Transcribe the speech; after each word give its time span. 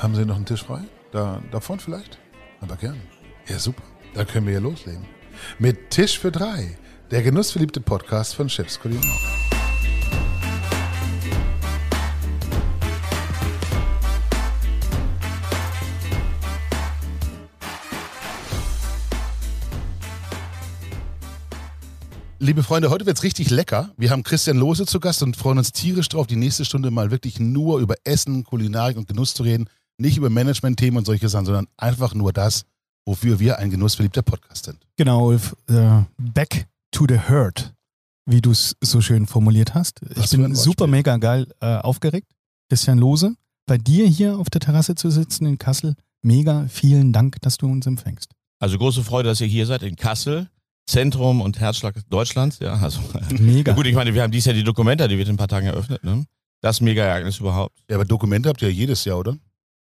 Haben 0.00 0.14
Sie 0.14 0.24
noch 0.24 0.36
einen 0.36 0.46
Tisch 0.46 0.64
frei? 0.64 0.80
Da, 1.12 1.42
da 1.50 1.60
vorne 1.60 1.82
vielleicht? 1.82 2.18
Aber 2.62 2.76
gern. 2.76 2.98
Ja, 3.46 3.58
super. 3.58 3.82
Dann 4.14 4.26
können 4.26 4.46
wir 4.46 4.54
ja 4.54 4.58
loslegen. 4.58 5.04
Mit 5.58 5.90
Tisch 5.90 6.18
für 6.18 6.32
drei. 6.32 6.78
Der 7.10 7.22
genussverliebte 7.22 7.82
Podcast 7.82 8.34
von 8.34 8.48
Chefs 8.48 8.80
Kulinar. 8.80 9.04
Liebe 22.38 22.62
Freunde, 22.62 22.88
heute 22.88 23.04
wird's 23.04 23.22
richtig 23.22 23.50
lecker. 23.50 23.92
Wir 23.98 24.10
haben 24.10 24.22
Christian 24.22 24.56
Lose 24.56 24.86
zu 24.86 24.98
Gast 24.98 25.22
und 25.22 25.36
freuen 25.36 25.58
uns 25.58 25.72
tierisch 25.72 26.08
drauf, 26.08 26.26
die 26.26 26.36
nächste 26.36 26.64
Stunde 26.64 26.90
mal 26.90 27.10
wirklich 27.10 27.38
nur 27.38 27.80
über 27.80 27.96
Essen, 28.04 28.44
Kulinarik 28.44 28.96
und 28.96 29.06
Genuss 29.06 29.34
zu 29.34 29.42
reden. 29.42 29.68
Nicht 30.00 30.16
über 30.16 30.30
Management-Themen 30.30 30.96
und 30.96 31.04
solche 31.04 31.28
Sachen, 31.28 31.44
sondern 31.44 31.66
einfach 31.76 32.14
nur 32.14 32.32
das, 32.32 32.64
wofür 33.04 33.38
wir 33.38 33.58
ein 33.58 33.70
genussverliebter 33.70 34.22
Podcast 34.22 34.64
sind. 34.64 34.78
Genau, 34.96 35.28
Ulf. 35.28 35.54
Äh, 35.68 36.02
back 36.16 36.66
to 36.90 37.04
the 37.06 37.18
herd, 37.18 37.74
wie 38.24 38.40
du 38.40 38.50
es 38.50 38.76
so 38.80 39.02
schön 39.02 39.26
formuliert 39.26 39.74
hast. 39.74 40.00
Was 40.16 40.32
ich 40.32 40.38
bin 40.38 40.54
super 40.54 40.86
mega 40.86 41.18
geil 41.18 41.46
äh, 41.60 41.76
aufgeregt. 41.76 42.32
Christian 42.70 42.98
Lose, 42.98 43.34
bei 43.66 43.76
dir 43.76 44.06
hier 44.06 44.38
auf 44.38 44.48
der 44.48 44.62
Terrasse 44.62 44.94
zu 44.94 45.10
sitzen 45.10 45.44
in 45.44 45.58
Kassel. 45.58 45.94
Mega, 46.22 46.66
vielen 46.68 47.12
Dank, 47.12 47.40
dass 47.42 47.58
du 47.58 47.66
uns 47.66 47.86
empfängst. 47.86 48.30
Also 48.58 48.78
große 48.78 49.04
Freude, 49.04 49.28
dass 49.28 49.40
ihr 49.40 49.48
hier 49.48 49.66
seid 49.66 49.82
in 49.82 49.96
Kassel, 49.96 50.48
Zentrum 50.86 51.42
und 51.42 51.60
Herzschlag 51.60 51.94
Deutschlands. 52.08 52.58
Ja, 52.60 52.72
also 52.74 53.00
Mega. 53.38 53.74
gut, 53.74 53.86
ich 53.86 53.94
meine, 53.94 54.14
wir 54.14 54.22
haben 54.22 54.30
dieses 54.32 54.46
Jahr 54.46 54.54
die 54.54 54.64
Dokumenta, 54.64 55.08
die 55.08 55.18
wird 55.18 55.28
in 55.28 55.34
ein 55.34 55.38
paar 55.38 55.48
Tagen 55.48 55.66
eröffnet. 55.66 56.04
Ne? 56.04 56.24
Das 56.62 56.80
Mega-Ereignis 56.80 57.38
überhaupt. 57.38 57.78
Ja, 57.90 57.96
aber 57.96 58.06
Dokumente 58.06 58.48
habt 58.48 58.62
ihr 58.62 58.68
ja 58.68 58.74
jedes 58.74 59.04
Jahr, 59.04 59.18
oder? 59.18 59.36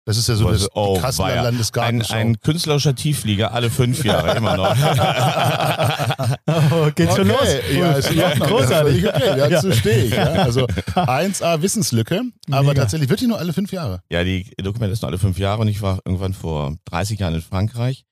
Das 0.04 0.16
ist 0.16 0.28
ja 0.28 0.34
so 0.34 0.50
das 0.50 0.68
Oh, 0.74 0.94
die 0.96 1.00
Kasseler 1.00 1.28
weia. 1.28 1.82
Ein, 1.82 2.02
ein 2.02 2.40
künstlerischer 2.40 2.94
Tiefflieger, 2.96 3.52
alle 3.54 3.70
fünf 3.70 4.04
Jahre, 4.04 4.36
immer 4.36 4.56
noch. 4.56 4.76
Oh, 6.72 6.90
geht 6.94 7.12
schon 7.14 7.28
los. 7.28 7.40
Okay, 7.42 7.78
ja, 7.78 7.92
ist 7.92 8.12
Ja, 8.12 8.34
großartig. 8.34 9.06
Okay, 9.08 9.36
dazu 9.48 9.68
Ja. 9.68 9.74
stehe 9.74 10.04
ich. 10.04 10.10
Ja. 10.12 10.24
Also 10.32 10.66
1A 10.94 11.62
Wissenslücke, 11.62 12.22
aber 12.50 12.68
Mega. 12.68 12.82
tatsächlich 12.82 13.08
wird 13.10 13.20
die 13.20 13.26
nur 13.26 13.38
alle 13.38 13.52
fünf 13.52 13.72
Jahre. 13.72 14.02
ja, 14.10 14.24
die 14.24 14.50
Dokumenta 14.62 14.92
ist 14.92 15.02
noch 15.02 15.08
alle 15.08 15.18
fünf 15.18 15.38
Jahre 15.38 15.60
und 15.62 15.68
ich 15.68 15.82
war 15.82 16.00
irgendwann 16.04 16.34
vor 16.34 16.74
30 16.86 17.18
Jahren 17.20 17.34
in 17.34 17.42
Frankreich, 17.42 18.04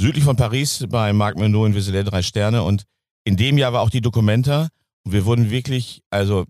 südlich 0.00 0.24
von 0.24 0.36
Paris 0.36 0.84
bei 0.88 1.12
Marc 1.12 1.36
Menot 1.38 1.68
in 1.68 1.74
Vézelay, 1.76 2.02
drei 2.04 2.22
Sterne. 2.22 2.62
Und 2.62 2.84
in 3.24 3.36
dem 3.36 3.58
Jahr 3.58 3.72
war 3.72 3.80
auch 3.82 3.90
die 3.90 4.00
Dokumenta 4.00 4.68
und 5.04 5.12
wir 5.12 5.24
wurden 5.24 5.50
wirklich, 5.50 6.02
also 6.10 6.44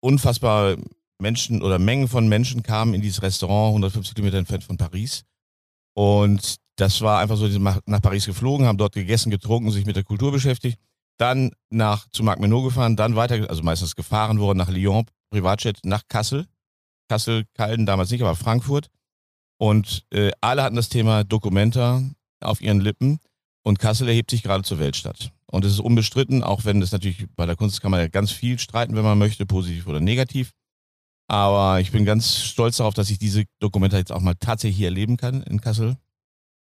unfassbar 0.00 0.76
Menschen 1.18 1.62
oder 1.62 1.78
Mengen 1.78 2.08
von 2.08 2.28
Menschen 2.28 2.62
kamen 2.62 2.94
in 2.94 3.00
dieses 3.00 3.22
Restaurant, 3.22 3.70
150 3.70 4.14
Kilometer 4.14 4.38
entfernt 4.38 4.64
von 4.64 4.76
Paris. 4.76 5.24
Und 5.94 6.56
das 6.76 7.00
war 7.00 7.20
einfach 7.20 7.36
so, 7.36 7.48
die 7.48 7.58
nach 7.58 8.02
Paris 8.02 8.26
geflogen, 8.26 8.66
haben 8.66 8.78
dort 8.78 8.94
gegessen, 8.94 9.30
getrunken, 9.30 9.70
sich 9.70 9.86
mit 9.86 9.96
der 9.96 10.04
Kultur 10.04 10.32
beschäftigt. 10.32 10.78
Dann 11.18 11.52
nach 11.70 12.08
zu 12.10 12.24
Marc 12.24 12.40
Menot 12.40 12.64
gefahren, 12.64 12.96
dann 12.96 13.14
weiter, 13.14 13.48
also 13.48 13.62
meistens 13.62 13.94
gefahren 13.94 14.40
worden 14.40 14.58
nach 14.58 14.68
Lyon, 14.68 15.06
Privatjet, 15.30 15.78
nach 15.84 16.02
Kassel. 16.08 16.46
Kassel, 17.08 17.44
Calden 17.54 17.86
damals 17.86 18.10
nicht, 18.10 18.22
aber 18.22 18.34
Frankfurt. 18.34 18.88
Und 19.58 20.04
äh, 20.10 20.32
alle 20.40 20.64
hatten 20.64 20.76
das 20.76 20.88
Thema 20.88 21.22
Documenta 21.22 22.02
auf 22.40 22.60
ihren 22.60 22.80
Lippen. 22.80 23.20
Und 23.62 23.78
Kassel 23.78 24.08
erhebt 24.08 24.30
sich 24.30 24.42
gerade 24.42 24.64
zur 24.64 24.78
Weltstadt. 24.78 25.30
Und 25.46 25.64
es 25.64 25.72
ist 25.72 25.80
unbestritten, 25.80 26.42
auch 26.42 26.64
wenn 26.64 26.82
es 26.82 26.90
natürlich 26.90 27.26
bei 27.36 27.46
der 27.46 27.54
Kunst 27.54 27.80
kann 27.80 27.92
man 27.92 28.00
ja 28.00 28.08
ganz 28.08 28.32
viel 28.32 28.58
streiten, 28.58 28.96
wenn 28.96 29.04
man 29.04 29.16
möchte, 29.16 29.46
positiv 29.46 29.86
oder 29.86 30.00
negativ. 30.00 30.50
Aber 31.26 31.80
ich 31.80 31.90
bin 31.90 32.04
ganz 32.04 32.38
stolz 32.42 32.76
darauf, 32.76 32.94
dass 32.94 33.10
ich 33.10 33.18
diese 33.18 33.44
Dokumenta 33.60 33.96
jetzt 33.96 34.12
auch 34.12 34.20
mal 34.20 34.34
tatsächlich 34.34 34.76
hier 34.76 34.88
erleben 34.88 35.16
kann 35.16 35.42
in 35.42 35.60
Kassel. 35.60 35.96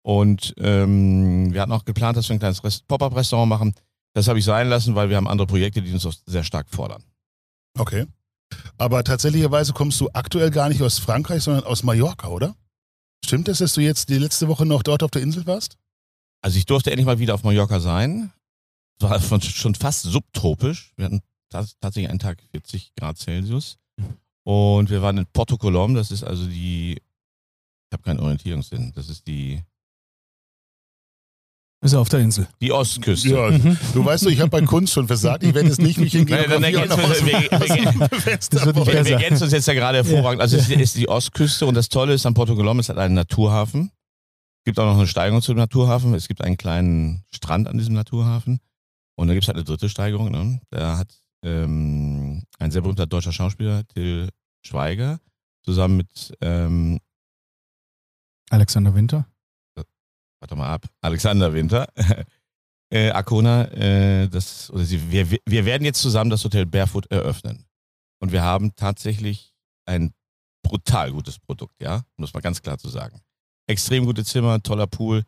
Und 0.03 0.53
ähm, 0.57 1.53
wir 1.53 1.61
hatten 1.61 1.71
auch 1.71 1.85
geplant, 1.85 2.17
dass 2.17 2.27
wir 2.29 2.35
ein 2.35 2.39
kleines 2.39 2.63
Rest- 2.63 2.87
Pop-up-Restaurant 2.87 3.49
machen. 3.49 3.73
Das 4.13 4.27
habe 4.27 4.39
ich 4.39 4.45
sein 4.45 4.67
lassen, 4.67 4.95
weil 4.95 5.09
wir 5.09 5.17
haben 5.17 5.27
andere 5.27 5.47
Projekte, 5.47 5.81
die 5.81 5.93
uns 5.93 6.05
auch 6.05 6.13
sehr 6.25 6.43
stark 6.43 6.69
fordern. 6.69 7.03
Okay. 7.77 8.05
Aber 8.77 9.03
tatsächlicherweise 9.03 9.73
kommst 9.73 10.01
du 10.01 10.09
aktuell 10.13 10.49
gar 10.51 10.69
nicht 10.69 10.81
aus 10.81 10.97
Frankreich, 10.99 11.43
sondern 11.43 11.63
aus 11.65 11.83
Mallorca, 11.83 12.27
oder? 12.29 12.55
Stimmt 13.23 13.47
es, 13.49 13.59
dass 13.59 13.73
du 13.73 13.81
jetzt 13.81 14.09
die 14.09 14.17
letzte 14.17 14.47
Woche 14.47 14.65
noch 14.65 14.81
dort 14.81 15.03
auf 15.03 15.11
der 15.11 15.21
Insel 15.21 15.45
warst? 15.45 15.77
Also 16.41 16.57
ich 16.57 16.65
durfte 16.65 16.89
endlich 16.89 17.05
mal 17.05 17.19
wieder 17.19 17.35
auf 17.35 17.43
Mallorca 17.43 17.79
sein. 17.79 18.31
Es 18.99 19.07
war 19.09 19.41
schon 19.41 19.75
fast 19.75 20.03
subtropisch. 20.03 20.93
Wir 20.95 21.05
hatten 21.05 21.21
tats- 21.51 21.75
tatsächlich 21.79 22.09
einen 22.09 22.19
Tag 22.19 22.41
40 22.51 22.93
Grad 22.95 23.17
Celsius. 23.17 23.77
Und 24.45 24.89
wir 24.89 25.01
waren 25.01 25.17
in 25.17 25.25
Porto 25.27 25.57
Colom, 25.57 25.93
das 25.95 26.11
ist 26.11 26.23
also 26.23 26.45
die, 26.45 26.93
ich 26.93 27.93
habe 27.93 28.03
keinen 28.03 28.19
Orientierungssinn, 28.19 28.91
das 28.95 29.09
ist 29.09 29.27
die, 29.27 29.61
Ist 31.81 31.93
er 31.93 31.99
auf 32.01 32.09
der 32.09 32.19
Insel. 32.19 32.47
die 32.61 32.71
Ostküste. 32.71 33.29
Ja, 33.29 33.51
Mhm. 33.51 33.77
du 33.93 34.03
weißt 34.03 34.25
doch, 34.25 34.31
ich 34.31 34.39
habe 34.39 34.49
bei 34.49 34.61
Kunst 34.61 34.93
schon 34.93 35.07
versagt. 35.07 35.43
Ich 35.43 35.53
werde 35.53 35.69
jetzt 35.69 35.79
nicht 35.81 35.97
mich 35.97 36.11
hingehen 36.11 36.37
Nein, 36.37 36.49
dann 36.49 36.63
ergänzen 36.63 36.97
wir- 36.97 37.51
ergänzen 39.11 39.43
uns 39.43 39.53
jetzt 39.53 39.67
ja 39.67 39.73
gerade 39.73 39.97
hervorragend. 39.99 40.41
Also 40.41 40.57
es 40.57 40.67
ist, 40.69 40.77
ist 40.79 40.97
die 40.97 41.07
Ostküste 41.07 41.65
und 41.65 41.75
das 41.75 41.87
Tolle 41.89 42.13
ist 42.13 42.25
an 42.25 42.33
Porto 42.33 42.55
Colom, 42.55 42.79
es 42.79 42.89
hat 42.89 42.97
einen 42.97 43.13
Naturhafen. 43.15 43.91
Es 44.61 44.65
gibt 44.65 44.79
auch 44.79 44.85
noch 44.85 44.97
eine 44.97 45.07
Steigerung 45.07 45.41
zum 45.41 45.55
Naturhafen. 45.55 46.13
Es 46.13 46.27
gibt 46.27 46.41
einen 46.41 46.57
kleinen 46.57 47.23
Strand 47.33 47.67
an 47.67 47.77
diesem 47.77 47.93
Naturhafen. 47.93 48.59
Und 49.15 49.27
da 49.29 49.33
gibt 49.33 49.43
es 49.43 49.47
halt 49.47 49.55
eine 49.57 49.63
dritte 49.65 49.87
Steigerung. 49.89 50.31
Ne? 50.31 50.59
Da 50.69 50.97
hat 50.97 51.07
ähm, 51.43 52.43
ein 52.59 52.71
sehr 52.71 52.81
berühmter 52.81 53.07
deutscher 53.07 53.31
Schauspieler, 53.31 53.87
Till 53.87 54.29
Schweiger, 54.65 55.19
zusammen 55.63 55.97
mit, 55.97 56.37
ähm, 56.41 56.99
Alexander 58.49 58.93
Winter. 58.93 59.25
warte 60.41 60.55
mal 60.55 60.73
ab, 60.73 60.87
Alexander 61.01 61.53
Winter, 61.53 61.87
äh, 62.93 63.11
Arcona, 63.11 63.65
äh, 63.71 64.27
das, 64.27 64.71
oder 64.71 64.83
sie, 64.83 65.11
wir, 65.11 65.29
wir 65.45 65.65
werden 65.65 65.85
jetzt 65.85 66.01
zusammen 66.01 66.29
das 66.29 66.43
Hotel 66.43 66.65
Barefoot 66.65 67.05
eröffnen. 67.11 67.65
Und 68.21 68.31
wir 68.31 68.41
haben 68.41 68.75
tatsächlich 68.75 69.53
ein 69.85 70.13
brutal 70.63 71.11
gutes 71.11 71.39
Produkt, 71.39 71.81
ja, 71.81 72.03
um 72.17 72.21
das 72.23 72.33
mal 72.33 72.41
ganz 72.41 72.61
klar 72.61 72.77
zu 72.77 72.89
sagen. 72.89 73.21
Extrem 73.67 74.05
gute 74.05 74.25
Zimmer, 74.25 74.61
toller 74.61 74.87
Pool. 74.87 75.23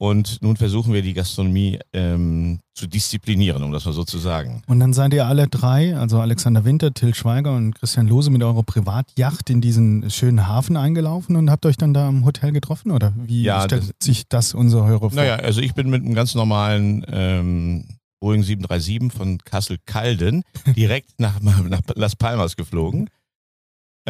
Und 0.00 0.40
nun 0.40 0.56
versuchen 0.56 0.94
wir 0.94 1.02
die 1.02 1.12
Gastronomie 1.12 1.78
ähm, 1.92 2.60
zu 2.74 2.86
disziplinieren, 2.86 3.62
um 3.62 3.70
das 3.70 3.84
mal 3.84 3.92
so 3.92 4.02
zu 4.02 4.16
sagen. 4.16 4.62
Und 4.66 4.80
dann 4.80 4.94
seid 4.94 5.12
ihr 5.12 5.26
alle 5.26 5.46
drei, 5.46 5.94
also 5.94 6.20
Alexander 6.20 6.64
Winter, 6.64 6.94
Till 6.94 7.14
Schweiger 7.14 7.54
und 7.54 7.74
Christian 7.74 8.08
Lose 8.08 8.30
mit 8.30 8.42
eurer 8.42 8.62
Privatyacht 8.62 9.50
in 9.50 9.60
diesen 9.60 10.08
schönen 10.08 10.48
Hafen 10.48 10.78
eingelaufen 10.78 11.36
und 11.36 11.50
habt 11.50 11.66
euch 11.66 11.76
dann 11.76 11.92
da 11.92 12.08
im 12.08 12.24
Hotel 12.24 12.52
getroffen? 12.52 12.92
Oder 12.92 13.12
wie 13.14 13.42
Ja, 13.42 13.60
stellt 13.64 13.94
sich 14.02 14.26
das 14.26 14.54
unsere 14.54 14.86
Hörer 14.86 15.10
vor? 15.10 15.12
Naja, 15.12 15.36
also 15.36 15.60
ich 15.60 15.74
bin 15.74 15.90
mit 15.90 16.02
einem 16.02 16.14
ganz 16.14 16.34
normalen 16.34 17.04
ähm, 17.12 17.84
Boeing 18.20 18.42
737 18.42 19.12
von 19.12 19.36
Kassel-Calden 19.36 20.44
direkt 20.76 21.20
nach, 21.20 21.40
nach 21.42 21.82
Las 21.94 22.16
Palmas 22.16 22.56
geflogen. 22.56 23.10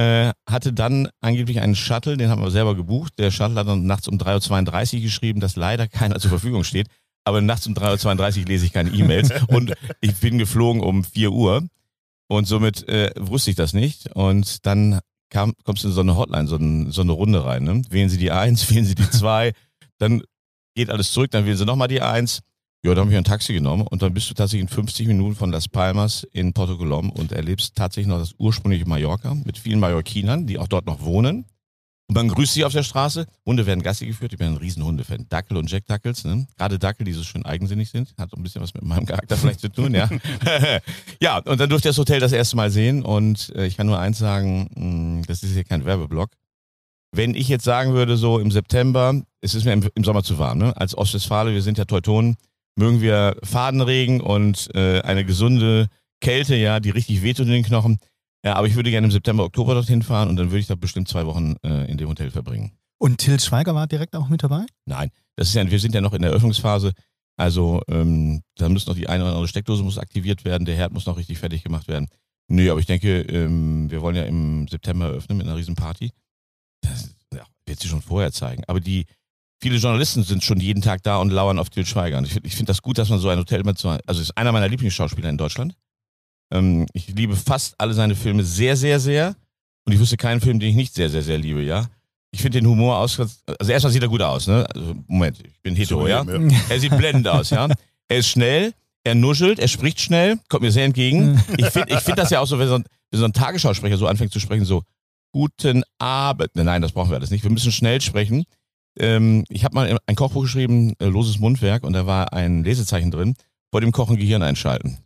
Äh, 0.01 0.33
hatte 0.47 0.73
dann 0.73 1.09
angeblich 1.21 1.61
einen 1.61 1.75
Shuttle, 1.75 2.17
den 2.17 2.31
haben 2.31 2.41
wir 2.41 2.51
selber 2.51 2.75
gebucht. 2.75 3.13
Der 3.19 3.31
Shuttle 3.31 3.57
hat 3.57 3.69
dann 3.69 3.85
nachts 3.85 4.09
um 4.09 4.17
3.32 4.17 4.95
Uhr 4.95 5.01
geschrieben, 5.03 5.41
dass 5.41 5.57
leider 5.57 5.89
keiner 5.89 6.19
zur 6.19 6.31
Verfügung 6.31 6.65
steht. 6.65 6.87
Aber 7.25 7.43
nachts 7.43 7.67
um 7.67 7.75
3.32 7.75 8.41
Uhr 8.41 8.47
lese 8.47 8.65
ich 8.65 8.73
keine 8.73 8.91
E-Mails 8.91 9.31
und 9.49 9.75
ich 10.01 10.17
bin 10.17 10.39
geflogen 10.39 10.83
um 10.83 11.05
4 11.05 11.33
Uhr 11.33 11.69
und 12.29 12.47
somit 12.47 12.89
äh, 12.89 13.11
wusste 13.19 13.51
ich 13.51 13.57
das 13.57 13.75
nicht. 13.75 14.11
Und 14.15 14.65
dann 14.65 15.01
kam, 15.29 15.53
kommst 15.65 15.85
du 15.85 15.89
in 15.89 15.95
so 15.95 16.01
eine 16.01 16.17
Hotline, 16.17 16.49
so, 16.49 16.57
ein, 16.57 16.93
so 16.93 17.03
eine 17.03 17.13
Runde 17.13 17.45
rein. 17.45 17.65
Ne? 17.65 17.83
Wählen 17.91 18.09
Sie 18.09 18.17
die 18.17 18.31
1, 18.31 18.71
wählen 18.75 18.87
Sie 18.87 18.95
die 18.95 19.11
2, 19.11 19.53
dann 19.99 20.23
geht 20.75 20.89
alles 20.89 21.13
zurück, 21.13 21.31
dann 21.31 21.45
wählen 21.45 21.59
Sie 21.59 21.67
nochmal 21.67 21.89
die 21.89 22.01
1. 22.01 22.41
Ja, 22.83 22.95
dann 22.95 23.03
habe 23.03 23.11
ich 23.11 23.19
ein 23.19 23.25
Taxi 23.25 23.53
genommen 23.53 23.87
und 23.87 24.01
dann 24.01 24.15
bist 24.15 24.31
du 24.31 24.35
tatsächlich 24.35 24.63
in 24.63 24.75
50 24.75 25.07
Minuten 25.07 25.35
von 25.35 25.53
Las 25.53 25.69
Palmas 25.69 26.27
in 26.33 26.55
Porto 26.55 26.79
Colom 26.79 27.11
und 27.11 27.31
erlebst 27.31 27.77
tatsächlich 27.77 28.09
noch 28.09 28.19
das 28.19 28.35
ursprüngliche 28.39 28.89
Mallorca 28.89 29.35
mit 29.35 29.59
vielen 29.59 29.81
Mallorquinern, 29.81 30.47
die 30.47 30.59
auch 30.59 30.69
dort 30.69 30.87
noch 30.87 31.03
wohnen. 31.03 31.45
Und 32.09 32.15
man 32.15 32.29
grüßt 32.29 32.55
sie 32.55 32.65
auf 32.65 32.73
der 32.73 32.83
Straße. 32.83 33.27
Hunde 33.47 33.67
werden 33.67 33.83
Gassi 33.83 34.07
geführt. 34.07 34.33
Ich 34.33 34.39
bin 34.39 34.49
ein 34.49 34.57
riesen 34.57 34.83
Hundefan. 34.83 35.27
Dackel 35.29 35.59
und 35.59 35.71
Jack 35.71 35.87
Dackels. 35.87 36.25
Ne? 36.25 36.47
Gerade 36.57 36.79
Dackel, 36.79 37.05
die 37.05 37.13
so 37.13 37.23
schön 37.23 37.45
eigensinnig 37.45 37.91
sind. 37.91 38.15
Hat 38.19 38.31
so 38.31 38.37
ein 38.37 38.43
bisschen 38.43 38.63
was 38.63 38.75
mit 38.75 38.83
meinem 38.83 39.07
Charakter 39.07 39.37
vielleicht 39.37 39.61
zu 39.61 39.69
tun, 39.69 39.95
ja. 39.95 40.09
ja, 41.21 41.39
und 41.39 41.61
dann 41.61 41.69
durfte 41.69 41.89
ich 41.89 41.95
das 41.95 41.99
Hotel 41.99 42.19
das 42.19 42.33
erste 42.33 42.57
Mal 42.57 42.71
sehen. 42.71 43.05
Und 43.05 43.53
äh, 43.55 43.67
ich 43.67 43.77
kann 43.77 43.87
nur 43.87 44.01
eins 44.01 44.19
sagen, 44.19 44.71
mh, 44.75 45.27
das 45.29 45.45
ist 45.45 45.53
hier 45.53 45.63
kein 45.63 45.85
Werbeblock. 45.85 46.31
Wenn 47.13 47.37
ich 47.37 47.47
jetzt 47.47 47.65
sagen 47.65 47.93
würde, 47.93 48.17
so 48.17 48.41
im 48.41 48.51
September, 48.51 49.23
es 49.41 49.55
ist 49.55 49.65
mir 49.65 49.75
im, 49.75 49.89
im 49.95 50.03
Sommer 50.03 50.25
zu 50.25 50.39
warm, 50.39 50.59
ne? 50.59 50.77
Als 50.77 50.99
Ostwestfale, 50.99 51.53
wir 51.53 51.63
sind 51.63 51.79
ja 51.79 51.85
Teutonen, 51.85 52.37
mögen 52.81 53.01
wir 53.01 53.37
Fadenregen 53.45 54.21
und 54.21 54.75
äh, 54.75 55.03
eine 55.03 55.25
gesunde 55.25 55.89
Kälte, 56.21 56.57
ja, 56.57 56.81
die 56.81 56.91
richtig 56.91 57.23
wehtut 57.23 57.47
in 57.47 57.53
den 57.53 57.63
Knochen. 57.63 57.99
Ja, 58.43 58.55
aber 58.55 58.67
ich 58.67 58.75
würde 58.75 58.91
gerne 58.91 59.07
im 59.07 59.11
September, 59.11 59.45
Oktober 59.45 59.75
dorthin 59.75 60.03
fahren 60.03 60.31
und 60.31 60.37
dann 60.37 60.51
würde 60.51 60.61
ich 60.61 60.67
da 60.67 60.75
bestimmt 60.75 61.09
zwei 61.09 61.27
Wochen 61.27 61.57
äh, 61.63 61.91
in 61.91 61.99
dem 61.99 62.09
Hotel 62.09 62.31
verbringen. 62.31 62.73
Und 62.99 63.19
Till 63.19 63.39
Schweiger 63.39 63.75
war 63.75 63.87
direkt 63.87 64.17
auch 64.17 64.29
mit 64.29 64.43
dabei? 64.43 64.65
Nein, 64.87 65.11
das 65.37 65.49
ist 65.49 65.55
ja, 65.55 65.71
wir 65.71 65.79
sind 65.79 65.95
ja 65.95 66.01
noch 66.01 66.15
in 66.15 66.23
der 66.23 66.31
Eröffnungsphase. 66.31 66.93
Also 67.37 67.83
ähm, 67.89 68.43
da 68.57 68.69
muss 68.69 68.87
noch 68.87 68.95
die 68.95 69.09
eine 69.09 69.25
oder 69.25 69.33
andere 69.33 69.49
Steckdose 69.49 69.83
muss 69.83 69.99
aktiviert 69.99 70.45
werden, 70.45 70.65
der 70.65 70.77
Herd 70.77 70.93
muss 70.93 71.07
noch 71.07 71.17
richtig 71.17 71.39
fertig 71.39 71.63
gemacht 71.63 71.87
werden. 71.87 72.09
Nö, 72.49 72.71
aber 72.71 72.81
ich 72.81 72.87
denke, 72.87 73.21
ähm, 73.23 73.91
wir 73.91 74.01
wollen 74.01 74.17
ja 74.17 74.25
im 74.25 74.67
September 74.69 75.07
eröffnen 75.07 75.39
mit 75.39 75.47
einer 75.47 75.57
riesen 75.57 75.77
Party. 75.77 76.13
Das, 76.81 77.15
ja, 77.33 77.45
wird 77.67 77.79
sie 77.79 77.89
schon 77.89 78.03
vorher 78.03 78.33
zeigen. 78.33 78.65
Aber 78.67 78.81
die, 78.81 79.07
viele 79.61 79.77
Journalisten 79.77 80.23
sind 80.23 80.43
schon 80.43 80.61
jeden 80.61 80.83
Tag 80.83 81.03
da 81.03 81.19
und 81.19 81.31
lauern 81.31 81.59
auf 81.59 81.71
Til 81.71 81.87
Schweiger. 81.87 82.19
Und 82.19 82.27
ich 82.27 82.33
finde 82.33 82.49
ich 82.49 82.57
find 82.57 82.69
das 82.69 82.83
gut, 82.83 82.99
dass 82.99 83.09
man 83.09 83.19
so 83.19 83.29
ein 83.29 83.39
Hotel 83.39 83.61
immer 83.61 83.75
zu, 83.75 83.89
also 84.07 84.21
ist 84.21 84.37
einer 84.37 84.53
meiner 84.53 84.69
Lieblingsschauspieler 84.69 85.29
in 85.29 85.37
Deutschland. 85.39 85.75
Ähm, 86.53 86.87
ich 86.93 87.09
liebe 87.09 87.37
fast 87.37 87.75
alle 87.79 87.95
seine 87.95 88.15
Filme 88.15 88.43
sehr, 88.43 88.77
sehr, 88.77 88.99
sehr. 88.99 89.37
Und 89.87 89.93
ich 89.93 89.99
wüsste 89.99 90.17
keinen 90.17 90.41
Film, 90.41 90.61
den 90.61 90.71
ich 90.71 90.77
nicht 90.77 90.95
sehr, 90.95 91.11
sehr, 91.11 91.23
sehr 91.23 91.39
liebe, 91.39 91.63
ja. 91.63 91.87
Ich 92.33 92.43
finde 92.43 92.61
den 92.61 92.67
Humor 92.69 92.97
aus, 92.99 93.19
also 93.19 93.73
erstmal 93.73 93.93
sieht 93.93 94.03
er 94.03 94.09
gut 94.09 94.23
aus, 94.23 94.47
ne? 94.47 94.67
Also, 94.73 94.95
Moment, 95.09 95.39
ich 95.45 95.61
bin 95.63 95.75
hetero, 95.75 96.07
ja? 96.07 96.25
Er 96.69 96.79
sieht 96.79 96.97
blendend 96.97 97.27
aus, 97.27 97.51
ja. 97.51 97.69
Er 98.09 98.19
ist 98.19 98.29
schnell, 98.29 98.73
er 99.05 99.15
nuschelt, 99.15 99.59
er 99.59 99.69
spricht 99.69 100.01
schnell, 100.01 100.39
kommt 100.49 100.63
mir 100.63 100.71
sehr 100.71 100.85
entgegen. 100.85 101.43
Ich 101.57 101.67
finde 101.67 101.93
ich 101.93 102.01
find 102.01 102.19
das 102.19 102.31
ja 102.31 102.41
auch 102.41 102.47
so, 102.47 102.59
wenn 102.59 102.69
so, 102.69 102.75
ein, 102.75 102.85
wenn 103.11 103.21
so 103.21 103.25
ein 103.25 103.33
Tagesschausprecher 103.33 103.97
so 103.97 104.07
anfängt 104.07 104.33
zu 104.33 104.39
sprechen, 104.39 104.65
so, 104.65 104.83
guten 105.33 105.83
Abend. 105.99 106.51
Nein, 106.55 106.83
das 106.83 106.93
brauchen 106.93 107.11
wir 107.11 107.17
alles 107.17 107.31
nicht. 107.31 107.43
Wir 107.43 107.51
müssen 107.51 107.73
schnell 107.73 108.01
sprechen. 108.01 108.45
Ähm, 109.01 109.45
ich 109.49 109.65
habe 109.65 109.75
mal 109.75 109.99
ein 110.07 110.15
Kochbuch 110.15 110.43
geschrieben, 110.43 110.95
äh, 110.99 111.07
Loses 111.07 111.39
Mundwerk, 111.39 111.85
und 111.85 111.95
da 111.95 112.07
war 112.07 112.33
ein 112.33 112.63
Lesezeichen 112.63 113.11
drin, 113.11 113.35
vor 113.71 113.81
dem 113.81 113.93
Kochen 113.93 114.17
Gehirn 114.17 114.43
einschalten. 114.43 114.99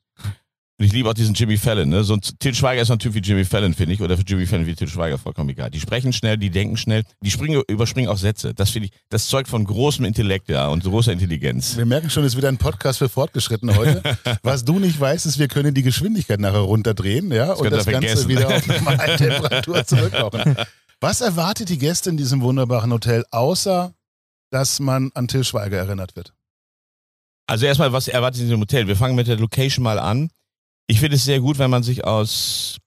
Und 0.76 0.87
ich 0.87 0.93
liebe 0.93 1.08
auch 1.08 1.14
diesen 1.14 1.35
Jimmy 1.35 1.56
Fallon. 1.56 1.88
Ne? 1.88 2.02
So 2.02 2.14
ein 2.14 2.20
Til 2.20 2.52
Schweiger 2.52 2.82
ist 2.82 2.88
so 2.88 2.94
ein 2.94 2.99
Typ 2.99 3.14
wie 3.14 3.20
Jimmy 3.20 3.44
Fallon, 3.44 3.75
finde 3.75 3.94
ich. 3.94 4.02
Oder 4.02 4.17
für 4.17 4.25
Jimmy 4.25 4.44
Fallon 4.44 4.67
wie 4.67 4.75
Til 4.75 4.88
Schweiger, 4.88 5.19
vollkommen 5.19 5.50
egal. 5.50 5.70
Die 5.70 5.79
sprechen 5.79 6.12
schnell, 6.12 6.37
die 6.37 6.50
denken 6.50 6.76
schnell, 6.76 7.05
die 7.20 7.31
springen, 7.31 7.62
überspringen 7.69 8.11
auch 8.11 8.19
Sätze. 8.19 8.55
Das 8.55 8.70
finde 8.70 8.88
ich, 8.88 8.93
das 9.08 9.29
zeugt 9.29 9.49
von 9.49 9.64
großem 9.64 10.05
Intellekt, 10.05 10.49
ja, 10.49 10.67
und 10.67 10.82
großer 10.82 11.12
Intelligenz. 11.12 11.76
Wir 11.76 11.87
merken 11.87 12.11
schon, 12.11 12.25
es 12.25 12.32
ist 12.32 12.37
wieder 12.37 12.49
ein 12.49 12.56
Podcast 12.56 12.99
für 12.99 13.08
Fortgeschrittene 13.08 13.76
heute. 13.76 14.02
Was 14.43 14.64
du 14.64 14.81
nicht 14.81 14.99
weißt, 14.99 15.26
ist, 15.26 15.38
wir 15.38 15.46
können 15.46 15.75
die 15.75 15.82
Geschwindigkeit 15.82 16.41
nachher 16.41 16.58
runterdrehen, 16.58 17.31
ja, 17.31 17.46
Das 17.46 17.61
und 17.61 17.70
das 17.70 17.87
Ganze 17.87 18.26
wieder 18.26 18.49
auf 18.49 18.67
normale 18.67 19.17
Temperatur 19.17 19.85
zurückkochen. 19.87 20.56
Was 21.05 21.21
erwartet 21.21 21.69
die 21.69 21.77
Gäste 21.77 22.09
in 22.09 22.17
diesem 22.17 22.41
wunderbaren 22.41 22.91
Hotel, 22.91 23.27
außer 23.31 23.93
dass 24.51 24.81
man 24.81 25.11
an 25.12 25.29
Till 25.29 25.45
Schweiger 25.45 25.77
erinnert 25.77 26.17
wird? 26.17 26.33
Also 27.47 27.67
erstmal, 27.67 27.93
was 27.93 28.09
erwartet 28.09 28.41
in 28.41 28.49
dem 28.49 28.61
Hotel? 28.61 28.87
Wir 28.87 28.97
fangen 28.97 29.15
mit 29.15 29.27
der 29.27 29.37
Location 29.37 29.83
mal 29.83 29.99
an. 29.99 30.31
Ich 30.87 31.01
finde 31.01 31.17
es 31.17 31.25
sehr 31.25 31.41
gut, 31.41 31.59
wenn 31.59 31.69
man 31.69 31.83
sich 31.83 32.06
aus 32.06 32.79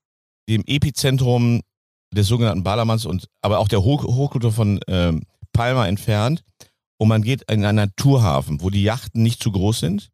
dem 0.49 0.63
Epizentrum 0.65 1.61
des 2.11 2.25
sogenannten 2.25 2.63
Ballermanns 2.63 3.05
und 3.05 3.27
aber 3.43 3.59
auch 3.59 3.67
der 3.67 3.83
Hoch 3.83 4.03
Hochkultur 4.03 4.51
von 4.51 4.79
ähm, 4.87 5.21
Palma 5.53 5.85
entfernt 5.85 6.43
und 6.99 7.09
man 7.09 7.21
geht 7.21 7.43
in 7.43 7.63
einen 7.63 7.75
Naturhafen, 7.75 8.61
wo 8.61 8.71
die 8.71 8.81
Yachten 8.81 9.21
nicht 9.21 9.43
zu 9.43 9.51
groß 9.51 9.79
sind. 9.79 10.09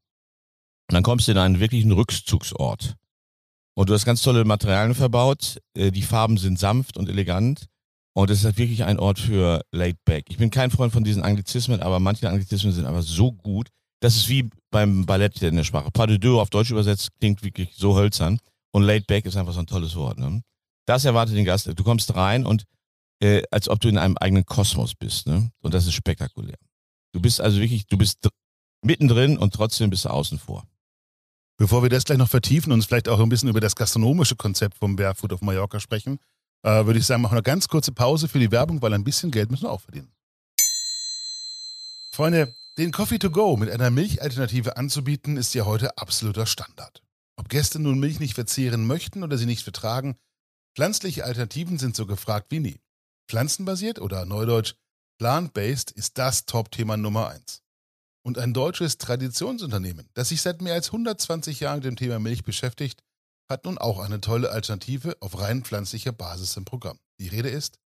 Und 0.89 0.95
dann 0.95 1.03
kommst 1.03 1.29
du 1.29 1.31
in 1.31 1.37
einen 1.37 1.61
wirklichen 1.61 1.93
Rückzugsort. 1.93 2.97
Und 3.75 3.89
du 3.89 3.93
hast 3.93 4.03
ganz 4.03 4.21
tolle 4.21 4.43
Materialien 4.43 4.93
verbaut. 4.93 5.61
Äh, 5.73 5.91
Die 5.91 6.01
Farben 6.01 6.37
sind 6.37 6.59
sanft 6.59 6.97
und 6.97 7.07
elegant. 7.07 7.69
Und 8.15 8.29
es 8.29 8.39
ist 8.39 8.45
halt 8.45 8.57
wirklich 8.57 8.83
ein 8.83 8.99
Ort 8.99 9.19
für 9.19 9.63
Laid 9.71 9.97
Back. 10.05 10.25
Ich 10.29 10.37
bin 10.37 10.51
kein 10.51 10.69
Freund 10.69 10.93
von 10.93 11.03
diesen 11.03 11.23
Anglizismen, 11.23 11.81
aber 11.81 11.99
manche 11.99 12.29
Anglizismen 12.29 12.71
sind 12.71 12.85
aber 12.85 13.01
so 13.01 13.31
gut. 13.31 13.69
Das 14.01 14.15
ist 14.15 14.29
wie 14.29 14.49
beim 14.69 15.05
Ballett 15.05 15.41
in 15.41 15.55
der 15.55 15.63
Sprache. 15.63 15.89
Pas 15.91 16.07
de 16.07 16.19
deux 16.19 16.37
auf 16.39 16.49
Deutsch 16.49 16.71
übersetzt 16.71 17.09
klingt 17.19 17.41
wirklich 17.43 17.73
so 17.75 17.95
hölzern. 17.97 18.39
Und 18.71 18.83
Laid 18.83 19.07
Back 19.07 19.25
ist 19.25 19.37
einfach 19.37 19.53
so 19.53 19.59
ein 19.59 19.67
tolles 19.67 19.95
Wort. 19.95 20.19
Ne? 20.19 20.43
Das 20.85 21.05
erwartet 21.05 21.35
den 21.35 21.45
Gast. 21.45 21.67
Du 21.67 21.83
kommst 21.83 22.13
rein 22.15 22.45
und 22.45 22.65
äh, 23.21 23.43
als 23.49 23.69
ob 23.69 23.79
du 23.79 23.87
in 23.87 23.97
einem 23.97 24.17
eigenen 24.17 24.45
Kosmos 24.45 24.93
bist. 24.95 25.27
Ne? 25.27 25.51
Und 25.61 25.73
das 25.73 25.85
ist 25.85 25.93
spektakulär. 25.93 26.57
Du 27.13 27.21
bist 27.21 27.39
also 27.39 27.59
wirklich, 27.61 27.87
du 27.87 27.97
bist 27.97 28.25
dr- 28.25 28.33
mittendrin 28.83 29.37
und 29.37 29.53
trotzdem 29.53 29.89
bist 29.89 30.05
du 30.05 30.09
außen 30.09 30.37
vor. 30.37 30.67
Bevor 31.57 31.83
wir 31.83 31.89
das 31.89 32.03
gleich 32.03 32.17
noch 32.17 32.29
vertiefen 32.29 32.71
und 32.71 32.79
uns 32.79 32.87
vielleicht 32.87 33.07
auch 33.07 33.19
ein 33.19 33.29
bisschen 33.29 33.49
über 33.49 33.61
das 33.61 33.75
gastronomische 33.75 34.35
Konzept 34.35 34.77
vom 34.77 34.95
Barefoot 34.95 35.33
auf 35.33 35.41
Mallorca 35.41 35.79
sprechen, 35.79 36.19
äh, 36.63 36.85
würde 36.85 36.99
ich 36.99 37.05
sagen, 37.05 37.21
machen 37.21 37.33
wir 37.33 37.37
eine 37.37 37.43
ganz 37.43 37.67
kurze 37.67 37.91
Pause 37.91 38.27
für 38.27 38.39
die 38.39 38.51
Werbung, 38.51 38.81
weil 38.81 38.93
ein 38.93 39.03
bisschen 39.03 39.31
Geld 39.31 39.51
müssen 39.51 39.63
wir 39.63 39.71
auch 39.71 39.81
verdienen. 39.81 40.11
Freunde, 42.13 42.53
den 42.77 42.91
Coffee 42.91 43.19
to 43.19 43.29
go 43.29 43.57
mit 43.57 43.69
einer 43.69 43.89
Milchalternative 43.89 44.77
anzubieten, 44.77 45.37
ist 45.37 45.53
ja 45.53 45.65
heute 45.65 45.97
absoluter 45.97 46.45
Standard. 46.45 47.03
Ob 47.35 47.49
Gäste 47.49 47.79
nun 47.79 47.99
Milch 47.99 48.19
nicht 48.19 48.35
verzehren 48.35 48.85
möchten 48.85 49.23
oder 49.23 49.37
sie 49.37 49.45
nicht 49.45 49.63
vertragen, 49.63 50.15
pflanzliche 50.75 51.25
Alternativen 51.25 51.77
sind 51.77 51.95
so 51.95 52.05
gefragt 52.05 52.47
wie 52.49 52.59
nie. 52.59 52.79
Pflanzenbasiert 53.27 53.99
oder 53.99 54.25
neudeutsch 54.25 54.75
plant-based 55.19 55.91
ist 55.91 56.17
das 56.17 56.45
Top-Thema 56.45 56.97
Nummer 56.97 57.29
eins. 57.29 57.61
Und 58.25 58.37
ein 58.37 58.53
deutsches 58.53 58.97
Traditionsunternehmen, 58.97 60.09
das 60.13 60.29
sich 60.29 60.41
seit 60.41 60.61
mehr 60.61 60.73
als 60.73 60.87
120 60.87 61.59
Jahren 61.59 61.77
mit 61.77 61.85
dem 61.85 61.95
Thema 61.95 62.19
Milch 62.19 62.43
beschäftigt, 62.43 63.01
hat 63.49 63.65
nun 63.65 63.77
auch 63.77 63.99
eine 63.99 64.21
tolle 64.21 64.51
Alternative 64.51 65.17
auf 65.19 65.39
rein 65.39 65.63
pflanzlicher 65.63 66.11
Basis 66.11 66.57
im 66.57 66.65
Programm. 66.65 66.99
Die 67.19 67.27
Rede 67.27 67.49
ist 67.49 67.79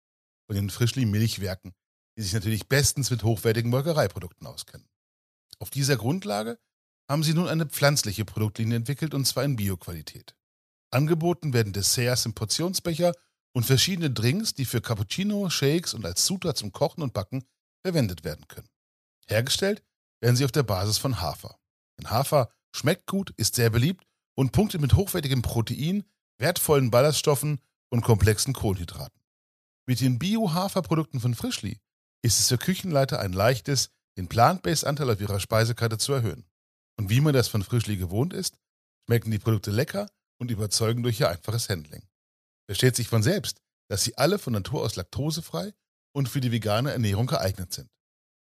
von 0.47 0.55
den 0.55 0.69
Frischli 0.69 1.05
Milchwerken, 1.05 1.73
die 2.17 2.21
sich 2.21 2.33
natürlich 2.33 2.67
bestens 2.67 3.11
mit 3.11 3.23
hochwertigen 3.23 3.69
Molkereiprodukten 3.69 4.47
auskennen. 4.47 4.87
Auf 5.59 5.69
dieser 5.69 5.97
Grundlage 5.97 6.59
haben 7.09 7.23
sie 7.23 7.33
nun 7.33 7.47
eine 7.47 7.65
pflanzliche 7.65 8.25
Produktlinie 8.25 8.77
entwickelt 8.77 9.13
und 9.13 9.25
zwar 9.25 9.43
in 9.43 9.55
Bioqualität. 9.55 10.35
Angeboten 10.91 11.53
werden 11.53 11.73
Desserts 11.73 12.25
im 12.25 12.33
Portionsbecher 12.33 13.13
und 13.53 13.65
verschiedene 13.65 14.11
Drinks, 14.11 14.53
die 14.53 14.65
für 14.65 14.81
Cappuccino, 14.81 15.49
Shakes 15.49 15.93
und 15.93 16.05
als 16.05 16.25
Zutat 16.25 16.57
zum 16.57 16.71
Kochen 16.71 17.01
und 17.01 17.13
Backen 17.13 17.43
verwendet 17.83 18.23
werden 18.23 18.47
können. 18.47 18.69
Hergestellt 19.27 19.83
werden 20.21 20.35
sie 20.35 20.45
auf 20.45 20.51
der 20.51 20.63
Basis 20.63 20.97
von 20.97 21.21
Hafer. 21.21 21.59
Denn 21.97 22.09
Hafer 22.09 22.51
schmeckt 22.73 23.07
gut, 23.07 23.31
ist 23.31 23.55
sehr 23.55 23.69
beliebt 23.69 24.06
und 24.37 24.51
punktet 24.51 24.81
mit 24.81 24.93
hochwertigem 24.93 25.41
Protein, 25.41 26.03
wertvollen 26.37 26.91
Ballaststoffen 26.91 27.59
und 27.89 28.01
komplexen 28.01 28.53
Kohlenhydraten. 28.53 29.19
Mit 29.87 29.99
den 29.99 30.19
Bio-Haferprodukten 30.19 31.19
von 31.19 31.33
Frischli 31.33 31.79
ist 32.21 32.39
es 32.39 32.49
für 32.49 32.57
Küchenleiter 32.57 33.19
ein 33.19 33.33
leichtes, 33.33 33.89
den 34.17 34.27
Plant-Based-Anteil 34.27 35.09
auf 35.09 35.21
ihrer 35.21 35.39
Speisekarte 35.39 35.97
zu 35.97 36.13
erhöhen. 36.13 36.45
Und 36.97 37.09
wie 37.09 37.21
man 37.21 37.33
das 37.33 37.47
von 37.47 37.63
Frischli 37.63 37.97
gewohnt 37.97 38.33
ist, 38.33 38.57
schmecken 39.05 39.31
die 39.31 39.39
Produkte 39.39 39.71
lecker 39.71 40.07
und 40.39 40.51
überzeugen 40.51 41.03
durch 41.03 41.19
ihr 41.19 41.29
einfaches 41.29 41.69
Handling. 41.69 42.03
Versteht 42.67 42.95
sich 42.95 43.07
von 43.07 43.23
selbst, 43.23 43.61
dass 43.89 44.03
sie 44.03 44.17
alle 44.17 44.39
von 44.39 44.53
Natur 44.53 44.81
aus 44.81 44.95
laktosefrei 44.95 45.73
und 46.13 46.29
für 46.29 46.41
die 46.41 46.51
vegane 46.51 46.91
Ernährung 46.91 47.27
geeignet 47.27 47.73
sind. 47.73 47.89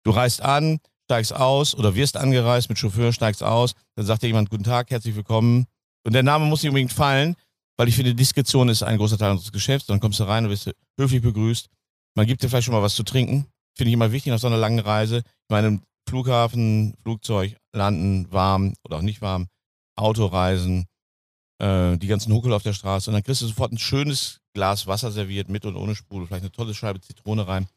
du 0.03 0.11
reist 0.11 0.41
an, 0.41 0.79
steigst 1.05 1.33
aus 1.33 1.75
oder 1.75 1.95
wirst 1.95 2.17
angereist 2.17 2.69
mit 2.69 2.79
Chauffeur, 2.79 3.11
steigst 3.11 3.43
aus, 3.43 3.73
dann 3.95 4.05
sagt 4.05 4.23
dir 4.23 4.27
jemand, 4.27 4.49
guten 4.49 4.63
Tag, 4.63 4.89
herzlich 4.89 5.15
willkommen. 5.15 5.65
Und 6.03 6.13
der 6.13 6.23
Name 6.23 6.45
muss 6.45 6.63
nicht 6.63 6.69
unbedingt 6.69 6.93
fallen, 6.93 7.35
weil 7.77 7.87
ich 7.87 7.95
finde, 7.95 8.15
Diskretion 8.15 8.69
ist 8.69 8.83
ein 8.83 8.97
großer 8.97 9.17
Teil 9.17 9.31
unseres 9.31 9.51
Geschäfts. 9.51 9.87
Dann 9.87 9.99
kommst 9.99 10.19
du 10.19 10.23
rein 10.23 10.45
und 10.45 10.51
wirst 10.51 10.71
höflich 10.99 11.21
begrüßt. 11.21 11.69
Man 12.15 12.25
gibt 12.25 12.41
dir 12.41 12.49
vielleicht 12.49 12.65
schon 12.65 12.73
mal 12.73 12.81
was 12.81 12.95
zu 12.95 13.03
trinken. 13.03 13.47
Finde 13.75 13.89
ich 13.89 13.93
immer 13.93 14.11
wichtig 14.11 14.31
nach 14.31 14.39
so 14.39 14.47
einer 14.47 14.57
langen 14.57 14.79
Reise. 14.79 15.17
Ich 15.17 15.49
meine, 15.49 15.81
Flughafen, 16.07 16.95
Flugzeug, 17.01 17.57
landen, 17.73 18.31
warm 18.31 18.73
oder 18.83 18.97
auch 18.97 19.01
nicht 19.01 19.21
warm, 19.21 19.47
Autoreisen, 19.97 20.85
äh, 21.59 21.97
die 21.97 22.07
ganzen 22.07 22.31
Huckel 22.31 22.53
auf 22.53 22.63
der 22.63 22.73
Straße. 22.73 23.09
Und 23.09 23.15
dann 23.15 23.23
kriegst 23.23 23.41
du 23.41 23.47
sofort 23.47 23.71
ein 23.71 23.77
schönes 23.77 24.39
Glas 24.53 24.87
Wasser 24.87 25.11
serviert, 25.11 25.49
mit 25.49 25.65
und 25.65 25.75
ohne 25.75 25.95
Sprudel, 25.95 26.27
vielleicht 26.27 26.43
eine 26.43 26.51
tolle 26.51 26.73
Scheibe 26.73 27.01
Zitrone 27.01 27.47
rein. 27.47 27.67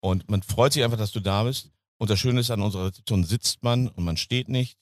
Und 0.00 0.28
man 0.30 0.42
freut 0.42 0.72
sich 0.72 0.82
einfach, 0.82 0.98
dass 0.98 1.12
du 1.12 1.20
da 1.20 1.44
bist. 1.44 1.70
Und 1.98 2.10
das 2.10 2.18
Schöne 2.18 2.40
ist, 2.40 2.50
an 2.50 2.62
unserer 2.62 2.86
Rezeption 2.86 3.24
sitzt 3.24 3.62
man 3.62 3.88
und 3.88 4.04
man 4.04 4.16
steht 4.16 4.48
nicht. 4.48 4.76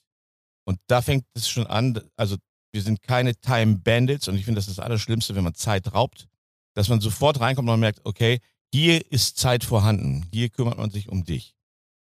Und 0.65 0.79
da 0.87 1.01
fängt 1.01 1.25
es 1.33 1.49
schon 1.49 1.67
an, 1.67 1.99
also 2.15 2.37
wir 2.73 2.81
sind 2.81 3.01
keine 3.01 3.35
Time 3.35 3.77
Bandits 3.77 4.27
und 4.27 4.35
ich 4.35 4.45
finde, 4.45 4.59
das 4.59 4.67
ist 4.67 4.77
das 4.77 4.85
Allerschlimmste, 4.85 5.35
wenn 5.35 5.43
man 5.43 5.55
Zeit 5.55 5.93
raubt, 5.93 6.27
dass 6.73 6.89
man 6.89 7.01
sofort 7.01 7.39
reinkommt 7.39 7.67
und 7.67 7.73
man 7.73 7.79
merkt, 7.79 8.01
okay, 8.05 8.39
hier 8.73 9.11
ist 9.11 9.37
Zeit 9.37 9.63
vorhanden, 9.63 10.25
hier 10.31 10.49
kümmert 10.49 10.77
man 10.77 10.89
sich 10.89 11.09
um 11.09 11.25
dich. 11.25 11.53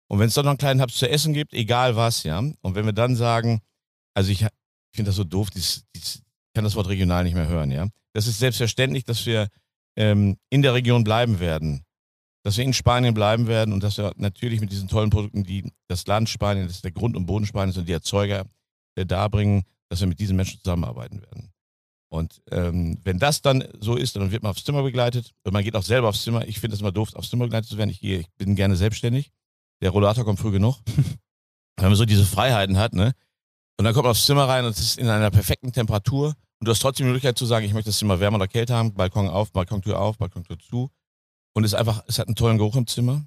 Und 0.08 0.18
wenn 0.18 0.28
es 0.28 0.34
dann 0.34 0.44
noch 0.44 0.52
einen 0.52 0.58
kleinen 0.58 0.80
Haps 0.80 0.96
zu 0.96 1.08
essen 1.08 1.32
gibt, 1.32 1.54
egal 1.54 1.96
was, 1.96 2.22
ja. 2.22 2.38
Und 2.38 2.74
wenn 2.74 2.84
wir 2.84 2.92
dann 2.92 3.16
sagen, 3.16 3.60
also 4.14 4.30
ich 4.30 4.46
ich 4.92 4.96
finde 4.96 5.08
das 5.08 5.16
so 5.16 5.24
doof, 5.24 5.48
dies, 5.50 5.84
dies, 5.96 6.16
ich 6.16 6.52
kann 6.54 6.64
das 6.64 6.74
Wort 6.74 6.88
regional 6.88 7.24
nicht 7.24 7.34
mehr 7.34 7.48
hören, 7.48 7.70
ja. 7.70 7.88
Das 8.12 8.26
ist 8.26 8.38
selbstverständlich, 8.38 9.04
dass 9.04 9.24
wir 9.24 9.48
ähm, 9.96 10.36
in 10.50 10.60
der 10.62 10.74
Region 10.74 11.02
bleiben 11.02 11.40
werden. 11.40 11.84
Dass 12.44 12.58
wir 12.58 12.64
in 12.64 12.74
Spanien 12.74 13.14
bleiben 13.14 13.46
werden 13.46 13.72
und 13.72 13.82
dass 13.82 13.96
wir 13.96 14.12
natürlich 14.16 14.60
mit 14.60 14.70
diesen 14.70 14.88
tollen 14.88 15.10
Produkten, 15.10 15.44
die 15.44 15.72
das 15.88 16.06
Land 16.06 16.28
Spanien, 16.28 16.66
das 16.66 16.76
ist 16.76 16.84
der 16.84 16.92
Grund- 16.92 17.16
und 17.16 17.24
Boden 17.24 17.46
Spaniens 17.46 17.78
und 17.78 17.88
die 17.88 17.92
Erzeuger 17.92 18.44
äh, 18.96 19.06
darbringen, 19.06 19.62
dass 19.92 20.00
wir 20.00 20.06
mit 20.06 20.20
diesen 20.20 20.36
Menschen 20.36 20.58
zusammenarbeiten 20.58 21.20
werden. 21.20 21.52
Und 22.10 22.40
ähm, 22.50 22.98
wenn 23.04 23.18
das 23.18 23.42
dann 23.42 23.62
so 23.78 23.94
ist, 23.94 24.16
dann 24.16 24.30
wird 24.30 24.42
man 24.42 24.50
aufs 24.50 24.64
Zimmer 24.64 24.82
begleitet 24.82 25.34
und 25.44 25.52
man 25.52 25.62
geht 25.62 25.76
auch 25.76 25.82
selber 25.82 26.08
aufs 26.08 26.22
Zimmer. 26.22 26.48
Ich 26.48 26.60
finde 26.60 26.74
es 26.74 26.80
immer 26.80 26.92
doof, 26.92 27.14
aufs 27.14 27.28
Zimmer 27.28 27.44
begleitet 27.44 27.68
zu 27.68 27.76
werden. 27.76 27.90
Ich, 27.90 28.00
gehe, 28.00 28.20
ich 28.20 28.30
bin 28.38 28.56
gerne 28.56 28.74
selbstständig. 28.74 29.32
Der 29.82 29.90
Rollator 29.90 30.24
kommt 30.24 30.38
früh 30.38 30.50
genug. 30.50 30.78
wenn 31.76 31.88
man 31.88 31.94
so 31.94 32.06
diese 32.06 32.24
Freiheiten 32.24 32.78
hat, 32.78 32.94
ne? 32.94 33.12
Und 33.78 33.84
dann 33.84 33.92
kommt 33.92 34.04
man 34.04 34.12
aufs 34.12 34.24
Zimmer 34.24 34.48
rein 34.48 34.64
und 34.64 34.70
es 34.70 34.80
ist 34.80 34.98
in 34.98 35.08
einer 35.08 35.30
perfekten 35.30 35.72
Temperatur 35.72 36.28
und 36.60 36.66
du 36.66 36.70
hast 36.70 36.80
trotzdem 36.80 37.04
die 37.04 37.12
Möglichkeit 37.12 37.36
zu 37.36 37.44
sagen, 37.44 37.66
ich 37.66 37.74
möchte 37.74 37.90
das 37.90 37.98
Zimmer 37.98 38.18
wärmer 38.18 38.36
oder 38.36 38.48
kälter 38.48 38.76
haben, 38.76 38.94
Balkon 38.94 39.28
auf, 39.28 39.52
Balkontür 39.52 40.00
auf, 40.00 40.16
Balkontür 40.16 40.58
zu. 40.58 40.90
Und 41.54 41.64
es 41.64 41.72
ist 41.72 41.78
einfach, 41.78 42.02
es 42.06 42.18
hat 42.18 42.28
einen 42.28 42.36
tollen 42.36 42.56
Geruch 42.56 42.76
im 42.76 42.86
Zimmer. 42.86 43.26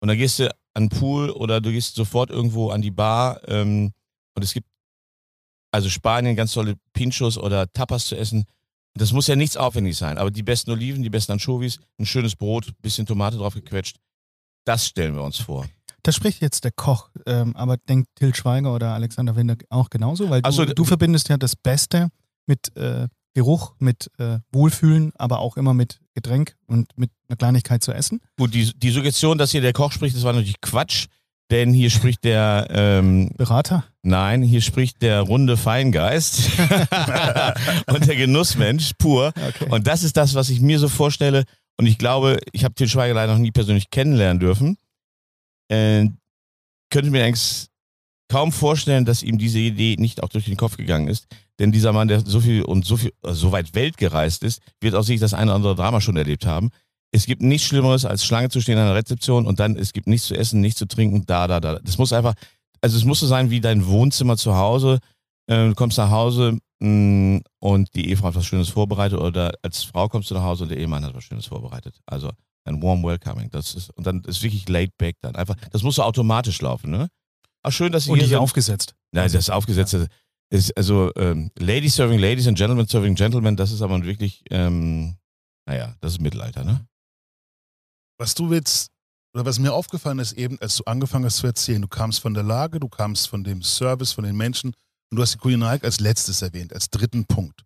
Und 0.00 0.08
dann 0.08 0.16
gehst 0.16 0.38
du 0.38 0.50
an 0.72 0.88
den 0.88 0.98
Pool 0.98 1.28
oder 1.28 1.60
du 1.60 1.70
gehst 1.70 1.94
sofort 1.94 2.30
irgendwo 2.30 2.70
an 2.70 2.80
die 2.80 2.90
Bar 2.90 3.46
ähm, 3.48 3.92
und 4.34 4.42
es 4.42 4.54
gibt 4.54 4.69
also 5.70 5.88
Spanien 5.88 6.36
ganz 6.36 6.52
tolle 6.52 6.76
Pinchos 6.92 7.38
oder 7.38 7.72
Tapas 7.72 8.06
zu 8.06 8.16
essen. 8.16 8.44
Das 8.94 9.12
muss 9.12 9.28
ja 9.28 9.36
nichts 9.36 9.56
aufwendig 9.56 9.96
sein, 9.96 10.18
aber 10.18 10.30
die 10.30 10.42
besten 10.42 10.70
Oliven, 10.72 11.02
die 11.02 11.10
besten 11.10 11.32
Anchovies, 11.32 11.78
ein 11.98 12.06
schönes 12.06 12.34
Brot, 12.34 12.72
bisschen 12.82 13.06
Tomate 13.06 13.36
drauf 13.36 13.54
gequetscht, 13.54 13.98
das 14.64 14.86
stellen 14.86 15.14
wir 15.14 15.22
uns 15.22 15.38
vor. 15.38 15.66
Das 16.02 16.16
spricht 16.16 16.40
jetzt 16.40 16.64
der 16.64 16.72
Koch, 16.72 17.10
ähm, 17.26 17.54
aber 17.56 17.76
denkt 17.76 18.08
Till 18.16 18.34
Schweiger 18.34 18.74
oder 18.74 18.94
Alexander 18.94 19.36
Winder 19.36 19.56
auch 19.68 19.90
genauso? 19.90 20.30
Weil 20.30 20.42
du, 20.42 20.46
Also, 20.46 20.64
du 20.64 20.84
verbindest 20.84 21.28
ja 21.28 21.36
das 21.36 21.56
Beste 21.56 22.08
mit 22.46 22.74
äh, 22.76 23.06
Geruch, 23.34 23.74
mit 23.78 24.10
äh, 24.18 24.38
Wohlfühlen, 24.50 25.12
aber 25.16 25.38
auch 25.38 25.56
immer 25.56 25.74
mit 25.74 26.00
Getränk 26.14 26.56
und 26.66 26.96
mit 26.96 27.10
einer 27.28 27.36
Kleinigkeit 27.36 27.82
zu 27.82 27.92
essen. 27.92 28.20
Gut, 28.36 28.54
die, 28.54 28.72
die 28.76 28.90
Suggestion, 28.90 29.38
dass 29.38 29.52
hier 29.52 29.60
der 29.60 29.72
Koch 29.72 29.92
spricht, 29.92 30.16
das 30.16 30.24
war 30.24 30.32
natürlich 30.32 30.60
Quatsch, 30.60 31.06
denn 31.50 31.72
hier 31.72 31.90
spricht 31.90 32.24
der, 32.24 32.68
ähm, 32.70 33.30
Berater? 33.36 33.84
nein, 34.02 34.42
hier 34.42 34.60
spricht 34.60 35.02
der 35.02 35.20
runde 35.20 35.56
Feingeist 35.56 36.50
und 37.86 38.06
der 38.06 38.16
Genussmensch 38.16 38.92
pur. 38.98 39.32
Okay. 39.36 39.66
Und 39.68 39.86
das 39.86 40.02
ist 40.02 40.16
das, 40.16 40.34
was 40.34 40.48
ich 40.50 40.60
mir 40.60 40.78
so 40.78 40.88
vorstelle. 40.88 41.44
Und 41.76 41.86
ich 41.86 41.98
glaube, 41.98 42.38
ich 42.52 42.64
habe 42.64 42.74
Til 42.74 42.88
Schweiger 42.88 43.14
leider 43.14 43.32
noch 43.32 43.40
nie 43.40 43.50
persönlich 43.50 43.90
kennenlernen 43.90 44.40
dürfen. 44.40 44.76
Äh, 45.68 46.08
könnte 46.90 47.10
mir 47.10 47.24
eigentlich 47.24 47.68
kaum 48.28 48.52
vorstellen, 48.52 49.04
dass 49.04 49.22
ihm 49.22 49.38
diese 49.38 49.58
Idee 49.58 49.96
nicht 49.98 50.22
auch 50.22 50.28
durch 50.28 50.44
den 50.44 50.56
Kopf 50.56 50.76
gegangen 50.76 51.08
ist. 51.08 51.26
Denn 51.58 51.72
dieser 51.72 51.92
Mann, 51.92 52.08
der 52.08 52.20
so 52.20 52.40
viel 52.40 52.62
und 52.62 52.84
so 52.84 52.96
viel, 52.96 53.12
äh, 53.22 53.32
so 53.32 53.52
weit 53.52 53.74
Welt 53.74 53.96
gereist 53.96 54.42
ist, 54.44 54.62
wird 54.80 54.94
auch 54.94 55.02
sich 55.02 55.20
das 55.20 55.34
eine 55.34 55.50
oder 55.50 55.56
andere 55.56 55.74
Drama 55.76 56.00
schon 56.00 56.16
erlebt 56.16 56.46
haben. 56.46 56.70
Es 57.12 57.26
gibt 57.26 57.42
nichts 57.42 57.66
Schlimmeres, 57.66 58.04
als 58.04 58.24
Schlange 58.24 58.50
zu 58.50 58.60
stehen 58.60 58.78
an 58.78 58.86
der 58.86 58.94
Rezeption 58.94 59.46
und 59.46 59.58
dann, 59.60 59.76
es 59.76 59.92
gibt 59.92 60.06
nichts 60.06 60.28
zu 60.28 60.34
essen, 60.36 60.60
nichts 60.60 60.78
zu 60.78 60.86
trinken, 60.86 61.24
da, 61.26 61.46
da, 61.48 61.58
da. 61.60 61.78
Das 61.80 61.98
muss 61.98 62.12
einfach, 62.12 62.34
also 62.80 62.96
es 62.96 63.04
muss 63.04 63.20
so 63.20 63.26
sein 63.26 63.50
wie 63.50 63.60
dein 63.60 63.86
Wohnzimmer 63.86 64.36
zu 64.36 64.56
Hause. 64.56 65.00
Äh, 65.48 65.68
du 65.68 65.74
kommst 65.74 65.98
nach 65.98 66.10
Hause 66.10 66.58
mh, 66.80 67.40
und 67.58 67.94
die 67.94 68.08
Ehefrau 68.10 68.28
hat 68.28 68.36
was 68.36 68.46
Schönes 68.46 68.68
vorbereitet 68.68 69.18
oder 69.18 69.52
als 69.62 69.82
Frau 69.82 70.08
kommst 70.08 70.30
du 70.30 70.34
nach 70.34 70.44
Hause 70.44 70.64
und 70.64 70.68
der 70.70 70.78
Ehemann 70.78 71.04
hat 71.04 71.14
was 71.14 71.24
Schönes 71.24 71.46
vorbereitet. 71.46 71.98
Also 72.06 72.30
ein 72.64 72.80
warm 72.82 73.02
welcoming. 73.02 73.50
Das 73.50 73.74
ist, 73.74 73.90
und 73.96 74.06
dann 74.06 74.22
ist 74.24 74.42
wirklich 74.42 74.68
laid 74.68 74.96
back 74.98 75.16
dann 75.20 75.34
einfach. 75.34 75.56
Das 75.72 75.82
muss 75.82 75.96
so 75.96 76.02
automatisch 76.02 76.60
laufen, 76.62 76.90
ne? 76.90 77.08
Ach, 77.62 77.72
schön, 77.72 77.90
dass 77.92 78.04
Sie 78.04 78.10
Und 78.10 78.16
hier 78.16 78.22
nicht 78.24 78.30
sind. 78.30 78.38
aufgesetzt. 78.38 78.94
Nein, 79.12 79.30
das 79.32 79.50
aufgesetzte 79.50 80.06
ist 80.52 80.76
also 80.76 81.10
ähm, 81.16 81.50
Ladies 81.58 81.94
serving 81.96 82.18
Ladies 82.18 82.46
and 82.46 82.56
Gentlemen 82.56 82.86
serving 82.86 83.14
Gentlemen, 83.14 83.56
das 83.56 83.70
ist 83.72 83.82
aber 83.82 84.02
wirklich, 84.04 84.42
ähm, 84.50 85.16
naja, 85.66 85.94
das 86.00 86.12
ist 86.12 86.20
Mittelalter, 86.20 86.64
ne? 86.64 86.86
Was 88.20 88.34
du 88.34 88.52
jetzt, 88.52 88.90
oder 89.34 89.46
was 89.46 89.58
mir 89.58 89.72
aufgefallen 89.72 90.18
ist, 90.18 90.32
eben, 90.32 90.58
als 90.60 90.76
du 90.76 90.84
angefangen 90.84 91.24
hast 91.24 91.38
zu 91.38 91.46
erzählen, 91.46 91.80
du 91.80 91.88
kamst 91.88 92.20
von 92.20 92.34
der 92.34 92.42
Lage, 92.42 92.78
du 92.78 92.86
kamst 92.86 93.28
von 93.28 93.44
dem 93.44 93.62
Service, 93.62 94.12
von 94.12 94.24
den 94.24 94.36
Menschen 94.36 94.74
und 95.10 95.16
du 95.16 95.22
hast 95.22 95.32
die 95.32 95.38
Kulinarik 95.38 95.84
als 95.84 96.00
letztes 96.00 96.42
erwähnt, 96.42 96.74
als 96.74 96.90
dritten 96.90 97.24
Punkt. 97.24 97.64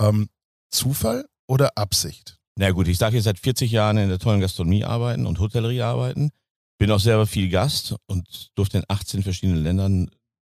Ähm, 0.00 0.28
Zufall 0.70 1.28
oder 1.46 1.78
Absicht? 1.78 2.36
Na 2.56 2.72
gut, 2.72 2.88
ich 2.88 2.98
darf 2.98 3.12
hier 3.12 3.22
seit 3.22 3.38
40 3.38 3.70
Jahren 3.70 3.96
in 3.96 4.08
der 4.08 4.18
tollen 4.18 4.40
Gastronomie 4.40 4.84
arbeiten 4.84 5.24
und 5.24 5.38
Hotellerie 5.38 5.82
arbeiten. 5.82 6.32
Bin 6.78 6.90
auch 6.90 6.98
selber 6.98 7.28
viel 7.28 7.48
Gast 7.48 7.94
und 8.06 8.50
durfte 8.56 8.78
in 8.78 8.84
18 8.88 9.22
verschiedenen 9.22 9.62
Ländern 9.62 10.10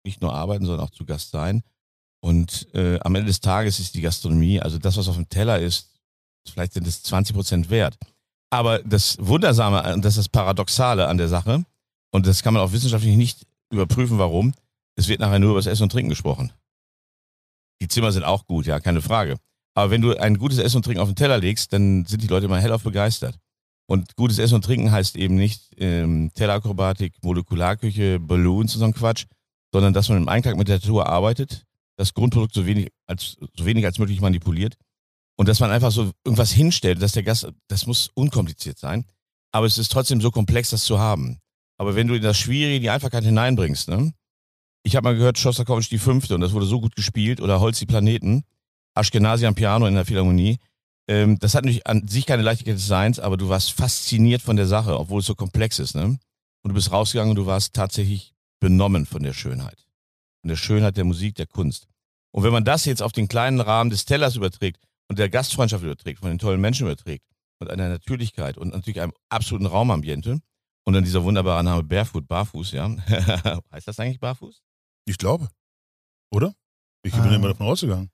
nicht 0.06 0.22
nur 0.22 0.32
arbeiten, 0.32 0.64
sondern 0.64 0.86
auch 0.86 0.90
zu 0.90 1.04
Gast 1.04 1.32
sein. 1.32 1.62
Und 2.22 2.66
äh, 2.74 2.98
am 3.00 3.14
Ende 3.14 3.26
des 3.26 3.42
Tages 3.42 3.78
ist 3.78 3.94
die 3.94 4.00
Gastronomie, 4.00 4.62
also 4.62 4.78
das, 4.78 4.96
was 4.96 5.06
auf 5.06 5.16
dem 5.16 5.28
Teller 5.28 5.58
ist, 5.58 5.90
vielleicht 6.48 6.72
sind 6.72 6.86
es 6.86 7.02
20 7.02 7.36
Prozent 7.36 7.68
wert. 7.68 7.98
Aber 8.54 8.78
das 8.84 9.16
Wundersame 9.18 9.94
und 9.94 10.04
das 10.04 10.12
ist 10.12 10.18
das 10.18 10.28
Paradoxale 10.28 11.08
an 11.08 11.18
der 11.18 11.26
Sache, 11.26 11.64
und 12.12 12.25
das 12.25 12.44
kann 12.44 12.54
man 12.54 12.62
auch 12.62 12.70
wissenschaftlich 12.70 13.16
nicht 13.16 13.49
überprüfen, 13.73 14.18
warum, 14.18 14.54
es 14.94 15.08
wird 15.08 15.18
nachher 15.18 15.40
nur 15.40 15.50
über 15.50 15.58
das 15.58 15.66
Essen 15.66 15.82
und 15.82 15.90
Trinken 15.90 16.11
gesprochen. 16.11 16.52
Die 17.82 17.88
Zimmer 17.88 18.12
sind 18.12 18.23
auch 18.23 18.46
gut, 18.46 18.66
ja, 18.66 18.78
keine 18.78 19.02
Frage. 19.02 19.38
Aber 19.75 19.90
wenn 19.90 20.02
du 20.02 20.16
ein 20.16 20.38
gutes 20.38 20.58
Essen 20.58 20.76
und 20.76 20.84
Trinken 20.84 21.00
auf 21.00 21.08
den 21.08 21.16
Teller 21.16 21.38
legst, 21.38 21.73
dann 21.73 22.04
sind 22.04 22.23
die 22.23 22.28
Leute 22.28 22.46
immer 22.46 22.61
hellauf 22.61 22.84
begeistert. 22.84 23.37
Und 23.87 24.14
gutes 24.14 24.38
Essen 24.38 24.54
und 24.54 24.64
Trinken 24.64 24.92
heißt 24.92 25.16
eben 25.16 25.34
nicht 25.34 25.73
ähm, 25.78 26.30
Tellerakrobatik, 26.34 27.14
Molekularküche, 27.25 28.20
Balloons 28.20 28.76
und 28.76 28.78
so 28.78 28.84
ein 28.84 28.94
Quatsch, 28.94 29.26
sondern 29.73 29.92
dass 29.92 30.08
man 30.08 30.18
im 30.18 30.28
Einklang 30.28 30.56
mit 30.56 30.68
der 30.68 30.76
Natur 30.76 31.08
arbeitet, 31.08 31.64
das 31.96 32.14
Grundprodukt 32.14 32.54
so 32.54 32.66
wenig 32.66 32.92
als, 33.08 33.37
so 33.56 33.66
wenig 33.66 33.84
als 33.84 33.99
möglich 33.99 34.20
manipuliert 34.20 34.76
und 35.37 35.49
dass 35.49 35.61
man 35.61 35.71
einfach 35.71 35.91
so 35.91 36.12
irgendwas 36.25 36.53
hinstellt, 36.53 37.03
dass 37.03 37.12
der 37.12 37.23
Gast, 37.23 37.49
das 37.69 37.87
muss 37.87 38.11
unkompliziert 38.14 38.79
sein, 38.79 39.05
aber 39.53 39.67
es 39.67 39.79
ist 39.79 39.93
trotzdem 39.93 40.21
so 40.21 40.31
komplex, 40.31 40.71
das 40.71 40.85
zu 40.85 40.99
haben. 40.99 41.38
Aber 41.79 41.97
wenn 41.97 42.07
du 42.07 42.14
in 42.14 42.23
das 42.23 42.38
Schwierige 42.38 42.81
die 42.81 42.91
Einfachheit 42.91 43.25
hineinbringst, 43.25 43.88
ne? 43.88 44.12
Ich 44.87 44.97
habe 44.97 45.05
mal 45.05 45.17
gehört, 45.17 45.38
Schostakowitsch 45.38 45.91
die 45.91 45.99
Fünfte 45.99 46.35
und 46.35 46.43
das 46.43 46.53
wurde 46.53 46.67
so 46.67 46.81
gut 46.81 46.95
gespielt 46.95 47.41
oder 47.41 47.59
Holz 47.59 47.79
die 47.79 47.87
Planeten, 47.87 48.45
Ashkenazi 48.95 49.47
am 49.47 49.55
Piano 49.55 49.87
in 49.87 49.95
der 49.95 50.05
Philharmonie. 50.05 50.59
Ähm, 51.09 51.38
das 51.38 51.55
hat 51.55 51.64
natürlich 51.64 51.87
an 51.87 52.07
sich 52.07 52.26
keine 52.26 52.43
Leichtigkeit 52.43 52.76
des 52.76 52.87
Seins, 52.87 53.19
aber 53.19 53.37
du 53.37 53.49
warst 53.49 53.73
fasziniert 53.73 54.43
von 54.43 54.57
der 54.57 54.67
Sache, 54.67 54.99
obwohl 54.99 55.21
es 55.21 55.26
so 55.26 55.35
komplex 55.35 55.79
ist, 55.79 55.95
ne? 55.95 56.05
Und 56.05 56.69
du 56.69 56.75
bist 56.75 56.93
rausgegangen 56.93 57.31
und 57.31 57.37
du 57.37 57.47
warst 57.47 57.75
tatsächlich 57.75 58.35
benommen 58.61 59.07
von 59.07 59.23
der 59.23 59.33
Schönheit. 59.33 59.87
Von 60.43 60.49
der 60.49 60.57
Schönheit 60.57 60.97
der 60.97 61.05
Musik, 61.05 61.35
der 61.35 61.47
Kunst. 61.47 61.87
Und 62.31 62.43
wenn 62.43 62.53
man 62.53 62.64
das 62.64 62.85
jetzt 62.85 63.03
auf 63.03 63.12
den 63.12 63.29
kleinen 63.29 63.61
Rahmen 63.61 63.91
des 63.91 64.05
Tellers 64.05 64.37
überträgt 64.37 64.81
und 65.08 65.18
der 65.18 65.28
Gastfreundschaft 65.28 65.84
überträgt, 65.84 66.20
von 66.20 66.28
den 66.28 66.38
tollen 66.38 66.61
Menschen 66.61 66.87
überträgt 66.87 67.25
und 67.61 67.70
einer 67.70 67.88
Natürlichkeit 67.88 68.56
und 68.58 68.73
natürlich 68.73 69.00
einem 69.00 69.12
absoluten 69.28 69.66
Raumambiente 69.66 70.40
und 70.87 70.92
dann 70.94 71.04
dieser 71.04 71.25
wunderbare 71.25 71.62
Name 71.64 71.82
Barefoot, 71.82 72.26
Barfuß, 72.28 72.73
ja. 72.73 72.88
heißt 73.73 73.88
das 73.88 73.99
eigentlich 74.00 74.20
Barfuß? 74.20 74.61
Ich 75.06 75.18
glaube. 75.18 75.49
Oder? 76.32 76.52
Ich 77.04 77.12
bin 77.12 77.23
Ah. 77.23 77.34
immer 77.34 77.49
davon 77.49 77.66
ausgegangen. 77.66 78.11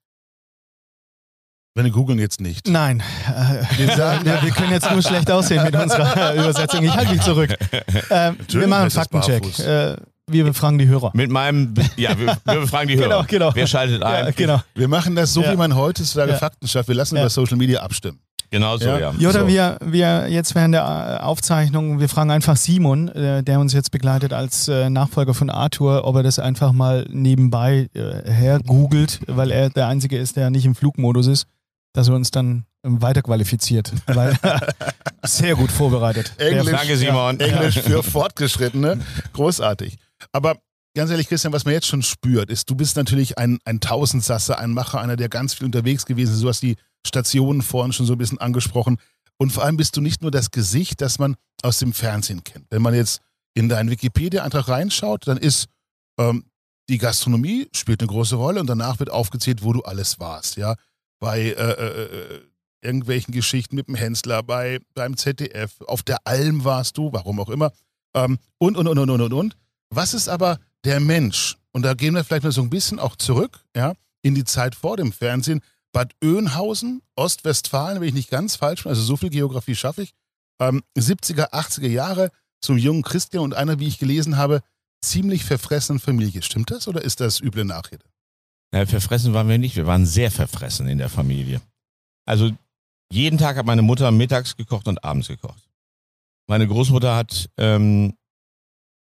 Wenn 1.77 1.85
wir 1.85 1.93
googeln 1.93 2.19
jetzt 2.19 2.41
nicht. 2.41 2.67
Nein, 2.67 3.01
äh, 3.29 3.63
wir, 3.79 3.97
sagen, 3.97 4.25
wir, 4.25 4.43
wir 4.43 4.51
können 4.51 4.73
jetzt 4.73 4.91
nur 4.91 5.03
schlecht 5.03 5.31
aussehen 5.31 5.63
mit 5.63 5.75
unserer 5.77 6.35
Übersetzung. 6.35 6.83
Ich 6.85 6.91
halte 6.95 7.13
mich 7.13 7.23
zurück. 7.23 7.55
Äh, 8.11 8.33
wir 8.49 8.67
machen 8.67 8.83
einen 8.83 8.91
Faktencheck. 8.91 9.43
barfuß. 9.43 9.61
Äh, 9.61 9.97
wir 10.33 10.45
befragen 10.45 10.79
die 10.79 10.87
Hörer. 10.89 11.11
Mit 11.15 11.31
meinem, 11.31 11.75
ja, 11.97 12.19
wir, 12.19 12.37
wir 12.45 12.61
befragen 12.61 12.89
die 12.89 12.97
Hörer. 12.99 13.09
Genau, 13.09 13.25
genau. 13.27 13.51
Wer 13.55 13.67
schaltet 13.67 14.03
ein? 14.03 14.27
Ja, 14.27 14.31
genau. 14.33 14.61
Wir 14.75 14.89
machen 14.89 15.15
das 15.17 15.33
so, 15.33 15.43
Ja. 15.43 15.53
wie 15.53 15.57
man 15.57 15.75
heutzutage 15.77 16.33
Ja. 16.33 16.39
Fakten 16.39 16.67
schafft. 16.69 16.89
Wir 16.89 16.95
lassen 16.95 17.17
Ja. 17.17 17.23
über 17.23 17.31
Social 17.31 17.57
Media 17.57 17.81
abstimmen. 17.81 18.19
Genau 18.53 18.77
so, 18.79 18.87
Ja. 18.89 18.99
ja. 18.99 19.15
Joder 19.17 19.43
so. 19.43 19.47
wir, 19.49 19.79
wir 19.85 20.29
jetzt 20.29 20.57
während 20.57 20.75
der 20.75 21.19
äh, 21.21 21.23
Aufzeichnung, 21.23 22.01
wir 22.01 22.09
fragen 22.09 22.33
einfach 22.33 22.57
Simon, 22.57 23.09
äh, 23.09 23.45
der 23.45 23.61
uns 23.61 23.73
jetzt 23.73 23.93
begleitet 23.93 24.33
als 24.33 24.67
äh, 24.67 24.91
Nachfolger 24.91 25.35
von 25.35 25.51
Arthur, 25.51 26.05
ob 26.05 26.17
er 26.17 26.25
das 26.25 26.41
einfach 26.41 26.73
mal 26.73 27.07
nebenbei 27.11 27.89
äh, 27.95 28.29
hergoogelt, 28.29 29.21
weil 29.29 29.53
er 29.53 29.71
der 29.71 29.87
Einzige 29.87 30.19
ist, 30.19 30.37
der 30.37 30.51
nicht 30.51 30.65
im 30.67 30.75
Flugmodus 30.75 31.29
ist, 31.29 31.47
dass 31.93 32.09
er 32.09 32.15
uns 32.17 32.33
dann 32.33 32.65
ähm, 32.85 33.01
weiterqualifiziert. 33.01 33.93
Weil 34.09 34.35
sehr 35.25 35.55
gut 35.55 35.71
vorbereitet. 35.71 36.33
Englisch. 36.39 36.73
Danke, 36.73 36.97
Simon. 36.97 37.39
Englisch 37.39 37.79
für 37.79 38.03
Fortgeschrittene. 38.03 38.99
Großartig. 39.33 39.97
Aber 40.33 40.57
ganz 40.95 41.11
ehrlich, 41.11 41.29
Christian, 41.29 41.53
was 41.53 41.65
man 41.65 41.75
jetzt 41.75 41.87
schon 41.87 42.03
spürt, 42.03 42.51
ist, 42.51 42.69
du 42.69 42.75
bist 42.75 42.97
natürlich 42.97 43.39
ein, 43.39 43.59
ein 43.65 43.81
Tausendsasser, 43.81 44.59
ein 44.59 44.71
Macher, 44.71 45.01
einer, 45.01 45.17
der 45.17 45.29
ganz 45.29 45.55
viel 45.55 45.67
unterwegs 45.67 46.07
gewesen 46.07 46.35
ist. 46.35 46.43
Du 46.43 46.49
hast 46.49 46.63
die 46.63 46.77
Stationen 47.07 47.63
vorhin 47.63 47.93
schon 47.93 48.07
so 48.07 48.13
ein 48.13 48.19
bisschen 48.19 48.39
angesprochen. 48.39 48.99
Und 49.39 49.51
vor 49.51 49.65
allem 49.65 49.77
bist 49.77 49.97
du 49.97 50.01
nicht 50.01 50.23
nur 50.23 50.31
das 50.31 50.51
Gesicht, 50.51 51.01
das 51.01 51.19
man 51.19 51.37
aus 51.63 51.79
dem 51.79 51.93
Fernsehen 51.93 52.45
kennt. 52.45 52.67
Wenn 52.71 52.83
man 52.83 52.95
jetzt 52.95 53.21
in 53.55 53.69
deinen 53.69 53.91
Wikipedia-Eintrag 53.91 54.69
reinschaut, 54.69 55.27
dann 55.27 55.39
ist 55.39 55.69
ähm, 56.19 56.45
die 56.91 56.99
Gastronomie 56.99 57.69
spielt 57.75 58.01
eine 58.01 58.09
große 58.09 58.35
Rolle 58.35 58.61
und 58.61 58.67
danach 58.67 58.99
wird 58.99 59.11
aufgezählt, 59.11 59.63
wo 59.63 59.73
du 59.73 59.83
alles 59.83 60.19
warst. 60.19 60.57
Ja, 60.57 60.75
bei 61.21 61.41
äh, 61.41 61.53
äh, 61.53 62.03
äh, 62.03 62.41
irgendwelchen 62.83 63.33
Geschichten 63.33 63.77
mit 63.77 63.87
dem 63.87 63.95
Hensler, 63.95 64.43
bei 64.43 64.81
beim 64.95 65.17
ZDF, 65.17 65.81
auf 65.83 66.03
der 66.03 66.19
Alm 66.25 66.65
warst 66.65 66.99
du, 66.99 67.13
warum 67.13 67.39
auch 67.41 67.49
immer. 67.49 67.73
Ähm, 68.15 68.39
und, 68.59 68.77
und, 68.77 68.89
und, 68.89 68.99
und, 68.99 69.11
und, 69.11 69.21
und, 69.21 69.33
und. 69.33 69.57
Was 69.91 70.15
ist 70.15 70.29
aber 70.29 70.59
der 70.85 71.01
Mensch 71.01 71.57
und 71.73 71.83
da 71.83 71.95
gehen 71.95 72.15
wir 72.15 72.25
vielleicht 72.25 72.45
mal 72.45 72.53
so 72.53 72.63
ein 72.63 72.71
bisschen 72.71 72.99
auch 72.99 73.17
zurück, 73.17 73.65
ja, 73.77 73.95
in 74.23 74.35
die 74.35 74.45
Zeit 74.45 74.75
vor 74.75 74.97
dem 74.97 75.13
Fernsehen. 75.13 75.61
Bad 75.93 76.15
Oeynhausen, 76.23 77.03
Ostwestfalen, 77.17 78.01
wenn 78.01 78.09
ich 78.09 78.15
nicht 78.15 78.31
ganz 78.31 78.57
falsch 78.57 78.85
bin, 78.85 78.91
also 78.91 79.03
so 79.03 79.17
viel 79.17 79.31
Geografie 79.31 79.75
schaffe 79.75 80.03
ich. 80.03 80.13
Ähm, 80.61 80.83
70er, 80.97 81.53
80er 81.53 81.89
Jahre 81.89 82.31
zum 82.61 82.79
jungen 82.79 83.03
Christian 83.03 83.43
und 83.43 83.55
einer, 83.55 83.81
wie 83.81 83.89
ich 83.89 83.99
gelesen 83.99 84.37
habe, 84.37 84.63
ziemlich 85.01 85.45
verfressenen 85.45 85.99
Familie. 85.99 86.43
Stimmt 86.43 86.71
das 86.71 86.87
oder 86.87 87.03
ist 87.03 87.21
das 87.21 87.41
üble 87.41 87.65
Nachrede? 87.65 88.05
Ja, 88.73 88.87
verfressen 88.87 89.33
waren 89.33 89.49
wir 89.49 89.59
nicht. 89.59 89.75
Wir 89.75 89.87
waren 89.87 90.07
sehr 90.07 90.31
verfressen 90.31 90.87
in 90.87 90.99
der 90.99 91.09
Familie. 91.09 91.61
Also 92.25 92.53
jeden 93.11 93.39
Tag 93.39 93.57
hat 93.57 93.67
meine 93.67 93.83
Mutter 93.83 94.11
mittags 94.13 94.57
gekocht 94.57 94.87
und 94.87 95.03
abends 95.03 95.27
gekocht. 95.27 95.69
Meine 96.47 96.69
Großmutter 96.69 97.17
hat 97.17 97.51
ähm, 97.57 98.15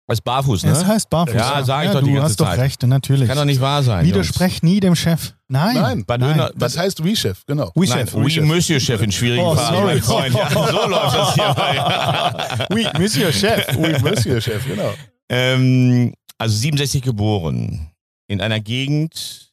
als 0.09 0.21
barfuß, 0.21 0.63
ne? 0.65 0.71
Das 0.71 0.85
heißt 0.87 1.11
barfuß. 1.11 1.35
Ja, 1.35 1.65
sag 1.65 1.87
ich 1.87 1.91
doch 1.91 2.01
du 2.01 2.07
die 2.07 2.13
ganze 2.13 2.25
hast 2.29 2.41
doch 2.41 2.47
Zeit. 2.51 2.59
recht, 2.61 2.83
natürlich. 2.85 3.29
Kann 3.29 3.37
doch 3.37 3.45
nicht 3.45 3.61
wahr 3.61 3.83
sein. 3.83 4.05
Widersprech 4.07 4.63
nie 4.63 4.79
dem 4.81 4.95
Chef. 4.95 5.33
Nein. 5.49 5.75
Nein, 5.75 6.05
Nein. 6.21 6.51
Das 6.57 6.79
heißt 6.79 7.03
We-Chef, 7.05 7.43
genau. 7.47 7.73
Oui, 7.75 7.89
Nein, 7.89 8.07
Chef. 8.07 8.15
oui, 8.15 8.41
Monsieur 8.41 8.79
Chef 8.79 9.01
in 9.03 9.11
schwierigen 9.11 9.45
Oh, 9.45 9.55
Phasen, 9.55 9.75
sorry. 9.75 9.87
mein 9.95 10.03
Freund. 10.03 10.35
Ja, 10.35 10.51
so 10.51 10.89
läuft 10.89 11.17
das 11.17 11.35
hier. 11.35 12.67
Oui, 12.71 12.87
Monsieur 12.99 13.33
Chef. 13.33 13.67
Oui, 13.77 13.95
Monsieur 14.03 14.41
Chef, 14.41 14.65
genau. 14.67 14.93
ähm, 15.29 16.15
also 16.39 16.57
67 16.57 17.03
geboren. 17.03 17.91
In 18.29 18.41
einer 18.41 18.61
Gegend, 18.61 19.53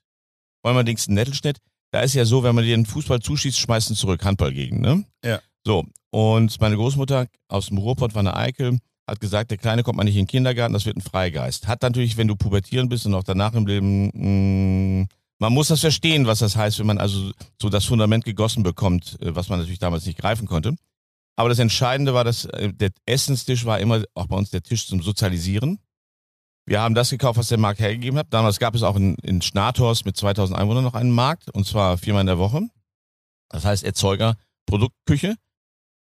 Olmerdings 0.64 1.08
Nettelstedt. 1.08 1.58
Da 1.92 2.02
ist 2.02 2.14
ja 2.16 2.26
so, 2.26 2.44
wenn 2.44 2.56
man 2.56 2.64
dir 2.64 2.76
den 2.76 2.86
Fußball 2.88 3.20
zuschießt, 3.20 3.60
schmeißt 3.60 3.92
ihn 3.92 3.96
zurück. 3.96 4.24
Handballgegend, 4.26 4.82
ne? 4.82 5.04
Ja. 5.24 5.40
So. 5.66 5.86
Und 6.12 6.60
meine 6.62 6.76
Großmutter 6.76 7.28
aus 7.50 7.68
dem 7.68 7.78
Ruhrpott, 7.78 8.14
Wanne 8.16 8.36
Eickel, 8.36 8.80
hat 9.08 9.20
gesagt, 9.20 9.52
der 9.52 9.58
Kleine 9.58 9.84
kommt 9.84 9.98
mal 9.98 10.04
nicht 10.04 10.16
in 10.16 10.22
den 10.22 10.28
Kindergarten, 10.28 10.74
das 10.74 10.86
wird 10.86 10.98
ein 10.98 11.02
Freigeist. 11.02 11.68
Hat 11.68 11.82
natürlich, 11.82 12.18
wenn 12.18 12.28
du 12.28 12.36
pubertieren 12.36 12.90
bist 12.90 13.06
und 13.06 13.14
auch 13.14 13.24
danach 13.24 13.54
im 13.54 13.68
Leben, 13.68 15.02
mh, 15.02 15.08
man 15.40 15.54
muss 15.54 15.68
das 15.68 15.82
verstehen, 15.82 16.26
was 16.26 16.40
das 16.40 16.56
heißt, 16.56 16.80
wenn 16.80 16.88
man 16.88 17.00
also 17.00 17.32
so 17.62 17.70
das 17.70 17.86
Fundament 17.86 18.24
gegossen 18.24 18.64
bekommt, 18.64 19.18
äh, 19.22 19.36
was 19.36 19.50
man 19.50 19.60
natürlich 19.60 19.80
damals 19.80 20.06
nicht 20.06 20.20
greifen 20.20 20.48
konnte. 20.48 20.76
Aber 21.36 21.50
das 21.50 21.60
Entscheidende 21.60 22.14
war, 22.14 22.24
dass 22.24 22.46
äh, 22.46 22.72
der 22.74 22.92
Essenstisch 23.06 23.66
war 23.66 23.80
immer 23.80 24.04
auch 24.14 24.28
bei 24.28 24.36
uns 24.36 24.52
der 24.52 24.64
Tisch 24.64 24.88
zum 24.88 25.02
Sozialisieren. 25.02 25.80
Wir 26.66 26.80
haben 26.80 26.96
das 26.96 27.10
gekauft, 27.10 27.38
was 27.38 27.50
der 27.50 27.58
Markt 27.58 27.82
hergegeben 27.82 28.18
hat. 28.18 28.28
Damals 28.30 28.58
gab 28.58 28.74
es 28.74 28.84
auch 28.84 28.96
in, 28.96 29.16
in 29.16 29.42
Schnathorst 29.42 30.06
mit 30.06 30.16
2000 30.16 30.58
Einwohnern 30.58 30.84
noch 30.84 30.94
einen 30.94 31.12
Markt, 31.12 31.50
und 31.54 31.68
zwar 31.68 31.98
viermal 31.98 32.22
in 32.22 32.28
der 32.28 32.38
Woche. 32.38 32.62
Das 33.50 33.66
heißt 33.66 33.84
Erzeuger, 33.84 34.36
Produktküche. 34.66 35.36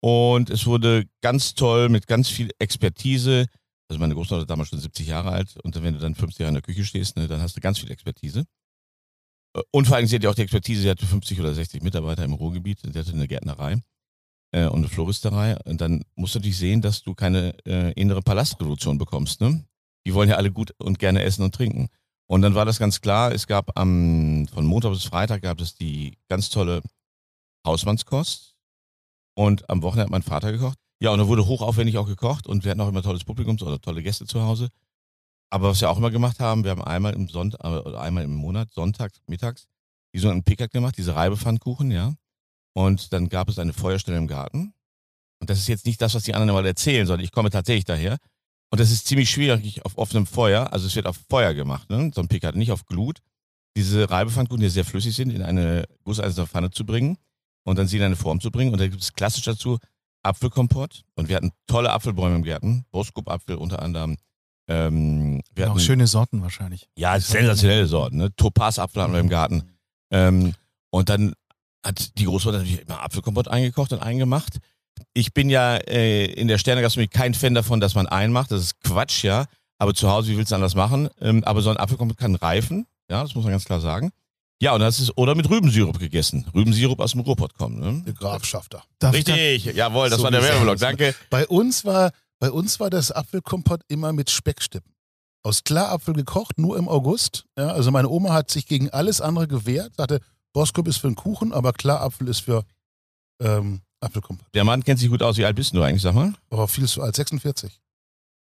Und 0.04 0.50
es 0.50 0.66
wurde 0.66 1.06
ganz 1.20 1.54
toll 1.54 1.88
mit 1.88 2.06
ganz 2.06 2.28
viel 2.28 2.50
Expertise. 2.58 3.46
Also 3.88 4.00
meine 4.00 4.14
Großmutter 4.14 4.46
damals 4.46 4.70
schon 4.70 4.80
70 4.80 5.06
Jahre 5.06 5.30
alt 5.30 5.56
und 5.62 5.80
wenn 5.82 5.94
du 5.94 6.00
dann 6.00 6.14
50 6.14 6.40
Jahre 6.40 6.48
in 6.48 6.54
der 6.54 6.62
Küche 6.62 6.84
stehst, 6.84 7.16
ne, 7.16 7.28
dann 7.28 7.40
hast 7.40 7.56
du 7.56 7.60
ganz 7.60 7.78
viel 7.78 7.90
Expertise. 7.90 8.44
Äh, 9.56 9.60
Und 9.70 9.86
vor 9.86 9.96
allem, 9.96 10.06
sie 10.06 10.16
hat 10.16 10.24
ja 10.24 10.30
auch 10.30 10.34
die 10.34 10.42
Expertise, 10.42 10.82
sie 10.82 10.90
hatte 10.90 11.06
50 11.06 11.38
oder 11.40 11.54
60 11.54 11.82
Mitarbeiter 11.82 12.24
im 12.24 12.32
Ruhrgebiet, 12.32 12.80
sie 12.80 12.98
hatte 12.98 13.12
eine 13.12 13.28
Gärtnerei 13.28 13.80
äh, 14.52 14.66
und 14.66 14.78
eine 14.78 14.88
Floristerei. 14.88 15.56
Und 15.64 15.80
dann 15.80 16.04
musst 16.16 16.34
du 16.34 16.38
natürlich 16.38 16.58
sehen, 16.58 16.80
dass 16.80 17.02
du 17.02 17.14
keine 17.14 17.54
äh, 17.66 17.92
innere 17.92 18.22
Palastrevolution 18.22 18.98
bekommst. 18.98 19.40
Ne? 19.40 19.64
Die 20.06 20.14
wollen 20.14 20.28
ja 20.28 20.36
alle 20.36 20.50
gut 20.50 20.72
und 20.78 20.98
gerne 20.98 21.22
essen 21.22 21.42
und 21.42 21.54
trinken. 21.54 21.88
Und 22.26 22.42
dann 22.42 22.54
war 22.54 22.64
das 22.64 22.78
ganz 22.78 23.00
klar, 23.00 23.32
es 23.32 23.46
gab 23.46 23.78
am, 23.78 24.48
von 24.48 24.64
Montag 24.64 24.92
bis 24.92 25.04
Freitag 25.04 25.42
gab 25.42 25.60
es 25.60 25.74
die 25.74 26.18
ganz 26.28 26.48
tolle 26.48 26.82
Hausmannskost. 27.66 28.51
Und 29.34 29.68
am 29.70 29.82
Wochenende 29.82 30.04
hat 30.04 30.10
mein 30.10 30.22
Vater 30.22 30.52
gekocht. 30.52 30.78
Ja, 31.02 31.10
und 31.10 31.18
da 31.18 31.26
wurde 31.26 31.46
hochaufwendig 31.46 31.98
auch 31.98 32.06
gekocht 32.06 32.46
und 32.46 32.64
wir 32.64 32.70
hatten 32.70 32.80
auch 32.80 32.88
immer 32.88 33.02
tolles 33.02 33.24
Publikum 33.24 33.56
oder 33.60 33.80
tolle 33.80 34.02
Gäste 34.04 34.24
zu 34.24 34.42
Hause. 34.42 34.68
Aber 35.50 35.70
was 35.70 35.80
wir 35.80 35.90
auch 35.90 35.98
immer 35.98 36.10
gemacht 36.10 36.38
haben, 36.38 36.62
wir 36.64 36.70
haben 36.70 36.82
einmal 36.82 37.12
im 37.14 37.28
Sonntag, 37.28 37.60
oder 37.64 38.00
einmal 38.00 38.22
im 38.24 38.34
Monat, 38.34 38.70
sonntags, 38.72 39.20
mittags, 39.26 39.66
die 40.14 40.20
so 40.20 40.28
einen 40.28 40.44
Pickhack 40.44 40.70
gemacht, 40.70 40.96
diese 40.96 41.16
Reibepfannkuchen, 41.16 41.90
ja. 41.90 42.14
Und 42.74 43.12
dann 43.12 43.28
gab 43.28 43.48
es 43.48 43.58
eine 43.58 43.72
Feuerstelle 43.72 44.16
im 44.16 44.28
Garten. 44.28 44.72
Und 45.40 45.50
das 45.50 45.58
ist 45.58 45.66
jetzt 45.66 45.86
nicht 45.86 46.00
das, 46.00 46.14
was 46.14 46.22
die 46.22 46.34
anderen 46.34 46.54
mal 46.54 46.64
erzählen, 46.64 47.06
sondern 47.06 47.24
ich 47.24 47.32
komme 47.32 47.50
tatsächlich 47.50 47.84
daher. 47.84 48.16
Und 48.70 48.80
das 48.80 48.92
ist 48.92 49.08
ziemlich 49.08 49.28
schwierig 49.28 49.84
auf 49.84 49.98
offenem 49.98 50.24
Feuer. 50.24 50.72
Also 50.72 50.86
es 50.86 50.94
wird 50.94 51.06
auf 51.06 51.18
Feuer 51.28 51.52
gemacht, 51.52 51.90
ne? 51.90 52.12
So 52.14 52.20
ein 52.20 52.28
Pickhack, 52.28 52.54
nicht 52.54 52.70
auf 52.70 52.86
Glut. 52.86 53.18
Diese 53.76 54.08
Reibepfannkuchen, 54.08 54.62
die 54.62 54.68
sehr 54.68 54.84
flüssig 54.84 55.16
sind, 55.16 55.30
in 55.30 55.42
eine 55.42 55.84
gusseiserne 56.04 56.46
Pfanne 56.46 56.70
zu 56.70 56.86
bringen 56.86 57.18
und 57.64 57.78
dann 57.78 57.86
sie 57.86 57.96
in 57.98 58.02
eine 58.02 58.16
Form 58.16 58.40
zu 58.40 58.50
bringen. 58.50 58.72
Und 58.72 58.80
da 58.80 58.88
gibt 58.88 59.02
es 59.02 59.12
klassisch 59.12 59.44
dazu 59.44 59.78
Apfelkompott. 60.22 61.02
Und 61.14 61.28
wir 61.28 61.36
hatten 61.36 61.52
tolle 61.66 61.90
Apfelbäume 61.92 62.36
im 62.36 62.42
Garten. 62.44 62.84
Boskop-Apfel 62.90 63.56
unter 63.56 63.82
anderem. 63.82 64.16
Ähm, 64.68 65.40
wir 65.54 65.66
Auch 65.66 65.70
hatten, 65.70 65.80
schöne 65.80 66.06
Sorten 66.06 66.42
wahrscheinlich. 66.42 66.88
ja, 66.96 67.18
sensationelle 67.18 67.86
Sorten. 67.86 68.16
Ne? 68.18 68.34
Topazapfel 68.36 69.02
hatten 69.02 69.12
wir 69.12 69.20
im 69.20 69.28
Garten. 69.28 69.70
Ähm, 70.10 70.54
und 70.90 71.08
dann 71.08 71.34
hat 71.84 72.16
die 72.18 72.24
Großmutter 72.24 72.58
natürlich 72.58 72.82
immer 72.82 73.02
Apfelkompott 73.02 73.48
eingekocht 73.48 73.92
und 73.92 74.00
eingemacht. 74.00 74.58
Ich 75.14 75.34
bin 75.34 75.50
ja 75.50 75.76
äh, 75.76 76.26
in 76.26 76.46
der 76.48 76.58
Sternegastronomie 76.58 77.08
kein 77.08 77.34
Fan 77.34 77.54
davon, 77.54 77.80
dass 77.80 77.94
man 77.94 78.06
einmacht. 78.06 78.52
Das 78.52 78.62
ist 78.62 78.80
Quatsch, 78.82 79.24
ja. 79.24 79.46
Aber 79.78 79.94
zu 79.94 80.08
Hause, 80.08 80.30
wie 80.30 80.36
willst 80.36 80.52
du 80.52 80.54
anders 80.54 80.76
machen? 80.76 81.08
Ähm, 81.20 81.42
aber 81.42 81.60
so 81.60 81.70
ein 81.70 81.76
Apfelkompott 81.76 82.16
kann 82.18 82.36
reifen. 82.36 82.86
Ja, 83.10 83.22
das 83.22 83.34
muss 83.34 83.42
man 83.42 83.50
ganz 83.52 83.64
klar 83.64 83.80
sagen. 83.80 84.10
Ja, 84.62 84.74
und 84.74 84.80
das 84.80 85.00
ist, 85.00 85.18
oder 85.18 85.34
mit 85.34 85.50
Rübensirup 85.50 85.98
gegessen. 85.98 86.46
Rübensirup 86.54 87.00
aus 87.00 87.10
dem 87.12 87.22
Ruhrpott 87.22 87.52
kommen. 87.54 87.80
Ne? 87.80 88.02
Der 88.06 88.14
Grafschafter. 88.14 88.84
Darf 89.00 89.12
ich 89.12 89.24
da- 89.24 89.34
Richtig, 89.34 89.74
jawohl, 89.74 90.08
das 90.08 90.18
So 90.18 90.22
war 90.24 90.30
der 90.30 90.40
Werbeblock. 90.40 90.78
Danke. 90.78 91.16
Bei 91.30 91.48
uns 91.48 91.84
war, 91.84 92.12
bei 92.38 92.48
uns 92.48 92.78
war 92.78 92.88
das 92.88 93.10
Apfelkompott 93.10 93.80
immer 93.88 94.12
mit 94.12 94.30
Speckstippen. 94.30 94.92
Aus 95.42 95.64
Klarapfel 95.64 96.14
gekocht, 96.14 96.58
nur 96.58 96.78
im 96.78 96.88
August. 96.88 97.44
Ja, 97.58 97.70
also 97.72 97.90
meine 97.90 98.08
Oma 98.08 98.34
hat 98.34 98.52
sich 98.52 98.66
gegen 98.66 98.88
alles 98.90 99.20
andere 99.20 99.48
gewehrt, 99.48 99.94
sagte, 99.96 100.20
Boskop 100.52 100.86
ist 100.86 100.98
für 100.98 101.08
einen 101.08 101.16
Kuchen, 101.16 101.52
aber 101.52 101.72
Klarapfel 101.72 102.28
ist 102.28 102.38
für 102.38 102.62
ähm, 103.40 103.80
Apfelkompott. 104.00 104.46
Der 104.54 104.62
Mann 104.62 104.84
kennt 104.84 105.00
sich 105.00 105.08
gut 105.10 105.24
aus. 105.24 105.38
Wie 105.38 105.44
alt 105.44 105.56
bist 105.56 105.74
du 105.74 105.82
eigentlich, 105.82 106.02
sag 106.02 106.14
mal? 106.14 106.34
Aber 106.50 106.68
viel 106.68 106.86
zu 106.86 107.02
alt, 107.02 107.16
46. 107.16 107.80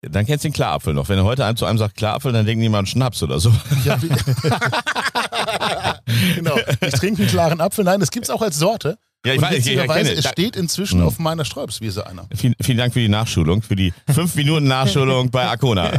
Dann 0.03 0.25
kennst 0.25 0.45
du 0.45 0.49
den 0.49 0.53
Klarapfel 0.53 0.93
noch. 0.93 1.09
Wenn 1.09 1.17
du 1.17 1.25
heute 1.25 1.43
einem 1.43 1.57
zu 1.57 1.65
einem 1.65 1.79
sagt 1.79 1.97
Klarapfel, 1.97 2.31
dann 2.31 2.45
denken 2.45 2.61
die 2.61 2.69
mal 2.69 2.79
an 2.79 2.85
Schnaps 2.85 3.21
oder 3.23 3.41
so. 3.41 3.51
Hab, 3.51 3.99
genau. 6.35 6.57
Ich 6.81 6.93
trinke 6.93 7.21
einen 7.23 7.29
klaren 7.31 7.61
Apfel. 7.61 7.83
Nein, 7.85 7.99
das 7.99 8.11
gibt's 8.11 8.29
auch 8.29 8.41
als 8.41 8.57
Sorte. 8.57 8.97
Ja, 9.25 9.33
ich 9.33 9.39
Und 9.39 9.45
weiß, 9.45 9.65
ich, 9.65 9.75
erkenne. 9.75 10.11
es 10.13 10.27
steht 10.27 10.55
inzwischen 10.55 10.99
Hm. 11.01 11.07
auf 11.07 11.19
meiner 11.19 11.43
Sträubswiese 11.43 12.05
einer. 12.07 12.27
Vielen, 12.35 12.53
vielen 12.61 12.77
Dank 12.77 12.93
für 12.93 12.99
die 12.99 13.09
Nachschulung, 13.09 13.61
für 13.61 13.75
die 13.75 13.93
fünf 14.09 14.35
Minuten 14.35 14.67
Nachschulung 14.67 15.29
bei 15.31 15.45
Arcona. 15.47 15.91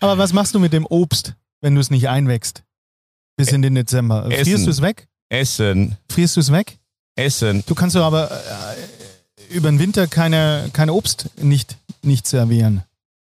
Aber 0.00 0.18
was 0.18 0.32
machst 0.32 0.54
du 0.54 0.58
mit 0.58 0.72
dem 0.72 0.86
Obst, 0.86 1.34
wenn 1.60 1.74
du 1.74 1.80
es 1.80 1.90
nicht 1.90 2.08
einwächst? 2.08 2.62
Bis 3.36 3.52
in 3.52 3.62
den 3.62 3.74
Dezember. 3.74 4.26
Essen. 4.30 4.44
Frierst 4.44 4.66
du 4.66 4.70
es 4.70 4.82
weg? 4.82 5.08
Essen, 5.28 5.96
Frierst 6.10 6.36
du 6.36 6.40
es 6.40 6.50
weg? 6.50 6.78
Essen. 7.14 7.62
Du 7.66 7.74
kannst 7.74 7.94
doch 7.94 8.04
aber 8.04 8.30
äh, 8.30 9.54
über 9.54 9.68
den 9.70 9.78
Winter 9.78 10.06
keine, 10.06 10.70
keine 10.72 10.92
Obst 10.94 11.28
nicht, 11.40 11.76
nicht 12.02 12.26
servieren. 12.26 12.82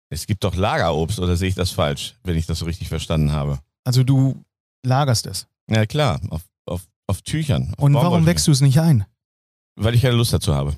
Es 0.09 0.25
gibt 0.27 0.43
doch 0.43 0.55
Lagerobst, 0.55 1.19
oder 1.19 1.35
sehe 1.35 1.49
ich 1.49 1.55
das 1.55 1.71
falsch, 1.71 2.15
wenn 2.23 2.35
ich 2.37 2.45
das 2.45 2.59
so 2.59 2.65
richtig 2.65 2.87
verstanden 2.89 3.31
habe? 3.31 3.59
Also 3.83 4.03
du 4.03 4.41
lagerst 4.83 5.27
es. 5.27 5.47
Ja 5.69 5.85
klar, 5.85 6.19
auf, 6.29 6.41
auf, 6.65 6.81
auf 7.07 7.21
Tüchern. 7.21 7.73
Auf 7.77 7.83
Und 7.83 7.93
warum 7.93 8.25
wächst 8.25 8.47
du 8.47 8.51
es 8.51 8.61
nicht 8.61 8.79
ein? 8.79 9.05
Weil 9.75 9.95
ich 9.95 10.01
keine 10.01 10.15
Lust 10.15 10.33
dazu 10.33 10.53
habe. 10.53 10.75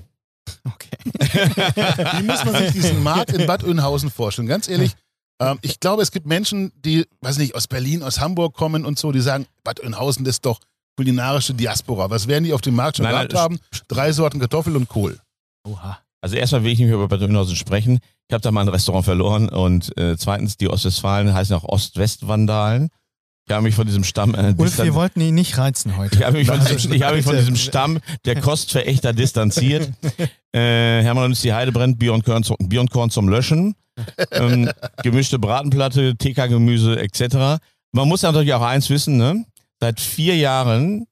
Okay. 0.64 0.88
Wie 2.18 2.22
muss 2.22 2.44
man 2.44 2.56
sich 2.56 2.72
diesen 2.72 3.02
Markt 3.02 3.32
in 3.32 3.46
Bad 3.46 3.64
Oeynhausen 3.64 4.10
vorstellen? 4.10 4.46
Ganz 4.46 4.68
ehrlich, 4.68 4.94
ähm, 5.40 5.58
ich 5.62 5.80
glaube, 5.80 6.02
es 6.02 6.10
gibt 6.10 6.26
Menschen, 6.26 6.72
die, 6.84 7.06
weiß 7.20 7.38
nicht, 7.38 7.54
aus 7.54 7.66
Berlin, 7.66 8.02
aus 8.02 8.20
Hamburg 8.20 8.54
kommen 8.54 8.84
und 8.84 8.98
so, 8.98 9.12
die 9.12 9.20
sagen, 9.20 9.46
Bad 9.62 9.80
Oeynhausen 9.80 10.24
ist 10.26 10.44
doch 10.46 10.60
kulinarische 10.96 11.54
Diaspora. 11.54 12.10
Was 12.10 12.28
werden 12.28 12.44
die 12.44 12.52
auf 12.52 12.60
dem 12.60 12.74
Markt 12.74 12.98
schon 12.98 13.04
Nein, 13.04 13.14
gehabt 13.14 13.32
nein, 13.32 13.42
haben? 13.42 13.58
Drei 13.88 14.12
Sorten 14.12 14.38
Kartoffel 14.38 14.76
und 14.76 14.88
Kohl. 14.88 15.18
Oha. 15.66 15.98
Also 16.20 16.36
erstmal 16.36 16.64
will 16.64 16.72
ich 16.72 16.78
nicht 16.78 16.86
mehr 16.88 16.96
über 16.96 17.08
Bad 17.08 17.20
Oeynhausen 17.20 17.56
sprechen. 17.56 17.98
Ich 18.28 18.32
habe 18.32 18.40
da 18.40 18.50
mal 18.50 18.62
ein 18.62 18.68
Restaurant 18.68 19.04
verloren 19.04 19.48
und 19.48 19.96
äh, 19.98 20.16
zweitens, 20.16 20.56
die 20.56 20.68
Ostwestfalen 20.68 21.34
heißen 21.34 21.54
auch 21.56 21.64
Ost-West-Vandalen. 21.64 22.88
Ich 23.46 23.52
habe 23.52 23.62
mich 23.62 23.74
von 23.74 23.86
diesem 23.86 24.04
Stamm 24.04 24.34
äh, 24.34 24.54
Ulf, 24.56 24.78
wir 24.78 24.94
wollten 24.94 25.20
ihn 25.20 25.34
nicht 25.34 25.58
reizen 25.58 25.98
heute. 25.98 26.16
ich 26.16 26.24
habe 26.24 26.38
mich, 26.38 26.50
diesem, 26.50 26.92
ich 26.92 27.02
habe 27.02 27.16
mich 27.16 27.26
von 27.26 27.36
diesem 27.36 27.56
Stamm 27.56 27.98
der 28.24 28.40
Kostverächter 28.40 29.12
distanziert. 29.12 29.90
Äh, 30.54 31.02
Hermann 31.02 31.24
und 31.24 31.30
uns 31.30 31.42
die 31.42 31.52
Heide 31.52 31.72
brennt, 31.72 31.98
Bier 31.98 32.14
und 32.14 32.24
Korn 32.24 32.44
zum, 32.44 32.56
zum 33.10 33.28
Löschen. 33.28 33.74
Ähm, 34.30 34.70
gemischte 35.02 35.40
Bratenplatte, 35.40 36.14
TK-Gemüse 36.16 36.96
etc. 36.96 37.60
Man 37.90 38.06
muss 38.08 38.22
natürlich 38.22 38.54
auch 38.54 38.62
eins 38.62 38.88
wissen, 38.88 39.16
ne? 39.16 39.44
seit 39.80 40.00
vier 40.00 40.36
Jahren 40.36 41.06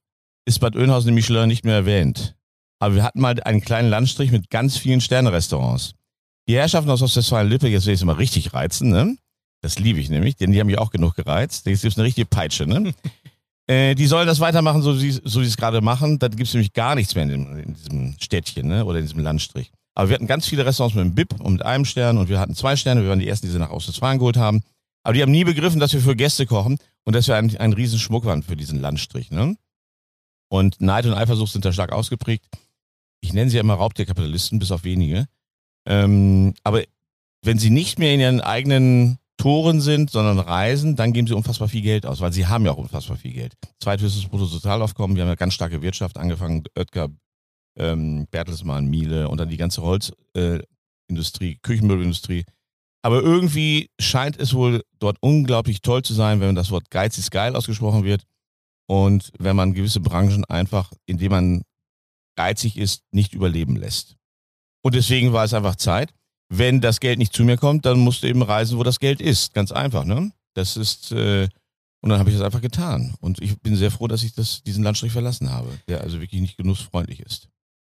ist 0.45 0.61
Bad 0.61 0.77
Oeynhausen 0.77 1.09
im 1.09 1.15
Michelin 1.17 1.49
nicht 1.49 1.65
mehr 1.65 1.75
erwähnt. 1.75 2.37
Aber 2.79 2.95
wir 2.95 3.03
hatten 3.03 3.21
mal 3.21 3.41
einen 3.43 3.61
kleinen 3.61 3.91
Landstrich 3.91 4.33
mit 4.33 4.49
ganz 4.49 4.77
vielen 4.77 5.01
Sterne-Restaurants. 5.01 5.93
Die 6.49 6.57
Herrschaften 6.57 6.91
aus 6.91 7.03
Ostwestfalen-Lippe, 7.03 7.69
jetzt 7.69 7.87
will 7.87 7.95
ich 7.95 8.01
es 8.01 8.05
mal 8.05 8.15
richtig 8.15 8.55
reizen, 8.55 8.91
ne? 8.91 9.17
Das 9.63 9.79
liebe 9.79 10.01
ich 10.01 10.11
nämlich, 10.11 10.37
denn 10.37 10.53
die 10.53 10.61
haben 10.61 10.67
mich 10.67 10.79
auch 10.79 10.91
genug 10.91 11.15
gereizt. 11.15 11.67
Jetzt 11.67 11.83
gibt's 11.83 11.97
eine 11.97 12.07
richtige 12.07 12.27
Peitsche, 12.27 12.67
ne? 12.67 12.93
äh, 13.69 13.95
die 13.95 14.07
sollen 14.07 14.27
das 14.27 14.41
weitermachen, 14.41 14.83
so 14.83 15.01
wie, 15.01 15.13
so 15.13 15.41
wie 15.41 15.45
sie 15.45 15.51
es 15.51 15.57
gerade 15.57 15.81
machen. 15.81 16.19
Da 16.19 16.29
gibt's 16.29 16.53
nämlich 16.53 16.73
gar 16.73 16.97
nichts 16.97 17.15
mehr 17.15 17.25
in, 17.25 17.31
dem, 17.31 17.59
in 17.59 17.75
diesem 17.75 18.17
Städtchen, 18.21 18.69
ne? 18.69 18.85
Oder 18.85 18.99
in 18.99 19.05
diesem 19.07 19.21
Landstrich. 19.21 19.71
Aber 19.95 20.09
wir 20.09 20.15
hatten 20.15 20.27
ganz 20.27 20.47
viele 20.47 20.67
Restaurants 20.67 20.97
mit 20.97 21.03
einem 21.03 21.15
BIP 21.15 21.41
und 21.41 21.55
mit 21.55 21.63
einem 21.65 21.85
Stern 21.85 22.19
und 22.19 22.29
wir 22.29 22.41
hatten 22.41 22.55
zwei 22.55 22.77
Sterne. 22.77 23.03
Wir 23.03 23.11
waren 23.11 23.21
die 23.21 23.29
ersten, 23.29 23.47
die 23.47 23.53
sie 23.53 23.59
nach 23.59 23.71
Ostwestfalen 23.71 24.19
geholt 24.19 24.37
haben. 24.37 24.63
Aber 25.05 25.15
die 25.15 25.23
haben 25.23 25.33
nie 25.33 25.45
begriffen, 25.45 25.81
dass 25.81 25.93
wir 25.93 26.01
für 26.01 26.17
Gäste 26.17 26.47
kochen 26.47 26.79
und 27.05 27.15
dass 27.15 27.29
wir 27.29 27.37
ein, 27.37 27.57
ein 27.57 27.73
Riesenschmuck 27.73 28.25
waren 28.25 28.43
für 28.43 28.57
diesen 28.57 28.81
Landstrich. 28.81 29.31
Ne? 29.31 29.57
Und 30.49 30.81
Neid 30.81 31.07
und 31.07 31.15
Eifersucht 31.15 31.53
sind 31.53 31.65
da 31.65 31.73
stark 31.73 31.93
ausgeprägt. 31.93 32.45
Ich 33.21 33.33
nenne 33.33 33.51
sie 33.51 33.57
ja 33.57 33.63
immer 33.63 33.75
Raubtierkapitalisten, 33.75 34.59
bis 34.59 34.71
auf 34.71 34.85
wenige. 34.85 35.27
Ähm, 35.87 36.55
aber 36.63 36.83
wenn 37.43 37.59
sie 37.59 37.71
nicht 37.71 37.99
mehr 37.99 38.15
in 38.15 38.21
ihren 38.21 38.41
eigenen 38.41 39.19
Toren 39.37 39.81
sind, 39.81 40.11
sondern 40.11 40.39
reisen, 40.39 40.95
dann 40.97 41.13
geben 41.13 41.27
sie 41.27 41.35
unfassbar 41.35 41.69
viel 41.69 41.83
Geld 41.83 42.07
aus, 42.07 42.21
weil 42.21 42.33
sie 42.33 42.47
haben 42.47 42.65
ja 42.65 42.73
auch 42.73 42.79
unfassbar 42.79 43.17
viel 43.17 43.33
Geld. 43.33 43.55
Zweithöchstes 43.81 44.27
Bruttototalaufkommen, 44.27 45.17
wir 45.17 45.23
haben 45.23 45.31
ja 45.31 45.35
ganz 45.35 45.55
starke 45.55 45.83
Wirtschaft, 45.83 46.17
angefangen 46.17 46.65
Oetker, 46.77 47.09
ähm, 47.77 48.27
Bertelsmann, 48.31 48.87
Miele 48.87 49.29
und 49.29 49.39
dann 49.39 49.49
die 49.49 49.57
ganze 49.57 49.83
Holzindustrie, 49.83 51.53
äh, 51.53 51.59
Küchenmöbelindustrie. 51.63 52.45
Aber 53.03 53.21
irgendwie 53.21 53.91
scheint 54.01 54.39
es 54.39 54.55
wohl 54.55 54.85
dort 55.01 55.17
unglaublich 55.21 55.83
toll 55.83 56.03
zu 56.03 56.15
sein, 56.15 56.41
wenn 56.41 56.55
das 56.55 56.71
Wort 56.71 56.91
Geiz 56.91 57.19
ist 57.19 57.33
geil 57.33 57.57
ausgesprochen 57.57 58.05
wird 58.05 58.23
und 58.87 59.33
wenn 59.39 59.57
man 59.57 59.75
gewisse 59.75 60.01
Branchen 60.01 60.45
einfach, 60.45 60.93
indem 61.07 61.33
man 61.33 61.63
geizig 62.37 62.77
ist, 62.77 63.03
nicht 63.11 63.35
überleben 63.35 63.77
lässt. 63.77 64.17
Und 64.85 64.95
deswegen 64.95 65.33
war 65.33 65.45
es 65.45 65.55
einfach 65.55 65.77
Zeit. 65.77 66.13
Wenn 66.55 66.83
das 66.83 67.01
Geld 67.01 67.19
nicht 67.19 67.33
zu 67.33 67.45
mir 67.45 67.57
kommt, 67.57 67.87
dann 67.87 67.99
musst 68.01 68.23
du 68.23 68.27
eben 68.27 68.43
reisen, 68.43 68.77
wo 68.77 68.83
das 68.83 69.01
Geld 69.01 69.23
ist. 69.23 69.55
Ganz 69.55 69.73
einfach, 69.73 70.05
ne? 70.05 70.33
Das 70.53 70.77
ist, 70.77 71.11
äh, 71.13 71.49
und 72.03 72.11
dann 72.11 72.19
habe 72.19 72.29
ich 72.29 72.37
das 72.37 72.45
einfach 72.45 72.61
getan. 72.61 73.15
Und 73.21 73.41
ich 73.41 73.59
bin 73.61 73.75
sehr 73.75 73.91
froh, 73.91 74.07
dass 74.07 74.23
ich 74.23 74.35
das, 74.35 74.63
diesen 74.63 74.85
Landstrich 74.85 75.13
verlassen 75.13 75.51
habe, 75.51 75.71
der 75.89 76.03
also 76.03 76.21
wirklich 76.21 76.43
nicht 76.43 76.59
genussfreundlich 76.59 77.21
ist. 77.21 77.49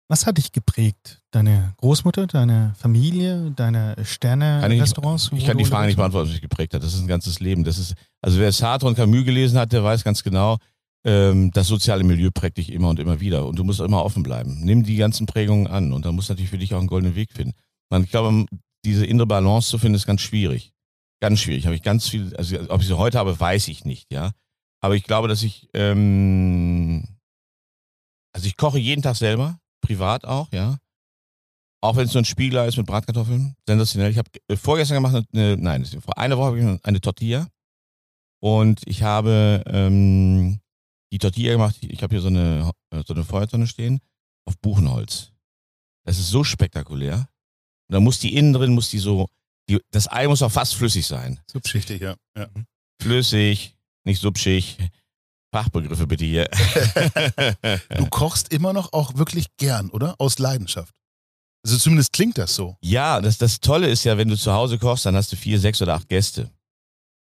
Was 0.09 0.27
hat 0.27 0.39
dich 0.39 0.51
geprägt? 0.51 1.21
Deine 1.31 1.75
Großmutter, 1.77 2.27
deine 2.27 2.75
Familie, 2.77 3.53
deine 3.55 3.95
Sterne-Restaurants? 4.03 5.31
Ich, 5.33 5.39
ich 5.39 5.47
kann 5.47 5.59
die 5.59 5.65
Frage 5.65 5.87
nicht 5.87 5.97
beantworten, 5.97 6.27
was 6.27 6.33
mich 6.33 6.43
geprägt 6.43 6.75
hat. 6.75 6.83
Das 6.83 6.95
ist 6.95 7.01
ein 7.01 7.07
ganzes 7.07 7.39
Leben. 7.39 7.63
Das 7.63 7.79
ist, 7.79 7.95
also 8.21 8.41
wer 8.41 8.51
Sartre 8.51 8.89
und 8.89 8.97
Camus 8.97 9.25
gelesen 9.25 9.57
hat, 9.57 9.71
der 9.71 9.85
weiß 9.85 10.03
ganz 10.03 10.25
genau, 10.25 10.57
ähm, 11.05 11.53
das 11.53 11.69
soziale 11.69 12.03
Milieu 12.03 12.31
prägt 12.35 12.57
dich 12.57 12.73
immer 12.73 12.89
und 12.89 12.99
immer 12.99 13.21
wieder. 13.21 13.47
Und 13.47 13.57
du 13.57 13.63
musst 13.63 13.79
immer 13.79 14.05
offen 14.05 14.25
bleiben. 14.25 14.65
Nimm 14.65 14.83
die 14.83 14.97
ganzen 14.97 15.27
Prägungen 15.27 15.69
an 15.69 15.93
und 15.93 16.05
dann 16.05 16.17
musst 16.17 16.29
du 16.29 16.33
natürlich 16.33 16.51
für 16.51 16.59
dich 16.59 16.75
auch 16.75 16.81
einen 16.81 16.89
goldenen 16.89 17.15
Weg 17.15 17.31
finden. 17.33 17.55
Man, 17.91 18.05
ich 18.05 18.11
glaube, 18.11 18.47
diese 18.85 19.07
innere 19.07 19.27
Balance 19.27 19.71
zu 19.71 19.79
finden, 19.79 19.97
ist 19.97 20.07
ganz 20.07 20.21
schwierig. 20.21 20.73
Ganz 21.21 21.41
schwierig. 21.41 21.67
Habe 21.67 21.75
ich 21.75 21.83
ganz 21.83 22.09
viel, 22.09 22.35
also 22.37 22.59
ob 22.69 22.81
ich 22.81 22.87
sie 22.87 22.97
heute 22.97 23.19
habe, 23.19 23.39
weiß 23.39 23.69
ich 23.69 23.85
nicht, 23.85 24.13
ja. 24.13 24.33
Aber 24.81 24.95
ich 24.95 25.05
glaube, 25.05 25.29
dass 25.29 25.43
ich, 25.43 25.69
ähm, 25.75 27.07
also 28.33 28.47
ich 28.47 28.57
koche 28.57 28.79
jeden 28.79 29.03
Tag 29.03 29.17
selber, 29.17 29.59
privat 29.81 30.25
auch, 30.25 30.53
ja. 30.53 30.79
Auch 31.81 31.97
wenn 31.97 32.07
es 32.07 32.15
nur 32.15 32.23
ein 32.23 32.27
Spiegler 32.27 32.67
ist 32.67 32.77
mit 32.77 32.87
Bratkartoffeln, 32.87 33.55
sensationell. 33.67 34.11
Ich 34.11 34.19
habe 34.19 34.31
äh, 34.49 34.57
vorgestern 34.57 35.03
gemacht, 35.03 35.25
eine, 35.33 35.57
nein, 35.57 35.85
vor 35.85 36.19
einer 36.19 36.37
Woche 36.37 36.47
habe 36.47 36.59
ich 36.59 36.85
eine 36.85 37.01
Tortilla 37.01 37.49
und 38.41 38.81
ich 38.87 39.03
habe 39.03 39.63
ähm, 39.67 40.61
die 41.13 41.19
Tortilla 41.19 41.53
gemacht. 41.53 41.77
Ich 41.81 42.03
habe 42.03 42.15
hier 42.15 42.23
so 42.23 42.29
eine 42.29 42.71
so 43.07 43.15
eine 43.15 43.25
Feuertonne 43.25 43.67
stehen 43.67 44.01
auf 44.47 44.59
Buchenholz. 44.59 45.33
Das 46.05 46.19
ist 46.19 46.31
so 46.31 46.43
spektakulär. 46.43 47.29
Und 47.89 47.95
da 47.95 48.01
muss 48.01 48.19
die 48.19 48.35
innen 48.35 48.53
drin, 48.53 48.75
muss 48.75 48.91
die 48.91 48.99
so, 48.99 49.29
die, 49.69 49.81
das 49.91 50.11
Ei 50.11 50.29
muss 50.29 50.43
auch 50.43 50.53
fast 50.53 50.75
flüssig 50.75 51.07
sein. 51.07 51.41
Subschichtig, 51.51 52.03
ja. 52.03 52.17
ja. 52.37 52.49
Flüssig, 53.01 53.75
nicht 54.05 54.21
subschig. 54.21 54.79
Fachbegriffe 55.51 56.07
bitte 56.07 56.27
hier. 56.27 56.49
du 57.97 58.07
kochst 58.11 58.53
immer 58.53 58.73
noch 58.73 58.93
auch 58.93 59.17
wirklich 59.17 59.47
gern, 59.57 59.89
oder? 59.91 60.15
Aus 60.19 60.39
Leidenschaft. 60.39 60.95
Also 61.65 61.79
zumindest 61.79 62.13
klingt 62.13 62.39
das 62.39 62.55
so. 62.55 62.77
Ja, 62.83 63.21
das, 63.21 63.39
das 63.39 63.61
Tolle 63.61 63.89
ist 63.89 64.05
ja, 64.05 64.19
wenn 64.19 64.29
du 64.29 64.37
zu 64.37 64.53
Hause 64.53 64.79
kochst, 64.79 65.07
dann 65.07 65.17
hast 65.17 65.33
du 65.33 65.37
vier, 65.37 65.59
sechs 65.59 65.81
oder 65.81 65.95
acht 65.95 66.09
Gäste. 66.09 66.51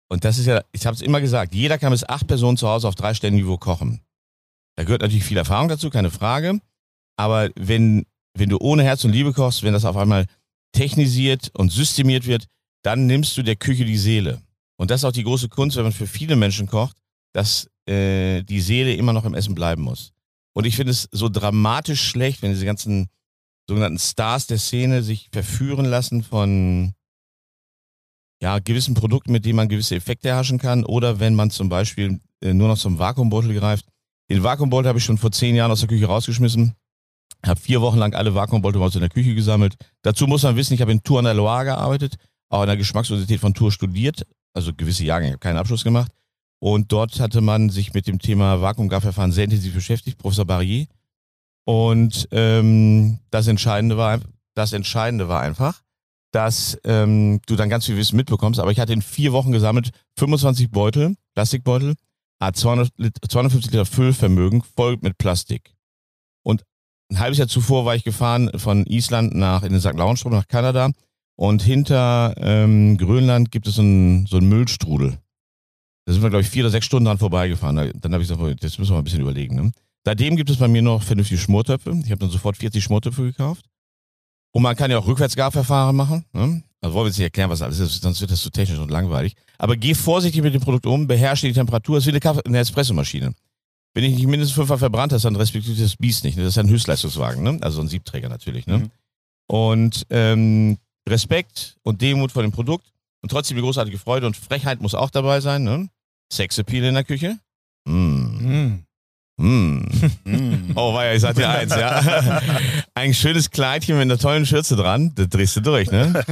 Und 0.09 0.25
das 0.25 0.37
ist 0.37 0.47
ja, 0.47 0.63
ich 0.73 0.85
habe 0.85 0.95
es 0.95 1.01
immer 1.01 1.23
gesagt, 1.23 1.55
jeder 1.55 1.79
kann 1.79 1.91
bis 1.91 2.05
acht 2.05 2.27
Personen 2.27 2.59
zu 2.59 2.69
Hause 2.69 2.87
auf 2.87 2.95
drei 2.95 3.15
Stellen 3.15 3.35
Niveau 3.35 3.57
kochen. 3.57 4.03
Da 4.77 4.85
gehört 4.85 5.03
natürlich 5.03 5.25
viel 5.25 5.39
Erfahrung 5.39 5.69
dazu, 5.69 5.91
keine 5.91 6.11
Frage. 6.11 6.61
Aber 7.17 7.51
wenn, 7.57 8.05
wenn 8.35 8.49
du 8.49 8.59
ohne 8.59 8.85
Herz 8.85 9.05
und 9.05 9.13
Liebe 9.13 9.33
kochst, 9.33 9.63
wenn 9.63 9.73
das 9.73 9.85
auf 9.85 9.97
einmal 9.97 10.27
technisiert 10.73 11.51
und 11.55 11.71
systemiert 11.71 12.27
wird, 12.27 12.47
dann 12.83 13.07
nimmst 13.07 13.37
du 13.37 13.43
der 13.43 13.57
Küche 13.57 13.85
die 13.85 13.99
Seele. 13.99 14.43
Und 14.77 14.91
das 14.91 15.01
ist 15.01 15.05
auch 15.05 15.13
die 15.13 15.23
große 15.23 15.49
Kunst, 15.49 15.77
wenn 15.77 15.85
man 15.85 15.93
für 15.93 16.07
viele 16.07 16.37
Menschen 16.37 16.67
kocht, 16.67 16.97
dass 17.33 17.69
äh, 17.87 18.43
die 18.43 18.61
Seele 18.61 18.95
immer 18.95 19.13
noch 19.13 19.25
im 19.25 19.35
Essen 19.35 19.55
bleiben 19.55 19.83
muss. 19.83 20.13
Und 20.55 20.67
ich 20.67 20.77
finde 20.77 20.93
es 20.93 21.09
so 21.13 21.29
dramatisch 21.29 22.03
schlecht, 22.03 22.43
wenn 22.43 22.51
diese 22.51 22.67
ganzen 22.67 23.09
sogenannten 23.69 23.99
Stars 23.99 24.47
der 24.47 24.59
Szene 24.59 25.03
sich 25.03 25.29
verführen 25.33 25.87
lassen 25.87 26.23
von 26.23 26.93
ja, 28.43 28.59
gewissen 28.59 28.95
Produkten, 28.95 29.33
mit 29.33 29.45
denen 29.45 29.57
man 29.57 29.69
gewisse 29.69 29.95
Effekte 29.95 30.29
erhaschen 30.29 30.59
kann. 30.59 30.85
Oder 30.85 31.21
wenn 31.21 31.35
man 31.35 31.51
zum 31.51 31.69
Beispiel 31.69 32.21
äh, 32.41 32.53
nur 32.53 32.69
noch 32.69 32.79
zum 32.79 32.99
Vakuumbeutel 32.99 33.55
greift. 33.55 33.87
Den 34.29 34.43
Vakuumbeutel 34.43 34.89
habe 34.89 34.99
ich 34.99 35.05
schon 35.05 35.19
vor 35.19 35.31
zehn 35.31 35.55
Jahren 35.55 35.71
aus 35.71 35.81
der 35.81 35.89
Küche 35.89 36.07
rausgeschmissen. 36.07 36.75
Habe 37.45 37.61
vier 37.61 37.81
Wochen 37.81 37.99
lang 37.99 38.15
alle 38.15 38.35
uns 38.35 38.95
in 38.95 39.01
der 39.01 39.11
Küche 39.11 39.35
gesammelt. 39.35 39.77
Dazu 40.03 40.27
muss 40.27 40.43
man 40.45 40.57
wissen, 40.57 40.75
ich 40.75 40.81
habe 40.81 40.93
in 40.93 41.03
Tour 41.03 41.19
an 41.19 41.25
der 41.25 41.35
Loire 41.35 41.65
gearbeitet, 41.65 42.17
auch 42.49 42.63
in 42.63 42.69
der 42.69 42.77
Geschmacksuniversität 42.77 43.41
von 43.41 43.55
Tour 43.55 43.73
studiert, 43.73 44.27
also 44.55 44.73
gewisse 44.75 45.05
Jahre, 45.05 45.25
ich 45.25 45.31
habe 45.31 45.39
keinen 45.39 45.57
Abschluss 45.57 45.85
gemacht. 45.85 46.13
Und 46.61 46.93
dort 46.93 47.19
hatte 47.19 47.41
man 47.41 47.71
sich 47.71 47.93
mit 47.93 48.07
dem 48.07 48.21
Thema 48.21 48.61
Vakuumgarverfahren 48.61 49.33
sehr 49.33 49.45
intensiv 49.45 49.75
beschäftigt, 49.75 50.19
Professor 50.19 50.45
Barrier. 50.45 50.87
Und 51.65 52.29
ähm, 52.31 53.19
das 53.31 53.49
Entscheidende 53.49 53.97
war, 53.97 54.21
das 54.55 54.73
Entscheidende 54.73 55.27
war 55.29 55.41
einfach, 55.41 55.83
dass 56.33 56.79
ähm, 56.85 57.41
du 57.47 57.57
dann 57.57 57.69
ganz 57.69 57.87
viel 57.87 57.97
Wissen 57.97 58.17
mitbekommst. 58.17 58.61
Aber 58.61 58.71
ich 58.71 58.79
hatte 58.79 58.93
in 58.93 59.03
vier 59.03 59.33
Wochen 59.33 59.51
gesammelt 59.51 59.91
25 60.19 60.71
Beutel, 60.71 61.17
Plastikbeutel, 61.35 61.95
200, 62.41 62.91
250 63.29 63.73
Liter 63.73 63.87
Füllvermögen 63.87 64.63
voll 64.63 64.99
mit 65.01 65.19
Plastik. 65.19 65.75
Und 66.45 66.65
ein 67.13 67.19
halbes 67.19 67.39
Jahr 67.39 67.49
zuvor 67.49 67.85
war 67.85 67.95
ich 67.95 68.05
gefahren 68.05 68.51
von 68.57 68.87
Island 68.87 69.35
nach 69.35 69.63
in 69.63 69.73
den 69.73 69.81
St. 69.81 69.95
Lauenstrom 69.95 70.33
nach 70.33 70.49
Kanada 70.49 70.91
und 71.37 71.63
hinter 71.63 72.35
ähm, 72.39 72.97
Grönland 72.97 73.51
gibt 73.51 73.67
es 73.67 73.75
so 73.77 73.83
einen, 73.83 74.27
so 74.27 74.39
einen 74.39 74.49
Müllstrudel. 74.49 75.19
Da 76.07 76.13
sind 76.13 76.23
wir, 76.23 76.31
glaube 76.31 76.43
ich, 76.43 76.49
vier 76.49 76.65
oder 76.65 76.71
sechs 76.71 76.87
Stunden 76.87 77.05
dran 77.05 77.19
vorbeigefahren. 77.19 77.77
Dann 77.77 78.13
habe 78.13 78.23
ich 78.23 78.29
gesagt, 78.29 78.63
jetzt 78.63 78.79
müssen 78.79 78.91
wir 78.91 78.95
mal 78.95 79.01
ein 79.01 79.05
bisschen 79.05 79.21
überlegen. 79.21 79.57
Ne? 79.57 79.73
Seitdem 80.05 80.37
gibt 80.37 80.51
es 80.51 80.57
bei 80.57 80.69
mir 80.69 80.83
noch 80.83 81.03
vernünftige 81.03 81.39
Schmortöpfe. 81.39 81.91
Ich 82.05 82.11
habe 82.11 82.19
dann 82.19 82.31
sofort 82.31 82.57
40 82.57 82.83
Schmortöpfe 82.83 83.23
gekauft. 83.23 83.67
Und 84.53 84.63
man 84.63 84.75
kann 84.75 84.91
ja 84.91 84.99
auch 84.99 85.07
Rückwärtsgarverfahren 85.07 85.95
machen. 85.95 86.25
Ne? 86.33 86.63
Also 86.81 86.95
wollen 86.95 87.05
wir 87.05 87.09
jetzt 87.09 87.19
nicht 87.19 87.27
erklären, 87.27 87.51
was 87.51 87.63
alles 87.63 87.79
ist, 87.79 88.03
sonst 88.03 88.21
wird 88.21 88.33
das 88.33 88.43
zu 88.43 88.51
technisch 88.51 88.79
und 88.79 88.91
langweilig. 88.91 89.35
Aber 89.59 89.77
geh 89.77 89.95
vorsichtig 89.95 90.43
mit 90.43 90.55
dem 90.55 90.61
Produkt 90.61 90.87
um, 90.87 91.07
beherrsche 91.07 91.47
die 91.47 91.53
Temperatur. 91.53 91.99
Es 91.99 92.03
ist 92.03 92.07
wie 92.09 92.13
eine, 92.13 92.21
Kaffee 92.21 92.43
eine 92.45 92.59
Espressomaschine. 92.59 93.35
Wenn 93.95 94.05
ich 94.05 94.15
nicht 94.15 94.27
mindestens 94.27 94.55
fünfmal 94.55 94.79
verbrannt 94.79 95.13
hast, 95.13 95.25
dann 95.25 95.37
respektiert 95.37 95.79
das 95.79 95.97
Biest 95.97 96.25
nicht. 96.25 96.37
Ne? 96.37 96.45
Das 96.45 96.55
ist 96.55 96.59
ein 96.59 96.69
Höchstleistungswagen, 96.69 97.43
ne? 97.43 97.59
also 97.61 97.81
ein 97.81 97.89
Siebträger 97.89 98.29
natürlich. 98.29 98.67
Ne? 98.67 98.79
Mhm. 98.79 98.91
Und 99.47 100.07
ähm, 100.11 100.79
Respekt 101.09 101.77
und 101.83 102.01
Demut 102.01 102.33
vor 102.33 102.43
dem 102.43 102.53
Produkt 102.53 102.93
und 103.23 103.31
trotzdem 103.31 103.57
die 103.57 103.63
großartige 103.63 103.99
Freude 103.99 104.27
und 104.27 104.37
Frechheit 104.37 104.81
muss 104.81 104.95
auch 104.95 105.11
dabei 105.11 105.41
sein. 105.41 105.63
Ne? 105.63 105.89
Sexappeal 106.33 106.85
in 106.85 106.95
der 106.95 107.05
Küche. 107.05 107.39
Mm. 107.85 107.93
Mm. 107.95 108.85
Mm. 109.39 109.87
Oh, 110.75 110.93
war 110.95 111.07
ja, 111.07 111.15
ich 111.15 111.23
sag 111.23 111.35
dir 111.35 111.49
eins, 111.49 111.75
ja. 111.75 112.41
Ein 112.95 113.15
schönes 113.15 113.51
Kleidchen 113.51 113.97
mit 113.97 114.03
einer 114.03 114.19
tollen 114.19 114.45
Schürze 114.47 114.77
dran, 114.77 115.13
da 115.15 115.25
drehst 115.25 115.57
du 115.57 115.61
durch, 115.61 115.91
ne? 115.91 116.23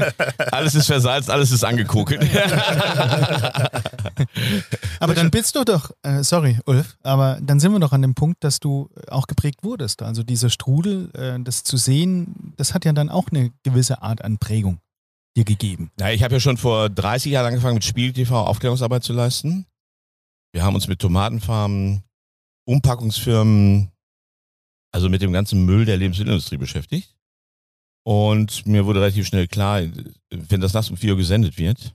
Alles 0.53 0.75
ist 0.75 0.87
versalzt, 0.87 1.31
alles 1.31 1.51
ist 1.51 1.65
angekokelt. 1.65 2.23
aber 5.01 5.15
dann 5.15 5.31
bist 5.31 5.57
du 5.57 5.65
doch, 5.65 5.91
äh, 6.03 6.23
sorry, 6.23 6.59
Ulf, 6.67 6.97
aber 7.03 7.39
dann 7.43 7.59
sind 7.59 7.73
wir 7.73 7.81
doch 7.81 7.93
an 7.93 8.03
dem 8.03 8.15
Punkt, 8.15 8.45
dass 8.45 8.61
du 8.61 8.91
auch 9.09 9.27
geprägt 9.27 9.65
wurdest. 9.65 10.03
Also 10.03 10.23
dieser 10.23 10.51
Strudel, 10.51 11.11
äh, 11.15 11.43
das 11.43 11.65
zu 11.65 11.79
sehen, 11.79 12.53
das 12.57 12.75
hat 12.75 12.85
ja 12.85 12.93
dann 12.93 13.09
auch 13.09 13.29
eine 13.31 13.51
gewisse 13.63 14.03
Art 14.03 14.23
an 14.23 14.39
Prägung 14.39 14.79
dir 15.37 15.45
gegeben. 15.45 15.91
Ja, 15.99 16.11
ich 16.11 16.23
habe 16.23 16.35
ja 16.35 16.41
schon 16.41 16.57
vor 16.57 16.91
30 16.91 17.33
Jahren 17.33 17.47
angefangen 17.47 17.75
mit 17.75 17.85
Spiel 17.85 18.13
TV 18.13 18.47
Aufklärungsarbeit 18.47 19.05
zu 19.05 19.13
leisten. 19.13 19.67
Wir 20.53 20.65
haben 20.65 20.75
uns 20.75 20.89
mit 20.89 20.99
Tomatenfarmen 20.99 22.03
Umpackungsfirmen, 22.67 23.91
also 24.93 25.09
mit 25.09 25.23
dem 25.23 25.33
ganzen 25.33 25.65
Müll 25.65 25.85
der 25.85 25.97
Lebensmittelindustrie 25.97 26.57
beschäftigt. 26.57 27.17
Und 28.05 28.67
mir 28.67 28.87
wurde 28.87 29.01
relativ 29.01 29.27
schnell 29.27 29.47
klar, 29.47 29.83
wenn 30.31 30.61
das 30.61 30.73
nachts 30.73 30.91
um 30.91 30.97
4 30.97 31.13
Uhr 31.13 31.19
gesendet 31.19 31.59
wird, 31.59 31.95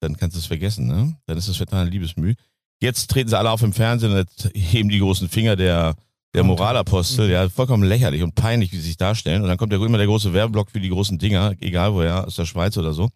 dann 0.00 0.16
kannst 0.16 0.36
du 0.36 0.40
es 0.40 0.46
vergessen, 0.46 0.86
ne? 0.86 1.16
Dann 1.26 1.38
ist 1.38 1.48
das 1.48 1.58
total 1.58 1.88
Liebesmüh. 1.88 2.34
Jetzt 2.80 3.10
treten 3.10 3.28
sie 3.28 3.38
alle 3.38 3.50
auf 3.50 3.62
im 3.62 3.72
Fernsehen 3.72 4.12
und 4.12 4.50
heben 4.54 4.88
die 4.88 4.98
großen 4.98 5.28
Finger 5.28 5.56
der, 5.56 5.96
der 6.34 6.44
Moralapostel, 6.44 7.30
ja, 7.30 7.48
vollkommen 7.48 7.84
lächerlich 7.84 8.22
und 8.22 8.34
peinlich, 8.34 8.72
wie 8.72 8.76
sie 8.76 8.82
sich 8.82 8.96
darstellen. 8.96 9.42
Und 9.42 9.48
dann 9.48 9.56
kommt 9.56 9.72
ja 9.72 9.82
immer 9.82 9.98
der 9.98 10.06
große 10.06 10.32
Werbeblock 10.32 10.70
für 10.70 10.80
die 10.80 10.90
großen 10.90 11.18
Dinger, 11.18 11.54
egal 11.60 11.94
woher, 11.94 12.26
aus 12.26 12.36
der 12.36 12.44
Schweiz 12.44 12.76
oder 12.76 12.92
so. 12.92 13.08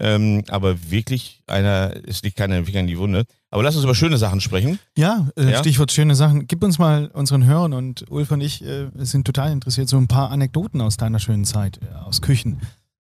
Ähm, 0.00 0.44
aber 0.48 0.90
wirklich 0.90 1.42
einer, 1.46 1.92
es 2.06 2.22
liegt 2.22 2.36
keiner 2.36 2.64
Finger 2.64 2.80
in 2.80 2.86
die 2.86 2.98
Wunde. 2.98 3.24
Aber 3.50 3.62
lass 3.62 3.74
uns 3.74 3.84
über 3.84 3.94
schöne 3.94 4.16
Sachen 4.16 4.40
sprechen. 4.40 4.78
Ja, 4.96 5.28
äh, 5.36 5.50
ja, 5.50 5.58
Stichwort 5.58 5.90
schöne 5.90 6.14
Sachen. 6.14 6.46
Gib 6.46 6.62
uns 6.62 6.78
mal 6.78 7.08
unseren 7.08 7.44
Hörern 7.44 7.72
und 7.72 8.08
Ulf 8.10 8.30
und 8.30 8.40
ich 8.40 8.64
äh, 8.64 8.88
sind 8.94 9.26
total 9.26 9.50
interessiert, 9.50 9.88
so 9.88 9.96
ein 9.96 10.06
paar 10.06 10.30
Anekdoten 10.30 10.80
aus 10.80 10.96
deiner 10.96 11.18
schönen 11.18 11.44
Zeit, 11.44 11.80
äh, 11.82 11.94
aus 12.04 12.22
Küchen. 12.22 12.60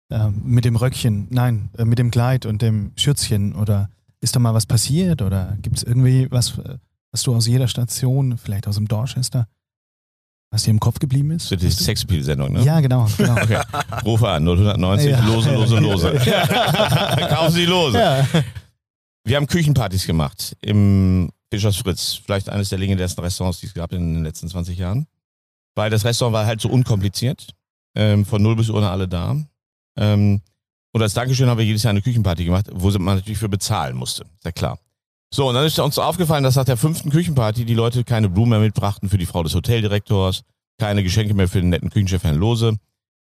äh, 0.10 0.30
mit 0.30 0.66
dem 0.66 0.76
Röckchen, 0.76 1.28
nein, 1.32 1.70
äh, 1.78 1.86
mit 1.86 2.00
dem 2.00 2.12
Kleid 2.12 2.46
und 2.46 2.62
dem 2.62 2.92
Schürzchen 2.96 3.56
oder 3.56 3.90
ist 4.22 4.36
da 4.36 4.40
mal 4.40 4.54
was 4.54 4.66
passiert 4.66 5.22
oder 5.22 5.58
gibt 5.62 5.78
es 5.78 5.84
irgendwie 5.84 6.28
was, 6.32 6.58
äh, 6.60 6.78
was 7.12 7.24
du 7.24 7.36
aus 7.36 7.48
jeder 7.48 7.68
Station, 7.68 8.38
vielleicht 8.38 8.68
aus 8.68 8.76
dem 8.76 8.88
Dorchester, 8.88 9.48
was 10.56 10.64
dir 10.64 10.72
im 10.72 10.80
Kopf 10.80 11.00
geblieben 11.00 11.32
ist? 11.32 11.48
So 11.50 11.56
die? 11.56 11.70
Sexappeal-Sendung, 11.70 12.54
ne? 12.54 12.64
Ja, 12.64 12.80
genau. 12.80 13.08
genau. 13.18 13.34
Okay. 13.34 13.62
Rufe 14.04 14.28
an, 14.28 14.44
0190, 14.44 15.12
Ja. 15.12 15.20
lose, 15.26 15.54
lose, 15.54 15.80
lose. 15.80 16.14
Kaufen 17.30 17.52
Sie 17.54 17.66
lose. 17.66 17.98
ja. 17.98 18.26
Wir 19.24 19.38
haben 19.38 19.48
Küchenpartys 19.48 20.06
gemacht 20.06 20.56
im 20.62 21.30
Fischers 21.52 21.78
Fritz. 21.78 22.20
Vielleicht 22.24 22.50
eines 22.50 22.70
der 22.70 22.80
legendärsten 22.80 23.24
Restaurants, 23.24 23.60
die 23.60 23.68
es 23.68 23.74
gab 23.74 23.92
in 23.94 24.14
den 24.14 24.24
letzten 24.24 24.48
20 24.48 24.78
Jahren. 24.78 25.08
Weil 25.76 25.90
das 25.90 26.06
Restaurant 26.06 26.34
war 26.34 26.46
halt 26.46 26.62
so 26.62 26.70
unkompliziert. 26.70 27.48
Ähm, 27.96 28.26
von 28.26 28.42
0 28.42 28.56
bis 28.56 28.70
Uhr 28.70 28.84
alle 28.84 29.08
da. 29.08 29.36
Ähm, 29.98 30.42
und 30.92 31.02
als 31.02 31.14
Dankeschön 31.14 31.50
haben 31.50 31.58
wir 31.58 31.66
jedes 31.66 31.84
Jahr 31.84 31.92
eine 31.92 32.02
Küchenparty 32.02 32.46
gemacht, 32.46 32.68
wo 32.72 32.90
man 33.00 33.18
natürlich 33.18 33.38
für 33.40 33.50
bezahlen 33.50 33.96
musste. 33.96 34.24
Ist 34.24 34.46
ja 34.46 34.52
klar. 34.52 34.80
So, 35.36 35.50
und 35.50 35.56
dann 35.56 35.66
ist 35.66 35.78
uns 35.80 36.00
aufgefallen, 36.00 36.46
dass 36.46 36.56
nach 36.56 36.64
der 36.64 36.78
fünften 36.78 37.10
Küchenparty 37.10 37.66
die 37.66 37.74
Leute 37.74 38.06
keine 38.06 38.30
Blumen 38.30 38.52
mehr 38.52 38.62
mitbrachten 38.62 39.10
für 39.10 39.18
die 39.18 39.26
Frau 39.26 39.44
des 39.44 39.54
Hoteldirektors, 39.54 40.44
keine 40.78 41.04
Geschenke 41.04 41.34
mehr 41.34 41.50
für 41.50 41.60
den 41.60 41.68
netten 41.72 41.90
Küchenchef 41.90 42.24
Herrn 42.24 42.38
Lose. 42.38 42.78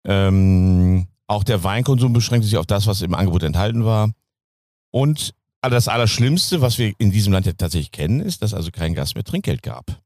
Ähm, 0.05 1.07
auch 1.25 1.43
der 1.43 1.63
Weinkonsum 1.63 2.13
beschränkte 2.13 2.47
sich 2.47 2.59
auf 2.59 2.67
das, 2.67 2.85
was 2.85 3.01
im 3.01 3.15
Angebot 3.15 3.41
enthalten 3.41 3.83
war. 3.83 4.11
Und 4.91 5.33
das 5.61 5.87
Allerschlimmste, 5.87 6.61
was 6.61 6.77
wir 6.77 6.93
in 6.99 7.09
diesem 7.09 7.33
Land 7.33 7.47
ja 7.47 7.53
tatsächlich 7.53 7.91
kennen, 7.91 8.19
ist, 8.19 8.43
dass 8.43 8.53
also 8.53 8.69
kein 8.69 8.93
Gast 8.93 9.15
mehr 9.15 9.23
Trinkgeld 9.23 9.63
gab. 9.63 9.99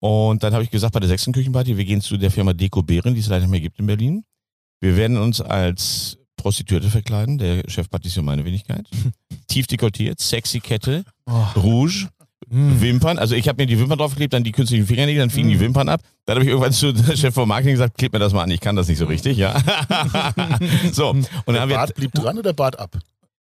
Und 0.00 0.42
dann 0.42 0.52
habe 0.52 0.64
ich 0.64 0.70
gesagt, 0.70 0.92
bei 0.92 1.00
der 1.00 1.08
sechsten 1.08 1.32
Küchenparty, 1.32 1.78
wir 1.78 1.86
gehen 1.86 2.02
zu 2.02 2.18
der 2.18 2.30
Firma 2.30 2.52
Deko 2.52 2.82
Behren, 2.82 3.14
die 3.14 3.20
es 3.20 3.28
leider 3.28 3.46
nicht 3.46 3.52
mehr 3.52 3.60
gibt 3.62 3.78
in 3.78 3.86
Berlin. 3.86 4.24
Wir 4.82 4.98
werden 4.98 5.16
uns 5.16 5.40
als 5.40 6.18
Prostituierte 6.36 6.90
verkleiden, 6.90 7.38
der 7.38 7.62
Chef 7.70 7.88
Patissier 7.88 8.22
meine 8.22 8.44
Wenigkeit. 8.44 8.86
Tief 9.48 9.66
dekoltiert, 9.66 10.20
sexy 10.20 10.60
Kette, 10.60 11.04
Oh. 11.26 11.44
Rouge, 11.60 12.08
Hm. 12.48 12.80
Wimpern. 12.80 13.18
Also 13.18 13.34
ich 13.34 13.48
habe 13.48 13.60
mir 13.60 13.66
die 13.66 13.76
Wimpern 13.78 13.98
draufgeklebt, 13.98 14.32
dann 14.32 14.44
die 14.44 14.52
künstlichen 14.52 14.86
Fingernägel, 14.86 15.18
dann 15.20 15.30
fielen 15.30 15.48
die 15.48 15.58
Wimpern 15.58 15.88
ab. 15.88 16.00
Dann 16.26 16.36
habe 16.36 16.44
ich 16.44 16.48
irgendwann 16.50 16.72
zu 16.72 16.92
der 16.92 17.16
Chef 17.16 17.34
vom 17.34 17.48
Marketing 17.48 17.72
gesagt, 17.72 17.98
kleb 17.98 18.12
mir 18.12 18.20
das 18.20 18.32
mal 18.32 18.42
an, 18.44 18.50
ich 18.52 18.60
kann 18.60 18.76
das 18.76 18.86
nicht 18.86 18.98
so 18.98 19.06
richtig, 19.06 19.36
ja. 19.36 19.56
so, 20.92 21.10
und 21.10 21.26
dann 21.46 21.54
Der 21.54 21.62
haben 21.62 21.68
wir, 21.70 21.76
Bart 21.76 21.94
blieb 21.96 22.12
dran 22.12 22.38
oder 22.38 22.52
Bart 22.52 22.78
ab? 22.78 22.96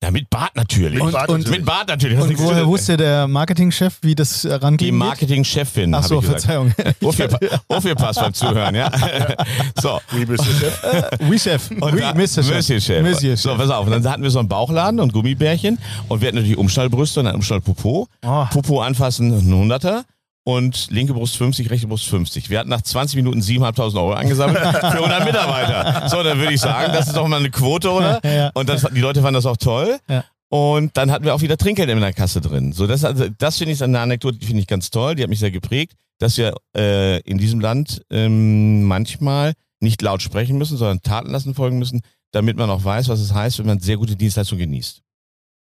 Ja, 0.05 0.11
mit 0.11 0.29
Bart 0.29 0.55
natürlich. 0.55 1.03
Mit 1.03 1.11
Bart 1.13 1.29
und- 1.29 1.39
natürlich. 1.39 1.57
Mit 1.59 1.65
Bart 1.65 1.87
natürlich. 1.87 2.19
Und 2.19 2.37
woher 2.39 2.67
wusste 2.67 2.95
der 2.95 3.27
Marketingchef, 3.27 3.97
wie 4.01 4.13
das 4.13 4.45
äh, 4.45 4.49
Die 4.49 4.53
rangehen 4.65 4.95
Marketingchefin, 4.95 5.93
Ach 5.93 5.97
habe 5.97 6.07
so. 6.07 6.21
Verzeihung. 6.21 6.73
Aufgepasst 7.67 8.19
beim 8.21 8.33
Zuhören, 8.33 8.75
ja. 8.75 8.91
so. 9.81 9.99
Wie 10.11 10.25
bist 10.25 10.45
du 10.45 10.51
Chef? 10.51 10.79
Oui, 11.27 11.39
Chef. 11.39 11.71
Und 11.71 11.93
oui, 11.93 12.01
Mr. 12.13 12.27
Chef. 12.43 12.55
Monsieur 12.55 12.79
Chef. 12.79 13.01
Monsieur 13.03 13.35
So, 13.35 13.49
Chef. 13.49 13.57
pass 13.57 13.69
auf. 13.71 13.85
Und 13.87 13.91
dann 13.93 14.07
hatten 14.11 14.21
wir 14.23 14.29
so 14.29 14.39
einen 14.39 14.47
Bauchladen 14.47 14.99
und 14.99 15.11
Gummibärchen 15.11 15.79
und 16.07 16.21
wir 16.21 16.27
hatten 16.27 16.37
natürlich 16.37 16.57
Umschnallbrüste 16.57 17.19
und 17.21 17.27
einen 17.27 17.35
Umschnallpopo. 17.37 18.07
Oh. 18.25 18.45
Popo 18.51 18.81
anfassen, 18.81 19.33
ein 19.33 19.53
Hunderter. 19.53 20.03
Und 20.47 20.91
linke 20.91 21.15
Brust 21.15 21.37
50, 21.37 21.71
rechte 21.71 21.87
Brust 21.87 22.05
50. 22.05 22.51
Wir 22.51 22.59
hatten 22.59 22.69
nach 22.69 22.83
20 22.83 23.15
Minuten 23.15 23.41
7.500 23.41 23.95
Euro 23.95 24.13
angesammelt 24.13 24.59
für 24.79 24.85
100 24.85 25.25
Mitarbeiter. 25.25 26.07
So, 26.07 26.21
dann 26.21 26.37
würde 26.37 26.53
ich 26.53 26.61
sagen, 26.61 26.93
das 26.93 27.07
ist 27.07 27.17
doch 27.17 27.27
mal 27.27 27.39
eine 27.39 27.49
Quote, 27.49 27.89
oder? 27.89 28.21
Ja. 28.23 28.51
Und 28.53 28.69
das, 28.69 28.85
die 28.93 29.01
Leute 29.01 29.21
fanden 29.21 29.33
das 29.33 29.47
auch 29.47 29.57
toll. 29.57 29.97
Ja. 30.07 30.23
Und 30.49 30.95
dann 30.97 31.09
hatten 31.09 31.25
wir 31.25 31.33
auch 31.33 31.41
wieder 31.41 31.57
Trinkgeld 31.57 31.89
in 31.89 31.99
der 31.99 32.13
Kasse 32.13 32.41
drin. 32.41 32.73
So, 32.73 32.85
das, 32.85 33.03
also, 33.03 33.25
das 33.39 33.57
finde 33.57 33.73
ich 33.73 33.83
eine 33.83 33.99
Anekdote, 33.99 34.37
die 34.37 34.45
finde 34.45 34.61
ich 34.61 34.67
ganz 34.67 34.91
toll. 34.91 35.15
Die 35.15 35.23
hat 35.23 35.29
mich 35.29 35.39
sehr 35.39 35.49
geprägt, 35.49 35.93
dass 36.19 36.37
wir 36.37 36.55
äh, 36.77 37.21
in 37.21 37.39
diesem 37.39 37.59
Land 37.59 38.03
ähm, 38.11 38.83
manchmal 38.83 39.53
nicht 39.79 40.01
laut 40.03 40.21
sprechen 40.21 40.59
müssen, 40.59 40.77
sondern 40.77 41.01
Taten 41.01 41.31
lassen 41.31 41.55
folgen 41.55 41.79
müssen, 41.79 42.01
damit 42.31 42.55
man 42.55 42.69
auch 42.69 42.83
weiß, 42.83 43.09
was 43.09 43.19
es 43.19 43.33
heißt, 43.33 43.59
wenn 43.59 43.65
man 43.65 43.79
sehr 43.79 43.97
gute 43.97 44.15
Dienstleistung 44.15 44.59
genießt. 44.59 45.01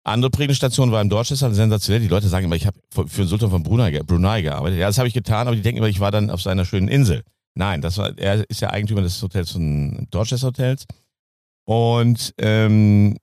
Andere 0.04 0.32
prägende 0.32 0.56
Station 0.56 0.92
war 0.92 1.02
im 1.02 1.10
Dorchester, 1.10 1.54
sensationell. 1.54 2.02
Die 2.02 2.08
Leute 2.08 2.28
sagen 2.28 2.46
immer, 2.46 2.56
ich 2.56 2.66
habe 2.66 2.80
für 2.92 3.22
den 3.22 3.28
Sultan 3.28 3.52
von 3.52 3.64
Brunei, 3.64 4.00
Brunei 4.00 4.42
gearbeitet. 4.42 4.80
Ja, 4.80 4.88
das 4.88 4.98
habe 4.98 5.08
ich 5.08 5.14
getan, 5.14 5.48
aber 5.48 5.56
die 5.56 5.62
denken 5.62 5.78
immer, 5.78 5.88
ich 5.88 6.00
war 6.00 6.12
dann 6.12 6.30
auf 6.30 6.42
seiner 6.42 6.66
schönen 6.66 6.88
Insel. 6.88 7.24
Nein, 7.54 7.82
das 7.82 7.98
war, 7.98 8.18
er 8.18 8.50
ist 8.50 8.62
ja 8.62 8.72
Eigentümer 8.72 9.02
des 9.02 9.22
Hotels 9.22 9.52
von 9.52 10.08
Dorchester 10.10 10.48
Hotels. 10.48 10.86
Und 11.66 12.34
ähm, 12.40 13.18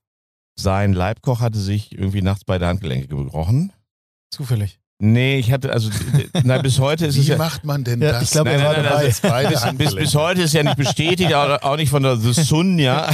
sein 0.56 0.92
Leibkoch 0.92 1.40
hatte 1.40 1.58
sich 1.58 1.92
irgendwie 1.92 2.22
nachts 2.22 2.44
beide 2.44 2.66
Handgelenke 2.66 3.08
gebrochen. 3.08 3.72
Zufällig. 4.30 4.78
Nee, 5.00 5.38
ich 5.38 5.52
hatte, 5.52 5.72
also, 5.72 5.90
na, 6.42 6.58
bis 6.58 6.80
heute 6.80 7.06
ist 7.06 7.16
es 7.16 7.24
Wie 7.26 7.30
ja. 7.30 7.36
macht 7.36 7.64
man 7.64 7.84
denn 7.84 8.02
Ja, 8.02 8.12
das? 8.12 8.24
ich 8.24 8.30
glaube, 8.32 8.50
er 8.50 8.64
war 8.64 8.74
dabei. 8.74 8.90
also, 8.96 9.20
Beide 9.22 9.74
bis, 9.74 9.94
bis, 9.94 10.14
heute 10.16 10.42
ist 10.42 10.54
ja 10.54 10.64
nicht 10.64 10.76
bestätigt, 10.76 11.32
auch 11.34 11.62
auch 11.62 11.76
nicht 11.76 11.90
von 11.90 12.02
der 12.02 12.16
The 12.16 12.32
Sun, 12.32 12.80
ja. 12.80 13.08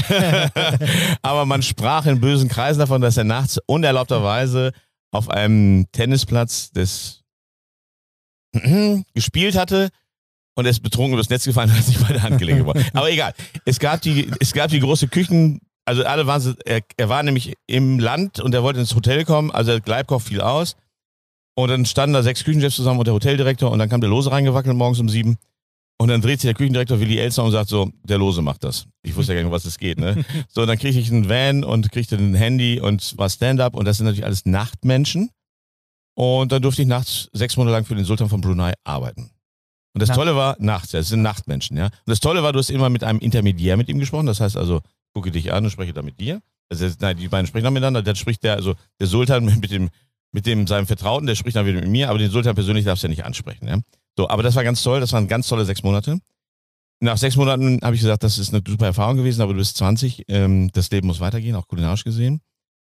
Aber 1.23 1.44
man 1.44 1.62
sprach 1.62 2.07
in 2.07 2.20
bösen 2.20 2.49
Kreisen 2.49 2.79
davon, 2.79 3.03
dass 3.03 3.18
er 3.18 3.25
nachts 3.25 3.59
unerlaubterweise 3.66 4.73
auf 5.12 5.29
einem 5.29 5.87
Tennisplatz 5.92 6.70
des 6.70 7.23
gespielt 9.14 9.57
hatte 9.57 9.90
und 10.55 10.64
er 10.64 10.70
ist 10.70 10.83
betrunken 10.83 11.14
übers 11.14 11.29
Netz 11.29 11.44
gefallen 11.44 11.68
und 11.70 11.77
hat 11.77 11.85
sich 11.85 11.99
beide 11.99 12.23
Handgelenke 12.23 12.64
gebrochen. 12.64 12.85
Aber 12.94 13.11
egal. 13.11 13.35
Es 13.64 13.79
gab 13.79 14.01
die, 14.01 14.31
es 14.40 14.53
gab 14.53 14.70
die 14.70 14.81
große 14.81 15.09
Küchen, 15.09 15.61
also 15.85 16.05
alle 16.05 16.27
waren, 16.27 16.57
er, 16.64 16.81
er 16.97 17.09
war 17.11 17.23
nämlich 17.23 17.55
im 17.66 17.99
Land 17.99 18.40
und 18.40 18.55
er 18.55 18.62
wollte 18.62 18.81
ins 18.81 18.94
Hotel 18.94 19.25
kommen, 19.25 19.51
also 19.51 19.73
der 19.73 19.81
Gleibkoch 19.81 20.23
fiel 20.23 20.40
aus. 20.40 20.77
Und 21.56 21.68
dann 21.68 21.86
standen 21.86 22.14
da 22.14 22.22
sechs 22.22 22.44
Küchenchefs 22.44 22.76
zusammen 22.76 22.98
und 22.98 23.06
der 23.06 23.14
Hoteldirektor 23.14 23.70
und 23.70 23.78
dann 23.78 23.88
kam 23.88 24.00
der 24.00 24.10
Lose 24.10 24.30
reingewackelt 24.30 24.76
morgens 24.76 24.98
um 24.98 25.08
sieben. 25.08 25.36
Und 25.98 26.08
dann 26.08 26.20
dreht 26.20 26.40
sich 26.40 26.48
der 26.48 26.54
Küchendirektor 26.54 26.98
Willi 26.98 27.18
Elsner 27.18 27.44
und 27.44 27.52
sagt 27.52 27.68
so, 27.68 27.90
der 28.02 28.18
Lose 28.18 28.42
macht 28.42 28.64
das. 28.64 28.86
Ich 29.02 29.14
wusste 29.14 29.32
ja 29.32 29.36
gar 29.36 29.42
nicht, 29.42 29.46
um 29.46 29.52
was 29.52 29.64
es 29.64 29.78
geht, 29.78 29.98
ne? 29.98 30.24
So, 30.48 30.66
dann 30.66 30.76
kriegte 30.76 30.98
ich 30.98 31.10
einen 31.10 31.28
Van 31.28 31.62
und 31.62 31.92
kriegte 31.92 32.16
ein 32.16 32.34
Handy 32.34 32.80
und 32.80 33.16
war 33.16 33.30
Stand-up 33.30 33.76
und 33.76 33.84
das 33.84 33.98
sind 33.98 34.06
natürlich 34.06 34.24
alles 34.24 34.44
Nachtmenschen. 34.44 35.30
Und 36.16 36.52
dann 36.52 36.62
durfte 36.62 36.82
ich 36.82 36.88
nachts 36.88 37.28
sechs 37.32 37.56
Monate 37.56 37.72
lang 37.72 37.84
für 37.84 37.94
den 37.94 38.04
Sultan 38.04 38.28
von 38.28 38.40
Brunei 38.40 38.72
arbeiten. 38.84 39.30
Und 39.94 40.00
das 40.00 40.08
Nacht. 40.08 40.18
Tolle 40.18 40.34
war, 40.34 40.56
nachts, 40.58 40.92
ja, 40.92 40.98
das 40.98 41.08
sind 41.08 41.22
Nachtmenschen, 41.22 41.76
ja. 41.76 41.86
Und 41.86 41.92
das 42.06 42.18
Tolle 42.20 42.42
war, 42.42 42.52
du 42.52 42.58
hast 42.58 42.70
immer 42.70 42.90
mit 42.90 43.04
einem 43.04 43.20
Intermediär 43.20 43.76
mit 43.76 43.88
ihm 43.88 44.00
gesprochen. 44.00 44.26
Das 44.26 44.40
heißt 44.40 44.56
also, 44.56 44.80
gucke 45.12 45.30
dich 45.30 45.52
an 45.52 45.64
und 45.64 45.70
spreche 45.70 45.92
da 45.92 46.02
mit 46.02 46.18
dir. 46.18 46.40
Also, 46.68 46.88
nein, 47.00 47.16
die 47.16 47.28
beiden 47.28 47.46
sprechen 47.46 47.64
dann 47.64 47.72
miteinander. 47.74 48.02
Dann 48.02 48.16
spricht 48.16 48.42
der, 48.42 48.54
also 48.56 48.74
der 48.98 49.06
Sultan 49.06 49.44
mit 49.60 49.70
dem, 49.70 49.90
mit 50.35 50.47
dem 50.47 50.66
seinem 50.66 50.87
Vertrauten, 50.87 51.27
der 51.27 51.37
spricht 51.37 51.57
dann 51.57 51.64
wieder 51.64 51.81
mit 51.81 51.88
mir, 51.88 52.11
aber 52.11 52.18
den 52.18 52.31
Sultan 52.31 52.57
persönlich 52.57 52.85
darfst 52.85 53.05
du 53.05 53.07
ja 53.07 53.11
nicht 53.11 53.25
ansprechen, 53.25 53.68
ja. 53.68 53.79
So, 54.16 54.29
aber 54.29 54.42
das 54.42 54.57
war 54.57 54.64
ganz 54.64 54.83
toll, 54.83 55.01
das 55.01 55.12
waren 55.12 55.29
ganz 55.29 55.47
tolle 55.47 55.64
sechs 55.64 55.85
Monate. 55.85 56.18
Nach 57.01 57.16
sechs 57.16 57.37
Monaten 57.37 57.81
habe 57.83 57.94
ich 57.94 58.01
gesagt, 58.01 58.25
das 58.25 58.38
ist 58.38 58.53
eine 58.53 58.62
super 58.66 58.87
Erfahrung 58.87 59.16
gewesen, 59.16 59.42
aber 59.42 59.53
du 59.53 59.59
bist 59.59 59.77
20, 59.77 60.25
ähm, 60.29 60.70
das 60.73 60.90
Leben 60.90 61.07
muss 61.07 61.20
weitergehen, 61.20 61.55
auch 61.55 61.68
kulinarisch 61.68 62.05
gesehen. 62.05 62.40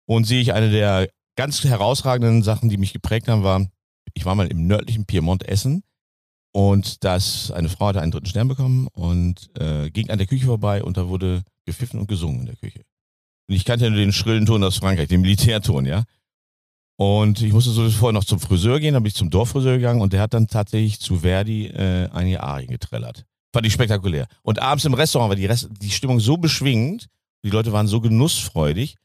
Und 0.08 0.26
sehe 0.26 0.42
ich 0.42 0.54
eine 0.54 0.72
der 0.72 1.10
ganz 1.36 1.62
herausragenden 1.64 2.42
Sachen, 2.42 2.70
die 2.70 2.78
mich 2.78 2.94
geprägt 2.94 3.28
haben, 3.28 3.44
war, 3.44 3.66
ich 4.14 4.26
war 4.26 4.36
mal 4.36 4.48
im 4.48 4.68
nördlichen 4.68 5.06
Piemont 5.06 5.48
essen 5.48 5.84
und 6.54 7.04
das 7.04 7.52
eine 7.52 7.68
Frau 7.68 7.88
hatte 7.88 8.02
einen 8.02 8.12
dritten 8.12 8.28
Stern 8.28 8.48
bekommen 8.48 8.88
und 8.94 9.50
äh, 9.60 9.90
ging 9.90 10.10
an 10.10 10.20
der 10.20 10.28
Küche 10.28 10.46
vorbei 10.46 10.84
und 10.84 10.96
da 10.96 11.10
wurde 11.10 11.44
gepfiffen 11.66 12.00
und 12.00 12.08
gesungen 12.08 12.42
in 12.42 12.46
der 12.46 12.56
Küche. 12.56 12.82
Und 13.50 13.56
ich 13.56 13.66
kannte 13.66 13.90
nur 13.90 14.00
den 14.00 14.14
schrillen 14.14 14.46
Ton 14.46 14.64
aus 14.64 14.78
Frankreich, 14.78 15.10
den 15.10 15.20
Militärton, 15.20 15.86
ja. 15.86 16.04
Und 16.98 17.42
ich 17.42 17.52
musste 17.52 17.72
so 17.72 17.90
vorher 17.90 18.14
noch 18.14 18.24
zum 18.24 18.40
Friseur 18.40 18.80
gehen, 18.80 18.94
dann 18.94 19.04
bin 19.04 19.10
ich 19.10 19.16
zum 19.16 19.30
Dorffriseur 19.30 19.76
gegangen 19.76 20.02
und 20.02 20.14
der 20.14 20.22
hat 20.22 20.34
dann 20.34 20.48
tatsächlich 20.48 21.00
zu 21.00 21.18
Verdi 21.18 21.68
äh, 21.68 22.10
einige 22.12 22.42
Arien 22.42 22.70
getrellert. 22.70 23.26
Fand 23.54 23.66
ich 23.66 23.74
spektakulär. 23.74 24.28
Und 24.44 24.62
abends 24.62 24.86
im 24.86 24.94
Restaurant 24.94 25.30
war 25.30 25.36
die, 25.36 25.46
Rest 25.46 25.70
die 25.82 25.92
Stimmung 25.92 26.20
so 26.20 26.38
beschwingend, 26.38 27.08
die 27.44 27.50
Leute 27.50 27.74
waren 27.74 27.88
so 27.88 28.00
genussfreudig 28.00 28.96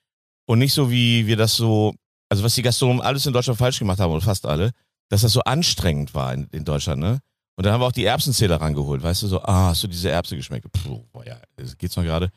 und 0.46 0.60
nicht 0.60 0.72
so 0.72 0.90
wie 0.90 1.26
wir 1.26 1.36
das 1.36 1.56
so, 1.56 1.94
also 2.28 2.44
was 2.44 2.54
die 2.54 2.62
Gastronomen 2.62 3.02
alles 3.02 3.26
in 3.26 3.32
Deutschland 3.32 3.58
falsch 3.58 3.80
gemacht 3.80 3.98
haben, 3.98 4.12
oder 4.12 4.20
fast 4.20 4.46
alle, 4.46 4.70
dass 5.08 5.22
das 5.22 5.32
so 5.32 5.40
anstrengend 5.40 6.14
war 6.14 6.32
in, 6.32 6.46
in 6.52 6.64
Deutschland, 6.64 7.00
ne? 7.00 7.18
Und 7.56 7.66
dann 7.66 7.74
haben 7.74 7.82
wir 7.82 7.86
auch 7.86 7.92
die 7.92 8.04
Erbsenzähler 8.04 8.60
rangeholt, 8.60 9.02
weißt 9.02 9.22
du, 9.22 9.26
so, 9.26 9.42
ah, 9.42 9.68
hast 9.68 9.82
du 9.82 9.88
diese 9.88 10.08
Erbse 10.08 10.36
geschmeckt? 10.36 10.66
Puh, 10.72 11.04
boah, 11.12 11.26
ja, 11.26 11.36
geht's 11.76 11.96
noch 11.96 12.04
gerade. 12.04 12.30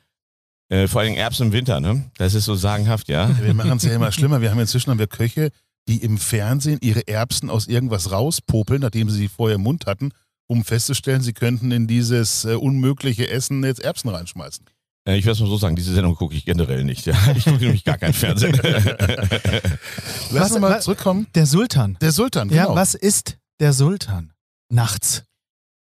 Äh, 0.69 0.87
vor 0.87 1.01
allem 1.01 1.15
Erbsen 1.15 1.47
im 1.47 1.53
Winter, 1.53 1.79
ne? 1.79 2.09
Das 2.17 2.33
ist 2.33 2.45
so 2.45 2.55
sagenhaft, 2.55 3.07
ja. 3.09 3.29
Wir 3.41 3.53
machen 3.53 3.77
es 3.77 3.83
ja 3.83 3.93
immer 3.93 4.11
schlimmer. 4.11 4.41
Wir 4.41 4.49
haben 4.51 4.59
inzwischen 4.59 4.89
haben 4.91 4.99
wir 4.99 5.07
Köche, 5.07 5.49
die 5.87 5.97
im 5.97 6.17
Fernsehen 6.17 6.79
ihre 6.81 7.07
Erbsen 7.07 7.49
aus 7.49 7.67
irgendwas 7.67 8.11
rauspopeln, 8.11 8.81
nachdem 8.81 9.09
sie 9.09 9.17
sie 9.17 9.27
vorher 9.27 9.55
im 9.55 9.61
Mund 9.63 9.85
hatten, 9.85 10.11
um 10.47 10.63
festzustellen, 10.63 11.21
sie 11.21 11.33
könnten 11.33 11.71
in 11.71 11.87
dieses 11.87 12.45
äh, 12.45 12.53
unmögliche 12.55 13.29
Essen 13.29 13.63
jetzt 13.63 13.81
Erbsen 13.81 14.09
reinschmeißen. 14.09 14.65
Äh, 15.07 15.17
Ich 15.17 15.25
werde 15.25 15.33
es 15.33 15.39
mal 15.41 15.47
so 15.49 15.57
sagen, 15.57 15.75
diese 15.75 15.93
Sendung 15.93 16.15
gucke 16.15 16.35
ich 16.35 16.45
generell 16.45 16.83
nicht. 16.85 17.05
Ja. 17.05 17.15
Ich 17.35 17.43
gucke 17.45 17.57
nämlich 17.63 17.83
gar 17.83 17.97
kein 17.97 18.13
Fernsehen. 18.13 18.53
Lass 20.31 20.51
uns 20.51 20.59
mal 20.61 20.81
zurückkommen. 20.81 21.27
Der 21.35 21.45
Sultan. 21.45 21.97
Der 22.01 22.11
Sultan, 22.11 22.47
genau. 22.49 22.69
Ja, 22.69 22.75
was 22.75 22.93
ist 22.95 23.37
der 23.59 23.73
Sultan? 23.73 24.31
Nachts. 24.69 25.23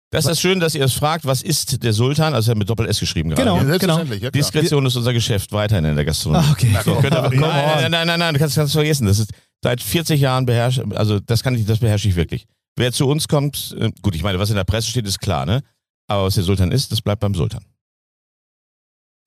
Das 0.10 0.26
ist 0.26 0.40
schön, 0.40 0.60
dass 0.62 0.74
ihr 0.74 0.86
es 0.86 0.94
fragt, 0.94 1.26
was 1.26 1.42
ist 1.42 1.84
der 1.84 1.92
Sultan? 1.92 2.34
Also 2.34 2.50
er 2.50 2.52
hat 2.52 2.58
mit 2.60 2.70
Doppel-S 2.70 3.00
geschrieben 3.00 3.30
gerade. 3.30 3.44
Genau. 3.44 3.58
ja, 3.58 3.66
selbstverständlich, 3.66 4.22
ja, 4.22 4.32
klar. 4.32 4.42
Diskretion 4.42 4.86
ist 4.86 4.96
unser 4.96 5.12
Geschäft 5.12 5.52
weiterhin 5.52 5.84
in 5.84 5.96
der 5.96 6.06
Gastronomie. 6.06 6.46
Ah, 6.48 6.52
okay. 6.52 6.78
So, 6.86 6.96
könnt 6.96 7.14
ihr, 7.14 7.22
nein, 7.22 7.40
nein, 7.40 7.92
nein, 7.92 8.08
nein, 8.08 8.20
nein, 8.20 8.34
du 8.34 8.40
kannst, 8.40 8.56
kannst 8.56 8.74
du 8.74 8.80
vergessen. 8.80 9.06
Das 9.06 9.20
ist 9.20 9.32
seit 9.62 9.82
40 9.82 10.22
Jahren 10.22 10.46
beherrscht, 10.46 10.82
also 10.96 11.20
das 11.20 11.44
kann 11.44 11.56
ich, 11.56 11.66
das 11.66 11.80
beherrsche 11.80 12.08
ich 12.08 12.16
wirklich. 12.16 12.46
Wer 12.78 12.94
zu 12.94 13.08
uns 13.08 13.28
kommt, 13.28 13.76
äh, 13.80 13.92
gut, 14.02 14.16
ich 14.16 14.24
meine, 14.24 14.40
was 14.40 14.50
in 14.50 14.56
der 14.56 14.64
Presse 14.64 14.90
steht, 14.90 15.06
ist 15.08 15.20
klar, 15.20 15.46
ne? 15.46 15.62
Aber 16.08 16.26
was 16.26 16.36
der 16.36 16.44
Sultan 16.44 16.72
ist, 16.72 16.92
das 16.92 17.02
bleibt 17.02 17.20
beim 17.20 17.36
Sultan. 17.36 17.66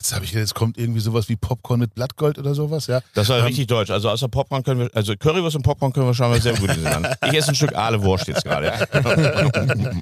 Jetzt 0.00 0.14
habe 0.14 0.24
ich 0.24 0.32
jetzt 0.32 0.54
kommt 0.54 0.78
irgendwie 0.78 1.00
sowas 1.00 1.28
wie 1.28 1.36
Popcorn 1.36 1.78
mit 1.78 1.94
Blattgold 1.94 2.38
oder 2.38 2.54
sowas, 2.54 2.86
ja. 2.86 3.02
Das 3.14 3.28
war 3.28 3.38
Ähm, 3.40 3.44
richtig 3.44 3.66
deutsch. 3.66 3.90
Also 3.90 4.08
außer 4.08 4.28
Popcorn 4.28 4.62
können 4.62 4.80
wir, 4.80 4.90
also 4.94 5.14
Currywurst 5.14 5.56
und 5.56 5.62
Popcorn 5.62 5.92
können 5.92 6.06
wir 6.06 6.14
schon 6.14 6.30
mal 6.30 6.40
sehr 6.40 6.54
gut 6.56 6.70
sehen. 6.72 7.06
Ich 7.26 7.34
esse 7.34 7.50
ein 7.50 7.54
Stück 7.54 7.74
Aale 7.76 8.02
Wurst 8.02 8.26
jetzt 8.26 8.44
gerade. 8.44 8.72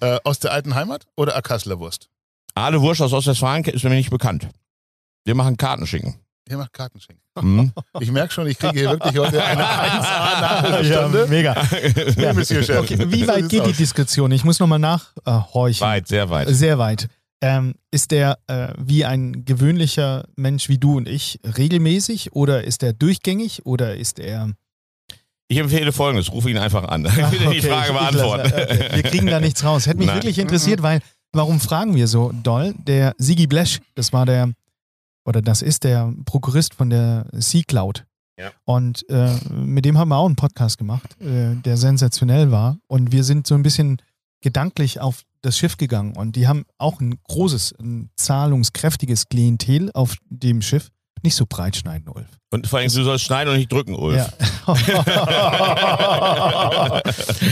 Äh, 0.00 0.18
aus 0.24 0.38
der 0.40 0.52
alten 0.52 0.74
Heimat 0.74 1.06
oder 1.16 1.36
Akassler 1.36 1.78
Wurst? 1.78 2.08
Aale 2.54 2.80
Wurst 2.82 3.00
aus 3.00 3.12
Ostwestfalen 3.12 3.64
ist 3.64 3.84
mir 3.84 3.90
nicht 3.90 4.10
bekannt. 4.10 4.48
Wir 5.24 5.34
machen 5.34 5.56
Kartenschinken. 5.56 6.16
Ihr 6.50 6.56
macht 6.56 6.72
Kartenschinken. 6.72 7.22
Mhm. 7.40 7.72
Ich 8.00 8.10
merke 8.10 8.32
schon, 8.32 8.46
ich 8.46 8.58
kriege 8.58 8.78
hier 8.78 8.90
wirklich 8.90 9.18
heute 9.18 9.44
eine 9.44 9.62
1A 9.64 10.82
Ja, 10.82 11.26
mega. 11.26 11.54
Ja, 12.16 12.32
Monsieur 12.32 12.62
Chef. 12.62 12.80
Okay, 12.80 12.98
wie 13.10 13.28
weit 13.28 13.48
geht 13.48 13.66
die. 13.66 13.72
Diskussion? 13.72 14.32
Ich 14.32 14.44
muss 14.44 14.58
nochmal 14.58 14.78
nachhorchen. 14.78 15.86
Weit, 15.86 16.08
sehr 16.08 16.28
weit. 16.30 16.48
Sehr 16.48 16.78
weit. 16.78 17.08
Ähm, 17.40 17.74
ist 17.92 18.10
der 18.10 18.38
äh, 18.48 18.72
wie 18.78 19.04
ein 19.04 19.44
gewöhnlicher 19.44 20.24
Mensch 20.34 20.68
wie 20.68 20.78
du 20.78 20.96
und 20.96 21.06
ich 21.08 21.38
regelmäßig 21.44 22.32
oder 22.32 22.64
ist 22.64 22.82
er 22.82 22.92
durchgängig 22.92 23.64
oder 23.64 23.94
ist 23.96 24.18
er. 24.18 24.50
Ich 25.46 25.56
empfehle 25.58 25.92
folgendes, 25.92 26.32
rufe 26.32 26.50
ihn 26.50 26.58
einfach 26.58 26.84
an. 26.84 27.04
Ich 27.06 27.16
will 27.16 27.38
die 27.38 27.46
Okay, 27.46 27.60
Frage 27.62 27.92
ich- 27.92 27.94
ich 27.94 27.98
beantworten. 27.98 28.52
okay. 28.52 28.88
Wir 28.96 29.02
kriegen 29.04 29.26
da 29.28 29.38
nichts 29.40 29.62
raus. 29.64 29.86
Hätte 29.86 29.98
mich 29.98 30.08
Nein. 30.08 30.16
wirklich 30.16 30.38
interessiert, 30.40 30.82
weil, 30.82 31.00
warum 31.32 31.60
fragen 31.60 31.94
wir 31.94 32.08
so 32.08 32.32
doll? 32.42 32.74
Der 32.86 33.14
Sigi 33.18 33.46
Blesch, 33.46 33.78
das 33.94 34.12
war 34.12 34.26
der, 34.26 34.52
oder 35.24 35.40
das 35.40 35.62
ist 35.62 35.84
der 35.84 36.12
Prokurist 36.24 36.74
von 36.74 36.90
der 36.90 37.26
Sea 37.32 37.62
Cloud. 37.66 38.04
Ja. 38.36 38.50
Und 38.64 39.08
äh, 39.08 39.32
mit 39.52 39.84
dem 39.84 39.96
haben 39.96 40.08
wir 40.08 40.16
auch 40.16 40.26
einen 40.26 40.36
Podcast 40.36 40.76
gemacht, 40.78 41.16
äh, 41.20 41.54
der 41.54 41.76
sensationell 41.76 42.50
war. 42.50 42.78
Und 42.88 43.12
wir 43.12 43.22
sind 43.24 43.46
so 43.46 43.54
ein 43.54 43.62
bisschen 43.62 44.02
gedanklich 44.42 45.00
auf 45.00 45.22
das 45.42 45.58
Schiff 45.58 45.76
gegangen. 45.76 46.16
Und 46.16 46.36
die 46.36 46.48
haben 46.48 46.64
auch 46.78 47.00
ein 47.00 47.18
großes, 47.22 47.74
ein 47.80 48.10
zahlungskräftiges 48.16 49.28
Klientel 49.28 49.90
auf 49.94 50.16
dem 50.28 50.62
Schiff. 50.62 50.90
Nicht 51.22 51.34
so 51.34 51.46
breit 51.48 51.76
schneiden, 51.76 52.08
Ulf. 52.08 52.28
Und 52.50 52.66
vor 52.66 52.78
allem, 52.78 52.88
du 52.90 53.04
sollst 53.04 53.26
schneiden 53.26 53.50
und 53.52 53.58
nicht 53.58 53.70
drücken, 53.70 53.94
Ulf. 53.94 54.24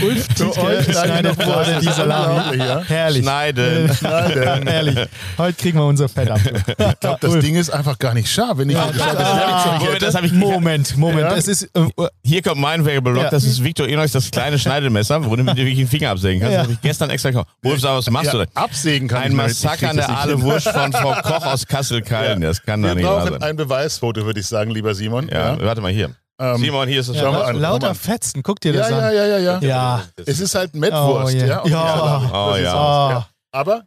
Ulf 0.03 0.27
Für 0.35 0.57
euch 0.63 0.85
schneidet 0.85 1.37
gerade 1.39 1.79
die 1.81 1.85
Salami. 1.91 2.57
Ja. 2.57 2.81
Herrlich. 2.81 3.21
Schneiden. 3.23 3.93
Schneiden. 3.99 4.67
Herrlich. 4.67 4.97
Heute 5.37 5.53
kriegen 5.53 5.77
wir 5.77 5.85
unser 5.85 6.09
Fett 6.09 6.31
ab. 6.31 6.39
Ich 6.43 6.99
glaube, 6.99 7.17
das 7.21 7.39
Ding 7.39 7.55
ist 7.55 7.69
einfach 7.69 7.99
gar 7.99 8.15
nicht 8.15 8.27
scharf. 8.29 8.57
Wenn 8.57 8.71
ich 8.71 8.75
Werkzeug 8.75 9.03
Moment, 9.05 9.83
hätte. 9.93 10.05
das 10.05 10.15
habe 10.15 10.25
ich 10.25 10.33
Moment, 10.33 10.97
Moment. 10.97 11.21
Ja. 11.21 11.35
Es 11.35 11.47
ist. 11.47 11.63
Äh, 11.75 11.87
Hier 12.23 12.41
kommt 12.41 12.59
mein 12.59 12.83
Werbeblock, 12.83 13.25
Ja. 13.25 13.29
das 13.29 13.43
ist 13.43 13.63
Victor 13.63 13.87
Enochs, 13.87 14.13
das 14.13 14.31
kleine 14.31 14.57
Schneidemesser, 14.57 15.23
wo 15.25 15.35
du 15.35 15.43
mit 15.43 15.55
dir 15.57 15.61
wirklich 15.65 15.77
den 15.77 15.87
Finger 15.87 16.09
absägen 16.09 16.39
kannst. 16.41 16.53
Ja. 16.53 16.57
Das 16.59 16.65
habe 16.67 16.73
ich 16.73 16.81
gestern 16.81 17.09
extra 17.11 17.29
gekauft. 17.29 17.49
Wolf, 17.61 17.79
sag, 17.81 17.97
was 17.97 18.09
machst 18.09 18.33
du 18.33 18.39
Ja, 18.39 18.45
da? 18.45 18.61
absägen 18.63 19.07
kann 19.07 19.21
Ein 19.23 19.31
ich 19.33 19.37
nicht. 19.37 19.47
Ich 19.57 19.63
Massaker 19.63 19.89
an 19.91 19.97
das 19.97 20.07
der 20.07 20.17
Aale. 20.17 20.41
Wurst 20.41 20.69
von 20.69 20.91
Frau 20.91 21.13
Koch 21.21 21.45
aus 21.45 21.67
Kassel-Kallen. 21.67 22.41
Das 22.41 22.63
kann 22.63 22.81
doch 22.81 22.89
Wir 22.89 22.95
nicht 22.95 23.05
wahr 23.05 23.19
brauchen 23.21 23.33
sein. 23.33 23.43
ein 23.43 23.55
Beweisfoto, 23.55 24.25
würde 24.25 24.39
ich 24.39 24.47
sagen, 24.47 24.71
lieber 24.71 24.86
Simon. 24.93 25.29
Ja, 25.29 25.59
warte 25.61 25.81
mal 25.81 25.91
hier. 25.91 26.15
Ähm, 26.39 26.57
Simon, 26.57 26.87
hier 26.87 26.99
ist 26.99 27.09
das 27.09 27.15
ja, 27.15 27.23
Schau 27.23 27.31
mal 27.31 27.43
an, 27.45 27.59
lauter. 27.59 27.95
Fetzen, 27.95 28.43
guck 28.43 28.59
dir 28.59 28.73
das 28.73 28.89
ja, 28.89 28.99
ja, 28.99 29.07
an. 29.07 29.15
ja, 29.15 29.25
ja, 29.25 29.37
ja. 29.37 29.59
Ja. 29.61 30.03
Es 30.25 30.39
ist 30.39 30.53
halt 30.53 30.75
Mettwurst, 30.75 31.33
Oh, 31.35 31.37
ja. 31.37 31.65
ja. 31.65 32.29
Oh, 32.31 32.49
Das 32.49 32.57
ist 32.57 32.63
ja. 32.63 32.75
Ah. 32.75 33.27
Aber 33.51 33.83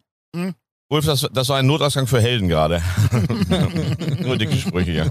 Wolf, 0.89 1.07
das, 1.07 1.29
das 1.33 1.49
war 1.49 1.59
ein 1.59 1.67
Notausgang 1.67 2.09
für 2.09 2.21
Helden 2.21 2.49
gerade. 2.49 2.83
Nur 4.21 4.37
dicke 4.37 4.57
Sprüche, 4.57 4.91
ja. 4.93 5.07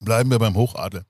bleiben 0.00 0.30
wir 0.30 0.38
beim 0.38 0.54
Hochadel. 0.54 1.04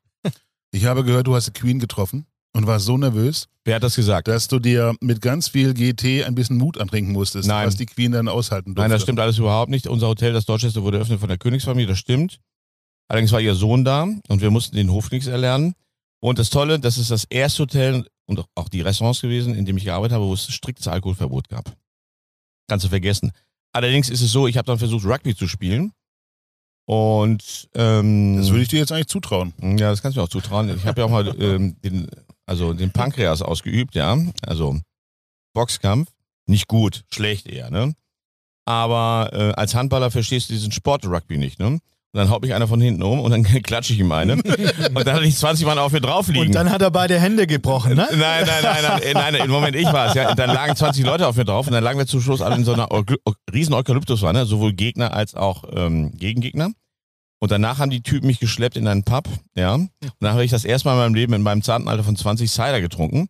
Ich 0.70 0.86
habe 0.86 1.04
gehört, 1.04 1.26
du 1.26 1.34
hast 1.34 1.46
die 1.48 1.52
Queen 1.52 1.78
getroffen 1.78 2.26
und 2.54 2.66
warst 2.66 2.86
so 2.86 2.96
nervös, 2.96 3.46
Wer 3.64 3.76
hat 3.76 3.82
das 3.82 3.96
gesagt? 3.96 4.28
dass 4.28 4.48
du 4.48 4.58
dir 4.58 4.94
mit 5.00 5.20
ganz 5.20 5.48
viel 5.48 5.74
GT 5.74 6.24
ein 6.24 6.34
bisschen 6.34 6.56
Mut 6.56 6.78
antrinken 6.80 7.12
musstest, 7.12 7.46
Nein. 7.48 7.66
was 7.66 7.76
die 7.76 7.86
Queen 7.86 8.12
dann 8.12 8.28
aushalten 8.28 8.74
durfte. 8.74 8.82
Nein, 8.82 8.90
das 8.90 9.02
stimmt 9.02 9.20
alles 9.20 9.38
überhaupt 9.38 9.70
nicht. 9.70 9.86
Unser 9.86 10.08
Hotel, 10.08 10.32
das 10.32 10.46
Dorchester, 10.46 10.82
wurde 10.82 10.96
eröffnet 10.98 11.20
von 11.20 11.28
der 11.28 11.38
Königsfamilie, 11.38 11.86
das 11.88 11.98
stimmt. 11.98 12.40
Allerdings 13.08 13.32
war 13.32 13.40
ihr 13.40 13.54
Sohn 13.54 13.84
da 13.84 14.02
und 14.28 14.40
wir 14.40 14.50
mussten 14.50 14.76
den 14.76 14.90
Hof 14.90 15.10
nichts 15.10 15.26
erlernen. 15.28 15.74
Und 16.20 16.38
das 16.38 16.50
Tolle, 16.50 16.78
das 16.80 16.98
ist 16.98 17.10
das 17.10 17.24
erste 17.24 17.62
Hotel 17.62 18.06
und 18.26 18.44
auch 18.54 18.68
die 18.68 18.80
Restaurants 18.80 19.20
gewesen, 19.20 19.54
in 19.54 19.64
dem 19.64 19.76
ich 19.76 19.84
gearbeitet 19.84 20.14
habe, 20.14 20.24
wo 20.24 20.34
es 20.34 20.52
striktes 20.52 20.88
Alkoholverbot 20.88 21.48
gab. 21.48 21.74
Kannst 22.68 22.84
du 22.84 22.88
vergessen. 22.90 23.32
Allerdings 23.72 24.08
ist 24.10 24.20
es 24.22 24.32
so, 24.32 24.46
ich 24.46 24.56
habe 24.56 24.66
dann 24.66 24.78
versucht, 24.78 25.04
Rugby 25.06 25.34
zu 25.36 25.46
spielen. 25.46 25.92
Und 26.86 27.68
ähm, 27.74 28.38
Das 28.38 28.48
würde 28.50 28.62
ich 28.62 28.68
dir 28.68 28.78
jetzt 28.78 28.92
eigentlich 28.92 29.08
zutrauen. 29.08 29.52
ja, 29.60 29.90
das 29.90 30.00
kannst 30.02 30.16
du 30.16 30.20
mir 30.20 30.24
auch 30.24 30.30
zutrauen. 30.30 30.74
Ich 30.74 30.86
habe 30.86 31.00
ja 31.00 31.06
auch 31.06 31.10
mal 31.10 31.34
ähm, 31.40 31.76
den, 31.82 32.08
also 32.48 32.72
den 32.72 32.90
Pankreas 32.90 33.42
ausgeübt, 33.42 33.94
ja. 33.94 34.16
Also 34.46 34.78
Boxkampf. 35.54 36.08
Nicht 36.46 36.66
gut, 36.66 37.04
schlecht 37.12 37.46
eher, 37.46 37.70
ne? 37.70 37.94
Aber 38.64 39.30
äh, 39.32 39.52
als 39.52 39.74
Handballer 39.74 40.10
verstehst 40.10 40.48
du 40.48 40.54
diesen 40.54 40.72
Sport 40.72 41.06
Rugby 41.06 41.36
nicht, 41.36 41.58
ne? 41.58 41.66
Und 41.66 41.80
dann 42.14 42.30
haut 42.30 42.40
mich 42.40 42.54
einer 42.54 42.66
von 42.66 42.80
hinten 42.80 43.02
um 43.02 43.20
und 43.20 43.30
dann 43.30 43.42
klatsche 43.62 43.92
ich 43.92 43.98
ihm 44.00 44.10
eine. 44.12 44.34
und 44.34 45.06
dann 45.06 45.14
hatte 45.14 45.26
ich 45.26 45.36
20 45.36 45.66
Mann 45.66 45.78
auf 45.78 45.92
mir 45.92 46.00
drauf 46.00 46.28
liegen. 46.28 46.46
Und 46.46 46.54
dann 46.54 46.70
hat 46.70 46.80
er 46.80 46.90
beide 46.90 47.20
Hände 47.20 47.46
gebrochen, 47.46 47.96
ne? 47.96 48.08
Nein, 48.10 48.18
nein, 48.18 48.46
nein, 48.46 48.82
nein, 48.82 49.00
nein, 49.12 49.32
nein, 49.34 49.44
im 49.44 49.50
Moment 49.50 49.76
ich 49.76 49.84
war 49.92 50.08
es, 50.08 50.14
ja. 50.14 50.34
Dann 50.34 50.48
lagen 50.48 50.74
20 50.74 51.04
Leute 51.04 51.26
auf 51.26 51.36
mir 51.36 51.44
drauf 51.44 51.66
und 51.66 51.74
dann 51.74 51.84
lagen 51.84 51.98
wir 51.98 52.06
zum 52.06 52.22
Schluss 52.22 52.40
alle 52.40 52.56
in 52.56 52.64
so 52.64 52.72
einer 52.72 52.88
riesen 53.52 53.74
Eukalyptuswanne, 53.74 54.46
sowohl 54.46 54.72
Gegner 54.72 55.12
als 55.12 55.34
auch 55.34 55.64
ähm, 55.74 56.12
Gegengegner. 56.16 56.70
Und 57.40 57.52
danach 57.52 57.78
haben 57.78 57.90
die 57.90 58.02
Typen 58.02 58.26
mich 58.26 58.40
geschleppt 58.40 58.76
in 58.76 58.88
einen 58.88 59.04
Pub, 59.04 59.28
ja. 59.54 59.74
Und 59.74 59.90
dann 60.20 60.32
habe 60.32 60.44
ich 60.44 60.50
das 60.50 60.64
erste 60.64 60.88
Mal 60.88 60.94
in 60.94 61.00
meinem 61.00 61.14
Leben 61.14 61.32
in 61.34 61.42
meinem 61.42 61.62
zarten 61.62 61.88
Alter 61.88 62.04
von 62.04 62.16
20 62.16 62.50
Cider 62.50 62.80
getrunken. 62.80 63.28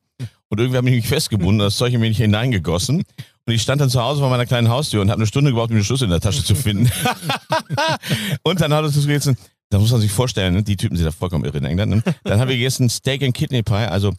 Und 0.49 0.61
irgendwie 0.61 0.79
haben 0.79 0.87
die 0.87 0.93
mich 0.93 1.07
festgebunden, 1.07 1.59
das 1.59 1.77
Zeug 1.77 1.93
in 1.93 2.01
mir 2.01 2.09
nicht 2.09 2.19
hineingegossen. 2.19 3.05
Und 3.47 3.55
ich 3.55 3.61
stand 3.61 3.81
dann 3.81 3.91
zu 3.91 4.03
Hause 4.03 4.21
vor 4.21 4.31
meiner 4.31 4.47
kleinen 4.47 4.69
Haustür 4.69 5.03
und 5.03 5.11
habe 5.11 5.21
eine 5.21 5.27
Stunde 5.27 5.51
gebraucht, 5.51 5.71
um 5.71 5.77
den 5.77 5.85
Schlüssel 5.85 6.05
in 6.05 6.11
der 6.11 6.21
Tasche 6.21 6.43
zu 6.43 6.55
finden. 6.55 6.91
und 8.43 8.61
dann 8.61 8.73
hat 8.73 8.85
es 8.85 8.95
gegessen, 8.95 9.37
da 9.71 9.79
muss 9.79 9.91
man 9.91 10.01
sich 10.01 10.11
vorstellen, 10.11 10.55
ne? 10.55 10.63
die 10.63 10.77
Typen 10.77 10.97
sind 10.97 11.05
da 11.05 11.13
vollkommen 11.13 11.45
irre 11.45 11.59
in 11.59 11.65
England. 11.65 11.97
Ne? 11.97 12.03
Dann 12.25 12.41
haben 12.41 12.49
wir 12.49 12.57
gegessen 12.57 12.89
Steak 12.89 13.23
and 13.23 13.35
Kidney 13.35 13.63
Pie, 13.63 13.75
also 13.75 14.15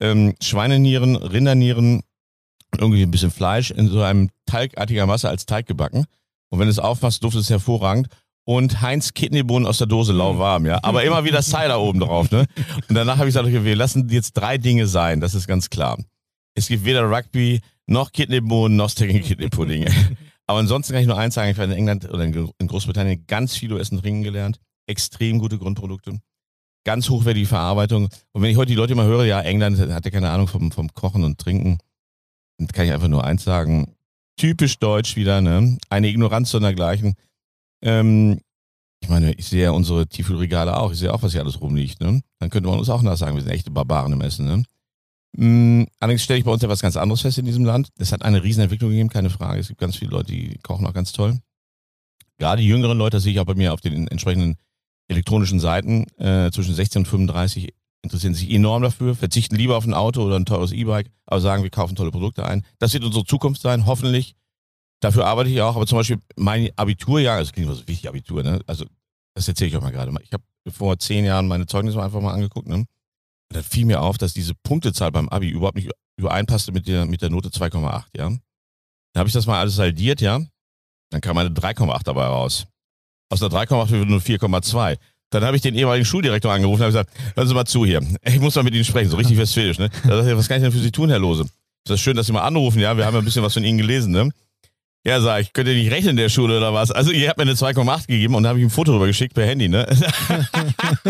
ähm, 0.00 0.34
Schweinenieren, 0.42 1.16
Rindernieren, 1.16 2.02
irgendwie 2.76 3.02
ein 3.02 3.10
bisschen 3.10 3.30
Fleisch 3.30 3.70
in 3.70 3.88
so 3.88 4.02
einem 4.02 4.30
teigartiger 4.46 5.06
Masse 5.06 5.28
als 5.28 5.46
Teig 5.46 5.66
gebacken. 5.66 6.04
Und 6.50 6.58
wenn 6.58 6.66
du 6.66 6.72
es 6.72 6.78
aufmachst, 6.78 7.22
duftet 7.22 7.42
es 7.42 7.50
hervorragend. 7.50 8.08
Und 8.48 8.80
Heinz 8.80 9.12
Kidneybohnen 9.12 9.66
aus 9.68 9.76
der 9.76 9.86
Dose 9.86 10.14
lauwarm, 10.14 10.64
ja. 10.64 10.78
Aber 10.82 11.04
immer 11.04 11.22
wieder 11.22 11.42
Cider 11.42 11.78
oben 11.78 12.00
drauf, 12.00 12.30
ne? 12.30 12.46
Und 12.88 12.94
danach 12.94 13.18
habe 13.18 13.28
ich 13.28 13.34
gesagt, 13.34 13.46
okay, 13.46 13.62
wir 13.62 13.76
lassen 13.76 14.08
jetzt 14.08 14.32
drei 14.32 14.56
Dinge 14.56 14.86
sein, 14.86 15.20
das 15.20 15.34
ist 15.34 15.46
ganz 15.46 15.68
klar. 15.68 15.98
Es 16.54 16.68
gibt 16.68 16.86
weder 16.86 17.10
Rugby, 17.10 17.60
noch 17.86 18.10
Kidneybohnen, 18.10 18.74
noch 18.74 18.88
Steak 18.88 19.22
Kidney 19.22 19.50
Pudding. 19.50 19.86
Aber 20.46 20.60
ansonsten 20.60 20.94
kann 20.94 21.02
ich 21.02 21.06
nur 21.06 21.18
eins 21.18 21.34
sagen, 21.34 21.50
ich 21.50 21.58
habe 21.58 21.70
in 21.70 21.76
England 21.76 22.08
oder 22.08 22.24
in 22.24 22.66
Großbritannien 22.66 23.26
ganz 23.26 23.54
viel 23.54 23.78
Essen 23.78 24.00
Trinken 24.00 24.22
gelernt. 24.22 24.58
Extrem 24.86 25.40
gute 25.40 25.58
Grundprodukte. 25.58 26.18
Ganz 26.86 27.10
hochwertige 27.10 27.46
Verarbeitung. 27.46 28.08
Und 28.32 28.42
wenn 28.42 28.50
ich 28.50 28.56
heute 28.56 28.70
die 28.70 28.76
Leute 28.76 28.94
mal 28.94 29.04
höre, 29.04 29.26
ja, 29.26 29.42
England 29.42 29.78
hat 29.78 30.06
ja 30.06 30.10
keine 30.10 30.30
Ahnung 30.30 30.48
vom, 30.48 30.72
vom 30.72 30.88
Kochen 30.94 31.22
und 31.22 31.36
Trinken, 31.36 31.80
dann 32.56 32.68
kann 32.68 32.86
ich 32.86 32.92
einfach 32.92 33.08
nur 33.08 33.24
eins 33.24 33.44
sagen. 33.44 33.94
Typisch 34.38 34.78
deutsch 34.78 35.16
wieder, 35.16 35.42
ne? 35.42 35.76
Eine 35.90 36.08
Ignoranz 36.08 36.50
sondergleichen. 36.50 37.14
Ähm, 37.82 38.40
ich 39.00 39.08
meine, 39.08 39.32
ich 39.34 39.46
sehe 39.46 39.64
ja 39.64 39.70
unsere 39.70 40.06
Tiefkühlregale 40.06 40.76
auch. 40.76 40.92
Ich 40.92 40.98
sehe 40.98 41.12
auch, 41.12 41.22
was 41.22 41.32
hier 41.32 41.42
alles 41.42 41.60
rumliegt, 41.60 42.00
ne? 42.00 42.20
Dann 42.40 42.50
könnte 42.50 42.68
man 42.68 42.78
uns 42.78 42.88
auch 42.90 43.02
nachsagen, 43.02 43.36
wir 43.36 43.42
sind 43.42 43.52
echte 43.52 43.70
Barbaren 43.70 44.12
im 44.12 44.20
Essen, 44.20 44.46
ne? 44.46 44.64
Mm, 45.36 45.86
Allerdings 46.00 46.24
stelle 46.24 46.38
ich 46.38 46.44
bei 46.44 46.50
uns 46.50 46.62
etwas 46.62 46.80
ganz 46.80 46.96
anderes 46.96 47.20
fest 47.20 47.38
in 47.38 47.44
diesem 47.44 47.64
Land. 47.64 47.90
Es 47.98 48.12
hat 48.12 48.22
eine 48.22 48.42
Riesenentwicklung 48.42 48.90
gegeben, 48.90 49.08
keine 49.08 49.30
Frage. 49.30 49.60
Es 49.60 49.68
gibt 49.68 49.80
ganz 49.80 49.96
viele 49.96 50.10
Leute, 50.10 50.32
die 50.32 50.58
kochen 50.62 50.86
auch 50.86 50.94
ganz 50.94 51.12
toll. 51.12 51.38
Gerade 52.38 52.62
die 52.62 52.68
jüngeren 52.68 52.98
Leute, 52.98 53.16
das 53.16 53.24
sehe 53.24 53.32
ich 53.32 53.40
auch 53.40 53.44
bei 53.44 53.54
mir 53.54 53.72
auf 53.72 53.80
den 53.80 54.08
entsprechenden 54.08 54.56
elektronischen 55.08 55.60
Seiten, 55.60 56.06
äh, 56.18 56.50
zwischen 56.50 56.74
16 56.74 57.00
und 57.00 57.06
35, 57.06 57.72
interessieren 58.02 58.34
sich 58.34 58.50
enorm 58.50 58.82
dafür, 58.82 59.14
verzichten 59.14 59.56
lieber 59.56 59.76
auf 59.76 59.86
ein 59.86 59.94
Auto 59.94 60.22
oder 60.22 60.36
ein 60.36 60.44
teures 60.44 60.72
E-Bike, 60.72 61.10
aber 61.26 61.40
sagen, 61.40 61.62
wir 61.62 61.70
kaufen 61.70 61.96
tolle 61.96 62.10
Produkte 62.10 62.44
ein. 62.46 62.64
Das 62.78 62.92
wird 62.92 63.04
unsere 63.04 63.24
Zukunft 63.24 63.60
sein, 63.62 63.86
hoffentlich. 63.86 64.34
Dafür 65.00 65.26
arbeite 65.26 65.50
ich 65.50 65.60
auch, 65.60 65.76
aber 65.76 65.86
zum 65.86 65.98
Beispiel 65.98 66.18
mein 66.36 66.70
Abiturjahr, 66.76 67.36
also 67.36 67.52
klingt 67.52 67.68
immer 67.68 67.76
so 67.76 67.86
wichtig, 67.86 68.08
Abitur, 68.08 68.42
ne? 68.42 68.60
Also, 68.66 68.84
das 69.34 69.46
erzähle 69.46 69.68
ich 69.68 69.76
euch 69.76 69.82
mal 69.82 69.92
gerade. 69.92 70.12
Ich 70.22 70.32
habe 70.32 70.42
vor 70.70 70.98
zehn 70.98 71.24
Jahren 71.24 71.46
meine 71.46 71.66
Zeugnisse 71.66 72.02
einfach 72.02 72.20
mal 72.20 72.34
angeguckt, 72.34 72.66
ne? 72.66 72.76
Und 72.76 72.86
dann 73.56 73.62
fiel 73.62 73.86
mir 73.86 74.02
auf, 74.02 74.18
dass 74.18 74.34
diese 74.34 74.54
Punktezahl 74.54 75.12
beim 75.12 75.28
Abi 75.28 75.48
überhaupt 75.48 75.76
nicht 75.76 75.90
übereinpasste 76.18 76.72
mit 76.72 76.88
der, 76.88 77.06
mit 77.06 77.22
der 77.22 77.30
Note 77.30 77.48
2,8, 77.48 78.04
ja. 78.16 78.28
Dann 78.28 79.20
habe 79.20 79.28
ich 79.28 79.32
das 79.32 79.46
mal 79.46 79.60
alles 79.60 79.76
saldiert, 79.76 80.20
ja. 80.20 80.40
Dann 81.10 81.20
kam 81.20 81.38
eine 81.38 81.50
3,8 81.50 82.02
dabei 82.04 82.26
raus. 82.26 82.66
Aus 83.30 83.42
einer 83.42 83.54
3,8 83.54 83.90
wird 83.90 84.08
nur 84.08 84.20
4,2. 84.20 84.98
Dann 85.30 85.44
habe 85.44 85.56
ich 85.56 85.62
den 85.62 85.74
ehemaligen 85.74 86.04
Schuldirektor 86.04 86.52
angerufen 86.52 86.82
und 86.82 86.94
habe 86.94 87.04
gesagt, 87.04 87.36
hören 87.36 87.48
Sie 87.48 87.54
mal 87.54 87.64
zu 87.66 87.84
hier. 87.84 88.00
Ich 88.24 88.40
muss 88.40 88.54
mal 88.56 88.62
mit 88.62 88.74
Ihnen 88.74 88.84
sprechen, 88.84 89.10
so 89.10 89.16
richtig 89.16 89.36
westfälisch, 89.38 89.78
ne? 89.78 89.90
Da 90.04 90.16
sagt 90.16 90.28
er, 90.28 90.36
was 90.36 90.48
kann 90.48 90.58
ich 90.58 90.62
denn 90.62 90.72
für 90.72 90.78
Sie 90.78 90.90
tun, 90.90 91.10
Herr 91.10 91.18
Lose? 91.18 91.44
Das 91.84 91.94
ist 91.94 92.00
schön, 92.00 92.16
dass 92.16 92.26
Sie 92.26 92.32
mal 92.32 92.42
anrufen, 92.42 92.80
ja. 92.80 92.96
Wir 92.96 93.06
haben 93.06 93.14
ja 93.14 93.20
ein 93.20 93.24
bisschen 93.24 93.42
was 93.42 93.54
von 93.54 93.64
Ihnen 93.64 93.78
gelesen, 93.78 94.12
ne? 94.12 94.30
Ja, 95.06 95.20
sag 95.20 95.40
ich, 95.40 95.52
könnt 95.52 95.68
ihr 95.68 95.74
nicht 95.74 95.90
rechnen 95.90 96.10
in 96.10 96.16
der 96.16 96.28
Schule 96.28 96.58
oder 96.58 96.74
was? 96.74 96.90
Also 96.90 97.12
ihr 97.12 97.28
habt 97.28 97.38
mir 97.38 97.42
eine 97.42 97.52
2,8 97.52 98.08
gegeben 98.08 98.34
und 98.34 98.42
da 98.42 98.50
habe 98.50 98.58
ich 98.58 98.64
ein 98.64 98.70
Foto 98.70 98.92
drüber 98.92 99.06
geschickt 99.06 99.32
per 99.32 99.46
Handy, 99.46 99.68
ne? 99.68 99.86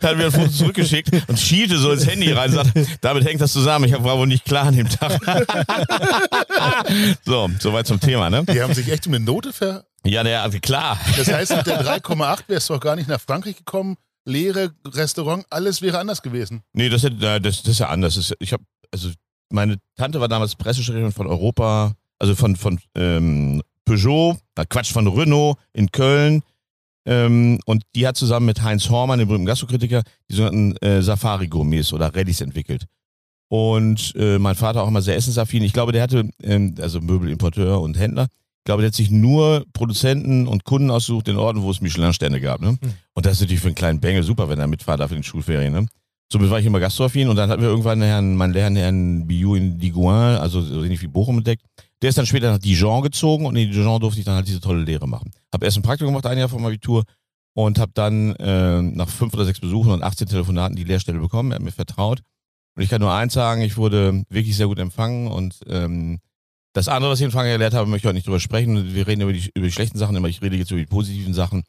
da 0.00 0.08
hat 0.08 0.16
mir 0.16 0.26
ein 0.26 0.32
Foto 0.32 0.48
zurückgeschickt 0.48 1.10
und 1.28 1.38
schielte 1.38 1.78
so 1.78 1.92
ins 1.92 2.06
Handy 2.06 2.32
rein 2.32 2.50
und 2.50 2.56
sagte, 2.56 2.86
damit 3.00 3.24
hängt 3.24 3.40
das 3.40 3.52
zusammen, 3.52 3.86
ich 3.86 3.92
war 3.92 4.18
wohl 4.18 4.26
nicht 4.26 4.44
klar 4.44 4.66
an 4.66 4.76
dem 4.76 4.88
Tag. 4.88 5.20
so, 7.24 7.48
soweit 7.60 7.86
zum 7.86 8.00
Thema, 8.00 8.30
ne? 8.30 8.44
Die 8.44 8.60
haben 8.60 8.74
sich 8.74 8.90
echt 8.90 9.06
um 9.06 9.14
eine 9.14 9.24
Note 9.24 9.52
ver... 9.52 9.84
Ja, 10.04 10.22
der, 10.22 10.42
also 10.42 10.58
klar. 10.60 10.98
Das 11.16 11.32
heißt, 11.32 11.56
mit 11.56 11.66
der 11.66 11.84
3,8 11.84 12.40
wärst 12.48 12.68
du 12.68 12.74
auch 12.74 12.80
gar 12.80 12.96
nicht 12.96 13.08
nach 13.08 13.20
Frankreich 13.20 13.56
gekommen. 13.56 13.96
Leere 14.24 14.72
Restaurant, 14.86 15.46
alles 15.50 15.82
wäre 15.82 15.98
anders 15.98 16.22
gewesen. 16.22 16.62
Nee, 16.72 16.88
das, 16.88 17.04
äh, 17.04 17.10
das, 17.10 17.40
das 17.40 17.66
ist 17.66 17.78
ja 17.78 17.88
anders. 17.88 18.32
Ich 18.38 18.52
habe, 18.52 18.64
also 18.92 19.10
meine 19.50 19.76
Tante 19.96 20.20
war 20.20 20.28
damals 20.28 20.56
Pressesprecherin 20.56 21.12
von 21.12 21.26
Europa, 21.26 21.94
also 22.18 22.34
von, 22.34 22.56
von 22.56 22.78
ähm, 22.94 23.62
Peugeot, 23.84 24.36
na 24.56 24.64
Quatsch, 24.64 24.92
von 24.92 25.06
Renault 25.06 25.58
in 25.72 25.90
Köln. 25.90 26.42
Ähm, 27.06 27.58
und 27.64 27.84
die 27.94 28.06
hat 28.06 28.16
zusammen 28.16 28.46
mit 28.46 28.62
Heinz 28.62 28.90
Hormann, 28.90 29.18
dem 29.18 29.28
berühmten 29.28 29.46
Gastrokritiker, 29.46 30.02
die 30.30 30.34
sogenannten 30.34 30.76
äh, 30.84 31.00
Safari-Gourmets 31.00 31.92
oder 31.92 32.14
Rallys 32.14 32.40
entwickelt. 32.40 32.84
Und 33.48 34.12
äh, 34.16 34.38
mein 34.38 34.54
Vater 34.54 34.82
auch 34.82 34.88
immer 34.88 35.00
sehr 35.00 35.16
essensaffin. 35.16 35.62
Ich 35.62 35.72
glaube, 35.72 35.92
der 35.92 36.02
hatte, 36.02 36.28
ähm, 36.42 36.74
also 36.80 37.00
Möbelimporteur 37.00 37.80
und 37.80 37.98
Händler, 37.98 38.24
ich 38.24 38.64
glaube, 38.64 38.82
der 38.82 38.88
hat 38.88 38.94
sich 38.94 39.10
nur 39.10 39.64
Produzenten 39.72 40.46
und 40.46 40.64
Kunden 40.64 40.90
ausgesucht 40.90 41.28
in 41.28 41.38
Orten, 41.38 41.62
wo 41.62 41.70
es 41.70 41.80
Michelin-Sterne 41.80 42.38
gab. 42.42 42.60
Ne? 42.60 42.76
Hm. 42.78 42.92
Und 43.14 43.24
das 43.24 43.34
ist 43.34 43.40
natürlich 43.40 43.62
für 43.62 43.68
einen 43.68 43.74
kleinen 43.74 44.00
Bengel 44.00 44.22
super, 44.22 44.50
wenn 44.50 44.58
er 44.58 44.66
mitfahrt 44.66 45.00
darf 45.00 45.10
in 45.10 45.18
den 45.18 45.22
Schulferien. 45.22 45.72
Ne? 45.72 45.86
Somit 46.30 46.50
war 46.50 46.60
ich 46.60 46.66
immer 46.66 46.78
gastroaffin 46.78 47.30
und 47.30 47.36
dann 47.36 47.48
hatten 47.48 47.62
wir 47.62 47.70
irgendwann 47.70 48.02
Herrn, 48.02 48.36
meinen 48.36 48.52
Herrn, 48.52 48.76
Herrn 48.76 49.26
Biou 49.26 49.54
in 49.54 49.78
Digoin, 49.78 50.36
also 50.36 50.60
so 50.60 50.84
ähnlich 50.84 51.00
wie 51.00 51.06
Bochum 51.06 51.38
entdeckt. 51.38 51.62
Der 52.02 52.10
ist 52.10 52.18
dann 52.18 52.26
später 52.26 52.52
nach 52.52 52.58
Dijon 52.58 53.02
gezogen 53.02 53.46
und 53.46 53.56
in 53.56 53.70
Dijon 53.70 54.00
durfte 54.00 54.20
ich 54.20 54.26
dann 54.26 54.36
halt 54.36 54.48
diese 54.48 54.60
tolle 54.60 54.82
Lehre 54.82 55.08
machen. 55.08 55.32
Hab 55.52 55.62
erst 55.64 55.76
ein 55.76 55.82
Praktikum 55.82 56.12
gemacht, 56.12 56.26
ein 56.26 56.38
Jahr 56.38 56.48
vom 56.48 56.64
Abitur 56.64 57.04
und 57.54 57.78
habe 57.78 57.92
dann 57.94 58.36
äh, 58.36 58.82
nach 58.82 59.08
fünf 59.08 59.34
oder 59.34 59.44
sechs 59.44 59.60
Besuchen 59.60 59.90
und 59.90 60.02
18 60.02 60.28
Telefonaten 60.28 60.76
die 60.76 60.84
Lehrstelle 60.84 61.18
bekommen. 61.18 61.50
Er 61.50 61.56
hat 61.56 61.62
mir 61.62 61.72
vertraut. 61.72 62.20
Und 62.76 62.82
ich 62.84 62.88
kann 62.88 63.00
nur 63.00 63.12
eins 63.12 63.32
sagen, 63.32 63.62
ich 63.62 63.76
wurde 63.76 64.22
wirklich 64.28 64.56
sehr 64.56 64.68
gut 64.68 64.78
empfangen 64.78 65.26
und 65.26 65.58
ähm, 65.66 66.20
das 66.72 66.86
andere, 66.86 67.10
was 67.10 67.18
ich 67.18 67.24
in 67.24 67.32
Frankreich 67.32 67.74
habe, 67.74 67.90
möchte 67.90 68.04
ich 68.04 68.08
heute 68.08 68.14
nicht 68.14 68.26
drüber 68.28 68.38
sprechen. 68.38 68.94
Wir 68.94 69.06
reden 69.08 69.22
über 69.22 69.32
die, 69.32 69.50
über 69.54 69.66
die 69.66 69.72
schlechten 69.72 69.98
Sachen, 69.98 70.16
aber 70.16 70.28
ich 70.28 70.40
rede 70.42 70.54
jetzt 70.54 70.70
über 70.70 70.78
die 70.78 70.86
positiven 70.86 71.34
Sachen. 71.34 71.64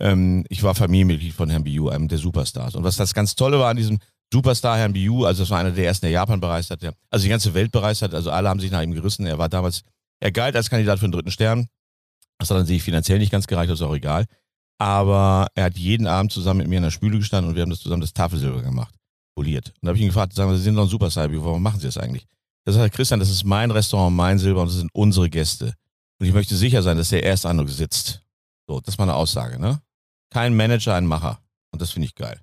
Ähm, 0.00 0.44
ich 0.48 0.62
war 0.62 0.76
Familienmitglied 0.76 1.32
von 1.32 1.50
Herrn 1.50 1.64
Biu, 1.64 1.88
einem 1.88 2.06
der 2.06 2.18
Superstars. 2.18 2.76
Und 2.76 2.84
was 2.84 2.96
das 2.96 3.14
ganz 3.14 3.34
Tolle 3.34 3.58
war 3.58 3.70
an 3.70 3.76
diesem 3.76 3.98
Superstar 4.34 4.76
Herrn 4.76 4.92
Biu, 4.92 5.24
also 5.26 5.44
das 5.44 5.50
war 5.50 5.60
einer 5.60 5.70
der 5.70 5.86
ersten, 5.86 6.06
der 6.06 6.10
Japan 6.10 6.40
bereist 6.40 6.72
hat, 6.72 6.82
der, 6.82 6.92
also 7.08 7.22
die 7.22 7.28
ganze 7.28 7.54
Welt 7.54 7.70
bereist 7.70 8.02
hat, 8.02 8.14
also 8.14 8.32
alle 8.32 8.48
haben 8.48 8.58
sich 8.58 8.72
nach 8.72 8.82
ihm 8.82 8.90
gerissen. 8.90 9.26
Er 9.26 9.38
war 9.38 9.48
damals, 9.48 9.82
er 10.18 10.32
galt 10.32 10.56
als 10.56 10.68
Kandidat 10.68 10.98
für 10.98 11.06
den 11.06 11.12
dritten 11.12 11.30
Stern. 11.30 11.68
Das 12.38 12.50
hat 12.50 12.56
dann 12.56 12.66
sich 12.66 12.82
finanziell 12.82 13.20
nicht 13.20 13.30
ganz 13.30 13.46
gereicht, 13.46 13.70
das 13.70 13.78
ist 13.78 13.86
auch 13.86 13.94
egal. 13.94 14.24
Aber 14.78 15.46
er 15.54 15.66
hat 15.66 15.78
jeden 15.78 16.08
Abend 16.08 16.32
zusammen 16.32 16.58
mit 16.58 16.68
mir 16.68 16.78
in 16.78 16.82
der 16.82 16.90
Spüle 16.90 17.18
gestanden 17.18 17.50
und 17.50 17.54
wir 17.54 17.62
haben 17.62 17.70
das 17.70 17.78
zusammen 17.78 18.00
das 18.00 18.12
Tafelsilber 18.12 18.60
gemacht, 18.60 18.92
poliert. 19.36 19.68
Und 19.68 19.82
da 19.82 19.88
habe 19.90 19.98
ich 19.98 20.02
ihn 20.02 20.08
gefragt, 20.08 20.32
sagen 20.32 20.50
wir, 20.50 20.56
Sie 20.56 20.64
sind 20.64 20.74
doch 20.74 20.82
ein 20.82 20.88
Superstar, 20.88 21.28
Biu, 21.28 21.44
warum 21.44 21.62
machen 21.62 21.78
Sie 21.78 21.86
das 21.86 21.96
eigentlich? 21.96 22.26
Das 22.64 22.74
sagt 22.74 22.96
Christian, 22.96 23.20
das 23.20 23.30
ist 23.30 23.44
mein 23.44 23.70
Restaurant, 23.70 24.16
mein 24.16 24.40
Silber 24.40 24.62
und 24.62 24.66
das 24.66 24.78
sind 24.78 24.90
unsere 24.92 25.30
Gäste. 25.30 25.74
Und 26.18 26.26
ich 26.26 26.32
möchte 26.32 26.56
sicher 26.56 26.82
sein, 26.82 26.96
dass 26.96 27.10
der 27.10 27.24
Ersteindruck 27.24 27.68
sitzt. 27.68 28.24
So, 28.66 28.80
das 28.80 28.98
war 28.98 29.04
eine 29.04 29.14
Aussage, 29.14 29.60
ne? 29.60 29.80
Kein 30.30 30.56
Manager, 30.56 30.96
ein 30.96 31.06
Macher. 31.06 31.38
Und 31.70 31.80
das 31.80 31.92
finde 31.92 32.06
ich 32.06 32.16
geil. 32.16 32.40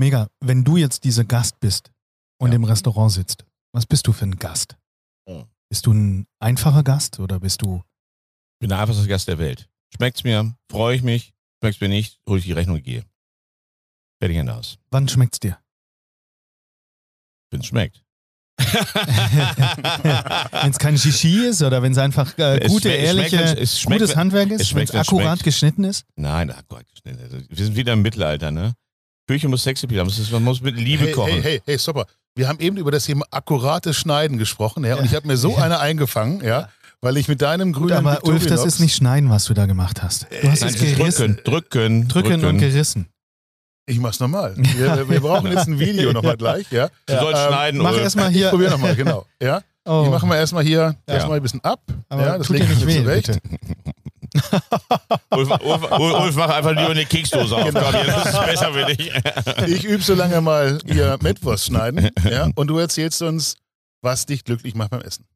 Mega. 0.00 0.28
Wenn 0.40 0.64
du 0.64 0.78
jetzt 0.78 1.04
dieser 1.04 1.24
Gast 1.24 1.60
bist 1.60 1.92
und 2.38 2.52
Ja. 2.52 2.56
im 2.56 2.64
Restaurant 2.64 3.12
sitzt, 3.12 3.44
was 3.72 3.84
bist 3.84 4.06
du 4.06 4.14
für 4.14 4.24
ein 4.24 4.36
Gast? 4.36 4.78
Oh. 5.26 5.44
Bist 5.68 5.84
du 5.84 5.92
ein 5.92 6.26
einfacher 6.38 6.82
Gast 6.82 7.20
oder 7.20 7.38
bist 7.38 7.60
du. 7.60 7.84
Ich 8.54 8.60
bin 8.60 8.70
der 8.70 8.78
einfachste 8.78 9.06
Gast 9.06 9.28
der 9.28 9.38
Welt. 9.38 9.68
Schmeckt's 9.94 10.24
mir, 10.24 10.56
freue 10.70 10.96
ich 10.96 11.02
mich. 11.02 11.34
Schmeckt's 11.60 11.82
mir 11.82 11.90
nicht, 11.90 12.18
hole 12.26 12.38
ich 12.38 12.46
die 12.46 12.52
Rechnung 12.52 12.76
und 12.76 12.82
gehe. 12.82 13.04
Fertig 14.22 14.38
Ende 14.38 14.54
aus. 14.54 14.78
Wann 14.90 15.06
schmeckt's 15.06 15.38
dir? 15.38 15.58
Wenn's 17.50 17.66
schmeckt. 17.66 18.02
wenn 18.58 20.70
es 20.70 20.78
kein 20.78 20.96
Shishi 20.96 21.46
ist 21.46 21.62
oder 21.62 21.82
wenn 21.82 21.92
es 21.92 21.98
einfach 21.98 22.38
äh, 22.38 22.66
gute, 22.68 22.88
ehrliche, 22.88 23.36
schmeckt, 23.36 23.60
es 23.60 23.78
schmeckt, 23.78 24.00
gutes 24.00 24.16
Handwerk 24.16 24.50
ist, 24.50 24.60
wenn 24.60 24.66
schmeckt, 24.66 24.94
es 24.94 24.96
akkurat 24.96 25.42
geschnitten 25.42 25.84
ist? 25.84 26.06
Nein, 26.16 26.54
Gott, 26.68 26.86
also 27.04 27.38
wir 27.48 27.64
sind 27.64 27.76
wieder 27.76 27.92
im 27.92 28.00
Mittelalter, 28.00 28.50
ne? 28.50 28.74
Küche 29.26 29.48
muss 29.48 29.62
sexy 29.62 29.86
bleiben. 29.86 30.08
Das 30.08 30.18
ist- 30.18 30.32
Man 30.32 30.42
muss 30.44 30.60
mit 30.60 30.76
Liebe 30.76 31.04
Hey, 31.06 31.12
kochen. 31.12 31.32
hey, 31.32 31.42
hey, 31.42 31.62
hey, 31.64 31.78
stopper. 31.78 32.06
Wir 32.34 32.48
haben 32.48 32.58
eben 32.60 32.76
über 32.76 32.90
das 32.90 33.04
Thema 33.04 33.24
akkurates 33.30 33.96
Schneiden 33.96 34.38
gesprochen, 34.38 34.84
ja, 34.84 34.96
und 34.96 35.04
ich 35.04 35.14
habe 35.14 35.26
mir 35.26 35.36
so 35.36 35.56
eine 35.56 35.80
eingefangen, 35.80 36.42
ja, 36.44 36.68
weil 37.00 37.16
ich 37.16 37.28
mit 37.28 37.42
deinem 37.42 37.72
Gut, 37.72 37.82
grünen 37.88 38.06
aber 38.06 38.24
Ulf, 38.24 38.46
das 38.46 38.60
Victorinox- 38.62 38.66
ist 38.66 38.80
nicht 38.80 38.94
schneiden, 38.94 39.30
was 39.30 39.44
du 39.46 39.54
da 39.54 39.66
gemacht 39.66 40.02
hast. 40.02 40.26
Du 40.42 40.48
hast 40.50 40.60
Nein, 40.60 40.74
es 40.74 40.80
gerissen. 40.80 41.40
drücken, 41.44 42.08
drücken, 42.08 42.08
Drücken 42.08 42.44
und 42.44 42.58
gerissen. 42.58 43.06
Ich 43.86 43.98
mach's 43.98 44.20
nochmal. 44.20 44.54
Wir, 44.56 45.08
wir 45.08 45.20
brauchen 45.20 45.50
jetzt 45.50 45.66
ein 45.66 45.78
Video 45.80 46.12
nochmal 46.12 46.36
gleich, 46.36 46.70
ja. 46.70 46.88
Du 47.06 47.14
sollst 47.14 47.40
Ähm, 47.42 47.48
schneiden, 47.48 47.80
Mach 47.82 47.96
erstmal 47.98 48.30
Ich 48.30 48.36
hier. 48.36 48.50
probier 48.50 48.70
nochmal, 48.70 48.94
genau. 48.94 49.26
Ja. 49.42 49.62
Oh, 49.84 50.02
Die 50.04 50.10
machen 50.10 50.28
wir 50.28 50.36
erstmal 50.36 50.62
hier 50.62 50.94
erstmal 51.06 51.38
ein 51.38 51.42
bisschen 51.42 51.64
ab. 51.64 51.80
aber 52.08 52.22
ja, 52.22 52.38
das 52.38 52.46
tut 52.46 52.56
dir 52.56 52.60
legen 52.64 52.74
nicht 52.74 52.86
weh, 52.86 53.02
zurecht. 53.02 53.38
Ulf, 55.30 55.50
Ulf, 55.50 55.90
Ulf, 55.90 56.20
Ulf, 56.20 56.36
mach 56.36 56.48
einfach 56.50 56.70
lieber 56.70 56.90
eine 56.90 57.06
Keksdose 57.06 57.56
auf. 57.56 57.64
Genau. 57.64 57.92
Das 57.92 58.26
ist 58.26 58.46
besser 58.46 58.72
für 58.72 58.86
dich. 58.86 59.12
Ich 59.66 59.84
übe 59.84 60.02
so 60.02 60.14
lange 60.14 60.40
mal 60.40 60.78
hier 60.86 61.18
Mettwurst 61.22 61.66
schneiden, 61.66 62.10
ja, 62.28 62.50
und 62.54 62.68
du 62.68 62.78
erzählst 62.78 63.22
uns, 63.22 63.56
was 64.02 64.26
dich 64.26 64.44
glücklich 64.44 64.74
macht 64.74 64.90
beim 64.90 65.02
Essen. 65.02 65.26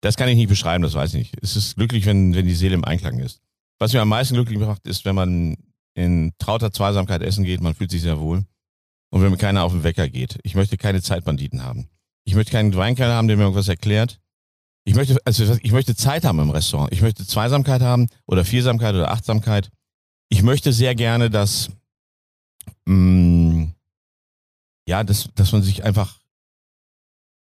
Das 0.00 0.16
kann 0.16 0.28
ich 0.28 0.36
nicht 0.36 0.48
beschreiben, 0.48 0.82
das 0.82 0.94
weiß 0.94 1.14
ich 1.14 1.18
nicht. 1.18 1.34
Es 1.42 1.56
ist 1.56 1.76
glücklich, 1.76 2.06
wenn, 2.06 2.34
wenn 2.34 2.46
die 2.46 2.54
Seele 2.54 2.74
im 2.74 2.84
Einklang 2.84 3.18
ist. 3.18 3.40
Was 3.78 3.92
mir 3.92 4.00
am 4.00 4.08
meisten 4.08 4.34
glücklich 4.34 4.58
macht, 4.58 4.86
ist, 4.86 5.04
wenn 5.04 5.14
man 5.14 5.56
in 5.94 6.32
trauter 6.38 6.72
Zweisamkeit 6.72 7.22
essen 7.22 7.44
geht, 7.44 7.60
man 7.60 7.74
fühlt 7.74 7.90
sich 7.90 8.02
sehr 8.02 8.20
wohl. 8.20 8.44
Und 9.10 9.22
wenn 9.22 9.30
mir 9.30 9.38
keiner 9.38 9.64
auf 9.64 9.72
den 9.72 9.84
Wecker 9.84 10.08
geht. 10.08 10.38
Ich 10.42 10.54
möchte 10.54 10.76
keine 10.76 11.02
Zeitbanditen 11.02 11.64
haben. 11.64 11.88
Ich 12.24 12.34
möchte 12.34 12.52
keinen 12.52 12.74
Weinkeller 12.76 13.14
haben, 13.14 13.26
der 13.26 13.36
mir 13.36 13.44
irgendwas 13.44 13.68
erklärt. 13.68 14.20
Ich 14.88 14.94
möchte, 14.94 15.18
also 15.26 15.58
ich 15.60 15.72
möchte 15.72 15.94
Zeit 15.94 16.24
haben 16.24 16.38
im 16.38 16.48
Restaurant. 16.48 16.90
Ich 16.94 17.02
möchte 17.02 17.26
Zweisamkeit 17.26 17.82
haben 17.82 18.06
oder 18.24 18.42
Viersamkeit 18.46 18.94
oder 18.94 19.10
Achtsamkeit. 19.10 19.68
Ich 20.30 20.42
möchte 20.42 20.72
sehr 20.72 20.94
gerne, 20.94 21.28
dass, 21.28 21.68
mh, 22.86 23.68
ja, 24.88 25.04
dass, 25.04 25.28
dass 25.34 25.52
man 25.52 25.62
sich 25.62 25.84
einfach 25.84 26.16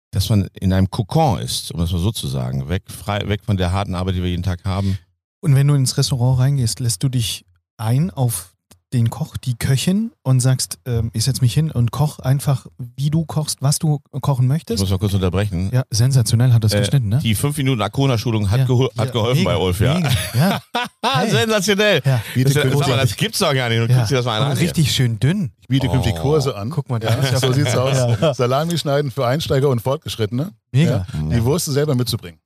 dass 0.09 0.29
man 0.29 0.47
in 0.53 0.73
einem 0.73 0.89
Kokon 0.89 1.38
ist, 1.38 1.71
um 1.71 1.79
das 1.79 1.91
mal 1.91 1.99
so 1.99 2.11
zu 2.11 2.27
sagen. 2.27 2.69
Weg, 2.69 2.89
frei, 2.89 3.27
weg 3.27 3.43
von 3.43 3.55
der 3.57 3.71
harten 3.71 3.93
Arbeit, 3.93 4.15
die 4.15 4.23
wir 4.23 4.31
jeden 4.31 4.41
Tag 4.41 4.65
haben. 4.65 4.97
Und 5.39 5.53
wenn 5.53 5.67
du 5.67 5.75
ins 5.75 5.95
Restaurant 5.95 6.39
reingehst, 6.39 6.79
lässt 6.79 7.03
du 7.03 7.09
dich 7.09 7.45
ein 7.77 8.09
auf 8.09 8.55
den 8.93 9.09
Koch, 9.09 9.35
die 9.38 9.55
Köchin 9.57 10.11
und 10.23 10.39
sagst, 10.39 10.79
ähm, 10.85 11.11
ich 11.13 11.25
setze 11.25 11.41
mich 11.41 11.53
hin 11.53 11.71
und 11.71 11.91
koch 11.91 12.19
einfach, 12.19 12.67
wie 12.95 13.09
du 13.09 13.25
kochst, 13.25 13.61
was 13.61 13.79
du 13.79 13.99
kochen 14.21 14.43
Ich 14.45 14.47
möchtest. 14.49 14.79
muss 14.79 14.89
mal 14.89 14.97
kurz 14.97 15.13
unterbrechen. 15.13 15.69
Ja, 15.73 15.83
sensationell 15.89 16.53
hat 16.53 16.63
das 16.63 16.73
Äh, 16.73 16.79
geschnitten, 16.79 17.09
ne? 17.09 17.19
Die 17.21 17.35
5 17.35 17.57
Minuten 17.57 17.81
Akona-Schulung 17.81 18.49
hat, 18.49 18.59
Ja. 18.61 18.65
geho 18.65 18.89
hat 18.97 19.07
Ja, 19.07 19.11
geholfen 19.11 19.39
mega, 19.43 19.51
bei 19.55 19.57
Ulf, 19.61 19.79
ja. 19.81 19.93
Mega. 19.95 20.09
Ja, 20.33 20.61
Hey. 21.03 21.29
sensationell. 21.29 22.01
ja. 22.05 22.21
Biete 22.33 22.53
Das, 22.53 22.61
künftig, 22.61 22.79
sag 22.79 22.89
mal, 22.89 22.97
das 22.97 23.15
gibt's 23.17 23.39
doch 23.39 23.53
gar 23.53 23.69
nicht. 23.69 23.79
Du 23.79 23.88
ja. 23.91 23.95
guckst 23.97 24.11
dir 24.11 24.15
das 24.15 24.25
mal 24.25 24.41
Und 24.41 24.47
an. 24.51 24.57
richtig 24.57 24.91
schön 24.93 25.19
dünn. 25.19 25.51
ich 25.59 25.67
biete 25.67 25.89
künftig 25.89 26.13
Oh. 26.17 26.21
Kurse 26.21 26.55
an. 26.55 26.69
Guck 26.69 26.89
mal, 26.89 26.99
da 26.99 27.09
Ja, 27.09 27.15
ist 27.15 27.31
ja 27.33 27.39
so 27.39 27.51
sieht's 27.51 27.75
aus. 27.77 27.97
Ja. 28.21 28.33
Salami 28.33 28.77
schneiden 28.77 29.11
für 29.11 29.27
Einsteiger 29.27 29.67
und 29.69 29.81
Fortgeschrittene. 29.81 30.51
Mega. 30.71 31.05
Die 31.13 31.43
Wurst 31.43 31.65
selber 31.65 31.93
mitzubringen. 31.95 32.39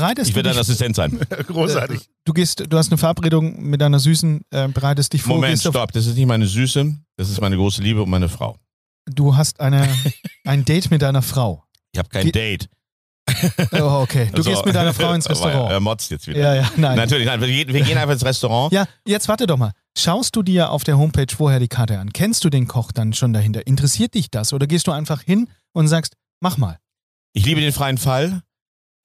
Bereitest 0.00 0.30
Ich 0.30 0.36
werde 0.36 0.50
dein 0.50 0.58
Assistent 0.58 0.94
sein. 0.96 1.18
Großartig. 1.46 2.08
du 2.24 2.32
gehst, 2.32 2.64
du 2.68 2.76
hast 2.78 2.90
eine 2.90 2.98
Verabredung 2.98 3.62
mit 3.62 3.80
deiner 3.80 3.98
Süßen, 3.98 4.42
äh, 4.50 4.68
bereitest 4.68 5.12
dich 5.12 5.22
vor, 5.22 5.36
Moment, 5.36 5.58
stopp. 5.60 5.92
Das 5.92 6.06
ist 6.06 6.16
nicht 6.16 6.26
meine 6.26 6.46
Süße. 6.46 6.94
Das 7.16 7.30
ist 7.30 7.40
meine 7.40 7.56
große 7.56 7.82
Liebe 7.82 8.02
und 8.02 8.10
meine 8.10 8.28
Frau. 8.28 8.56
du 9.06 9.36
hast 9.36 9.60
eine, 9.60 9.88
ein 10.44 10.64
Date 10.64 10.90
mit 10.90 11.02
deiner 11.02 11.22
Frau. 11.22 11.64
Ich 11.92 11.98
habe 11.98 12.08
kein 12.08 12.24
Ge- 12.24 12.32
Date. 12.32 12.68
Oh, 13.72 14.02
okay. 14.02 14.26
Du 14.30 14.36
Also- 14.38 14.50
gehst 14.50 14.64
mit 14.66 14.74
deiner 14.74 14.94
Frau 14.94 15.12
ins 15.14 15.26
Er 15.26 15.30
Restaurant. 15.30 15.82
motzt 15.82 16.10
jetzt 16.10 16.26
wieder. 16.28 16.38
Ja, 16.38 16.54
ja, 16.54 16.70
nein. 16.76 16.96
Natürlich, 16.96 17.26
nein. 17.26 17.40
Wir 17.40 17.48
gehen, 17.48 17.72
wir 17.74 17.82
gehen 17.82 17.98
einfach 17.98 18.12
ins 18.12 18.24
Restaurant. 18.24 18.72
Ja, 18.72 18.86
jetzt 19.06 19.28
warte 19.28 19.46
doch 19.46 19.56
mal. 19.56 19.72
Schaust 19.98 20.36
du 20.36 20.42
dir 20.42 20.70
auf 20.70 20.84
der 20.84 20.96
Homepage 20.98 21.34
vorher 21.34 21.58
die 21.58 21.68
Karte 21.68 21.98
an? 21.98 22.12
Kennst 22.12 22.44
du 22.44 22.50
den 22.50 22.68
Koch 22.68 22.92
dann 22.92 23.14
schon 23.14 23.32
dahinter? 23.32 23.66
Interessiert 23.66 24.14
dich 24.14 24.30
das? 24.30 24.52
Oder 24.52 24.66
gehst 24.66 24.86
du 24.86 24.92
einfach 24.92 25.22
hin 25.22 25.48
und 25.72 25.88
sagst, 25.88 26.14
mach 26.40 26.56
mal? 26.58 26.78
Ich 27.32 27.44
liebe 27.46 27.60
den 27.60 27.72
freien 27.72 27.98
Fall. 27.98 28.42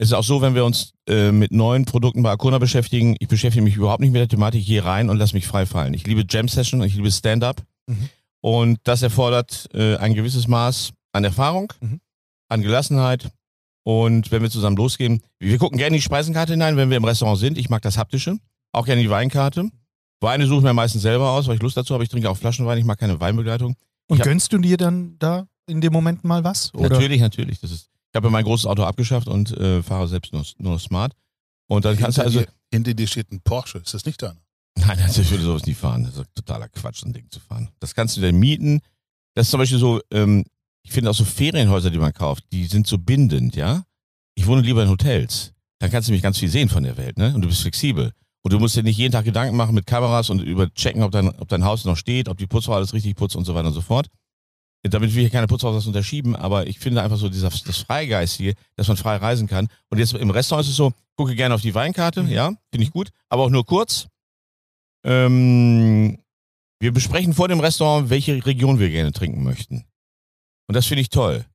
Es 0.02 0.08
ist 0.10 0.14
auch 0.14 0.24
so, 0.24 0.42
wenn 0.42 0.56
wir 0.56 0.66
uns 0.66 0.94
äh, 1.08 1.32
mit 1.32 1.52
neuen 1.52 1.86
Produkten 1.86 2.24
bei 2.24 2.32
Arcona 2.32 2.58
beschäftigen, 2.58 3.16
ich 3.20 3.28
beschäftige 3.28 3.64
mich 3.64 3.76
überhaupt 3.76 4.02
nicht 4.02 4.10
mit 4.12 4.20
der 4.20 4.28
Thematik, 4.28 4.66
gehe 4.66 4.84
rein 4.84 5.12
und 5.12 5.18
lasse 5.18 5.36
mich 5.36 5.46
frei 5.46 5.68
fallen. 5.68 5.94
Ich 5.94 6.08
liebe 6.08 6.24
Jam 6.28 6.48
Session 6.48 6.82
und 6.82 6.88
ich 6.88 6.96
liebe 6.96 7.12
Stand-up. 7.12 7.62
Mhm. 7.86 8.10
Und 8.42 8.80
das 8.84 9.04
erfordert 9.04 9.70
äh, 9.76 9.98
ein 9.98 10.16
gewisses 10.16 10.48
Maß 10.48 10.92
an 11.12 11.24
Erfahrung, 11.24 11.72
Mhm. 11.82 12.00
an 12.50 12.62
Gelassenheit. 12.64 13.30
Und 13.84 14.32
wenn 14.32 14.42
wir 14.42 14.50
zusammen 14.50 14.76
losgehen, 14.76 15.22
wir 15.38 15.60
gucken 15.60 15.78
gerne 15.78 15.96
die 15.98 16.02
Speisenkarte 16.02 16.54
hinein, 16.54 16.78
wenn 16.78 16.90
wir 16.90 16.98
im 16.98 17.04
Restaurant 17.06 17.38
sind. 17.38 17.60
Ich 17.60 17.70
mag 17.70 17.84
das 17.84 18.00
Haptische. 18.00 18.38
Auch 18.72 18.88
gerne 18.88 19.04
die 19.04 19.10
Weinkarte. 19.12 19.70
Weine 20.20 20.48
suche 20.48 20.58
ich 20.60 20.64
mir 20.64 20.74
meistens 20.74 21.04
selber 21.04 21.30
aus, 21.30 21.46
weil 21.48 21.58
ich 21.58 21.62
Lust 21.62 21.78
dazu 21.78 21.94
habe. 21.94 22.04
Ich 22.04 22.10
trinke 22.10 22.28
auch 22.28 22.38
Flaschenwein, 22.38 22.80
ich 22.80 22.86
mag 22.86 22.98
keine 22.98 23.20
Weinbegleitung. 23.20 23.76
Und 24.08 24.18
hab- 24.18 24.26
gönnst 24.26 24.52
du 24.52 24.58
dir 24.58 24.78
dann 24.78 25.18
da 25.20 25.46
in 25.68 25.80
dem 25.80 25.94
Moment 25.94 26.24
mal 26.24 26.44
was? 26.44 26.74
Oder? 26.74 26.90
Natürlich, 26.90 27.22
natürlich. 27.22 27.60
Das 27.60 27.70
ist, 27.70 27.91
Ich 28.12 28.18
habe 28.18 28.28
ja 28.28 28.32
mein 28.32 28.44
großes 28.44 28.66
Auto 28.66 28.84
abgeschafft 28.84 29.28
und 29.28 29.52
äh, 29.52 29.82
fahre 29.82 30.08
selbst 30.08 30.34
nur, 30.34 30.46
nur 30.58 30.80
Smart. 30.80 31.14
Und 31.68 31.86
dann 31.86 31.98
kannst 31.98 32.18
du 32.18 32.24
hinter, 32.24 32.40
also. 32.40 32.52
dir, 32.52 32.54
hinter 32.74 32.94
dir 32.94 33.08
steht 33.08 33.32
ein 33.32 33.42
Porsche. 33.42 33.78
Ist 33.78 33.94
das 33.94 34.06
nicht 34.06 34.22
deiner? 34.22 34.42
Nein, 34.78 35.00
also 35.00 35.22
ich 35.22 35.32
würde 35.32 35.44
sowas 35.44 35.66
nie 35.66 35.74
fahren. 35.74 36.04
Das 36.04 36.18
ist 36.18 36.36
totaler 36.36 36.68
Quatsch, 36.70 37.00
so 37.00 37.06
ein 37.06 37.14
Ding 37.14 37.30
zu 37.30 37.40
fahren. 37.40 37.70
Das 37.80 37.96
kannst 37.96 38.18
du 38.18 38.22
dir 38.22 38.34
mieten. 38.34 38.82
Das 39.34 39.48
ist 39.48 39.52
zum 39.52 39.60
Beispiel 39.60 39.80
so, 39.80 40.02
ähm, 40.12 40.44
ich 40.84 40.92
finde 40.92 41.10
auch 41.10 41.16
so 41.16 41.24
Ferienhäuser, 41.24 41.90
die 41.90 42.00
man 42.00 42.14
kauft, 42.14 42.44
die 42.52 42.66
sind 42.66 42.88
so 42.88 42.98
bindend, 42.98 43.56
ja. 43.56 43.86
Ich 44.36 44.48
wohne 44.48 44.62
lieber 44.62 44.84
in 44.84 44.90
Hotels. 44.90 45.54
Dann 45.80 45.92
kannst 45.92 46.10
du 46.10 46.14
mich 46.14 46.22
ganz 46.22 46.38
viel 46.38 46.50
sehen 46.50 46.70
von 46.70 46.84
der 46.84 46.98
Welt, 46.98 47.18
ne? 47.18 47.34
Und 47.34 47.42
du 47.42 47.48
bist 47.48 47.62
flexibel. 47.62 48.12
Und 48.44 48.54
du 48.54 48.60
musst 48.60 48.76
dir 48.76 48.84
nicht 48.84 48.98
jeden 48.98 49.12
Tag 49.12 49.26
Gedanken 49.26 49.56
machen 49.56 49.76
mit 49.76 49.86
Kameras 49.86 50.30
und 50.30 50.42
überchecken, 50.42 51.04
ob 51.04 51.12
dein, 51.12 51.30
ob 51.30 51.48
dein 51.48 51.64
Haus 51.64 51.86
noch 51.86 51.96
steht, 51.98 52.28
ob 52.28 52.38
die 52.38 52.48
Putzfrau 52.48 52.74
alles 52.74 52.94
richtig 52.94 53.16
putzt 53.16 53.36
und 53.36 53.46
so 53.46 53.54
weiter 53.56 53.68
und 53.68 53.74
so 53.74 53.82
fort. 53.82 54.08
Damit 54.84 55.14
will 55.14 55.26
ich 55.26 55.32
keine 55.32 55.48
Putzfrau 55.48 55.74
das 55.74 55.86
unterschieben, 55.86 56.36
aber 56.36 56.66
ich 56.66 56.80
finde 56.80 57.04
einfach 57.04 57.18
so 57.18 57.30
dieser, 57.30 57.50
das 57.50 57.78
Freigeistige, 57.78 58.56
dass 58.76 58.88
man 58.88 58.98
frei 58.98 59.18
reisen 59.18 59.48
kann. 59.48 59.68
Und 59.90 60.00
jetzt 60.00 60.14
im 60.14 60.32
Restaurant 60.32 60.66
ist 60.66 60.72
es 60.72 60.78
so, 60.78 60.92
gucke 61.16 61.36
gerne 61.36 61.54
auf 61.54 61.62
die 61.62 61.76
Weinkarte, 61.76 62.22
ja, 62.22 62.48
finde 62.72 62.84
ich 62.84 62.92
gut, 62.92 63.10
aber 63.30 63.44
auch 63.44 63.50
nur 63.50 63.66
kurz. 63.66 64.08
Ähm, 65.06 66.18
wir 66.80 66.92
besprechen 66.92 67.34
vor 67.34 67.48
dem 67.48 67.60
Restaurant, 67.60 68.10
welche 68.10 68.44
Region 68.44 68.80
wir 68.80 68.90
gerne 68.90 69.12
trinken 69.12 69.44
möchten. 69.44 69.86
Und 70.68 70.76
das 70.76 70.88
finde 70.88 71.02
ich 71.02 71.10
toll. 71.10 71.46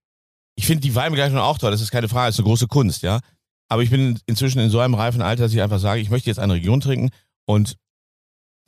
Ich 0.54 0.66
finde 0.66 0.82
die 0.82 0.94
Weinbegleitung 0.94 1.38
auch 1.38 1.58
toll, 1.58 1.72
das 1.72 1.80
ist 1.80 1.90
keine 1.90 2.08
Frage, 2.08 2.28
das 2.28 2.36
ist 2.36 2.40
eine 2.40 2.48
große 2.48 2.68
Kunst, 2.68 3.02
ja. 3.02 3.20
Aber 3.68 3.82
ich 3.82 3.90
bin 3.90 4.20
inzwischen 4.26 4.60
in 4.60 4.70
so 4.70 4.78
einem 4.78 4.94
reifen 4.94 5.20
Alter, 5.20 5.42
dass 5.42 5.52
ich 5.52 5.60
einfach 5.60 5.80
sage, 5.80 6.00
ich 6.00 6.10
möchte 6.10 6.30
jetzt 6.30 6.38
eine 6.38 6.54
Region 6.54 6.80
trinken 6.80 7.10
und 7.44 7.76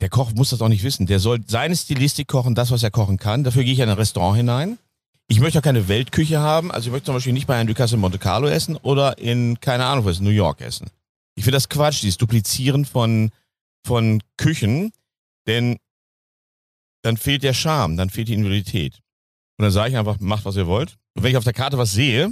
der 0.01 0.09
Koch 0.09 0.33
muss 0.33 0.49
das 0.49 0.61
auch 0.61 0.69
nicht 0.69 0.83
wissen. 0.83 1.07
Der 1.07 1.19
soll 1.19 1.39
seine 1.45 1.75
Stilistik 1.75 2.27
kochen, 2.27 2.55
das, 2.55 2.71
was 2.71 2.83
er 2.83 2.91
kochen 2.91 3.17
kann. 3.17 3.43
Dafür 3.43 3.63
gehe 3.63 3.73
ich 3.73 3.79
in 3.79 3.89
ein 3.89 3.97
Restaurant 3.97 4.37
hinein. 4.37 4.77
Ich 5.27 5.39
möchte 5.39 5.59
auch 5.59 5.63
keine 5.63 5.87
Weltküche 5.87 6.39
haben. 6.39 6.71
Also 6.71 6.87
ich 6.87 6.91
möchte 6.91 7.07
zum 7.07 7.15
Beispiel 7.15 7.33
nicht 7.33 7.47
bei 7.47 7.55
Herrn 7.55 7.67
Ducasse 7.67 7.95
in 7.95 8.01
Monte 8.01 8.17
Carlo 8.17 8.47
essen 8.47 8.77
oder 8.77 9.17
in, 9.17 9.59
keine 9.59 9.85
Ahnung 9.85 10.05
was, 10.05 10.19
New 10.19 10.29
York 10.29 10.61
essen. 10.61 10.89
Ich 11.35 11.43
finde 11.43 11.57
das 11.57 11.69
Quatsch, 11.69 12.01
dieses 12.01 12.17
Duplizieren 12.17 12.85
von, 12.85 13.31
von 13.85 14.23
Küchen, 14.37 14.91
denn 15.47 15.77
dann 17.03 17.17
fehlt 17.17 17.43
der 17.43 17.53
Charme, 17.53 17.95
dann 17.95 18.09
fehlt 18.09 18.27
die 18.27 18.33
Individualität. 18.33 19.01
Und 19.57 19.63
dann 19.63 19.71
sage 19.71 19.91
ich 19.91 19.97
einfach, 19.97 20.19
macht, 20.19 20.45
was 20.45 20.55
ihr 20.55 20.67
wollt. 20.67 20.97
Und 21.13 21.23
wenn 21.23 21.31
ich 21.31 21.37
auf 21.37 21.43
der 21.43 21.53
Karte 21.53 21.77
was 21.77 21.91
sehe, 21.91 22.31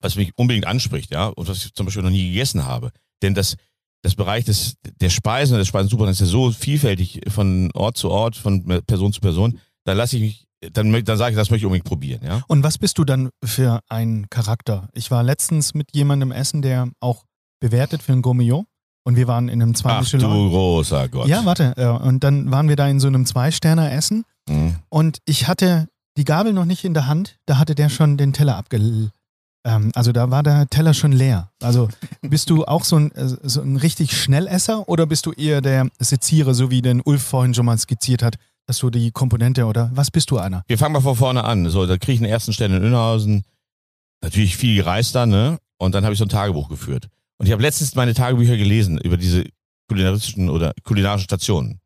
was 0.00 0.16
mich 0.16 0.32
unbedingt 0.36 0.66
anspricht, 0.66 1.10
ja, 1.10 1.26
und 1.26 1.48
was 1.48 1.64
ich 1.64 1.74
zum 1.74 1.86
Beispiel 1.86 2.02
noch 2.02 2.10
nie 2.10 2.28
gegessen 2.28 2.64
habe, 2.64 2.92
denn 3.22 3.34
das, 3.34 3.56
das 4.02 4.14
Bereich 4.14 4.44
des, 4.44 4.74
der 5.00 5.10
Speisen 5.10 5.54
und 5.54 5.58
des 5.58 5.68
Speisensupermarkts 5.68 6.20
ist 6.20 6.28
ja 6.28 6.32
so 6.32 6.50
vielfältig 6.52 7.20
von 7.28 7.70
Ort 7.74 7.96
zu 7.96 8.10
Ort, 8.10 8.36
von 8.36 8.64
Person 8.86 9.12
zu 9.12 9.20
Person, 9.20 9.58
da 9.84 9.92
lasse 9.92 10.16
ich 10.16 10.22
mich, 10.22 10.46
dann, 10.72 10.92
dann 11.04 11.18
sage 11.18 11.32
ich, 11.32 11.36
das 11.36 11.50
möchte 11.50 11.62
ich 11.62 11.66
unbedingt 11.66 11.86
probieren, 11.86 12.20
ja. 12.24 12.42
Und 12.48 12.62
was 12.62 12.78
bist 12.78 12.98
du 12.98 13.04
dann 13.04 13.30
für 13.44 13.80
ein 13.88 14.26
Charakter? 14.30 14.88
Ich 14.92 15.10
war 15.10 15.22
letztens 15.22 15.74
mit 15.74 15.94
jemandem 15.94 16.32
essen, 16.32 16.62
der 16.62 16.88
auch 17.00 17.24
bewertet 17.60 18.02
für 18.02 18.12
ein 18.12 18.22
Gourmillon. 18.22 18.66
Und 19.04 19.16
wir 19.16 19.26
waren 19.26 19.48
in 19.48 19.62
einem 19.62 19.74
zwei 19.74 19.92
Ach 19.92 20.06
du 20.06 20.18
großer 20.18 21.08
Gott. 21.08 21.28
Ja, 21.28 21.44
warte. 21.46 21.72
ja, 21.78 21.92
Und 21.92 22.24
dann 22.24 22.50
waren 22.50 22.68
wir 22.68 22.76
da 22.76 22.86
in 22.88 23.00
so 23.00 23.06
einem 23.06 23.24
Zwei-Sterner-Essen. 23.24 24.24
Mhm. 24.46 24.76
Und 24.90 25.18
ich 25.24 25.48
hatte 25.48 25.88
die 26.18 26.24
Gabel 26.24 26.52
noch 26.52 26.66
nicht 26.66 26.84
in 26.84 26.92
der 26.92 27.06
Hand. 27.06 27.38
Da 27.46 27.56
hatte 27.56 27.74
der 27.74 27.88
schon 27.88 28.18
den 28.18 28.34
Teller 28.34 28.56
abge... 28.56 29.10
Ähm, 29.64 29.90
also 29.94 30.12
da 30.12 30.30
war 30.30 30.42
der 30.42 30.68
Teller 30.68 30.94
schon 30.94 31.12
leer. 31.12 31.50
Also 31.62 31.88
bist 32.22 32.50
du 32.50 32.64
auch 32.64 32.84
so 32.84 32.96
ein, 32.96 33.12
äh, 33.12 33.28
so 33.42 33.60
ein 33.60 33.76
richtig 33.76 34.16
Schnellesser 34.16 34.88
oder 34.88 35.06
bist 35.06 35.26
du 35.26 35.32
eher 35.32 35.60
der 35.60 35.88
Sezierer, 35.98 36.54
so 36.54 36.70
wie 36.70 36.82
den 36.82 37.00
Ulf 37.00 37.22
vorhin 37.22 37.54
schon 37.54 37.66
mal 37.66 37.78
skizziert 37.78 38.22
hat, 38.22 38.36
dass 38.66 38.78
du 38.78 38.90
die 38.90 39.10
Komponente 39.10 39.64
oder 39.64 39.90
was 39.94 40.10
bist 40.10 40.30
du 40.30 40.38
einer? 40.38 40.62
Wir 40.66 40.78
fangen 40.78 40.92
mal 40.92 41.00
von 41.00 41.16
vorne 41.16 41.44
an. 41.44 41.68
So, 41.70 41.86
da 41.86 41.96
kriege 41.96 42.12
ich 42.12 42.20
den 42.20 42.28
ersten 42.28 42.52
Stern 42.52 42.72
in 42.72 42.84
Inhausen. 42.84 43.44
Natürlich 44.22 44.56
viel 44.56 44.76
gereist 44.76 45.14
dann, 45.14 45.30
ne? 45.30 45.58
Und 45.78 45.94
dann 45.94 46.04
habe 46.04 46.12
ich 46.12 46.18
so 46.18 46.24
ein 46.24 46.28
Tagebuch 46.28 46.68
geführt. 46.68 47.08
Und 47.38 47.46
ich 47.46 47.52
habe 47.52 47.62
letztens 47.62 47.94
meine 47.94 48.14
Tagebücher 48.14 48.56
gelesen 48.56 48.98
über 48.98 49.16
diese 49.16 49.44
kulinaristischen 49.88 50.50
oder 50.50 50.72
kulinarischen 50.82 51.24
Stationen. 51.24 51.80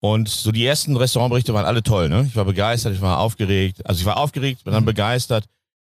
Und 0.00 0.28
so 0.28 0.52
die 0.52 0.64
ersten 0.64 0.96
Restaurantberichte 0.96 1.52
waren 1.52 1.66
alle 1.66 1.82
toll, 1.82 2.08
ne? 2.08 2.24
Ich 2.28 2.36
war 2.36 2.44
begeistert, 2.44 2.94
ich 2.94 3.00
war 3.00 3.18
aufgeregt. 3.18 3.84
Also 3.86 4.00
ich 4.00 4.06
war 4.06 4.16
aufgeregt, 4.16 4.64
bin 4.64 4.72
dann 4.72 4.84
begeistert, 4.84 5.46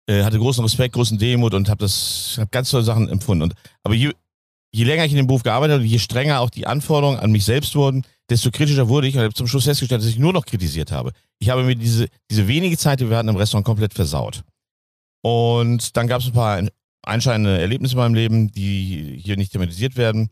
äh, 0.08 0.24
hatte 0.24 0.40
großen 0.40 0.64
Respekt, 0.64 0.96
großen 0.96 1.18
Demut 1.18 1.54
und 1.54 1.70
habe 1.70 1.80
das, 1.80 2.36
habe 2.38 2.50
ganz 2.52 2.70
tolle 2.70 2.84
Sachen 2.84 3.10
empfunden. 3.10 3.44
Und 3.44 3.54
aber 3.84 3.96
je, 3.96 4.12
je 4.72 4.84
länger 4.84 5.06
ich 5.06 5.12
in 5.12 5.18
dem 5.18 5.28
Beruf 5.28 5.44
gearbeitet 5.44 5.76
habe 5.76 5.84
und 5.84 5.90
je 5.90 6.00
strenger 6.00 6.42
auch 6.42 6.50
die 6.50 6.68
Anforderungen 6.68 7.20
an 7.20 7.32
mich 7.32 7.46
selbst 7.46 7.76
wurden, 7.76 8.04
desto 8.30 8.52
kritischer 8.52 8.90
wurde 8.90 9.08
ich 9.08 9.16
und 9.16 9.24
habe 9.24 9.34
zum 9.34 9.48
Schluss 9.48 9.66
festgestellt, 9.66 10.02
dass 10.02 10.10
ich 10.10 10.20
nur 10.20 10.34
noch 10.34 10.46
kritisiert 10.46 10.92
habe. 10.92 11.12
Ich 11.40 11.50
habe 11.50 11.64
mir 11.64 11.76
diese, 11.76 12.08
diese 12.30 12.48
wenige 12.48 12.78
Zeit, 12.78 13.00
die 13.00 13.10
wir 13.10 13.18
hatten 13.18 13.30
im 13.30 13.36
Restaurant, 13.36 13.66
komplett 13.66 13.94
versaut. 13.94 14.44
Und 15.22 15.96
dann 15.98 16.08
gab 16.08 16.22
es 16.22 16.28
ein 16.28 16.34
paar 16.34 16.62
einschneidende 17.04 17.60
Erlebnisse 17.60 17.94
in 17.94 18.00
meinem 18.00 18.14
Leben, 18.14 18.52
die 18.52 19.20
hier 19.24 19.38
nicht 19.38 19.52
thematisiert 19.52 19.96
werden. 19.96 20.30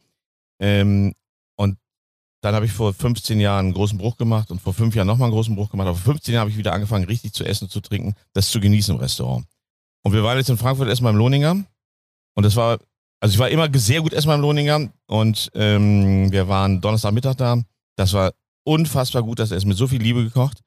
Ähm, 0.60 1.14
und 1.56 1.78
dann 2.42 2.56
habe 2.56 2.66
ich 2.66 2.72
vor 2.72 2.94
15 2.94 3.40
Jahren 3.40 3.66
einen 3.66 3.74
großen 3.74 3.98
Bruch 3.98 4.18
gemacht 4.18 4.52
und 4.52 4.62
vor 4.62 4.74
fünf 4.74 4.96
Jahren 4.96 5.08
nochmal 5.08 5.28
einen 5.28 5.34
großen 5.34 5.56
Bruch 5.56 5.70
gemacht. 5.70 5.88
Aber 5.88 5.98
vor 5.98 6.14
15 6.14 6.34
Jahren 6.34 6.42
habe 6.42 6.52
ich 6.52 6.58
wieder 6.58 6.74
angefangen, 6.74 7.06
richtig 7.06 7.34
zu 7.34 7.44
essen 7.44 7.70
zu 7.70 7.80
trinken, 7.80 8.14
das 8.34 8.50
zu 8.50 8.60
genießen 8.60 8.94
im 8.94 9.00
Restaurant. 9.00 9.46
Und 10.04 10.14
wir 10.14 10.24
waren 10.24 10.38
jetzt 10.38 10.50
in 10.50 10.58
Frankfurt 10.58 10.90
erstmal 10.90 11.14
im 11.14 11.18
Lohninger. 11.18 11.64
Und 12.36 12.44
das 12.46 12.56
war, 12.56 12.80
also 13.20 13.34
ich 13.34 13.40
war 13.40 13.50
immer 13.50 13.68
sehr 13.74 14.02
gut 14.02 14.14
erstmal 14.14 14.36
im 14.36 14.42
Lohninger. 14.42 14.90
Und 15.08 15.50
ähm, 15.56 16.32
wir 16.32 16.48
waren 16.48 16.82
Donnerstagmittag 16.82 17.36
da. 17.36 17.62
Das 17.96 18.14
war 18.14 18.34
unfassbar 18.66 19.24
gut, 19.24 19.40
das 19.40 19.52
Essen 19.52 19.68
mit 19.68 19.78
so 19.78 19.88
viel 19.88 20.02
Liebe 20.02 20.24
gekocht. 20.24 20.60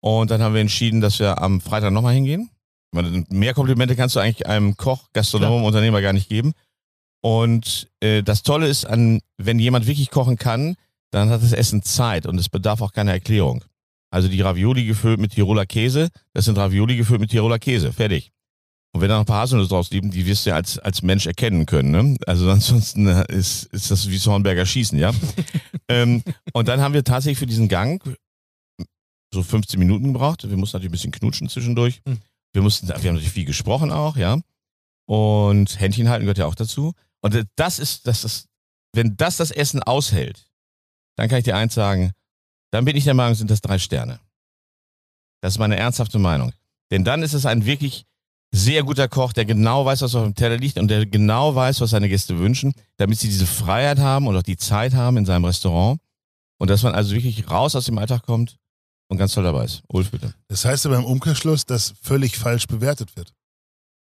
Und 0.00 0.30
dann 0.30 0.42
haben 0.42 0.54
wir 0.54 0.60
entschieden, 0.60 1.00
dass 1.00 1.18
wir 1.18 1.40
am 1.40 1.60
Freitag 1.60 1.92
nochmal 1.92 2.14
hingehen. 2.14 2.50
Meine, 2.92 3.24
Mehr 3.30 3.54
Komplimente 3.54 3.96
kannst 3.96 4.16
du 4.16 4.20
eigentlich 4.20 4.46
einem 4.46 4.76
Koch, 4.76 5.08
Gastronom, 5.12 5.64
Unternehmer 5.64 6.00
gar 6.00 6.12
nicht 6.12 6.28
geben. 6.28 6.52
Und 7.20 7.88
äh, 8.00 8.22
das 8.22 8.42
Tolle 8.42 8.68
ist, 8.68 8.84
an, 8.84 9.20
wenn 9.36 9.58
jemand 9.58 9.86
wirklich 9.86 10.10
kochen 10.10 10.36
kann, 10.36 10.76
dann 11.10 11.30
hat 11.30 11.42
das 11.42 11.52
Essen 11.52 11.82
Zeit 11.82 12.26
und 12.26 12.38
es 12.38 12.48
bedarf 12.48 12.80
auch 12.80 12.92
keiner 12.92 13.12
Erklärung. 13.12 13.64
Also 14.10 14.28
die 14.28 14.40
Ravioli 14.40 14.84
gefüllt 14.84 15.20
mit 15.20 15.32
Tiroler 15.32 15.66
Käse, 15.66 16.08
das 16.32 16.46
sind 16.46 16.56
Ravioli 16.56 16.96
gefüllt 16.96 17.20
mit 17.20 17.30
Tiroler 17.30 17.58
Käse, 17.58 17.92
fertig. 17.92 18.30
Und 18.98 19.02
wenn 19.02 19.10
da 19.10 19.14
noch 19.14 19.22
ein 19.22 19.26
paar 19.26 19.42
Haselnüsse 19.42 19.68
draus 19.68 19.92
liegen, 19.92 20.10
die 20.10 20.26
wirst 20.26 20.44
du 20.44 20.50
ja 20.50 20.56
als, 20.56 20.76
als 20.80 21.02
Mensch 21.02 21.28
erkennen 21.28 21.66
können. 21.66 21.92
Ne? 21.92 22.16
Also 22.26 22.50
ansonsten 22.50 23.06
äh, 23.06 23.24
ist, 23.32 23.66
ist 23.66 23.92
das 23.92 24.08
wie 24.08 24.18
so 24.18 24.32
Hornberger 24.32 24.66
Schießen, 24.66 24.98
ja. 24.98 25.12
ähm, 25.88 26.24
und 26.52 26.66
dann 26.66 26.80
haben 26.80 26.94
wir 26.94 27.04
tatsächlich 27.04 27.38
für 27.38 27.46
diesen 27.46 27.68
Gang 27.68 28.02
so 29.32 29.44
15 29.44 29.78
Minuten 29.78 30.12
gebraucht. 30.12 30.50
Wir 30.50 30.56
mussten 30.56 30.78
natürlich 30.78 30.88
ein 30.88 30.90
bisschen 30.90 31.12
knutschen 31.12 31.48
zwischendurch. 31.48 32.00
Hm. 32.08 32.18
Wir 32.52 32.60
mussten, 32.60 32.88
wir 32.88 32.94
haben 32.96 33.04
natürlich 33.04 33.30
viel 33.30 33.44
gesprochen 33.44 33.92
auch, 33.92 34.16
ja. 34.16 34.40
Und 35.06 35.78
Händchen 35.78 36.08
halten 36.08 36.24
gehört 36.24 36.38
ja 36.38 36.46
auch 36.46 36.56
dazu. 36.56 36.92
Und 37.20 37.46
das 37.54 37.78
ist, 37.78 38.08
das 38.08 38.24
ist, 38.24 38.48
wenn 38.92 39.16
das 39.16 39.36
das 39.36 39.52
Essen 39.52 39.80
aushält, 39.80 40.50
dann 41.14 41.28
kann 41.28 41.38
ich 41.38 41.44
dir 41.44 41.54
eins 41.54 41.74
sagen, 41.74 42.10
dann 42.72 42.84
bin 42.84 42.96
ich 42.96 43.04
der 43.04 43.14
Meinung, 43.14 43.36
sind 43.36 43.52
das 43.52 43.60
drei 43.60 43.78
Sterne. 43.78 44.18
Das 45.40 45.54
ist 45.54 45.58
meine 45.58 45.76
ernsthafte 45.76 46.18
Meinung. 46.18 46.52
Denn 46.90 47.04
dann 47.04 47.22
ist 47.22 47.34
es 47.34 47.46
ein 47.46 47.64
wirklich 47.64 48.08
sehr 48.50 48.82
guter 48.82 49.08
Koch, 49.08 49.32
der 49.32 49.44
genau 49.44 49.84
weiß, 49.84 50.02
was 50.02 50.14
auf 50.14 50.24
dem 50.24 50.34
Teller 50.34 50.56
liegt 50.56 50.78
und 50.78 50.88
der 50.88 51.06
genau 51.06 51.54
weiß, 51.54 51.80
was 51.80 51.90
seine 51.90 52.08
Gäste 52.08 52.38
wünschen, 52.38 52.72
damit 52.96 53.18
sie 53.18 53.28
diese 53.28 53.46
Freiheit 53.46 53.98
haben 53.98 54.26
und 54.26 54.36
auch 54.36 54.42
die 54.42 54.56
Zeit 54.56 54.94
haben 54.94 55.16
in 55.16 55.26
seinem 55.26 55.44
Restaurant. 55.44 56.00
Und 56.58 56.70
dass 56.70 56.82
man 56.82 56.94
also 56.94 57.14
wirklich 57.14 57.50
raus 57.50 57.76
aus 57.76 57.84
dem 57.84 57.98
Alltag 57.98 58.22
kommt 58.22 58.56
und 59.08 59.18
ganz 59.18 59.32
toll 59.32 59.44
dabei 59.44 59.64
ist. 59.64 59.82
Ulf, 59.88 60.10
bitte. 60.10 60.34
Das 60.48 60.64
heißt 60.64 60.86
aber 60.86 60.96
im 60.96 61.04
Umkehrschluss, 61.04 61.66
dass 61.66 61.94
völlig 62.02 62.36
falsch 62.36 62.66
bewertet 62.66 63.16
wird. 63.16 63.32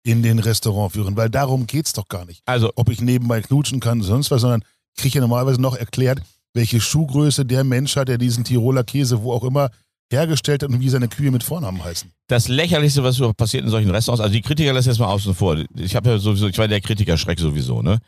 In 0.04 0.22
den 0.22 0.40
Restaurantführern, 0.40 1.16
weil 1.16 1.30
darum 1.30 1.66
geht's 1.66 1.92
doch 1.92 2.08
gar 2.08 2.24
nicht. 2.24 2.42
Also, 2.44 2.72
Ob 2.74 2.88
ich 2.90 3.00
nebenbei 3.00 3.40
knutschen 3.40 3.78
kann, 3.78 4.02
sonst 4.02 4.32
was, 4.32 4.40
sondern 4.40 4.64
ich 4.96 5.00
kriege 5.00 5.16
ja 5.16 5.20
normalerweise 5.20 5.60
noch 5.60 5.76
erklärt, 5.76 6.20
welche 6.54 6.80
Schuhgröße 6.80 7.46
der 7.46 7.62
Mensch 7.62 7.96
hat, 7.96 8.08
der 8.08 8.18
diesen 8.18 8.42
Tiroler 8.42 8.82
Käse, 8.84 9.22
wo 9.22 9.32
auch 9.32 9.44
immer, 9.44 9.70
hergestellt 10.12 10.62
hat 10.62 10.70
und 10.70 10.80
wie 10.80 10.88
seine 10.88 11.08
Kühe 11.08 11.30
mit 11.30 11.42
Vornamen 11.42 11.82
heißen. 11.82 12.12
das 12.28 12.48
Lächerlichste, 12.48 13.02
was 13.02 13.20
passiert 13.36 13.64
in 13.64 13.70
solchen 13.70 13.90
Restaurants, 13.90 14.20
also 14.20 14.32
die 14.32 14.42
Kritiker 14.42 14.72
lassen 14.72 14.88
jetzt 14.88 14.98
mal 14.98 15.06
außen 15.06 15.34
vor. 15.34 15.56
Ich 15.76 15.96
habe 15.96 16.10
ja 16.10 16.18
sowieso, 16.18 16.48
ich 16.48 16.58
war 16.58 16.68
der 16.68 16.80
Kritikerschreck 16.80 17.38
sowieso, 17.38 17.82
ne? 17.82 17.98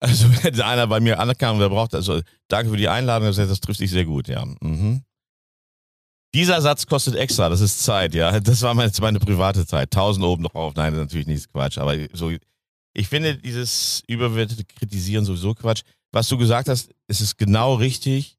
Also 0.00 0.26
wenn 0.42 0.60
einer 0.60 0.86
bei 0.86 1.00
mir 1.00 1.18
ankam 1.18 1.58
der 1.58 1.68
braucht, 1.68 1.94
also 1.94 2.20
danke 2.48 2.70
für 2.70 2.76
die 2.76 2.88
Einladung, 2.88 3.28
das, 3.28 3.36
das 3.36 3.60
trifft 3.60 3.78
sich 3.80 3.90
sehr 3.90 4.04
gut, 4.04 4.28
ja. 4.28 4.44
Mhm. 4.60 5.02
Dieser 6.34 6.60
Satz 6.60 6.86
kostet 6.86 7.14
extra, 7.14 7.48
das 7.48 7.60
ist 7.60 7.82
Zeit, 7.82 8.14
ja. 8.14 8.38
Das 8.40 8.62
war 8.62 8.74
meine, 8.74 8.92
meine 9.00 9.18
private 9.18 9.66
Zeit. 9.66 9.94
1000 9.94 10.24
oben 10.24 10.44
drauf, 10.44 10.74
nein, 10.76 10.92
das 10.92 11.00
ist 11.00 11.06
natürlich 11.06 11.26
nicht 11.26 11.52
Quatsch. 11.52 11.78
Aber 11.78 11.96
so, 12.12 12.30
ich 12.92 13.08
finde 13.08 13.38
dieses 13.38 14.02
überwertete 14.06 14.64
Kritisieren 14.64 15.24
sowieso 15.24 15.54
Quatsch. 15.54 15.82
Was 16.12 16.28
du 16.28 16.36
gesagt 16.36 16.68
hast, 16.68 16.90
ist 17.06 17.20
es 17.20 17.36
genau 17.36 17.74
richtig. 17.74 18.36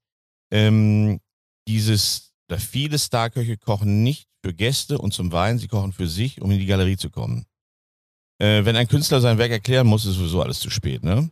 Ähm, 0.52 1.20
dieses, 1.68 2.29
da 2.50 2.58
viele 2.58 3.00
Starköche 3.00 3.58
kochen 3.58 4.04
nicht 4.04 4.28
für 4.44 4.54
Gäste 4.54 4.98
und 4.98 5.14
zum 5.14 5.32
Wein, 5.32 5.60
sie 5.60 5.68
kochen 5.68 5.94
für 5.94 6.08
sich, 6.08 6.42
um 6.42 6.52
in 6.52 6.60
die 6.60 6.66
Galerie 6.66 6.98
zu 6.98 7.10
kommen. 7.10 7.46
Äh, 8.42 8.66
wenn 8.66 8.76
ein 8.76 8.88
Künstler 8.88 9.22
sein 9.22 9.38
Werk 9.38 9.52
erklären 9.52 9.88
muss, 9.88 10.06
ist 10.06 10.16
sowieso 10.16 10.42
alles 10.42 10.60
zu 10.60 10.70
spät, 10.70 11.04
ne? 11.04 11.30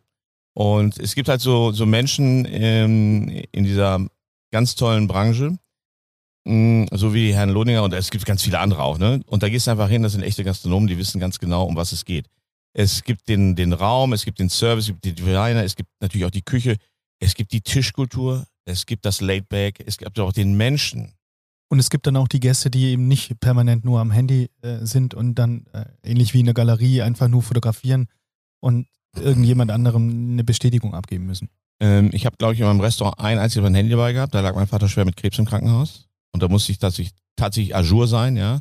Und 0.54 0.98
es 1.00 1.16
gibt 1.16 1.30
halt 1.30 1.42
so, 1.42 1.72
so 1.72 1.86
Menschen 1.86 2.46
ähm, 2.50 3.30
in 3.52 3.64
dieser 3.64 4.06
ganz 4.52 4.76
tollen 4.76 5.08
Branche, 5.08 5.58
mh, 6.46 6.88
so 6.92 7.14
wie 7.14 7.34
Herrn 7.34 7.50
Lohninger 7.50 7.84
und 7.84 7.94
es 7.94 8.12
gibt 8.12 8.26
ganz 8.26 8.44
viele 8.44 8.60
andere 8.60 8.84
auch, 8.84 8.98
ne? 8.98 9.22
Und 9.26 9.42
da 9.42 9.50
gehst 9.50 9.68
du 9.68 9.72
einfach 9.72 9.90
hin, 9.90 10.04
das 10.04 10.12
sind 10.12 10.24
echte 10.24 10.44
Gastronomen, 10.44 10.88
die 10.88 10.98
wissen 10.98 11.20
ganz 11.20 11.40
genau, 11.40 11.66
um 11.66 11.76
was 11.76 11.92
es 11.92 12.06
geht. 12.06 12.28
Es 12.74 13.04
gibt 13.04 13.28
den, 13.28 13.56
den 13.56 13.74
Raum, 13.74 14.14
es 14.14 14.24
gibt 14.24 14.40
den 14.40 14.50
Service, 14.50 14.86
es 14.86 14.90
gibt 14.90 15.06
die 15.06 15.16
Designer, 15.16 15.64
es 15.64 15.76
gibt 15.76 15.90
natürlich 16.00 16.26
auch 16.26 16.32
die 16.32 16.44
Küche, 16.44 16.78
es 17.20 17.34
gibt 17.34 17.54
die 17.54 17.62
Tischkultur, 17.62 18.46
es 18.68 18.86
gibt 18.86 19.06
das 19.06 19.22
Laidback, 19.22 19.82
es 19.86 19.98
gibt 19.98 20.20
auch 20.20 20.34
den 20.34 20.56
Menschen. 20.56 21.14
Und 21.70 21.80
es 21.80 21.90
gibt 21.90 22.08
dann 22.08 22.16
auch 22.16 22.28
die 22.28 22.40
Gäste, 22.40 22.70
die 22.70 22.86
eben 22.92 23.08
nicht 23.08 23.40
permanent 23.40 23.84
nur 23.84 24.00
am 24.00 24.12
Handy 24.12 24.50
äh, 24.62 24.86
sind 24.86 25.14
und 25.14 25.36
dann 25.36 25.66
äh, 25.74 25.86
ähnlich 26.04 26.34
wie 26.34 26.40
in 26.40 26.46
der 26.46 26.54
Galerie 26.54 27.02
einfach 27.02 27.28
nur 27.28 27.42
fotografieren 27.42 28.08
und 28.60 28.88
irgendjemand 29.16 29.72
anderem 29.72 30.32
eine 30.32 30.44
Bestätigung 30.44 30.94
abgeben 30.94 31.26
müssen. 31.26 31.50
Ähm, 31.80 32.10
ich 32.14 32.26
habe, 32.26 32.38
glaube 32.38 32.54
ich, 32.54 32.60
in 32.60 32.66
meinem 32.66 32.80
Restaurant 32.80 33.20
ein 33.20 33.38
einziges 33.38 33.64
Mal 33.64 33.70
ein 33.70 33.76
Handy 33.76 33.92
dabei 33.92 34.14
gehabt. 34.14 34.34
Da 34.34 34.42
lag 34.42 34.56
mein 34.56 34.68
Vater 34.68 34.88
schwer 34.88 35.06
mit 35.06 35.18
Krebs 35.18 35.38
im 35.40 35.46
Krankenhaus. 35.46 36.08
Und 36.32 36.44
da 36.44 36.48
musste 36.48 36.72
ich 36.72 36.80
tatsächlich, 36.80 37.14
tatsächlich 37.36 37.76
Ajour 37.76 38.08
sein, 38.08 38.38
ja. 38.38 38.60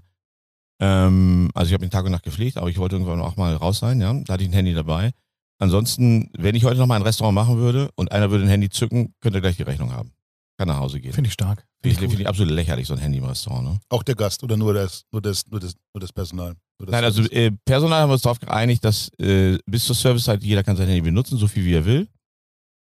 Ähm, 0.80 1.50
also 1.54 1.68
ich 1.68 1.74
habe 1.74 1.84
den 1.84 1.90
Tag 1.90 2.04
und 2.04 2.12
Nacht 2.12 2.24
gepflegt, 2.24 2.58
aber 2.58 2.68
ich 2.68 2.78
wollte 2.78 2.96
irgendwann 2.96 3.20
auch 3.20 3.36
mal 3.36 3.54
raus 3.54 3.78
sein, 3.78 4.00
ja. 4.00 4.12
Da 4.12 4.34
hatte 4.34 4.42
ich 4.42 4.50
ein 4.50 4.54
Handy 4.54 4.74
dabei. 4.74 5.12
Ansonsten, 5.58 6.30
wenn 6.36 6.54
ich 6.54 6.64
heute 6.64 6.78
noch 6.78 6.86
mal 6.86 6.96
ein 6.96 7.02
Restaurant 7.02 7.34
machen 7.34 7.56
würde 7.56 7.90
und 7.96 8.12
einer 8.12 8.30
würde 8.30 8.44
ein 8.44 8.50
Handy 8.50 8.68
zücken, 8.68 9.14
könnte 9.20 9.38
er 9.38 9.40
gleich 9.40 9.56
die 9.56 9.62
Rechnung 9.62 9.92
haben. 9.92 10.12
Kann 10.58 10.68
nach 10.68 10.78
Hause 10.78 11.00
gehen. 11.00 11.12
Finde 11.12 11.28
ich 11.28 11.34
stark. 11.34 11.66
Finde 11.82 12.04
ich, 12.04 12.10
find 12.10 12.20
ich 12.20 12.28
absolut 12.28 12.52
lächerlich, 12.52 12.86
so 12.86 12.94
ein 12.94 13.00
Handy 13.00 13.18
im 13.18 13.24
Restaurant. 13.24 13.64
Ne? 13.64 13.78
Auch 13.90 14.02
der 14.02 14.14
Gast 14.14 14.42
oder 14.42 14.56
nur 14.56 14.74
das, 14.74 15.04
nur 15.12 15.20
das, 15.20 15.46
nur 15.46 15.60
das, 15.60 15.74
nur 15.94 16.00
das 16.00 16.12
Personal? 16.12 16.54
Nur 16.78 16.86
das 16.86 16.92
Nein, 16.92 17.04
also 17.04 17.22
äh, 17.30 17.50
Personal 17.64 18.02
haben 18.02 18.08
wir 18.08 18.14
uns 18.14 18.22
darauf 18.22 18.40
geeinigt, 18.40 18.84
dass 18.84 19.10
äh, 19.18 19.58
bis 19.66 19.84
zur 19.84 19.94
Servicezeit 19.94 20.42
jeder 20.42 20.62
kann 20.62 20.76
sein 20.76 20.88
Handy 20.88 21.02
benutzen, 21.02 21.36
so 21.36 21.46
viel 21.46 21.64
wie 21.64 21.74
er 21.74 21.84
will. 21.84 22.08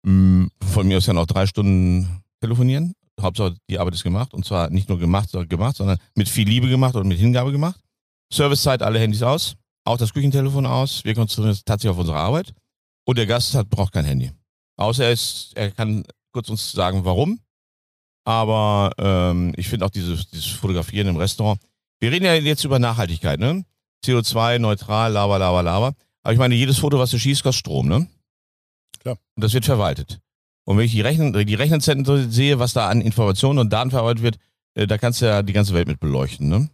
Mm, 0.06 0.48
von 0.74 0.88
mir 0.88 0.98
aus 0.98 1.06
kann 1.06 1.18
auch 1.18 1.26
drei 1.26 1.46
Stunden 1.46 2.22
telefonieren. 2.42 2.94
Hauptsache 3.22 3.56
die 3.70 3.80
Arbeit 3.80 3.94
ist 3.94 4.04
gemacht 4.04 4.34
und 4.34 4.46
zwar 4.46 4.70
nicht 4.70 4.90
nur 4.90 4.98
gemacht, 4.98 5.30
sondern 5.30 5.48
gemacht, 5.48 5.78
sondern 5.78 5.98
mit 6.16 6.28
viel 6.28 6.48
Liebe 6.48 6.68
gemacht 6.68 6.96
oder 6.96 7.06
mit 7.06 7.20
Hingabe 7.20 7.52
gemacht. 7.52 7.80
Servicezeit 8.34 8.82
alle 8.82 9.00
Handys 9.00 9.22
aus, 9.22 9.56
auch 9.86 9.98
das 9.98 10.14
Küchentelefon 10.14 10.66
aus. 10.66 11.04
Wir 11.04 11.14
konzentrieren 11.14 11.50
uns 11.50 11.64
tatsächlich 11.64 11.92
auf 11.92 12.00
unsere 12.00 12.18
Arbeit 12.18 12.54
und 13.12 13.18
der 13.18 13.28
Gast 13.28 13.54
hat, 13.56 13.70
braucht 13.70 13.94
kein 13.94 14.06
Handy. 14.06 14.32
Außer 14.78 15.06
er, 15.06 15.12
ist, 15.12 15.52
er 15.56 15.72
kann 15.72 16.04
kurz 16.32 16.50
uns 16.50 16.72
sagen, 16.72 17.06
warum. 17.06 17.40
Aber 18.26 18.92
ähm, 18.98 19.54
ich 19.58 19.68
finde 19.68 19.86
auch 19.86 19.90
dieses, 19.90 20.30
dieses 20.30 20.48
Fotografieren 20.48 21.08
im 21.08 21.18
Restaurant. 21.18 21.60
Wir 22.00 22.12
reden 22.12 22.26
ja 22.26 22.36
jetzt 22.36 22.64
über 22.64 22.80
Nachhaltigkeit, 22.80 23.40
ne? 23.40 23.64
CO2, 24.06 24.60
neutral, 24.60 25.12
lava, 25.12 25.38
lava, 25.38 25.62
lava. 25.62 25.94
Aber 26.24 26.34
ich 26.34 26.40
meine, 26.40 26.56
jedes 26.56 26.78
Foto, 26.78 27.00
was 27.00 27.12
du 27.12 27.20
schießt, 27.20 27.44
kostet 27.44 27.60
Strom, 27.60 27.88
ne? 27.88 28.08
Klar. 29.00 29.18
Und 29.36 29.44
das 29.44 29.54
wird 29.54 29.66
verwaltet. 29.66 30.20
Und 30.66 30.78
wenn 30.78 30.86
ich 30.86 30.92
die, 30.92 31.02
Rechnen, 31.02 31.34
die 31.34 31.56
Rechenzentren 31.56 32.32
sehe, 32.32 32.60
was 32.60 32.74
da 32.74 32.88
an 32.88 33.02
Informationen 33.02 33.60
und 33.60 33.74
Daten 33.74 33.92
verarbeitet 33.92 34.24
wird, 34.24 34.38
äh, 34.76 34.88
da 34.88 34.98
kannst 34.98 35.22
du 35.22 35.26
ja 35.26 35.42
die 35.42 35.54
ganze 35.54 35.74
Welt 35.74 35.88
mit 35.88 36.00
beleuchten, 36.00 36.48
ne? 36.48 36.70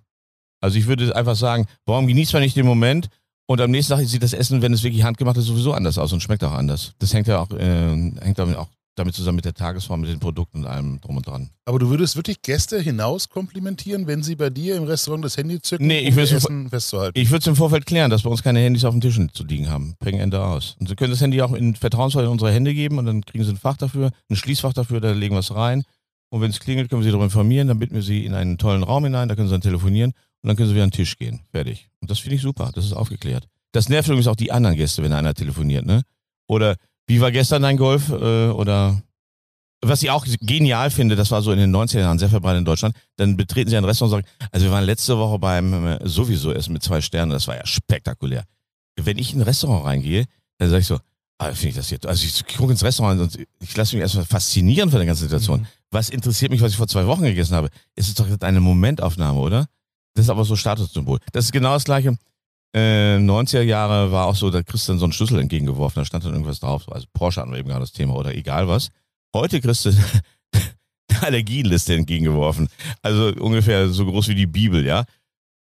Also 0.60 0.78
ich 0.78 0.88
würde 0.88 1.16
einfach 1.16 1.36
sagen, 1.36 1.68
warum 1.86 2.08
genießt 2.08 2.34
man 2.34 2.42
nicht 2.42 2.56
den 2.56 2.66
Moment 2.66 3.10
und 3.48 3.62
am 3.62 3.72
nächsten 3.72 3.94
Tag 3.94 4.06
sieht 4.06 4.22
das 4.22 4.34
Essen, 4.34 4.62
wenn 4.62 4.74
es 4.74 4.84
wirklich 4.84 5.04
handgemacht 5.04 5.38
ist, 5.38 5.46
sowieso 5.46 5.74
anders 5.74 5.98
aus 5.98 6.14
und 6.14 6.22
schmeckt 6.22 6.44
auch 6.44 6.52
anders. 6.52 6.94
Das 7.00 7.14
hängt 7.14 7.28
ja 7.28 7.40
auch, 7.40 7.50
äh, 7.52 8.12
hängt 8.22 8.38
damit 8.38 8.58
auch 8.58 8.68
damit 8.98 9.14
zusammen 9.14 9.38
mit 9.38 9.46
der 9.46 9.54
Tagesform, 9.54 10.02
mit 10.02 10.10
den 10.10 10.20
Produkten 10.20 10.60
und 10.60 10.66
allem 10.66 11.00
drum 11.02 11.18
und 11.18 11.28
dran. 11.28 11.52
Aber 11.66 11.78
du 11.78 11.90
würdest 11.90 12.16
wirklich 12.16 12.42
Gäste 12.42 12.80
hinaus 12.80 13.30
komplimentieren, 13.30 14.08
wenn 14.08 14.24
sie 14.24 14.36
bei 14.36 14.50
dir 14.50 14.76
im 14.76 14.84
Restaurant 14.84 15.24
das 15.24 15.38
Handy 15.38 15.62
zücken, 15.62 15.86
Nee, 15.86 16.00
ich 16.00 16.14
um 16.14 16.20
Essen 16.20 16.70
festzuhalten? 16.70 17.20
Ich 17.20 17.30
würde 17.30 17.42
es 17.42 17.48
im 17.48 17.56
Vorfeld 17.56 17.86
klären, 17.86 18.10
dass 18.10 18.24
bei 18.24 18.30
uns 18.30 18.42
keine 18.42 18.60
Handys 18.60 18.84
auf 18.86 18.94
dem 18.94 19.02
Tisch 19.02 19.20
zu 19.34 19.44
liegen 19.44 19.70
haben. 19.70 19.96
Bringen 20.00 20.20
Ende 20.20 20.44
aus. 20.44 20.76
Und 20.80 20.90
Sie 20.90 20.96
können 20.96 21.12
das 21.12 21.22
Handy 21.22 21.42
auch 21.42 21.54
in 21.54 21.76
vertrauensvoll 21.76 22.24
in 22.24 22.30
unsere 22.30 22.52
Hände 22.52 22.74
geben 22.74 22.98
und 22.98 23.06
dann 23.06 23.24
kriegen 23.24 23.44
Sie 23.44 23.52
ein 23.52 23.58
Fach 23.58 23.78
dafür, 23.78 24.12
ein 24.30 24.36
Schließfach 24.36 24.74
dafür, 24.74 25.00
da 25.00 25.12
legen 25.12 25.36
wir 25.36 25.40
es 25.40 25.54
rein. 25.54 25.84
Und 26.30 26.42
wenn 26.42 26.50
es 26.50 26.60
klingelt, 26.60 26.90
können 26.90 27.02
wir 27.02 27.06
Sie 27.06 27.12
darüber 27.12 27.26
informieren, 27.26 27.68
dann 27.68 27.80
bitten 27.80 27.96
wir 27.96 28.02
Sie 28.02 28.26
in 28.26 28.34
einen 28.34 28.58
tollen 28.58 28.84
Raum 28.84 29.04
hinein, 29.04 29.30
da 29.30 29.36
können 29.36 29.48
Sie 29.48 29.54
dann 29.54 29.62
telefonieren 29.62 30.14
und 30.42 30.48
dann 30.48 30.56
können 30.56 30.70
Sie 30.70 30.76
wieder 30.76 30.84
an 30.84 30.90
den 30.90 30.96
Tisch 30.96 31.18
gehen. 31.18 31.42
Fertig. 31.52 31.90
Und 32.02 32.12
das 32.12 32.20
finde 32.20 32.36
ich 32.36 32.42
super, 32.42 32.72
das 32.74 32.86
ist 32.86 32.94
aufgeklärt. 32.94 33.48
Das 33.72 33.90
nervt 33.90 34.08
übrigens 34.08 34.28
auch 34.28 34.36
die 34.36 34.52
anderen 34.52 34.76
Gäste, 34.76 35.04
wenn 35.04 35.14
einer 35.14 35.34
telefoniert, 35.34 35.86
ne? 35.86 36.04
Oder 36.48 36.76
wie 37.08 37.22
war 37.22 37.32
gestern 37.32 37.62
dein 37.62 37.78
Golf? 37.78 38.10
Äh, 38.10 38.50
oder 38.50 39.02
was 39.82 40.02
ich 40.02 40.10
auch 40.10 40.26
genial 40.42 40.90
finde, 40.90 41.16
das 41.16 41.32
war 41.32 41.42
so 41.42 41.52
in 41.52 41.60
den 41.60 41.76
90er 41.76 42.00
Jahren 42.00 42.20
sehr 42.20 42.30
verbreitet 42.30 42.60
in 42.60 42.66
Deutschland, 42.66 42.96
dann 43.18 43.38
betreten 43.38 43.70
sie 43.70 43.78
ein 43.78 43.86
Restaurant 43.86 44.14
und 44.14 44.26
sagen, 44.26 44.50
also 44.52 44.66
wir 44.66 44.72
waren 44.72 44.84
letzte 44.84 45.18
Woche 45.18 45.38
beim 45.38 45.86
äh, 45.86 46.00
sowieso 46.08 46.52
Essen 46.52 46.74
mit 46.74 46.84
zwei 46.84 47.02
Sternen, 47.02 47.32
das 47.32 47.48
war 47.48 47.56
ja 47.56 47.66
spektakulär. 47.66 48.44
Wenn 49.00 49.18
ich 49.20 49.34
in 49.34 49.40
ein 49.40 49.44
Restaurant 49.44 49.86
reingehe, 49.86 50.26
dann 50.58 50.70
sage 50.70 50.82
ich 50.82 50.88
so, 50.88 51.00
ah, 51.38 51.52
finde 51.54 51.70
ich 51.70 51.76
das 51.76 51.90
hier, 51.90 52.00
also 52.06 52.26
ich 52.26 52.58
gucke 52.58 52.72
ins 52.72 52.84
Restaurant 52.84 53.22
und 53.22 53.38
ich 53.60 53.78
lasse 53.78 53.96
mich 53.96 54.02
erstmal 54.02 54.26
faszinieren 54.26 54.90
von 54.90 55.00
der 55.00 55.06
ganzen 55.06 55.24
Situation. 55.24 55.62
Mhm. 55.62 55.68
Was 55.92 56.10
interessiert 56.10 56.52
mich, 56.52 56.62
was 56.62 56.72
ich 56.72 56.78
vor 56.78 56.88
zwei 56.88 57.06
Wochen 57.06 57.24
gegessen 57.24 57.56
habe? 57.56 57.70
Es 57.96 58.08
ist 58.08 58.20
doch 58.20 58.28
eine 58.42 58.60
Momentaufnahme, 58.60 59.40
oder? 59.40 59.68
Das 60.18 60.26
ist 60.26 60.30
aber 60.32 60.46
so 60.46 60.56
Statussymbol. 60.56 61.20
Das 61.32 61.46
ist 61.46 61.52
genau 61.52 61.74
das 61.74 61.84
gleiche. 61.84 62.18
Äh, 62.76 63.18
90er 63.18 63.62
Jahre 63.62 64.12
war 64.12 64.26
auch 64.26 64.36
so, 64.36 64.50
da 64.50 64.64
kriegst 64.64 64.88
du 64.88 64.94
dann 64.94 65.00
so 65.00 65.06
einen 65.06 65.14
Schlüssel 65.14 65.40
entgegengeworfen, 65.40 66.02
da 66.02 66.06
stand 66.06 66.26
dann 66.26 66.34
irgendwas 66.34 66.60
drauf, 66.60 66.84
so, 66.84 66.92
also 66.92 67.06
Porsche 67.14 67.40
hatten 67.40 67.52
wir 67.52 67.60
eben 67.60 67.70
gerade 67.70 67.82
das 67.82 67.92
Thema 67.92 68.16
oder 68.16 68.34
egal 68.34 68.68
was. 68.68 68.90
Heute 69.36 69.62
kriegst 69.62 69.86
du 69.86 69.90
eine 71.10 71.22
Allergienliste 71.22 71.94
entgegengeworfen. 71.94 72.68
Also 73.04 73.28
ungefähr 73.40 73.90
so 73.90 74.08
groß 74.08 74.30
wie 74.30 74.36
die 74.36 74.48
Bibel, 74.48 74.84
ja. 74.88 75.06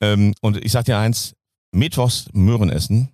Ähm, 0.01 0.33
und 0.41 0.57
ich 0.65 0.71
sag 0.71 0.85
dir 0.85 0.97
eins, 0.97 1.35
Mittwochs 1.71 2.27
Möhren 2.33 2.71
essen, 2.71 3.09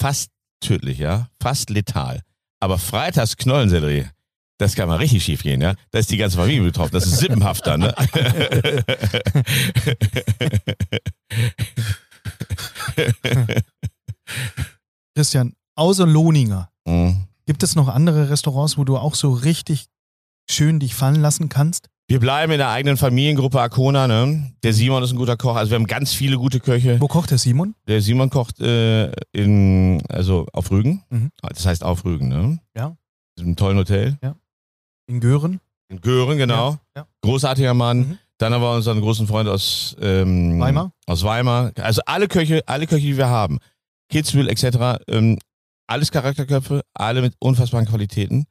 fast 0.00 0.30
tödlich, 0.60 0.98
ja, 0.98 1.28
fast 1.42 1.68
letal. 1.68 2.22
Aber 2.60 2.78
freitags 2.78 3.36
Knollensellerie, 3.36 4.06
das 4.60 4.74
kann 4.74 4.88
mal 4.88 4.96
richtig 4.96 5.24
schief 5.24 5.42
gehen, 5.42 5.60
ja. 5.60 5.74
Da 5.90 5.98
ist 5.98 6.10
die 6.10 6.16
ganze 6.16 6.36
Familie 6.36 6.62
betroffen, 6.62 6.92
das 6.92 7.06
ist 7.06 7.18
sippenhaft 7.18 7.66
dann, 7.66 7.80
ne? 7.80 7.94
Christian, 15.14 15.54
außer 15.76 16.06
Lohninger, 16.06 16.70
Mhm. 16.86 17.24
gibt 17.46 17.62
es 17.62 17.76
noch 17.76 17.88
andere 17.88 18.30
Restaurants, 18.30 18.78
wo 18.78 18.84
du 18.84 18.96
auch 18.96 19.14
so 19.14 19.32
richtig 19.32 19.86
schön 20.50 20.80
dich 20.80 20.94
fallen 20.94 21.20
lassen 21.20 21.48
kannst? 21.48 21.88
Wir 22.08 22.18
bleiben 22.18 22.50
in 22.52 22.58
der 22.58 22.70
eigenen 22.70 22.96
Familiengruppe 22.96 23.60
Arcona, 23.60 24.08
ne? 24.08 24.52
Der 24.64 24.72
Simon 24.72 25.02
ist 25.04 25.12
ein 25.12 25.16
guter 25.16 25.36
Koch, 25.36 25.54
also 25.54 25.70
wir 25.70 25.76
haben 25.76 25.86
ganz 25.86 26.12
viele 26.12 26.36
gute 26.38 26.58
Köche. 26.58 27.00
Wo 27.00 27.06
kocht 27.06 27.30
der 27.30 27.38
Simon? 27.38 27.74
Der 27.86 28.02
Simon 28.02 28.30
kocht 28.30 28.60
äh, 28.60 29.12
in, 29.32 30.02
also 30.08 30.46
auf 30.52 30.70
Rügen. 30.72 31.04
Mhm. 31.10 31.30
Das 31.42 31.66
heißt 31.66 31.84
auf 31.84 32.04
Rügen, 32.04 32.28
ne? 32.28 32.58
Ja. 32.76 32.96
In 33.38 33.44
einem 33.44 33.56
tollen 33.56 33.78
Hotel. 33.78 34.18
In 35.10 35.18
Gören? 35.18 35.60
In 35.88 36.00
Göhren, 36.00 36.38
genau. 36.38 36.78
Ja, 36.94 37.02
ja. 37.02 37.06
Großartiger 37.22 37.74
Mann. 37.74 37.98
Mhm. 37.98 38.18
Dann 38.38 38.54
haben 38.54 38.62
wir 38.62 38.72
unseren 38.72 39.00
großen 39.00 39.26
Freund 39.26 39.48
aus 39.48 39.96
ähm, 40.00 40.60
Weimar? 40.60 40.92
Aus 41.06 41.24
Weimar. 41.24 41.72
Also 41.76 42.00
alle 42.06 42.28
Köche, 42.28 42.62
alle 42.66 42.86
Köche, 42.86 43.06
die 43.06 43.16
wir 43.16 43.28
haben. 43.28 43.58
Kitzbühel 44.08 44.48
etc. 44.48 45.02
Ähm, 45.08 45.36
alles 45.88 46.12
Charakterköpfe, 46.12 46.82
alle 46.94 47.22
mit 47.22 47.34
unfassbaren 47.40 47.88
Qualitäten. 47.88 48.46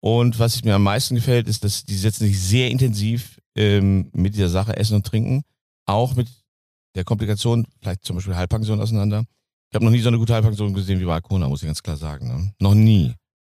Und 0.00 0.38
was 0.38 0.62
mir 0.62 0.76
am 0.76 0.84
meisten 0.84 1.16
gefällt, 1.16 1.48
ist, 1.48 1.64
dass 1.64 1.84
die 1.84 1.96
setzen 1.96 2.26
sich 2.26 2.40
sehr 2.40 2.70
intensiv 2.70 3.40
ähm, 3.56 4.08
mit 4.12 4.34
dieser 4.34 4.48
Sache 4.48 4.76
Essen 4.76 4.94
und 4.94 5.06
Trinken, 5.06 5.42
auch 5.86 6.14
mit 6.14 6.28
der 6.94 7.02
Komplikation, 7.02 7.66
vielleicht 7.80 8.04
zum 8.04 8.16
Beispiel 8.16 8.36
Halbpension 8.36 8.80
auseinander. 8.80 9.24
Ich 9.68 9.74
habe 9.74 9.84
noch 9.84 9.90
nie 9.90 10.00
so 10.00 10.08
eine 10.08 10.18
gute 10.18 10.32
Halbpension 10.34 10.72
gesehen 10.74 11.00
wie 11.00 11.06
bei 11.06 11.14
Arcona, 11.14 11.48
muss 11.48 11.62
ich 11.62 11.66
ganz 11.66 11.82
klar 11.82 11.96
sagen. 11.96 12.28
Ne? 12.28 12.54
Noch 12.60 12.74
nie. 12.74 13.14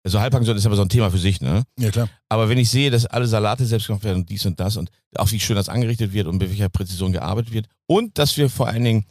Also 0.07 0.21
Halbpension 0.21 0.57
ist 0.57 0.65
aber 0.65 0.77
so 0.77 0.83
ein 0.83 0.89
Thema 0.89 1.11
für 1.11 1.19
sich, 1.19 1.41
ne? 1.41 1.65
Ja, 1.81 1.91
klar. 1.91 2.09
Aber 2.29 2.49
wenn 2.49 2.59
ich 2.59 2.71
sehe, 2.71 2.93
dass 2.93 3.07
alle 3.07 3.27
Salate 3.27 3.67
selbst 3.67 3.89
gemacht 3.89 4.05
werden 4.05 4.19
und 4.19 4.31
dies 4.31 4.47
und 4.47 4.61
das 4.61 4.77
und 4.77 4.89
auch 5.17 5.33
wie 5.33 5.41
schön 5.41 5.57
das 5.57 5.69
angerichtet 5.69 6.13
wird 6.13 6.29
und 6.29 6.39
mit 6.39 6.49
welcher 6.49 6.69
Präzision 6.69 7.11
gearbeitet 7.11 7.53
wird 7.53 7.67
und 7.89 8.17
dass 8.17 8.37
wir 8.37 8.49
vor 8.49 8.69
allen 8.69 8.85
Dingen 8.85 9.05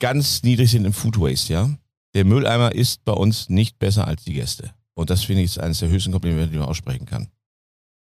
ganz 0.00 0.42
niedrig 0.42 0.68
sind 0.68 0.84
im 0.84 0.92
Food 0.92 1.20
Waste, 1.20 1.52
ja. 1.52 1.70
Der 2.16 2.24
Mülleimer 2.24 2.74
ist 2.74 3.04
bei 3.04 3.12
uns 3.12 3.50
nicht 3.50 3.78
besser 3.78 4.08
als 4.08 4.24
die 4.24 4.32
Gäste. 4.32 4.72
Und 4.94 5.10
das 5.10 5.22
finde 5.22 5.42
ich 5.42 5.52
ist 5.52 5.60
eines 5.60 5.78
der 5.78 5.90
höchsten 5.90 6.10
Komplimente, 6.10 6.50
die 6.50 6.58
man 6.58 6.66
aussprechen 6.66 7.06
kann. 7.06 7.28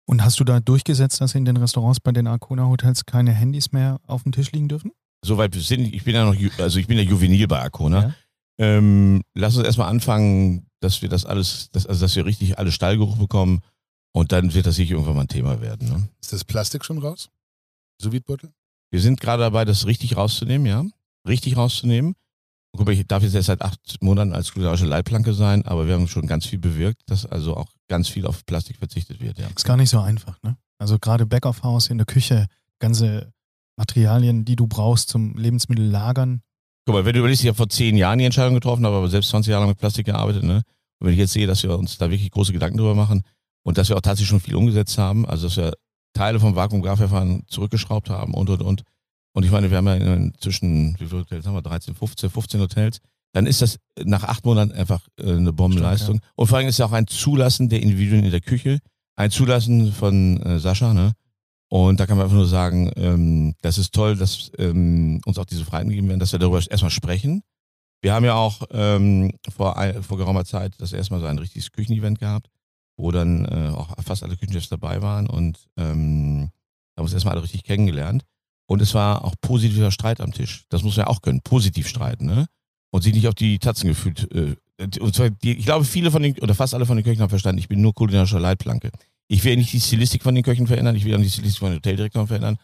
Und 0.07 0.24
hast 0.24 0.41
du 0.41 0.45
da 0.45 0.59
durchgesetzt, 0.59 1.20
dass 1.20 1.35
in 1.35 1.45
den 1.45 1.59
Restaurants 1.59 2.01
bei 2.01 2.12
den 2.12 2.26
Arcona 2.26 2.66
Hotels 2.66 3.05
keine 3.05 3.33
Handys 3.33 3.72
mehr 3.72 4.01
auf 4.07 4.22
dem 4.22 4.33
Tisch 4.33 4.53
liegen 4.53 4.68
dürfen? 4.68 4.91
Soweit 5.22 5.55
sind, 5.55 5.83
ich 5.83 6.03
bin 6.03 6.14
ja 6.14 6.24
noch, 6.24 6.35
also 6.59 6.78
ich 6.78 6.87
bin 6.87 6.97
ja 6.97 7.05
juvenil 7.05 7.47
bei 7.47 7.61
Arcona. 7.61 8.01
Ja. 8.01 8.14
Ähm, 8.59 9.20
lass 9.35 9.55
uns 9.55 9.66
erstmal 9.66 9.91
anfangen, 9.91 10.66
dass 10.83 11.03
wir 11.03 11.09
das 11.09 11.24
alles, 11.24 11.70
dass, 11.70 11.87
also 11.87 12.01
dass 12.01 12.16
wir 12.16 12.26
richtig 12.26 12.59
alle 12.59 12.72
Stallgeruch 12.72 13.16
bekommen 13.16 13.61
und 14.12 14.33
dann 14.33 14.53
wird 14.55 14.66
das 14.66 14.76
sicher 14.76 14.93
irgendwann 14.93 15.16
mal 15.16 15.22
ein 15.22 15.28
Thema 15.28 15.61
werden. 15.61 15.89
Ne? 15.89 16.09
Ist 16.20 16.33
das 16.33 16.45
Plastik 16.45 16.85
schon 16.85 16.99
raus? 16.99 17.30
sous 18.01 18.20
beutel 18.20 18.53
Wir 18.91 19.01
sind 19.01 19.20
gerade 19.20 19.43
dabei, 19.43 19.64
das 19.64 19.87
richtig 19.87 20.16
rauszunehmen, 20.16 20.66
ja. 20.66 20.85
Richtig 21.26 21.57
rauszunehmen. 21.57 22.14
Guck 22.76 22.87
mal, 22.87 22.93
ich 22.93 23.07
darf 23.07 23.22
jetzt 23.22 23.35
erst 23.35 23.47
seit 23.47 23.62
acht 23.62 24.03
Monaten 24.03 24.33
als 24.33 24.53
kulinarische 24.53 24.87
Leitplanke 24.87 25.35
sein, 25.35 25.64
aber 25.66 25.87
wir 25.87 25.95
haben 25.95 26.09
schon 26.09 26.26
ganz 26.26 26.47
viel 26.47 26.59
bewirkt, 26.59 27.03
dass 27.07 27.26
also 27.26 27.57
auch 27.57 27.70
ganz 27.89 28.09
viel 28.09 28.26
auf 28.26 28.45
Plastik 28.47 28.78
verzichtet 28.78 29.20
wird, 29.20 29.39
ja. 29.39 29.47
Ist 29.49 29.64
gar 29.64 29.76
nicht 29.76 29.91
so 29.91 30.01
einfach, 30.01 30.43
ne? 30.43 30.57
Also 30.78 30.99
gerade 30.99 31.26
Back 31.26 31.47
of 31.47 31.62
House 31.62 31.89
in 31.89 31.99
der 31.99 32.07
Küche, 32.07 32.49
ganze 32.80 33.33
Materialien, 33.76 34.45
die 34.45 34.57
du 34.57 34.66
brauchst 34.66 35.11
zum 35.11 35.37
Lebensmittel 35.37 35.85
lagern. 35.87 36.43
Guck 36.85 36.95
mal, 36.95 37.05
wenn 37.05 37.12
du 37.12 37.20
überlegst, 37.20 37.43
ich 37.43 37.49
habe 37.49 37.57
vor 37.57 37.68
zehn 37.68 37.97
Jahren 37.97 38.18
die 38.18 38.24
Entscheidung 38.24 38.55
getroffen, 38.55 38.85
habe 38.85 38.97
aber 38.97 39.09
selbst 39.09 39.30
20 39.30 39.51
Jahre 39.51 39.62
lang 39.62 39.70
mit 39.70 39.78
Plastik 39.78 40.07
gearbeitet, 40.07 40.43
ne? 40.43 40.62
Und 40.99 41.07
wenn 41.07 41.12
ich 41.12 41.18
jetzt 41.18 41.33
sehe, 41.33 41.47
dass 41.47 41.62
wir 41.62 41.78
uns 41.78 41.99
da 41.99 42.11
wirklich 42.11 42.30
große 42.30 42.53
Gedanken 42.53 42.78
drüber 42.78 42.95
machen 42.95 43.22
und 43.64 43.78
dass 43.78 43.89
wir 43.89 43.97
auch 43.97 44.01
tatsächlich 44.01 44.28
schon 44.28 44.41
viel 44.41 44.57
umgesetzt 44.57 44.99
haben, 44.99 45.26
also 45.26 45.47
dass 45.47 45.57
wir 45.57 45.74
Teile 46.12 46.41
vom 46.41 46.57
Vakuumgarverfahren 46.57 47.45
zurückgeschraubt 47.47 48.11
haben 48.11 48.35
und 48.35 48.51
und 48.51 48.62
und. 48.62 48.83
Und 49.35 49.45
ich 49.45 49.51
meine, 49.51 49.70
wir 49.70 49.78
haben 49.78 49.87
ja 49.87 49.95
inzwischen, 49.95 50.95
wie 50.99 51.07
viele 51.07 51.20
Hotels 51.20 51.47
haben 51.47 51.55
wir? 51.55 51.62
13, 51.62 51.95
15, 51.95 52.30
15 52.30 52.61
Hotels. 52.61 52.99
Dann 53.33 53.47
ist 53.47 53.62
das 53.62 53.78
nach 54.05 54.24
acht 54.24 54.45
Monaten 54.45 54.72
einfach 54.72 55.07
äh, 55.18 55.33
eine 55.33 55.53
Bombenleistung. 55.53 56.16
Stark, 56.16 56.28
ja. 56.28 56.33
Und 56.37 56.47
vor 56.49 56.59
allem 56.59 56.68
ist 56.68 56.74
es 56.74 56.80
auch 56.83 56.93
ein 56.93 57.07
Zulassen 57.07 57.68
der 57.68 57.80
Individuen 57.80 58.24
in 58.24 58.30
der 58.30 58.43
Küche, 58.43 58.78
ein 59.16 59.30
Zulassen 59.30 59.93
von 59.93 60.41
äh, 60.43 60.59
Sascha, 60.59 60.93
ne? 60.93 61.12
Und 61.73 62.01
da 62.01 62.07
kann 62.07 62.18
man 62.18 62.25
einfach 62.25 62.37
nur 62.37 62.47
sagen, 62.47 62.91
ähm, 62.97 63.55
das 63.62 63.79
ist 63.79 63.95
toll, 63.95 64.14
dass 64.14 64.53
ähm, 64.59 65.23
uns 65.25 65.39
auch 65.39 65.47
diese 65.47 65.64
Freiheiten 65.64 65.89
gegeben 65.89 66.09
werden, 66.09 66.20
dass 66.20 66.33
wir 66.33 66.39
darüber 66.39 66.59
erstmal 66.59 66.91
sprechen. 66.91 67.43
Wir 68.03 68.12
haben 68.12 68.27
ja 68.27 68.35
auch 68.35 68.61
ähm, 68.73 69.33
vor, 69.57 69.83
vor 70.03 70.18
geraumer 70.18 70.45
Zeit 70.45 70.75
das 70.77 70.93
erste 70.93 71.14
Mal 71.14 71.20
so 71.20 71.27
ein 71.27 71.39
richtiges 71.39 71.73
Küchenevent 71.73 72.18
gehabt, 72.18 72.51
wo 72.99 73.11
dann 73.11 73.47
äh, 73.47 73.70
auch 73.75 73.89
fast 74.05 74.23
alle 74.23 74.37
Küchenchefs 74.37 74.68
dabei 74.68 75.01
waren 75.01 75.27
und 75.31 75.66
ähm, 75.79 76.51
haben 76.95 77.05
uns 77.05 77.14
erstmal 77.14 77.33
alle 77.33 77.43
richtig 77.43 77.64
kennengelernt. 77.64 78.25
Und 78.66 78.83
es 78.83 78.93
war 78.93 79.25
auch 79.25 79.35
positiver 79.41 79.91
Streit 79.93 80.20
am 80.20 80.33
Tisch. 80.33 80.66
Das 80.68 80.83
muss 80.83 80.99
man 80.99 81.07
ja 81.07 81.11
auch 81.11 81.23
können, 81.23 81.41
positiv 81.41 81.89
streiten, 81.89 82.27
ne? 82.27 82.49
Und 82.91 83.01
sich 83.01 83.14
nicht 83.14 83.29
auf 83.29 83.35
die 83.35 83.59
Tatzen 83.59 83.89
gefühlt. 83.89 84.31
Äh, 84.31 84.57
und 85.01 85.14
zwar 85.14 85.31
die, 85.31 85.57
ich 85.57 85.64
glaube, 85.64 85.87
viele 85.87 86.11
von 86.11 86.23
den, 86.23 86.39
oder 86.41 86.55
fast 86.55 86.75
alle 86.75 86.85
von 86.85 86.99
den 86.99 87.05
Köchen 87.05 87.23
haben 87.23 87.31
verstanden, 87.31 87.61
ich 87.61 87.68
bin 87.68 87.81
nur 87.81 87.95
kulinarischer 87.95 88.41
Leitplanke. 88.41 88.91
Ich 89.33 89.45
will 89.45 89.57
nicht 89.57 89.72
die 89.72 89.80
Stilistik 89.80 90.22
von 90.22 90.35
den 90.35 90.45
Köchen 90.45 90.66
verändern, 90.66 90.95
ich 90.95 91.07
will 91.07 91.14
auch 91.14 91.18
nicht 91.18 91.30
die 91.30 91.33
Stilistik 91.39 91.61
von 91.61 91.70
den 91.70 91.76
Hoteldirektoren 91.76 92.26
verändern, 92.26 92.59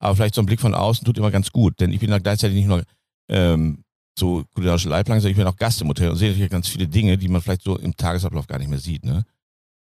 aber 0.00 0.16
vielleicht 0.16 0.34
so 0.34 0.42
ein 0.42 0.46
Blick 0.46 0.60
von 0.60 0.74
außen 0.74 1.02
tut 1.02 1.16
immer 1.16 1.30
ganz 1.30 1.50
gut, 1.50 1.80
denn 1.80 1.94
ich 1.94 2.00
bin 2.00 2.10
da 2.10 2.18
gleichzeitig 2.18 2.56
nicht 2.56 2.66
nur 2.66 2.84
ähm, 3.30 3.84
so 4.18 4.44
kulinarische 4.54 4.90
Leitplanke, 4.90 5.22
sondern 5.22 5.30
ich 5.30 5.38
bin 5.38 5.46
auch 5.46 5.56
Gast 5.56 5.80
im 5.80 5.88
Hotel 5.88 6.10
und 6.10 6.16
sehe 6.16 6.28
natürlich 6.28 6.50
ganz 6.50 6.68
viele 6.68 6.86
Dinge, 6.86 7.16
die 7.16 7.28
man 7.28 7.40
vielleicht 7.40 7.62
so 7.62 7.78
im 7.78 7.96
Tagesablauf 7.96 8.46
gar 8.46 8.58
nicht 8.58 8.68
mehr 8.68 8.78
sieht. 8.78 9.02
Ne? 9.02 9.24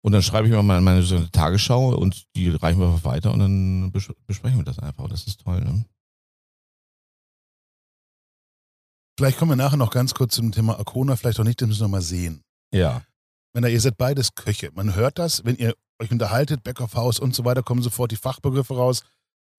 Und 0.02 0.12
dann 0.12 0.20
schreibe 0.20 0.46
ich 0.46 0.52
mir 0.52 0.62
mal 0.62 0.82
meine 0.82 1.02
so 1.02 1.16
eine 1.16 1.30
Tagesschau 1.30 1.94
und 1.96 2.26
die 2.36 2.50
reichen 2.50 2.78
wir 2.78 3.02
weiter 3.04 3.32
und 3.32 3.38
dann 3.38 3.90
besprechen 4.26 4.58
wir 4.58 4.64
das 4.64 4.78
einfach. 4.78 5.04
Und 5.04 5.12
das 5.14 5.26
ist 5.26 5.40
toll. 5.40 5.62
Ne? 5.62 5.86
Vielleicht 9.16 9.38
kommen 9.38 9.52
wir 9.52 9.56
nachher 9.56 9.78
noch 9.78 9.90
ganz 9.90 10.12
kurz 10.12 10.34
zum 10.34 10.52
Thema 10.52 10.78
Arcona, 10.78 11.16
vielleicht 11.16 11.40
auch 11.40 11.44
nicht, 11.44 11.62
das 11.62 11.68
müssen 11.68 11.84
wir 11.84 11.88
mal 11.88 12.02
sehen. 12.02 12.42
Ja. 12.70 13.02
Wenn 13.54 13.64
ihr 13.64 13.80
seid 13.80 13.96
beides 13.96 14.34
Köche, 14.34 14.70
man 14.74 14.94
hört 14.94 15.18
das, 15.18 15.42
wenn 15.46 15.56
ihr 15.56 15.74
euch 16.00 16.10
unterhaltet, 16.10 16.62
Back 16.62 16.80
of 16.80 16.94
House 16.94 17.18
und 17.18 17.34
so 17.34 17.44
weiter, 17.44 17.62
kommen 17.62 17.82
sofort 17.82 18.10
die 18.10 18.16
Fachbegriffe 18.16 18.74
raus. 18.74 19.02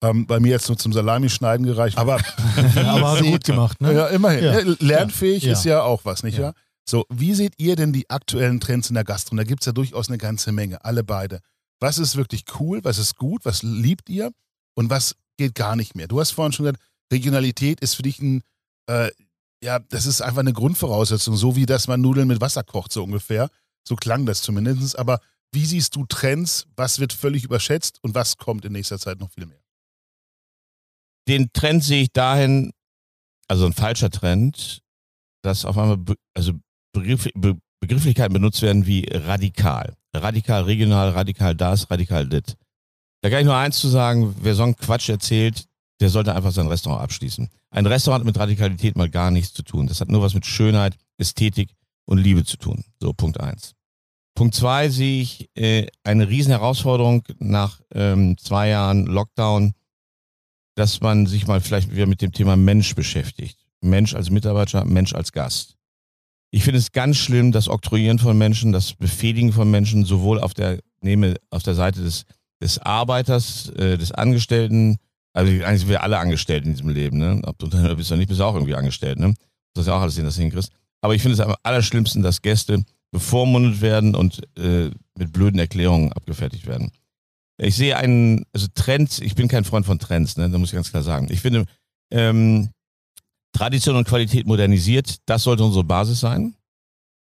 Ähm, 0.02 0.26
bei 0.26 0.40
mir 0.40 0.52
jetzt 0.52 0.68
nur 0.68 0.78
zum 0.78 0.92
Salami-Schneiden 0.92 1.66
gereicht. 1.66 1.98
Aber, 1.98 2.18
aber 2.76 3.20
gut 3.20 3.44
gemacht, 3.44 3.80
ne? 3.80 3.92
Ja, 3.92 4.06
immerhin. 4.06 4.44
Ja. 4.44 4.74
Lernfähig 4.78 5.42
ja. 5.42 5.52
ist 5.52 5.64
ja 5.64 5.82
auch 5.82 6.04
was, 6.04 6.22
nicht 6.22 6.40
wahr? 6.40 6.54
So, 6.88 7.04
wie 7.08 7.34
seht 7.34 7.54
ihr 7.58 7.76
denn 7.76 7.92
die 7.92 8.08
aktuellen 8.08 8.60
Trends 8.60 8.88
in 8.88 8.94
der 8.94 9.04
Gastro? 9.04 9.36
Da 9.36 9.44
gibt 9.44 9.62
es 9.62 9.66
ja 9.66 9.72
durchaus 9.72 10.08
eine 10.08 10.18
ganze 10.18 10.52
Menge, 10.52 10.84
alle 10.84 11.04
beide. 11.04 11.40
Was 11.78 11.98
ist 11.98 12.16
wirklich 12.16 12.44
cool, 12.58 12.82
was 12.82 12.98
ist 12.98 13.16
gut, 13.16 13.44
was 13.44 13.62
liebt 13.62 14.08
ihr 14.08 14.32
und 14.74 14.90
was 14.90 15.16
geht 15.36 15.54
gar 15.54 15.76
nicht 15.76 15.94
mehr? 15.94 16.08
Du 16.08 16.18
hast 16.18 16.32
vorhin 16.32 16.52
schon 16.52 16.64
gesagt, 16.64 16.82
Regionalität 17.12 17.80
ist 17.80 17.94
für 17.94 18.02
dich 18.02 18.20
ein, 18.20 18.42
äh, 18.86 19.10
ja, 19.62 19.78
das 19.78 20.06
ist 20.06 20.20
einfach 20.20 20.40
eine 20.40 20.52
Grundvoraussetzung, 20.52 21.36
so 21.36 21.56
wie 21.56 21.66
dass 21.66 21.88
man 21.88 22.00
Nudeln 22.00 22.28
mit 22.28 22.40
Wasser 22.40 22.62
kocht, 22.62 22.92
so 22.92 23.04
ungefähr. 23.04 23.50
So 23.86 23.96
klang 23.96 24.26
das 24.26 24.42
zumindest. 24.42 24.98
Aber 24.98 25.20
wie 25.52 25.66
siehst 25.66 25.96
du 25.96 26.04
Trends? 26.06 26.66
Was 26.76 26.98
wird 26.98 27.12
völlig 27.12 27.44
überschätzt 27.44 27.98
und 28.02 28.14
was 28.14 28.36
kommt 28.36 28.64
in 28.64 28.72
nächster 28.72 28.98
Zeit 28.98 29.18
noch 29.18 29.30
viel 29.30 29.46
mehr? 29.46 29.60
Den 31.28 31.52
Trend 31.52 31.84
sehe 31.84 32.02
ich 32.02 32.12
dahin, 32.12 32.72
also 33.48 33.66
ein 33.66 33.72
falscher 33.72 34.10
Trend, 34.10 34.82
dass 35.42 35.64
auf 35.64 35.76
einmal 35.76 35.96
be 35.96 36.14
also 36.34 36.52
Begriff, 36.92 37.28
Be 37.34 37.56
Begrifflichkeiten 37.80 38.34
benutzt 38.34 38.60
werden 38.62 38.86
wie 38.86 39.06
radikal. 39.10 39.94
Radikal 40.14 40.64
regional, 40.64 41.10
radikal 41.10 41.54
das, 41.54 41.90
radikal 41.90 42.28
dit. 42.28 42.56
Da 43.22 43.30
kann 43.30 43.40
ich 43.40 43.46
nur 43.46 43.56
eins 43.56 43.78
zu 43.78 43.88
sagen, 43.88 44.34
wer 44.40 44.54
so 44.54 44.64
einen 44.64 44.76
Quatsch 44.76 45.08
erzählt, 45.08 45.66
der 46.00 46.10
sollte 46.10 46.34
einfach 46.34 46.52
sein 46.52 46.66
Restaurant 46.66 47.02
abschließen. 47.02 47.48
Ein 47.70 47.86
Restaurant 47.86 48.20
hat 48.20 48.26
mit 48.26 48.38
Radikalität 48.38 48.96
mal 48.96 49.08
gar 49.08 49.30
nichts 49.30 49.52
zu 49.52 49.62
tun. 49.62 49.86
Das 49.86 50.00
hat 50.00 50.08
nur 50.08 50.22
was 50.22 50.34
mit 50.34 50.46
Schönheit, 50.46 50.96
Ästhetik 51.18 51.74
und 52.06 52.18
Liebe 52.18 52.44
zu 52.44 52.56
tun. 52.56 52.84
So, 52.98 53.12
Punkt 53.12 53.40
eins. 53.40 53.74
Punkt 54.34 54.54
zwei 54.54 54.88
sehe 54.88 55.22
ich 55.22 55.50
äh, 55.54 55.86
eine 56.04 56.28
riesen 56.28 56.50
Herausforderung 56.50 57.22
nach 57.38 57.80
ähm, 57.92 58.36
zwei 58.38 58.68
Jahren 58.68 59.06
Lockdown, 59.06 59.72
dass 60.76 61.00
man 61.00 61.26
sich 61.26 61.46
mal 61.46 61.60
vielleicht 61.60 61.90
wieder 61.90 62.06
mit 62.06 62.22
dem 62.22 62.32
Thema 62.32 62.56
Mensch 62.56 62.94
beschäftigt. 62.94 63.58
Mensch 63.82 64.14
als 64.14 64.30
Mitarbeiter, 64.30 64.84
Mensch 64.84 65.14
als 65.14 65.32
Gast. 65.32 65.76
Ich 66.50 66.64
finde 66.64 66.78
es 66.78 66.92
ganz 66.92 67.16
schlimm, 67.16 67.52
das 67.52 67.68
Oktroyieren 67.68 68.18
von 68.18 68.36
Menschen, 68.36 68.72
das 68.72 68.94
Befehligen 68.94 69.52
von 69.52 69.70
Menschen, 69.70 70.04
sowohl 70.04 70.40
auf 70.40 70.54
der, 70.54 70.80
nehme, 71.00 71.36
auf 71.50 71.62
der 71.62 71.74
Seite 71.74 72.02
des, 72.02 72.24
des 72.60 72.78
Arbeiters, 72.78 73.68
äh, 73.70 73.96
des 73.96 74.12
Angestellten, 74.12 74.96
also 75.32 75.52
eigentlich 75.64 75.80
sind 75.80 75.88
wir 75.90 76.02
alle 76.02 76.18
angestellt 76.18 76.64
in 76.64 76.72
diesem 76.72 76.88
Leben, 76.88 77.18
ne? 77.18 77.40
Ob 77.44 77.56
du 77.58 77.66
Unternehmer 77.66 77.94
bist 77.94 78.10
oder 78.10 78.18
nicht, 78.18 78.28
bist 78.28 78.40
du 78.40 78.44
auch 78.44 78.54
irgendwie 78.54 78.74
angestellt, 78.74 79.18
ne? 79.18 79.34
Das 79.74 79.82
ist 79.82 79.88
ja 79.88 79.96
auch 79.96 80.00
alles 80.00 80.16
dass 80.16 80.34
du 80.34 80.40
hinkriegst. 80.40 80.72
Aber 81.02 81.14
ich 81.14 81.22
finde 81.22 81.34
es 81.34 81.40
am 81.40 81.54
allerschlimmsten, 81.62 82.22
dass 82.22 82.42
Gäste 82.42 82.82
bevormundet 83.12 83.80
werden 83.80 84.14
und 84.14 84.40
äh, 84.58 84.90
mit 85.18 85.32
blöden 85.32 85.58
Erklärungen 85.58 86.12
abgefertigt 86.12 86.66
werden. 86.66 86.92
Ich 87.58 87.76
sehe 87.76 87.96
einen, 87.96 88.46
also 88.52 88.68
Trends, 88.74 89.18
ich 89.18 89.34
bin 89.34 89.48
kein 89.48 89.64
Freund 89.64 89.84
von 89.84 89.98
Trends, 89.98 90.36
ne, 90.36 90.48
da 90.48 90.58
muss 90.58 90.70
ich 90.70 90.74
ganz 90.74 90.90
klar 90.90 91.02
sagen. 91.02 91.28
Ich 91.30 91.40
finde, 91.40 91.66
ähm, 92.10 92.70
Tradition 93.52 93.96
und 93.96 94.08
Qualität 94.08 94.46
modernisiert, 94.46 95.16
das 95.26 95.42
sollte 95.42 95.64
unsere 95.64 95.84
Basis 95.84 96.20
sein. 96.20 96.54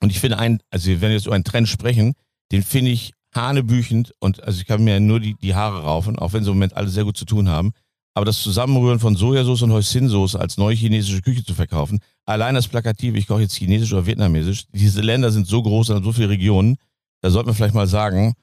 Und 0.02 0.10
ich 0.10 0.20
finde 0.20 0.38
einen, 0.38 0.60
also 0.70 0.90
wenn 0.90 1.00
wir 1.00 1.12
jetzt 1.12 1.26
über 1.26 1.34
einen 1.34 1.44
Trend 1.44 1.68
sprechen, 1.68 2.14
den 2.52 2.62
finde 2.62 2.90
ich 2.90 3.12
hanebüchend 3.34 4.12
und 4.18 4.42
also 4.42 4.60
ich 4.60 4.66
kann 4.66 4.82
mir 4.82 4.98
nur 4.98 5.20
die, 5.20 5.34
die 5.34 5.54
Haare 5.54 5.82
raufen, 5.82 6.18
auch 6.18 6.32
wenn 6.32 6.42
sie 6.42 6.50
im 6.50 6.56
Moment 6.56 6.76
alle 6.76 6.88
sehr 6.88 7.04
gut 7.04 7.16
zu 7.16 7.24
tun 7.24 7.48
haben. 7.48 7.72
Aber 8.14 8.24
das 8.24 8.42
Zusammenrühren 8.42 8.98
von 8.98 9.16
Sojasauce 9.16 9.62
und 9.62 9.72
Hoisin-Sauce 9.72 10.34
als 10.36 10.56
neue 10.58 10.74
chinesische 10.74 11.22
Küche 11.22 11.44
zu 11.44 11.54
verkaufen, 11.54 12.00
allein 12.26 12.54
das 12.54 12.68
Plakative, 12.68 13.16
ich 13.16 13.26
koche 13.26 13.42
jetzt 13.42 13.54
chinesisch 13.54 13.92
oder 13.92 14.06
vietnamesisch, 14.06 14.64
diese 14.72 15.00
Länder 15.00 15.30
sind 15.30 15.46
so 15.46 15.62
groß 15.62 15.90
und 15.90 15.96
haben 15.96 16.04
so 16.04 16.12
viele 16.12 16.30
Regionen, 16.30 16.76
da 17.22 17.30
sollte 17.30 17.46
man 17.46 17.54
vielleicht 17.54 17.74
mal 17.74 17.86
sagen, 17.86 18.34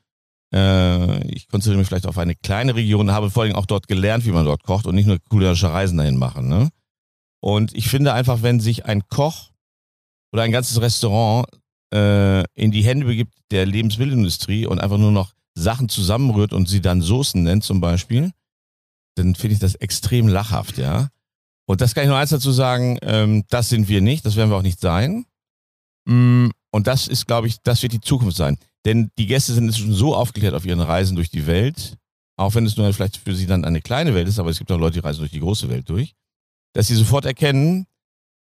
äh, 0.53 1.27
ich 1.27 1.47
konzentriere 1.47 1.79
mich 1.79 1.87
vielleicht 1.87 2.07
auf 2.07 2.17
eine 2.17 2.35
kleine 2.35 2.75
Region, 2.75 3.11
habe 3.11 3.29
vor 3.29 3.43
allem 3.43 3.55
auch 3.55 3.65
dort 3.65 3.87
gelernt, 3.87 4.25
wie 4.25 4.31
man 4.31 4.45
dort 4.45 4.63
kocht 4.63 4.85
und 4.85 4.95
nicht 4.95 5.07
nur 5.07 5.17
kulinarische 5.29 5.69
Reisen 5.71 5.97
dahin 5.97 6.17
machen. 6.17 6.47
Ne? 6.47 6.69
Und 7.41 7.75
ich 7.75 7.89
finde 7.89 8.13
einfach, 8.13 8.41
wenn 8.41 8.59
sich 8.59 8.85
ein 8.85 9.07
Koch 9.09 9.51
oder 10.31 10.43
ein 10.43 10.51
ganzes 10.51 10.81
Restaurant 10.81 11.47
äh, 11.93 12.43
in 12.53 12.71
die 12.71 12.83
Hände 12.83 13.05
begibt 13.05 13.33
der 13.51 13.65
Lebensmittelindustrie 13.65 14.65
und 14.65 14.79
einfach 14.79 14.97
nur 14.97 15.11
noch 15.11 15.33
Sachen 15.55 15.89
zusammenrührt 15.89 16.53
und 16.53 16.69
sie 16.69 16.81
dann 16.81 17.01
Soßen 17.01 17.41
nennt 17.41 17.63
zum 17.63 17.81
Beispiel, 17.81 18.31
dann 19.17 19.35
finde 19.35 19.53
ich 19.53 19.59
das 19.59 19.75
extrem 19.75 20.27
lachhaft, 20.27 20.77
ja. 20.77 21.09
Und 21.65 21.81
das 21.81 21.93
kann 21.93 22.03
ich 22.03 22.09
nur 22.09 22.17
eins 22.17 22.29
dazu 22.29 22.51
sagen, 22.51 22.97
ähm, 23.01 23.43
das 23.49 23.69
sind 23.69 23.89
wir 23.89 24.01
nicht, 24.01 24.25
das 24.25 24.35
werden 24.35 24.49
wir 24.49 24.57
auch 24.57 24.61
nicht 24.61 24.79
sein. 24.79 25.25
Mm, 26.05 26.47
und 26.71 26.87
das 26.87 27.07
ist, 27.07 27.27
glaube 27.27 27.47
ich, 27.47 27.61
das 27.61 27.81
wird 27.81 27.93
die 27.93 28.01
Zukunft 28.01 28.37
sein. 28.37 28.57
Denn 28.85 29.11
die 29.17 29.27
Gäste 29.27 29.53
sind 29.53 29.75
schon 29.75 29.93
so 29.93 30.15
aufgeklärt 30.15 30.53
auf 30.53 30.65
ihren 30.65 30.79
Reisen 30.79 31.15
durch 31.15 31.29
die 31.29 31.45
Welt, 31.45 31.97
auch 32.37 32.55
wenn 32.55 32.65
es 32.65 32.77
nur 32.77 32.91
vielleicht 32.93 33.17
für 33.17 33.35
sie 33.35 33.47
dann 33.47 33.65
eine 33.65 33.81
kleine 33.81 34.13
Welt 34.13 34.27
ist, 34.27 34.39
aber 34.39 34.49
es 34.49 34.59
gibt 34.59 34.71
auch 34.71 34.79
Leute, 34.79 34.93
die 34.93 35.05
reisen 35.05 35.19
durch 35.19 35.31
die 35.31 35.39
große 35.39 35.69
Welt 35.69 35.89
durch, 35.89 36.13
dass 36.73 36.87
sie 36.87 36.95
sofort 36.95 37.25
erkennen, 37.25 37.85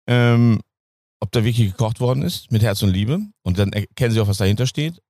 ähm, 0.07 0.59
ob 1.21 1.31
da 1.31 1.43
wirklich 1.43 1.71
gekocht 1.71 1.99
worden 1.99 2.23
ist, 2.23 2.51
mit 2.51 2.63
Herz 2.63 2.83
und 2.83 2.89
Liebe. 2.89 3.21
Und 3.43 3.57
dann 3.57 3.71
erkennen 3.71 4.13
sie 4.13 4.19
auch, 4.19 4.27
was 4.27 4.37
dahinter 4.37 4.67
steht. 4.67 5.01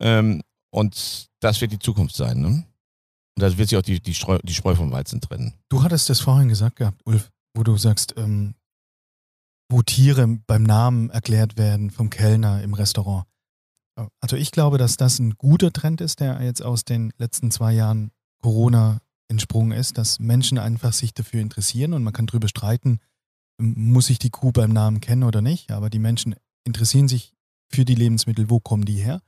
Ähm, 0.00 0.42
und 0.70 1.28
das 1.40 1.60
wird 1.60 1.72
die 1.72 1.78
Zukunft 1.78 2.14
sein. 2.14 2.40
Ne? 2.40 2.64
Und 3.36 3.42
da 3.42 3.56
wird 3.56 3.68
sich 3.68 3.78
auch 3.78 3.82
die, 3.82 4.00
die, 4.00 4.14
Streu, 4.14 4.38
die 4.42 4.54
Spreu 4.54 4.74
vom 4.74 4.92
Weizen 4.92 5.20
trennen. 5.20 5.54
Du 5.68 5.82
hattest 5.82 6.08
das 6.08 6.20
vorhin 6.20 6.48
gesagt 6.48 6.76
gehabt, 6.76 7.00
Ulf, 7.04 7.32
wo 7.54 7.62
du 7.62 7.76
sagst, 7.76 8.14
ähm, 8.16 8.54
wo 9.68 9.82
Tiere 9.82 10.26
beim 10.46 10.62
Namen 10.62 11.10
erklärt 11.10 11.56
werden 11.56 11.90
vom 11.90 12.10
Kellner 12.10 12.62
im 12.62 12.74
Restaurant. 12.74 13.26
Also 14.20 14.36
ich 14.36 14.50
glaube, 14.50 14.78
dass 14.78 14.96
das 14.96 15.18
ein 15.18 15.34
guter 15.36 15.72
Trend 15.72 16.00
ist, 16.00 16.20
der 16.20 16.42
jetzt 16.42 16.62
aus 16.62 16.84
den 16.84 17.12
letzten 17.16 17.50
zwei 17.50 17.72
Jahren 17.72 18.10
Corona 18.42 18.98
entsprungen 19.28 19.72
ist, 19.72 19.98
dass 19.98 20.18
Menschen 20.18 20.58
einfach 20.58 20.92
sich 20.92 21.14
dafür 21.14 21.40
interessieren 21.40 21.92
und 21.92 22.02
man 22.02 22.12
kann 22.12 22.26
darüber 22.26 22.48
streiten, 22.48 22.98
muss 23.58 24.10
ich 24.10 24.18
die 24.18 24.30
Kuh 24.30 24.52
beim 24.52 24.72
Namen 24.72 25.00
kennen 25.00 25.22
oder 25.22 25.40
nicht, 25.42 25.70
aber 25.70 25.90
die 25.90 25.98
Menschen 26.00 26.34
interessieren 26.64 27.08
sich 27.08 27.34
für 27.70 27.84
die 27.84 27.94
Lebensmittel, 27.94 28.50
wo 28.50 28.60
kommen 28.60 28.84
die 28.84 29.00
her? 29.00 29.22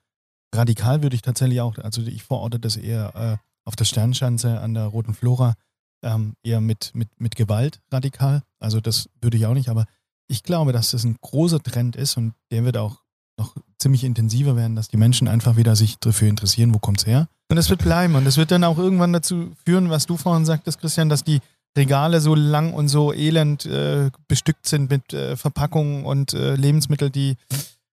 Radikal 0.54 1.02
würde 1.02 1.16
ich 1.16 1.22
tatsächlich 1.22 1.60
auch, 1.60 1.78
also 1.78 2.02
ich 2.02 2.24
verorte 2.24 2.58
das 2.58 2.76
eher 2.76 3.14
äh, 3.14 3.36
auf 3.66 3.76
der 3.76 3.84
Sternschanze 3.84 4.60
an 4.60 4.72
der 4.74 4.86
Roten 4.86 5.12
Flora 5.12 5.54
ähm, 6.02 6.34
eher 6.42 6.60
mit, 6.60 6.92
mit, 6.94 7.08
mit 7.18 7.36
Gewalt 7.36 7.80
radikal. 7.90 8.42
Also 8.58 8.80
das 8.80 9.10
würde 9.20 9.36
ich 9.36 9.46
auch 9.46 9.54
nicht, 9.54 9.68
aber 9.68 9.84
ich 10.28 10.42
glaube, 10.42 10.72
dass 10.72 10.92
das 10.92 11.04
ein 11.04 11.16
großer 11.20 11.62
Trend 11.62 11.96
ist 11.96 12.16
und 12.16 12.34
der 12.50 12.64
wird 12.64 12.76
auch 12.76 13.02
noch 13.38 13.54
ziemlich 13.78 14.04
intensiver 14.04 14.56
werden, 14.56 14.76
dass 14.76 14.88
die 14.88 14.96
Menschen 14.96 15.28
einfach 15.28 15.56
wieder 15.56 15.76
sich 15.76 15.98
dafür 15.98 16.28
interessieren, 16.28 16.74
wo 16.74 16.78
kommt 16.78 17.00
es 17.00 17.06
her. 17.06 17.28
Und 17.50 17.58
es 17.58 17.68
wird 17.70 17.82
bleiben 17.82 18.14
und 18.14 18.26
es 18.26 18.36
wird 18.36 18.50
dann 18.50 18.64
auch 18.64 18.78
irgendwann 18.78 19.12
dazu 19.12 19.52
führen, 19.64 19.90
was 19.90 20.06
du 20.06 20.16
vorhin 20.16 20.46
sagtest, 20.46 20.80
Christian, 20.80 21.08
dass 21.08 21.22
die 21.22 21.40
Regale 21.76 22.20
so 22.20 22.34
lang 22.34 22.72
und 22.72 22.88
so 22.88 23.12
elend 23.12 23.66
äh, 23.66 24.10
bestückt 24.26 24.66
sind 24.66 24.90
mit 24.90 25.12
äh, 25.12 25.36
Verpackungen 25.36 26.04
und 26.04 26.32
äh, 26.32 26.56
Lebensmitteln, 26.56 27.12
die 27.12 27.36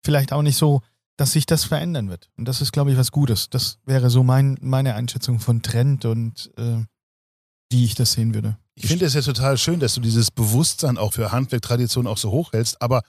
vielleicht 0.04 0.34
auch 0.34 0.42
nicht 0.42 0.58
so 0.58 0.82
dass 1.18 1.32
sich 1.32 1.46
das 1.46 1.64
verändern 1.64 2.10
wird. 2.10 2.30
Und 2.38 2.48
das 2.48 2.62
ist, 2.62 2.72
glaube 2.72 2.92
ich, 2.92 2.98
was 2.98 3.12
Gutes. 3.12 3.50
Das 3.50 3.80
wäre 3.86 4.10
so 4.10 4.24
mein, 4.24 4.58
meine 4.62 4.96
Einschätzung 4.96 5.40
von 5.40 5.62
Trend 5.62 6.06
und 6.06 6.52
äh, 6.58 6.86
wie 7.72 7.84
ich 7.84 7.96
das 7.96 8.14
sehen 8.14 8.34
würde. 8.34 8.58
Ich 8.76 8.88
finde 8.88 9.06
es 9.06 9.16
ja 9.16 9.22
total 9.22 9.58
schön, 9.58 9.80
dass 9.80 9.96
du 9.96 10.02
dieses 10.02 10.30
Bewusstsein 10.30 10.98
auch 10.98 11.14
für 11.14 11.32
Handwerktradition 11.32 12.06
auch 12.06 12.18
so 12.18 12.32
hochhältst, 12.32 12.82
aber 12.82 13.02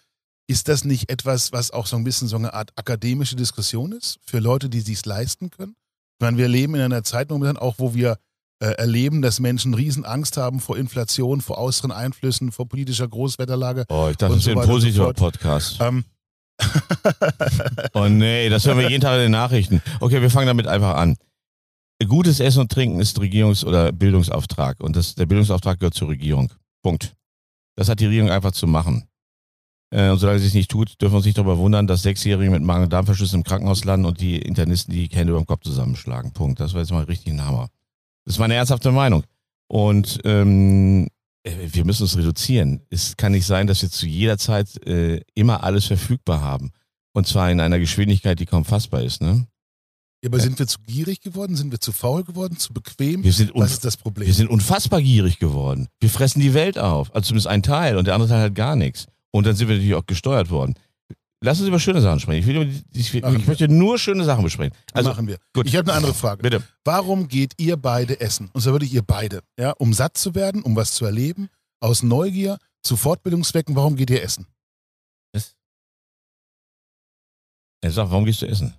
ist 0.48 0.68
das 0.68 0.84
nicht 0.84 1.10
etwas, 1.10 1.52
was 1.52 1.70
auch 1.70 1.86
so 1.86 1.96
ein 1.96 2.04
bisschen 2.04 2.26
so 2.26 2.36
eine 2.36 2.54
Art 2.54 2.70
akademische 2.76 3.36
Diskussion 3.36 3.92
ist 3.92 4.18
für 4.24 4.38
Leute, 4.38 4.70
die 4.70 4.80
sich 4.80 5.04
leisten 5.04 5.50
können? 5.50 5.76
Ich 6.18 6.24
meine, 6.24 6.38
wir 6.38 6.48
leben 6.48 6.74
in 6.74 6.80
einer 6.80 7.04
Zeit 7.04 7.28
momentan 7.28 7.58
auch, 7.58 7.74
wo 7.76 7.94
wir 7.94 8.16
äh, 8.60 8.70
erleben, 8.72 9.20
dass 9.20 9.40
Menschen 9.40 9.74
Riesenangst 9.74 10.38
haben 10.38 10.60
vor 10.60 10.78
Inflation, 10.78 11.42
vor 11.42 11.58
äußeren 11.58 11.92
Einflüssen, 11.92 12.50
vor 12.50 12.66
politischer 12.66 13.06
Großwetterlage. 13.06 13.84
Oh, 13.90 14.08
ich 14.10 14.16
dachte, 14.16 14.34
das 14.34 14.44
so 14.44 14.50
wäre 14.50 14.60
ein 14.60 14.66
so 14.66 14.72
positiver. 14.72 15.12
Podcast. 15.12 15.76
Ähm, 15.80 16.04
Oh 17.94 18.08
nee, 18.08 18.48
das 18.48 18.66
hören 18.66 18.78
wir 18.78 18.88
jeden 18.88 19.02
Tag 19.02 19.14
in 19.14 19.22
den 19.22 19.32
Nachrichten. 19.32 19.82
Okay, 20.00 20.20
wir 20.20 20.30
fangen 20.30 20.46
damit 20.46 20.66
einfach 20.66 20.96
an. 20.96 21.16
Gutes 22.06 22.40
Essen 22.40 22.60
und 22.60 22.70
Trinken 22.72 23.00
ist 23.00 23.18
Regierungs- 23.18 23.64
oder 23.64 23.92
Bildungsauftrag. 23.92 24.80
Und 24.80 24.94
das, 24.96 25.14
der 25.14 25.26
Bildungsauftrag 25.26 25.80
gehört 25.80 25.94
zur 25.94 26.08
Regierung. 26.08 26.52
Punkt. 26.82 27.14
Das 27.76 27.88
hat 27.88 28.00
die 28.00 28.06
Regierung 28.06 28.30
einfach 28.30 28.52
zu 28.52 28.66
machen. 28.66 29.08
Äh, 29.90 30.10
und 30.10 30.18
solange 30.18 30.38
sie 30.38 30.46
es 30.46 30.54
nicht 30.54 30.70
tut, 30.70 31.00
dürfen 31.00 31.14
wir 31.14 31.16
uns 31.18 31.26
nicht 31.26 31.38
darüber 31.38 31.58
wundern, 31.58 31.86
dass 31.86 32.02
Sechsjährige 32.02 32.50
mit 32.50 32.62
Magen- 32.62 32.84
und 32.84 32.92
Darmverschlüssen 32.92 33.40
im 33.40 33.44
Krankenhaus 33.44 33.84
landen 33.84 34.06
und 34.06 34.20
die 34.20 34.38
Internisten 34.38 34.94
die 34.94 35.08
Hände 35.08 35.32
über 35.32 35.40
den 35.40 35.46
Kopf 35.46 35.62
zusammenschlagen. 35.62 36.32
Punkt. 36.32 36.60
Das 36.60 36.74
war 36.74 36.80
jetzt 36.80 36.92
mal 36.92 37.04
richtig 37.04 37.32
ein 37.32 37.44
Hammer. 37.44 37.68
Das 38.24 38.34
ist 38.34 38.38
meine 38.38 38.54
ernsthafte 38.54 38.92
Meinung. 38.92 39.24
Und 39.66 40.20
ähm, 40.24 41.06
äh, 41.06 41.17
wir 41.44 41.84
müssen 41.84 42.04
es 42.04 42.16
reduzieren. 42.16 42.82
Es 42.90 43.16
kann 43.16 43.32
nicht 43.32 43.46
sein, 43.46 43.66
dass 43.66 43.82
wir 43.82 43.90
zu 43.90 44.06
jeder 44.06 44.38
Zeit 44.38 44.84
äh, 44.86 45.20
immer 45.34 45.64
alles 45.64 45.86
verfügbar 45.86 46.40
haben. 46.40 46.72
Und 47.12 47.26
zwar 47.26 47.50
in 47.50 47.60
einer 47.60 47.78
Geschwindigkeit, 47.78 48.38
die 48.38 48.46
kaum 48.46 48.64
fassbar 48.64 49.02
ist. 49.02 49.20
Ne? 49.20 49.46
ja, 50.22 50.28
aber 50.28 50.40
sind 50.40 50.58
wir 50.58 50.66
zu 50.66 50.78
gierig 50.86 51.20
geworden? 51.20 51.56
Sind 51.56 51.70
wir 51.70 51.80
zu 51.80 51.92
faul 51.92 52.24
geworden? 52.24 52.56
Zu 52.58 52.72
bequem? 52.72 53.24
Wir, 53.24 53.32
sind 53.32 53.52
Was 53.54 53.72
ist 53.72 53.84
das 53.84 53.96
Problem? 53.96 54.26
wir 54.26 54.34
sind 54.34 54.50
unfassbar 54.50 55.00
gierig 55.00 55.38
geworden. 55.38 55.88
Wir 56.00 56.10
fressen 56.10 56.40
die 56.40 56.54
Welt 56.54 56.78
auf. 56.78 57.14
Also 57.14 57.28
zumindest 57.28 57.48
ein 57.48 57.62
Teil 57.62 57.96
und 57.96 58.06
der 58.06 58.14
andere 58.14 58.28
Teil 58.30 58.42
hat 58.42 58.54
gar 58.54 58.76
nichts. 58.76 59.06
Und 59.30 59.46
dann 59.46 59.56
sind 59.56 59.68
wir 59.68 59.76
natürlich 59.76 59.94
auch 59.94 60.06
gesteuert 60.06 60.50
worden. 60.50 60.74
Lass 61.40 61.60
uns 61.60 61.68
über 61.68 61.78
schöne 61.78 62.00
Sachen 62.00 62.18
sprechen. 62.18 62.40
Ich, 62.40 62.46
will, 62.46 62.82
ich, 62.92 63.14
will, 63.14 63.36
ich 63.36 63.46
möchte 63.46 63.68
nur 63.68 63.98
schöne 63.98 64.24
Sachen 64.24 64.42
besprechen. 64.42 64.74
Also, 64.92 65.10
machen 65.10 65.28
wir. 65.28 65.38
gut. 65.54 65.66
Ich 65.66 65.76
habe 65.76 65.88
eine 65.88 65.96
andere 65.96 66.14
Frage. 66.14 66.42
bitte. 66.42 66.62
Warum 66.84 67.28
geht 67.28 67.54
ihr 67.58 67.76
beide 67.76 68.20
essen? 68.20 68.50
Und 68.52 68.62
zwar 68.62 68.72
wirklich 68.72 68.92
ihr 68.92 69.02
beide. 69.02 69.42
Ja, 69.58 69.70
um 69.72 69.92
satt 69.92 70.18
zu 70.18 70.34
werden, 70.34 70.62
um 70.62 70.74
was 70.74 70.94
zu 70.94 71.04
erleben, 71.04 71.48
aus 71.80 72.02
Neugier, 72.02 72.58
zu 72.82 72.96
Fortbildungszwecken. 72.96 73.76
Warum 73.76 73.94
geht 73.94 74.10
ihr 74.10 74.22
essen? 74.22 74.46
Er 77.80 77.92
sagt, 77.92 78.10
warum 78.10 78.24
gehst 78.24 78.42
du 78.42 78.46
essen? 78.46 78.74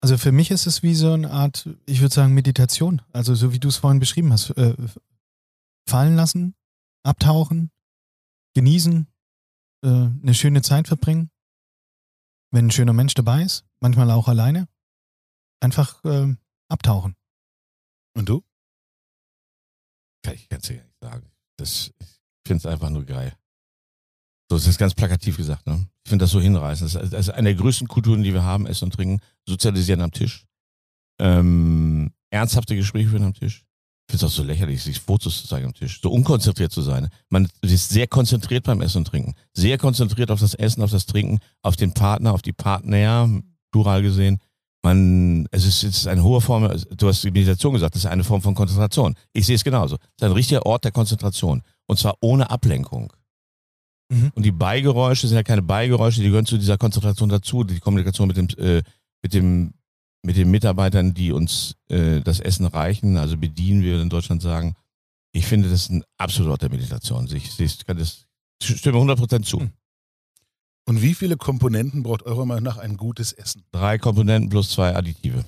Also 0.00 0.16
für 0.16 0.32
mich 0.32 0.50
ist 0.50 0.66
es 0.66 0.82
wie 0.82 0.94
so 0.94 1.12
eine 1.12 1.30
Art, 1.30 1.68
ich 1.86 2.00
würde 2.00 2.14
sagen, 2.14 2.32
Meditation. 2.32 3.02
Also 3.12 3.34
so 3.34 3.52
wie 3.52 3.58
du 3.58 3.68
es 3.68 3.76
vorhin 3.76 4.00
beschrieben 4.00 4.32
hast. 4.32 4.50
Äh, 4.50 4.74
fallen 5.88 6.16
lassen, 6.16 6.54
abtauchen, 7.02 7.70
genießen, 8.54 9.06
äh, 9.84 9.88
eine 9.88 10.34
schöne 10.34 10.62
Zeit 10.62 10.88
verbringen. 10.88 11.30
Wenn 12.50 12.66
ein 12.66 12.70
schöner 12.70 12.92
Mensch 12.92 13.14
dabei 13.14 13.42
ist, 13.42 13.64
manchmal 13.80 14.10
auch 14.10 14.28
alleine. 14.28 14.68
Einfach 15.60 16.04
äh, 16.04 16.34
abtauchen. 16.68 17.16
Und 18.14 18.28
du? 18.28 18.42
Kann 20.22 20.34
ich 20.34 20.48
ganz 20.48 20.68
ehrlich 20.70 20.94
sagen. 21.00 21.30
Das, 21.56 21.92
ich 21.98 22.06
finde 22.46 22.58
es 22.58 22.66
einfach 22.66 22.90
nur 22.90 23.04
geil. 23.04 23.36
So, 24.50 24.56
das 24.56 24.66
ist 24.66 24.78
ganz 24.78 24.94
plakativ 24.94 25.36
gesagt. 25.36 25.66
Ne? 25.66 25.86
Ich 26.04 26.10
finde 26.10 26.22
das 26.22 26.30
so 26.30 26.40
hinreißend. 26.40 26.94
Das 26.94 27.02
ist, 27.02 27.12
das 27.12 27.28
ist 27.28 27.34
eine 27.34 27.54
der 27.54 27.62
größten 27.62 27.86
Kulturen, 27.86 28.22
die 28.22 28.32
wir 28.32 28.42
haben, 28.44 28.66
Essen 28.66 28.84
und 28.84 28.94
Trinken. 28.94 29.22
Sozialisieren 29.46 30.00
am 30.00 30.10
Tisch. 30.10 30.46
Ähm, 31.20 32.12
ernsthafte 32.30 32.74
Gespräche 32.74 33.10
führen 33.10 33.24
am 33.24 33.34
Tisch. 33.34 33.66
Ich 34.08 34.12
finde 34.12 34.24
es 34.24 34.32
auch 34.32 34.36
so 34.36 34.42
lächerlich, 34.42 34.82
sich 34.82 35.00
Fotos 35.00 35.42
zu 35.42 35.48
zeigen 35.48 35.66
am 35.66 35.74
Tisch. 35.74 36.00
So 36.00 36.10
unkonzentriert 36.10 36.72
zu 36.72 36.80
sein. 36.80 37.10
Man 37.28 37.46
ist 37.60 37.90
sehr 37.90 38.06
konzentriert 38.06 38.64
beim 38.64 38.80
Essen 38.80 38.98
und 38.98 39.08
Trinken. 39.08 39.34
Sehr 39.52 39.76
konzentriert 39.76 40.30
auf 40.30 40.40
das 40.40 40.54
Essen, 40.54 40.82
auf 40.82 40.90
das 40.90 41.04
Trinken, 41.04 41.40
auf 41.60 41.76
den 41.76 41.92
Partner, 41.92 42.32
auf 42.32 42.40
die 42.40 42.54
Partner, 42.54 43.28
plural 43.70 44.00
gesehen. 44.00 44.38
Man, 44.82 45.46
es 45.50 45.66
ist, 45.66 45.82
es 45.82 45.98
ist 45.98 46.06
eine 46.06 46.22
hohe 46.22 46.40
Form, 46.40 46.74
du 46.96 47.08
hast 47.08 47.22
die 47.22 47.30
Meditation 47.30 47.74
gesagt, 47.74 47.96
das 47.96 48.04
ist 48.04 48.10
eine 48.10 48.24
Form 48.24 48.40
von 48.40 48.54
Konzentration. 48.54 49.14
Ich 49.34 49.44
sehe 49.44 49.56
es 49.56 49.64
genauso. 49.64 49.96
Es 49.96 50.22
ist 50.22 50.22
ein 50.22 50.32
richtiger 50.32 50.64
Ort 50.64 50.84
der 50.84 50.92
Konzentration. 50.92 51.62
Und 51.86 51.98
zwar 51.98 52.14
ohne 52.20 52.50
Ablenkung. 52.50 53.12
Mhm. 54.10 54.32
Und 54.34 54.42
die 54.42 54.52
Beigeräusche 54.52 55.28
sind 55.28 55.36
ja 55.36 55.42
keine 55.42 55.60
Beigeräusche, 55.60 56.22
die 56.22 56.28
gehören 56.28 56.46
zu 56.46 56.56
dieser 56.56 56.78
Konzentration 56.78 57.28
dazu, 57.28 57.62
die 57.62 57.78
Kommunikation 57.78 58.28
mit 58.28 58.38
dem, 58.38 58.48
äh, 58.56 58.82
mit 59.20 59.34
dem, 59.34 59.74
mit 60.28 60.36
den 60.36 60.50
Mitarbeitern, 60.50 61.14
die 61.14 61.32
uns 61.32 61.74
äh, 61.88 62.20
das 62.20 62.38
Essen 62.38 62.66
reichen, 62.66 63.16
also 63.16 63.38
bedienen, 63.38 63.80
wie 63.80 63.86
wir 63.86 64.02
in 64.02 64.10
Deutschland 64.10 64.42
sagen. 64.42 64.74
Ich 65.32 65.46
finde, 65.46 65.70
das 65.70 65.84
ist 65.84 65.90
ein 65.90 66.04
absoluter 66.18 66.52
Ort 66.52 66.62
der 66.62 66.70
Meditation. 66.70 67.26
Ich, 67.34 67.58
ich 67.58 67.86
kann 67.86 67.96
das, 67.96 68.26
stimme 68.62 68.98
100% 68.98 69.44
zu. 69.44 69.60
Hm. 69.60 69.70
Und 70.84 71.00
wie 71.00 71.14
viele 71.14 71.38
Komponenten 71.38 72.02
braucht 72.02 72.24
eurer 72.24 72.44
Meinung 72.44 72.64
nach 72.64 72.76
ein 72.76 72.98
gutes 72.98 73.32
Essen? 73.32 73.64
Drei 73.72 73.96
Komponenten 73.96 74.50
plus 74.50 74.68
zwei 74.68 74.94
Additive. 74.94 75.46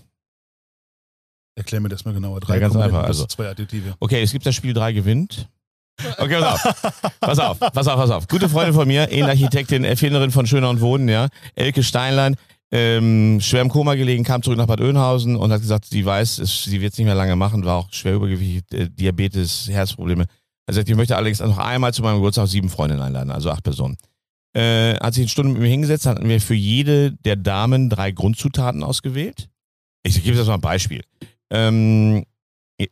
Erklär 1.57 1.83
mir 1.83 1.91
das 1.91 2.07
mal 2.07 2.15
genauer. 2.15 2.41
Drei 2.41 2.55
Ja, 2.55 2.61
ganz 2.61 2.73
Komponenten 2.73 2.97
einfach, 2.97 3.07
plus 3.09 3.19
also. 3.19 3.27
zwei 3.27 3.51
Additive. 3.51 3.97
Okay, 4.01 4.23
es 4.23 4.33
gibt 4.33 4.47
das 4.47 4.55
Spiel 4.55 4.73
drei 4.73 4.95
gewinnt. 4.95 5.47
Okay, 6.17 6.41
pass 6.41 6.65
auf. 6.65 6.83
Pass 7.21 7.39
auf, 7.39 7.59
pass 7.59 7.87
auf, 7.87 7.97
pass 7.97 8.11
auf. 8.11 8.29
Gute 8.29 8.49
Freundin 8.49 8.73
von 8.73 8.89
mir, 8.89 9.11
Innenarchitektin, 9.11 9.85
Erfinderin 9.85 10.31
von 10.31 10.47
Schöner 10.47 10.71
und 10.71 10.81
Wohnen, 10.81 11.07
ja. 11.11 11.29
Elke 11.55 11.83
Steinlein, 11.83 12.37
ähm, 12.73 13.41
schwer 13.41 13.63
im 13.63 13.69
Koma 13.69 13.95
gelegen, 13.95 14.23
kam 14.23 14.43
zurück 14.43 14.59
nach 14.59 14.67
Bad 14.67 14.81
Oeynhausen 14.81 15.37
und 15.37 15.53
hat 15.53 15.61
gesagt, 15.61 15.87
sie 15.87 16.05
weiß, 16.05 16.39
es, 16.39 16.65
sie 16.65 16.81
wird 16.81 16.93
es 16.93 16.99
nicht 16.99 17.07
mehr 17.07 17.15
lange 17.15 17.35
machen, 17.37 17.65
war 17.65 17.79
auch 17.79 17.93
schwer 17.93 18.15
übergewichtig, 18.15 18.63
äh, 18.73 18.89
Diabetes, 18.89 19.69
Herzprobleme. 19.69 20.27
Er 20.67 20.75
sagt, 20.75 20.89
ich 20.89 20.95
möchte 20.95 21.17
allerdings 21.17 21.41
noch 21.41 21.59
einmal 21.59 21.93
zu 21.93 22.03
meinem 22.03 22.17
Geburtstag 22.17 22.47
sieben 22.47 22.69
Freundinnen 22.69 23.03
einladen, 23.03 23.31
also 23.31 23.51
acht 23.51 23.65
Personen. 23.65 23.97
Äh, 24.55 24.95
hat 24.95 25.15
sich 25.15 25.23
eine 25.23 25.29
Stunde 25.29 25.53
mit 25.53 25.63
mir 25.63 25.69
hingesetzt, 25.69 26.07
hatten 26.07 26.29
wir 26.29 26.41
für 26.41 26.55
jede 26.55 27.13
der 27.13 27.37
Damen 27.37 27.91
drei 27.91 28.13
Grundzutaten 28.13 28.83
ausgewählt. 28.83 29.49
Ich 30.05 30.23
gebe 30.23 30.37
jetzt 30.37 30.47
mal 30.47 30.55
ein 30.55 30.61
Beispiel. 30.61 31.03
Ähm, 31.51 32.25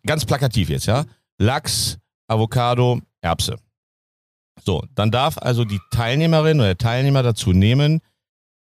ganz 0.04 0.24
plakativ 0.24 0.70
jetzt, 0.70 0.86
ja. 0.86 1.04
Lachs, 1.38 1.98
Avocado, 2.26 3.00
Erbse. 3.20 3.56
So, 4.64 4.84
dann 4.96 5.12
darf 5.12 5.38
also 5.38 5.64
die 5.64 5.80
Teilnehmerin 5.92 6.58
oder 6.58 6.74
der 6.74 6.78
Teilnehmer 6.78 7.22
dazu 7.22 7.52
nehmen 7.52 8.00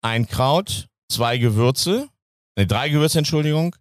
ein 0.06 0.28
Kraut, 0.28 0.88
zwei 1.10 1.38
Gewürze, 1.38 2.10
ne, 2.58 2.68
drei 2.68 2.90
Gewürze, 2.90 3.20
Entschuldigung, 3.20 3.76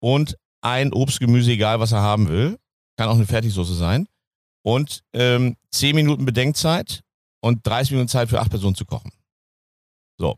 und 0.00 0.36
ein 0.60 0.92
Obst, 0.92 1.20
Gemüse, 1.20 1.52
egal 1.52 1.80
was 1.80 1.92
er 1.92 2.02
haben 2.02 2.28
will. 2.28 2.58
Kann 2.96 3.08
auch 3.08 3.14
eine 3.14 3.26
Fertigsoße 3.26 3.74
sein. 3.74 4.08
Und 4.64 5.02
ähm, 5.12 5.56
10 5.70 5.94
Minuten 5.94 6.24
Bedenkzeit 6.24 7.02
und 7.40 7.64
30 7.66 7.92
Minuten 7.92 8.08
Zeit 8.08 8.28
für 8.28 8.40
acht 8.40 8.50
Personen 8.50 8.74
zu 8.74 8.84
kochen. 8.84 9.12
So. 10.18 10.36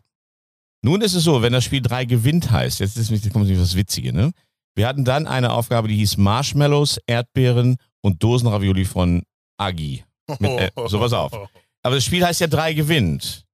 Nun 0.82 1.00
ist 1.00 1.14
es 1.14 1.24
so, 1.24 1.42
wenn 1.42 1.52
das 1.52 1.64
Spiel 1.64 1.82
3 1.82 2.04
gewinnt 2.04 2.50
heißt, 2.50 2.80
jetzt 2.80 2.96
ist 2.96 3.10
jetzt 3.10 3.32
kommt 3.32 3.46
nämlich 3.46 3.60
das 3.60 3.76
Witzige, 3.76 4.12
ne? 4.12 4.32
Wir 4.76 4.86
hatten 4.86 5.04
dann 5.04 5.26
eine 5.26 5.52
Aufgabe, 5.52 5.88
die 5.88 5.96
hieß 5.96 6.16
Marshmallows, 6.16 6.98
Erdbeeren 7.06 7.76
und 8.02 8.22
Dosenravioli 8.22 8.84
von 8.84 9.24
Agi. 9.58 10.04
Mit, 10.38 10.50
äh, 10.50 10.70
so, 10.86 10.98
pass 11.00 11.12
auf. 11.12 11.32
Aber 11.82 11.94
das 11.96 12.04
Spiel 12.04 12.24
heißt 12.24 12.40
ja 12.40 12.46
3 12.46 12.74
gewinnt. 12.74 13.44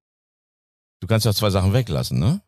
Du 1.01 1.07
kannst 1.07 1.27
ja 1.27 1.33
zwei 1.33 1.51
Sachen 1.51 1.73
weglassen, 1.73 2.19
ne? 2.19 2.43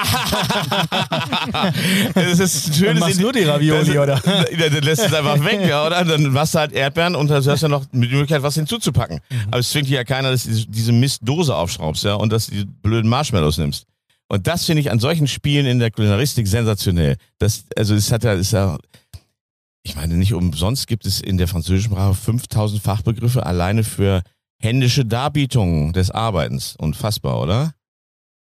Das 2.14 2.38
ist 2.38 2.66
ein 2.66 2.70
Dann 2.70 2.78
schönes 2.78 3.00
machst 3.00 3.18
du 3.18 3.22
nur 3.22 3.32
die 3.32 3.42
Ravioli, 3.44 3.86
das, 3.86 3.96
oder? 3.96 4.20
Dann 4.70 4.82
lässt 4.82 5.02
es 5.04 5.12
einfach 5.12 5.44
weg, 5.44 5.60
ja, 5.68 5.86
oder? 5.86 6.04
Dann 6.04 6.32
machst 6.32 6.54
du 6.54 6.58
halt 6.58 6.72
Erdbeeren 6.72 7.14
und 7.14 7.28
dann 7.28 7.44
hast 7.44 7.62
du 7.62 7.66
ja 7.66 7.68
noch 7.68 7.84
die 7.86 7.96
Möglichkeit, 7.98 8.42
was 8.42 8.54
hinzuzupacken. 8.54 9.20
Aber 9.48 9.58
es 9.58 9.70
zwingt 9.70 9.88
dir 9.88 9.96
ja 9.96 10.04
keiner, 10.04 10.30
dass 10.30 10.44
du 10.44 10.50
diese- 10.50 10.66
diese 10.68 10.92
Mistdose 10.92 11.54
aufschraubst, 11.54 12.04
ja, 12.04 12.14
und 12.14 12.32
dass 12.32 12.46
du 12.46 12.52
die 12.52 12.64
blöden 12.64 13.08
Marshmallows 13.10 13.58
nimmst. 13.58 13.84
Und 14.28 14.46
das 14.46 14.64
finde 14.64 14.80
ich 14.80 14.90
an 14.90 15.00
solchen 15.00 15.26
Spielen 15.26 15.66
in 15.66 15.78
der 15.80 15.90
Kulinaristik 15.90 16.46
sensationell. 16.46 17.16
Das, 17.38 17.64
also 17.76 17.94
es 17.94 18.12
hat 18.12 18.22
ja, 18.24 18.32
ist 18.34 18.52
ja, 18.52 18.78
ich 19.82 19.96
meine, 19.96 20.14
nicht 20.14 20.32
umsonst 20.34 20.86
gibt 20.86 21.04
es 21.06 21.20
in 21.20 21.36
der 21.38 21.48
französischen 21.48 21.92
Sprache 21.92 22.14
5000 22.14 22.82
Fachbegriffe 22.82 23.44
alleine 23.44 23.82
für 23.82 24.22
händische 24.62 25.04
Darbietungen 25.04 25.92
des 25.92 26.10
Arbeitens. 26.10 26.76
Unfassbar, 26.78 27.40
oder? 27.40 27.72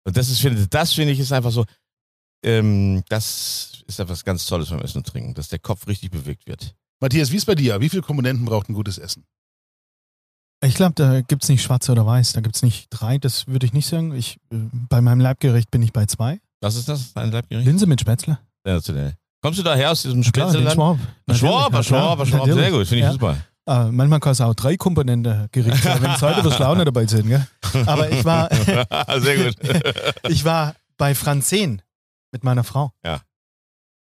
Und 0.06 0.16
das 0.16 0.28
ist, 0.30 0.40
finde, 0.40 0.66
das 0.68 0.92
finde 0.92 1.12
ich 1.12 1.18
ist 1.20 1.32
einfach 1.32 1.50
so, 1.50 1.64
ähm, 2.44 3.02
das 3.08 3.82
ist 3.86 3.98
etwas 3.98 4.24
ganz 4.24 4.46
Tolles 4.46 4.70
beim 4.70 4.80
Essen 4.80 4.98
und 4.98 5.06
Trinken, 5.06 5.34
dass 5.34 5.48
der 5.48 5.58
Kopf 5.58 5.86
richtig 5.88 6.10
bewegt 6.10 6.46
wird. 6.46 6.74
Matthias, 7.00 7.32
wie 7.32 7.36
ist 7.36 7.44
bei 7.46 7.54
dir? 7.54 7.80
Wie 7.80 7.88
viele 7.88 8.02
Komponenten 8.02 8.44
braucht 8.44 8.68
ein 8.68 8.74
gutes 8.74 8.98
Essen? 8.98 9.24
Ich 10.64 10.74
glaube, 10.74 10.94
da 10.94 11.20
gibt 11.20 11.42
es 11.42 11.48
nicht 11.48 11.62
schwarz 11.62 11.88
oder 11.90 12.06
weiß. 12.06 12.32
Da 12.32 12.40
gibt 12.40 12.56
es 12.56 12.62
nicht 12.62 12.86
drei, 12.90 13.18
das 13.18 13.46
würde 13.46 13.66
ich 13.66 13.72
nicht 13.72 13.86
sagen. 13.86 14.14
Ich, 14.14 14.38
äh, 14.50 14.56
bei 14.88 15.00
meinem 15.00 15.20
Leibgericht 15.20 15.70
bin 15.70 15.82
ich 15.82 15.92
bei 15.92 16.06
zwei. 16.06 16.40
Was 16.60 16.76
ist 16.76 16.88
das? 16.88 17.12
Dein 17.12 17.30
Leibgericht? 17.30 17.66
Linse 17.66 17.86
mit 17.86 18.00
Spätzle. 18.00 18.38
Sensationell. 18.64 19.14
Kommst 19.42 19.58
du 19.58 19.62
daher 19.62 19.90
aus 19.92 20.02
diesem 20.02 20.22
Spätzleland? 20.22 20.72
Schwab. 20.72 20.98
Schwab, 21.32 21.84
Schwab, 21.84 22.26
Schwab. 22.26 22.46
Sehr 22.46 22.70
gut, 22.70 22.86
finde 22.86 22.96
ich 22.98 23.04
Ja. 23.04 23.12
super. 23.12 23.36
Äh, 23.68 23.90
manchmal 23.90 24.20
kann 24.20 24.32
es 24.32 24.40
auch 24.40 24.54
drei 24.54 24.76
Komponenten 24.76 25.48
Gericht 25.52 25.82
sein, 25.82 26.00
wenn 26.02 26.12
es 26.12 26.22
heute 26.22 26.44
was 26.44 26.58
Laune 26.58 26.84
dabei 26.84 27.06
sind. 27.06 27.26
Gell? 27.28 27.46
Aber 27.86 28.10
ich 28.10 28.24
war, 28.24 28.48
Sehr 29.20 29.44
gut. 29.44 29.56
ich 30.28 30.44
war 30.44 30.74
bei 30.96 31.14
Franzen 31.14 31.82
mit 32.32 32.44
meiner 32.44 32.64
Frau. 32.64 32.92
Ja. 33.04 33.20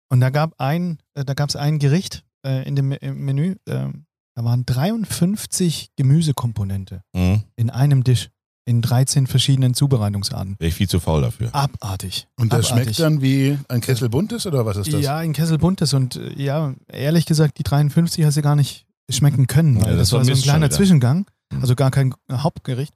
Und 0.09 0.19
da 0.19 0.29
gab 0.29 0.59
ein, 0.59 0.97
äh, 1.13 1.23
da 1.23 1.33
gab 1.35 1.49
es 1.49 1.55
ein 1.55 1.79
Gericht 1.79 2.23
äh, 2.45 2.67
in 2.67 2.75
dem 2.75 2.91
im 2.91 3.23
Menü. 3.23 3.55
ähm, 3.67 4.05
da 4.35 4.43
waren 4.45 4.65
53 4.65 5.89
Gemüsekomponente 5.97 7.03
Mhm. 7.13 7.43
in 7.55 7.69
einem 7.69 8.03
Tisch 8.03 8.29
in 8.65 8.81
13 8.81 9.27
verschiedenen 9.27 9.73
Zubereitungsarten. 9.73 10.55
Wäre 10.59 10.69
ich 10.69 10.75
viel 10.75 10.87
zu 10.87 10.99
faul 10.99 11.21
dafür. 11.21 11.53
Abartig. 11.53 12.27
Und 12.37 12.53
das 12.53 12.67
Abartig. 12.71 12.95
schmeckt 12.95 12.99
dann 12.99 13.21
wie 13.21 13.57
ein 13.67 13.81
Kessel 13.81 14.07
buntes 14.09 14.45
oder 14.45 14.65
was 14.65 14.77
ist 14.77 14.93
das? 14.93 15.01
Ja, 15.01 15.21
in 15.21 15.33
Kessel 15.33 15.57
buntes 15.57 15.93
und 15.93 16.15
äh, 16.15 16.33
ja, 16.41 16.73
ehrlich 16.87 17.25
gesagt, 17.25 17.57
die 17.57 17.63
53 17.63 18.23
hast 18.23 18.37
du 18.37 18.41
gar 18.41 18.55
nicht 18.55 18.85
schmecken 19.09 19.47
können, 19.47 19.75
weil 19.81 19.91
Ja, 19.91 19.97
das 19.97 20.09
das, 20.09 20.11
war 20.13 20.19
war 20.19 20.25
so 20.25 20.31
ein 20.31 20.41
kleiner 20.41 20.65
wieder. 20.67 20.75
Zwischengang, 20.75 21.25
Mhm. 21.51 21.61
also 21.61 21.75
gar 21.75 21.91
kein 21.91 22.13
Hauptgericht. 22.31 22.93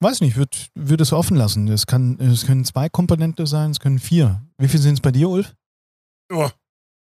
Weiß 0.00 0.20
nicht, 0.20 0.36
würde 0.36 0.56
würd 0.76 1.00
es 1.00 1.12
offen 1.12 1.36
lassen. 1.36 1.66
Es, 1.68 1.86
kann, 1.86 2.18
es 2.20 2.46
können 2.46 2.64
zwei 2.64 2.88
Komponente 2.88 3.46
sein, 3.46 3.70
es 3.72 3.80
können 3.80 3.98
vier. 3.98 4.42
Wie 4.56 4.68
viel 4.68 4.80
sind 4.80 4.94
es 4.94 5.00
bei 5.00 5.10
dir, 5.10 5.28
Ulf? 5.28 5.54
Oh, 6.32 6.48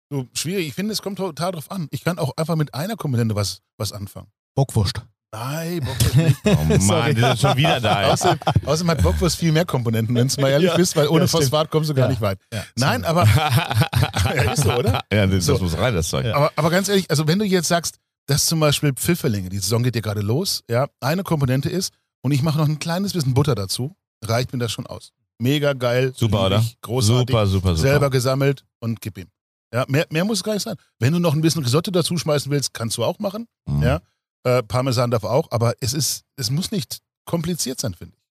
so 0.09 0.25
schwierig. 0.33 0.67
Ich 0.69 0.73
finde, 0.73 0.93
es 0.93 1.01
kommt 1.01 1.17
total 1.17 1.51
drauf 1.51 1.69
an. 1.69 1.87
Ich 1.91 2.03
kann 2.03 2.17
auch 2.17 2.31
einfach 2.37 2.55
mit 2.55 2.73
einer 2.73 2.95
Komponente 2.95 3.35
was, 3.35 3.59
was 3.77 3.91
anfangen. 3.91 4.27
Bockwurst. 4.55 5.01
Nein, 5.33 5.81
Bockwurst 5.81 6.15
nicht. 6.15 6.37
Oh 6.45 6.63
Mann, 6.63 6.79
Sorry. 6.79 7.13
das 7.13 7.33
ist 7.35 7.41
schon 7.41 7.57
wieder 7.57 7.81
da. 7.81 8.03
ey. 8.03 8.11
außerdem, 8.11 8.39
außerdem 8.65 8.91
hat 8.91 9.03
Bockwurst 9.03 9.35
viel 9.35 9.51
mehr 9.51 9.65
Komponenten, 9.65 10.15
wenn 10.15 10.27
du 10.29 10.39
mal 10.41 10.49
ehrlich 10.51 10.69
Ja. 10.69 10.77
bist, 10.77 10.95
weil 10.95 11.09
ohne 11.09 11.21
Ja. 11.25 11.27
Phosphat 11.27 11.69
kommst 11.69 11.89
du 11.89 11.93
gar 11.93 12.05
Ja. 12.05 12.09
nicht 12.09 12.21
weit. 12.21 12.39
Ja, 12.53 12.63
Nein, 12.77 13.03
aber, 13.03 13.25
ja, 14.35 14.51
ist 14.53 14.63
so, 14.63 14.71
oder? 14.73 15.01
Ja, 15.11 15.27
das, 15.27 15.45
So. 15.45 15.57
muss 15.59 15.77
rein, 15.77 15.93
das 15.93 16.07
Zeug. 16.07 16.25
Ja. 16.25 16.35
aber, 16.35 16.51
aber 16.55 16.69
ganz 16.69 16.87
ehrlich, 16.87 17.09
also 17.11 17.27
wenn 17.27 17.37
du 17.39 17.45
jetzt 17.45 17.67
sagst, 17.67 17.99
dass 18.27 18.45
zum 18.45 18.59
Beispiel 18.59 18.93
Pfifferlinge, 18.93 19.49
die 19.49 19.57
Saison 19.57 19.83
geht 19.83 19.95
ja 19.95 20.01
gerade 20.01 20.21
los, 20.21 20.63
ja, 20.69 20.87
eine 20.99 21.23
Komponente 21.23 21.69
ist 21.69 21.93
und 22.21 22.31
ich 22.31 22.43
mache 22.43 22.59
noch 22.59 22.67
ein 22.67 22.79
kleines 22.79 23.13
bisschen 23.13 23.33
Butter 23.33 23.55
dazu, 23.55 23.95
reicht 24.23 24.53
mir 24.53 24.59
das 24.59 24.71
schon 24.71 24.85
aus. 24.85 25.11
Mega 25.39 25.73
geil. 25.73 26.13
Super, 26.15 26.47
oder? 26.47 26.65
Großartig. 26.81 27.27
Super, 27.27 27.47
super, 27.47 27.75
super. 27.75 27.89
selber 27.89 28.09
gesammelt 28.09 28.65
und 28.79 29.01
gib 29.01 29.17
ihm. 29.17 29.27
Ja, 29.73 29.85
mehr, 29.87 30.07
mehr 30.09 30.25
muss 30.25 30.39
es 30.39 30.43
gar 30.43 30.53
nicht 30.53 30.63
sein. 30.63 30.75
Wenn 30.99 31.13
du 31.13 31.19
noch 31.19 31.33
ein 31.33 31.41
bisschen 31.41 31.63
Risotto 31.63 31.91
dazu 31.91 32.17
schmeißen 32.17 32.51
willst, 32.51 32.73
kannst 32.73 32.97
du 32.97 33.03
auch 33.03 33.19
machen. 33.19 33.47
Mhm. 33.67 33.83
Ja. 33.83 34.01
Äh, 34.43 34.63
Parmesan 34.63 35.11
darf 35.11 35.23
auch, 35.23 35.51
aber 35.51 35.73
es 35.79 35.93
ist, 35.93 36.23
es 36.37 36.49
muss 36.49 36.71
nicht 36.71 36.99
kompliziert 37.25 37.79
sein, 37.79 37.93
finde 37.93 38.15
ich. 38.15 38.23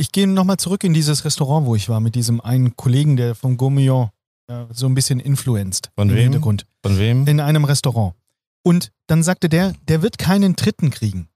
Ich 0.00 0.12
gehe 0.12 0.28
nochmal 0.28 0.58
zurück 0.58 0.84
in 0.84 0.94
dieses 0.94 1.24
Restaurant, 1.24 1.66
wo 1.66 1.74
ich 1.74 1.88
war, 1.88 2.00
mit 2.00 2.14
diesem 2.14 2.40
einen 2.40 2.76
Kollegen, 2.76 3.16
der 3.16 3.34
vom 3.34 3.56
Gourmillon 3.56 4.10
äh, 4.48 4.66
so 4.72 4.86
ein 4.86 4.94
bisschen 4.94 5.18
influenced. 5.20 5.90
Von 5.96 6.10
wem? 6.10 6.18
Hintergrund. 6.18 6.66
Von 6.84 6.98
wem? 6.98 7.26
In 7.26 7.40
einem 7.40 7.64
Restaurant. 7.64 8.14
Und 8.64 8.90
dann 9.06 9.22
sagte 9.22 9.48
der, 9.48 9.74
der 9.88 10.02
wird 10.02 10.18
keinen 10.18 10.56
dritten 10.56 10.90
kriegen. 10.90 11.28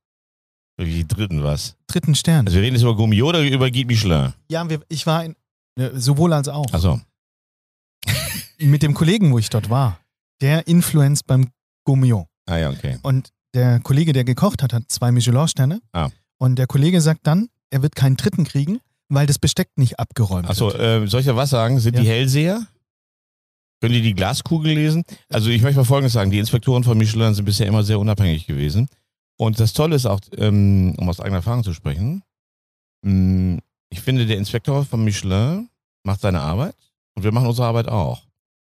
Wie 0.79 1.05
dritten 1.07 1.43
was? 1.43 1.77
Dritten 1.87 2.15
Stern. 2.15 2.47
Also 2.47 2.57
wir 2.57 2.63
reden 2.63 2.75
jetzt 2.75 2.83
über 2.83 2.97
Gourmet 2.97 3.23
oder 3.23 3.41
über 3.43 3.71
Guy 3.71 3.85
Michelin? 3.85 4.33
ja, 4.51 4.69
wir, 4.69 4.81
ich 4.89 5.07
war 5.07 5.25
in, 5.25 5.37
äh, 5.79 5.91
sowohl 5.95 6.33
als 6.33 6.49
auch. 6.49 6.73
Achso. 6.73 7.01
Mit 8.59 8.83
dem 8.83 8.95
Kollegen, 8.95 9.33
wo 9.33 9.39
ich 9.39 9.51
dort 9.51 9.71
war, 9.71 9.99
der 10.41 10.67
influenced 10.67 11.27
beim 11.27 11.49
Gourmillon. 11.85 12.27
Ah 12.47 12.57
ja, 12.57 12.71
okay. 12.71 12.99
Und 13.03 13.31
der 13.55 13.81
Kollege, 13.81 14.13
der 14.13 14.25
gekocht 14.25 14.63
hat, 14.63 14.73
hat 14.73 14.85
zwei 14.89 15.13
Michelin-Sterne. 15.13 15.81
Ah. 15.93 16.09
Und 16.39 16.57
der 16.57 16.67
Kollege 16.67 17.01
sagt 17.01 17.27
dann, 17.27 17.49
er 17.71 17.83
wird 17.83 17.95
keinen 17.95 18.17
dritten 18.17 18.45
kriegen, 18.45 18.81
weil 19.09 19.27
das 19.27 19.39
Besteck 19.39 19.69
nicht 19.77 19.99
abgeräumt 20.01 20.49
Achso, 20.49 20.73
wird. 20.73 20.81
äh, 20.81 21.07
soll 21.07 21.21
ich 21.21 21.27
ja 21.27 21.37
was 21.37 21.51
sagen? 21.51 21.79
Sind 21.81 21.95
Ja. 21.97 22.03
die 22.03 22.09
Hellseher? 22.09 22.67
Können 23.83 23.95
die 23.95 24.03
die 24.03 24.15
Glaskugel 24.15 24.75
lesen? 24.75 25.03
Also 25.29 25.51
ich 25.51 25.61
möchte 25.61 25.79
mal 25.79 25.85
Folgendes 25.85 26.13
sagen. 26.13 26.31
Die 26.31 26.39
Inspektoren 26.39 26.85
von 26.85 26.97
Michelin 26.97 27.35
sind 27.35 27.45
bisher 27.45 27.67
immer 27.67 27.83
sehr 27.83 27.99
unabhängig 27.99 28.47
gewesen. 28.47 28.89
Und 29.37 29.59
das 29.59 29.73
Tolle 29.73 29.97
ist 29.97 30.07
auch, 30.07 30.21
ähm, 30.37 30.95
um 30.99 31.09
aus 31.09 31.19
eigener 31.19 31.39
Erfahrung 31.39 31.65
zu 31.65 31.75
sprechen, 31.75 32.23
mh, 33.05 33.59
ich 33.91 34.01
finde, 34.01 34.25
der 34.25 34.39
Inspektor 34.39 34.85
von 34.85 35.03
Michelin 35.03 35.69
macht 36.05 36.21
seine 36.21 36.41
Arbeit 36.41 36.77
und 37.17 37.25
wir 37.25 37.33
machen 37.33 37.49
unsere 37.49 37.67
Arbeit 37.67 37.89
auch. 37.89 38.23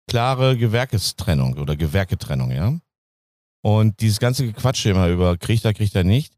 Klare 0.07 0.55
Gewerkestrennung 0.55 1.57
oder 1.57 1.76
Gewerketrennung, 1.76 2.51
ja. 2.51 2.78
Und 3.63 3.99
dieses 4.01 4.20
ganze 4.20 4.45
Gequatsche 4.45 4.91
immer 4.91 5.07
über 5.07 5.36
kriegt 5.36 5.65
er, 5.65 5.74
kriegt 5.74 5.95
er 5.95 6.03
nicht. 6.03 6.36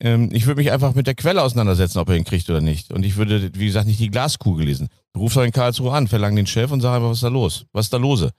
Ähm, 0.00 0.28
ich 0.32 0.46
würde 0.46 0.60
mich 0.60 0.70
einfach 0.70 0.94
mit 0.94 1.06
der 1.06 1.14
Quelle 1.14 1.42
auseinandersetzen, 1.42 1.98
ob 1.98 2.08
er 2.08 2.16
ihn 2.16 2.24
kriegt 2.24 2.48
oder 2.50 2.60
nicht. 2.60 2.92
Und 2.92 3.04
ich 3.04 3.16
würde, 3.16 3.50
wie 3.54 3.66
gesagt, 3.66 3.86
nicht 3.86 3.98
die 4.00 4.10
Glaskugel 4.10 4.64
lesen. 4.66 4.88
Du 5.12 5.20
rufst 5.20 5.36
doch 5.36 5.42
in 5.42 5.50
Karlsruhe 5.52 5.92
an, 5.92 6.06
verlang 6.06 6.36
den 6.36 6.46
Chef 6.46 6.70
und 6.70 6.80
sag 6.80 6.94
einfach, 6.96 7.08
was 7.10 7.18
ist 7.18 7.24
da 7.24 7.28
los? 7.28 7.64
Was 7.72 7.86
ist 7.86 7.92
da 7.92 7.96
lose? 7.96 8.30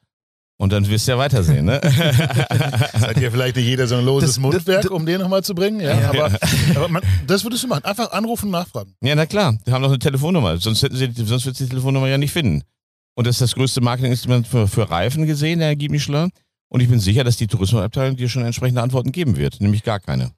Und 0.57 0.73
dann 0.73 0.87
wirst 0.89 1.07
du 1.07 1.11
ja 1.13 1.17
weitersehen, 1.17 1.65
ne? 1.65 1.79
Seid 2.99 3.17
ihr 3.21 3.31
vielleicht 3.31 3.55
nicht 3.55 3.65
jeder 3.65 3.87
so 3.87 3.95
ein 3.95 4.05
loses 4.05 4.31
Das- 4.31 4.39
Mundwerk, 4.39 4.81
das- 4.83 4.91
um 4.91 5.05
den 5.05 5.21
nochmal 5.21 5.43
zu 5.43 5.55
bringen? 5.55 5.79
Ja, 5.79 5.99
Ja. 5.99 6.09
aber, 6.09 6.37
aber 6.75 6.87
man, 6.89 7.01
das 7.27 7.43
würdest 7.43 7.63
du 7.63 7.67
machen. 7.67 7.85
Einfach 7.85 8.11
anrufen 8.11 8.45
und 8.45 8.51
nachfragen. 8.51 8.93
ja, 9.01 9.15
na 9.15 9.25
klar, 9.25 9.57
die 9.65 9.71
haben 9.71 9.81
doch 9.81 9.89
eine 9.89 9.99
Telefonnummer. 9.99 10.57
Sonst 10.57 10.83
hätten 10.83 10.95
sie, 10.97 11.11
sonst 11.25 11.45
wird 11.45 11.55
sie 11.55 11.63
die 11.65 11.69
Telefonnummer 11.69 12.07
ja 12.07 12.17
nicht 12.17 12.31
finden. 12.31 12.63
Und 13.15 13.27
das 13.27 13.35
ist 13.35 13.41
das 13.41 13.55
größte 13.55 13.81
Marketinginstrument 13.81 14.47
für, 14.47 14.67
für 14.67 14.89
Reifen 14.89 15.25
gesehen, 15.25 15.59
der 15.59 15.75
Guy 15.75 15.89
Michelin. 15.89 16.29
Und 16.69 16.81
ich 16.81 16.89
bin 16.89 16.99
sicher, 16.99 17.23
dass 17.23 17.37
die 17.37 17.47
Tourismusabteilung 17.47 18.15
dir 18.15 18.29
schon 18.29 18.45
entsprechende 18.45 18.81
Antworten 18.81 19.11
geben 19.11 19.37
wird, 19.37 19.59
nämlich 19.61 19.83
gar 19.83 19.99
keine. 19.99 20.31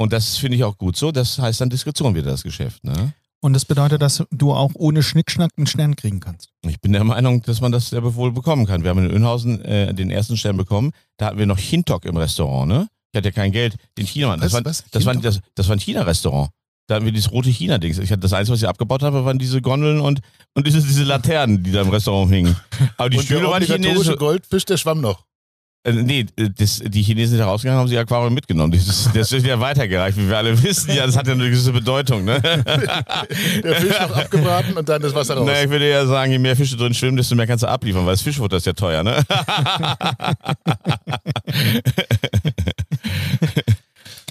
Und 0.00 0.14
das 0.14 0.38
finde 0.38 0.56
ich 0.56 0.64
auch 0.64 0.78
gut 0.78 0.96
so. 0.96 1.12
Das 1.12 1.38
heißt 1.38 1.60
dann 1.60 1.68
Diskretion 1.68 2.14
wieder 2.14 2.30
das 2.30 2.42
Geschäft, 2.42 2.84
ne? 2.84 3.12
Und 3.42 3.52
das 3.52 3.66
bedeutet, 3.66 4.00
dass 4.00 4.24
du 4.30 4.52
auch 4.54 4.70
ohne 4.72 5.02
Schnickschnack 5.02 5.50
einen 5.58 5.66
Stern 5.66 5.94
kriegen 5.94 6.20
kannst. 6.20 6.48
Ich 6.66 6.80
bin 6.80 6.94
der 6.94 7.04
Meinung, 7.04 7.42
dass 7.42 7.60
man 7.60 7.70
das 7.70 7.90
sehr 7.90 8.02
wohl 8.14 8.32
bekommen 8.32 8.64
kann. 8.64 8.82
Wir 8.82 8.88
haben 8.88 9.04
in 9.04 9.10
Önhausen 9.10 9.62
äh, 9.62 9.92
den 9.92 10.10
ersten 10.10 10.38
Stern 10.38 10.56
bekommen. 10.56 10.92
Da 11.18 11.26
hatten 11.26 11.38
wir 11.38 11.44
noch 11.44 11.58
Hintok 11.58 12.06
im 12.06 12.16
Restaurant, 12.16 12.66
ne? 12.66 12.88
Ich 13.12 13.18
hatte 13.18 13.28
ja 13.28 13.32
kein 13.32 13.52
Geld. 13.52 13.76
Den 13.98 14.06
Chinamann. 14.06 14.40
Das, 14.40 14.54
war, 14.54 14.62
das, 14.62 14.84
war, 15.04 15.14
das, 15.16 15.40
das 15.54 15.68
war 15.68 15.76
ein 15.76 15.80
China-Restaurant. 15.80 16.48
Da 16.86 16.94
hatten 16.94 17.04
wir 17.04 17.12
dieses 17.12 17.30
rote 17.30 17.50
China-Dings. 17.50 17.98
Ich 17.98 18.10
hatte 18.10 18.20
das 18.20 18.32
Einzige, 18.32 18.54
was 18.54 18.62
ich 18.62 18.68
abgebaut 18.68 19.02
habe, 19.02 19.26
waren 19.26 19.38
diese 19.38 19.60
Gondeln 19.60 20.00
und, 20.00 20.20
und 20.54 20.66
diese, 20.66 20.80
diese 20.80 21.04
Laternen, 21.04 21.62
die 21.62 21.72
da 21.72 21.82
im 21.82 21.90
Restaurant 21.90 22.32
hingen. 22.32 22.56
Aber 22.96 23.10
die 23.10 23.18
und 23.18 23.24
Stühle 23.24 23.40
der 23.40 23.50
waren 23.50 23.62
obligatorische 23.62 23.92
chinesisch. 23.92 24.18
Goldfisch, 24.18 24.64
der 24.64 24.78
schwamm 24.78 25.02
noch. 25.02 25.26
Äh, 25.82 25.92
nee, 25.92 26.26
äh, 26.36 26.50
das, 26.54 26.82
die 26.84 27.02
Chinesen 27.02 27.38
sind 27.38 27.46
rausgegangen, 27.46 27.80
haben 27.80 27.88
sie 27.88 27.96
Aquarium 27.96 28.34
mitgenommen. 28.34 28.70
Das, 28.72 28.86
ist- 28.86 29.16
das 29.16 29.32
wird 29.32 29.46
ja 29.46 29.58
weitergereicht, 29.60 30.18
wie 30.18 30.28
wir 30.28 30.36
alle 30.36 30.62
wissen. 30.62 30.94
Ja, 30.94 31.06
das 31.06 31.16
hat 31.16 31.26
ja 31.26 31.32
eine 31.32 31.44
gewisse 31.44 31.72
Bedeutung, 31.72 32.24
ne? 32.24 32.38
Der 33.62 33.74
Fisch 33.76 33.98
noch 33.98 34.14
abgebraten 34.14 34.76
und 34.76 34.86
dann 34.88 35.00
das 35.00 35.14
Wasser 35.14 35.36
raus. 35.36 35.46
Naja, 35.46 35.64
ich 35.64 35.70
würde 35.70 35.88
ja 35.88 36.04
sagen, 36.06 36.32
je 36.32 36.38
mehr 36.38 36.54
Fische 36.54 36.76
drin 36.76 36.92
schwimmen, 36.92 37.16
desto 37.16 37.34
mehr 37.34 37.46
kannst 37.46 37.62
du 37.62 37.68
abliefern, 37.68 38.04
weil 38.04 38.12
das 38.12 38.20
Fischfutter 38.20 38.58
ist 38.58 38.66
ja 38.66 38.74
teuer, 38.74 39.02
ne? 39.02 39.24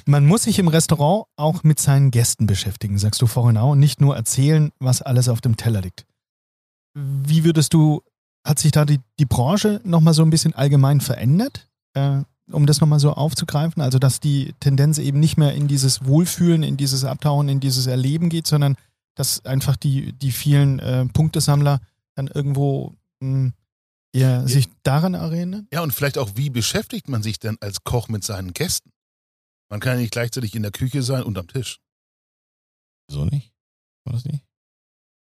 Man 0.05 0.25
muss 0.25 0.43
sich 0.43 0.57
im 0.59 0.67
Restaurant 0.67 1.25
auch 1.35 1.63
mit 1.63 1.79
seinen 1.79 2.09
Gästen 2.11 2.47
beschäftigen, 2.47 2.97
sagst 2.97 3.21
du 3.21 3.27
vorhin 3.27 3.57
auch, 3.57 3.71
und 3.71 3.79
nicht 3.79 4.01
nur 4.01 4.15
erzählen, 4.15 4.71
was 4.79 5.01
alles 5.01 5.29
auf 5.29 5.41
dem 5.41 5.55
Teller 5.55 5.81
liegt. 5.81 6.05
Wie 6.95 7.43
würdest 7.43 7.73
du, 7.73 8.01
hat 8.45 8.59
sich 8.59 8.71
da 8.71 8.85
die, 8.85 8.99
die 9.19 9.25
Branche 9.25 9.81
nochmal 9.83 10.13
so 10.13 10.23
ein 10.23 10.29
bisschen 10.29 10.53
allgemein 10.53 11.01
verändert, 11.01 11.69
äh, 11.93 12.21
um 12.51 12.65
das 12.65 12.81
nochmal 12.81 12.99
so 12.99 13.13
aufzugreifen? 13.13 13.81
Also, 13.81 13.99
dass 13.99 14.19
die 14.19 14.53
Tendenz 14.59 14.97
eben 14.97 15.19
nicht 15.19 15.37
mehr 15.37 15.53
in 15.53 15.67
dieses 15.67 16.05
Wohlfühlen, 16.05 16.63
in 16.63 16.77
dieses 16.77 17.03
Abtauchen, 17.03 17.49
in 17.49 17.59
dieses 17.59 17.87
Erleben 17.87 18.29
geht, 18.29 18.47
sondern 18.47 18.75
dass 19.15 19.45
einfach 19.45 19.75
die, 19.75 20.13
die 20.13 20.31
vielen 20.31 20.79
äh, 20.79 21.05
Punktesammler 21.05 21.81
dann 22.15 22.27
irgendwo 22.27 22.95
mh, 23.19 23.51
eher 24.13 24.47
sich 24.47 24.69
daran 24.83 25.13
erinnern? 25.13 25.67
Ja, 25.71 25.81
und 25.81 25.93
vielleicht 25.93 26.17
auch, 26.17 26.31
wie 26.35 26.49
beschäftigt 26.49 27.09
man 27.09 27.21
sich 27.21 27.39
denn 27.39 27.57
als 27.59 27.83
Koch 27.83 28.07
mit 28.07 28.23
seinen 28.23 28.53
Gästen? 28.53 28.91
Man 29.69 29.79
kann 29.79 29.95
ja 29.95 29.99
nicht 29.99 30.11
gleichzeitig 30.13 30.55
in 30.55 30.63
der 30.63 30.71
Küche 30.71 31.03
sein 31.03 31.23
und 31.23 31.37
am 31.37 31.47
Tisch. 31.47 31.79
so 33.11 33.25
nicht? 33.25 33.53
War 34.05 34.13
das 34.13 34.25
nicht? 34.25 34.43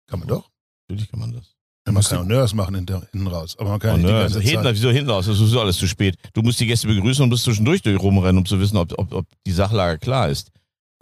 Kann 0.08 0.20
man 0.20 0.28
doch. 0.28 0.50
Natürlich 0.88 1.10
kann 1.10 1.20
man 1.20 1.34
das. 1.34 1.56
Ja, 1.88 1.94
man 1.94 2.04
kann 2.04 2.20
Honneurs 2.20 2.54
machen 2.54 2.76
hinter, 2.76 3.02
hinten 3.12 3.28
raus. 3.28 3.56
Aber 3.60 3.72
man 3.72 3.80
kann 3.80 3.92
Oh, 3.92 3.98
nicht 3.98 4.08
die 4.08 4.12
ne, 4.14 4.20
ganze 4.22 4.40
hinten, 4.42 4.64
Zeit. 4.64 4.76
wieso 4.76 4.92
hinten 4.92 5.10
raus? 5.10 5.26
Das 5.26 5.40
ist 5.40 5.56
alles 5.56 5.78
zu 5.78 5.88
spät. 5.88 6.18
Du 6.34 6.42
musst 6.42 6.60
die 6.60 6.68
Gäste 6.68 6.88
begrüßen 6.88 7.24
und 7.24 7.30
musst 7.30 7.46
zwischendurch 7.46 7.82
durch 7.82 8.00
rumrennen, 8.00 8.38
um 8.38 8.46
zu 8.46 8.60
wissen, 8.60 8.78
ob, 8.78 8.94
ob, 9.00 9.12
ob 9.14 9.26
die 9.48 9.52
Sachlage 9.52 9.98
klar 10.00 10.30
ist. 10.30 10.52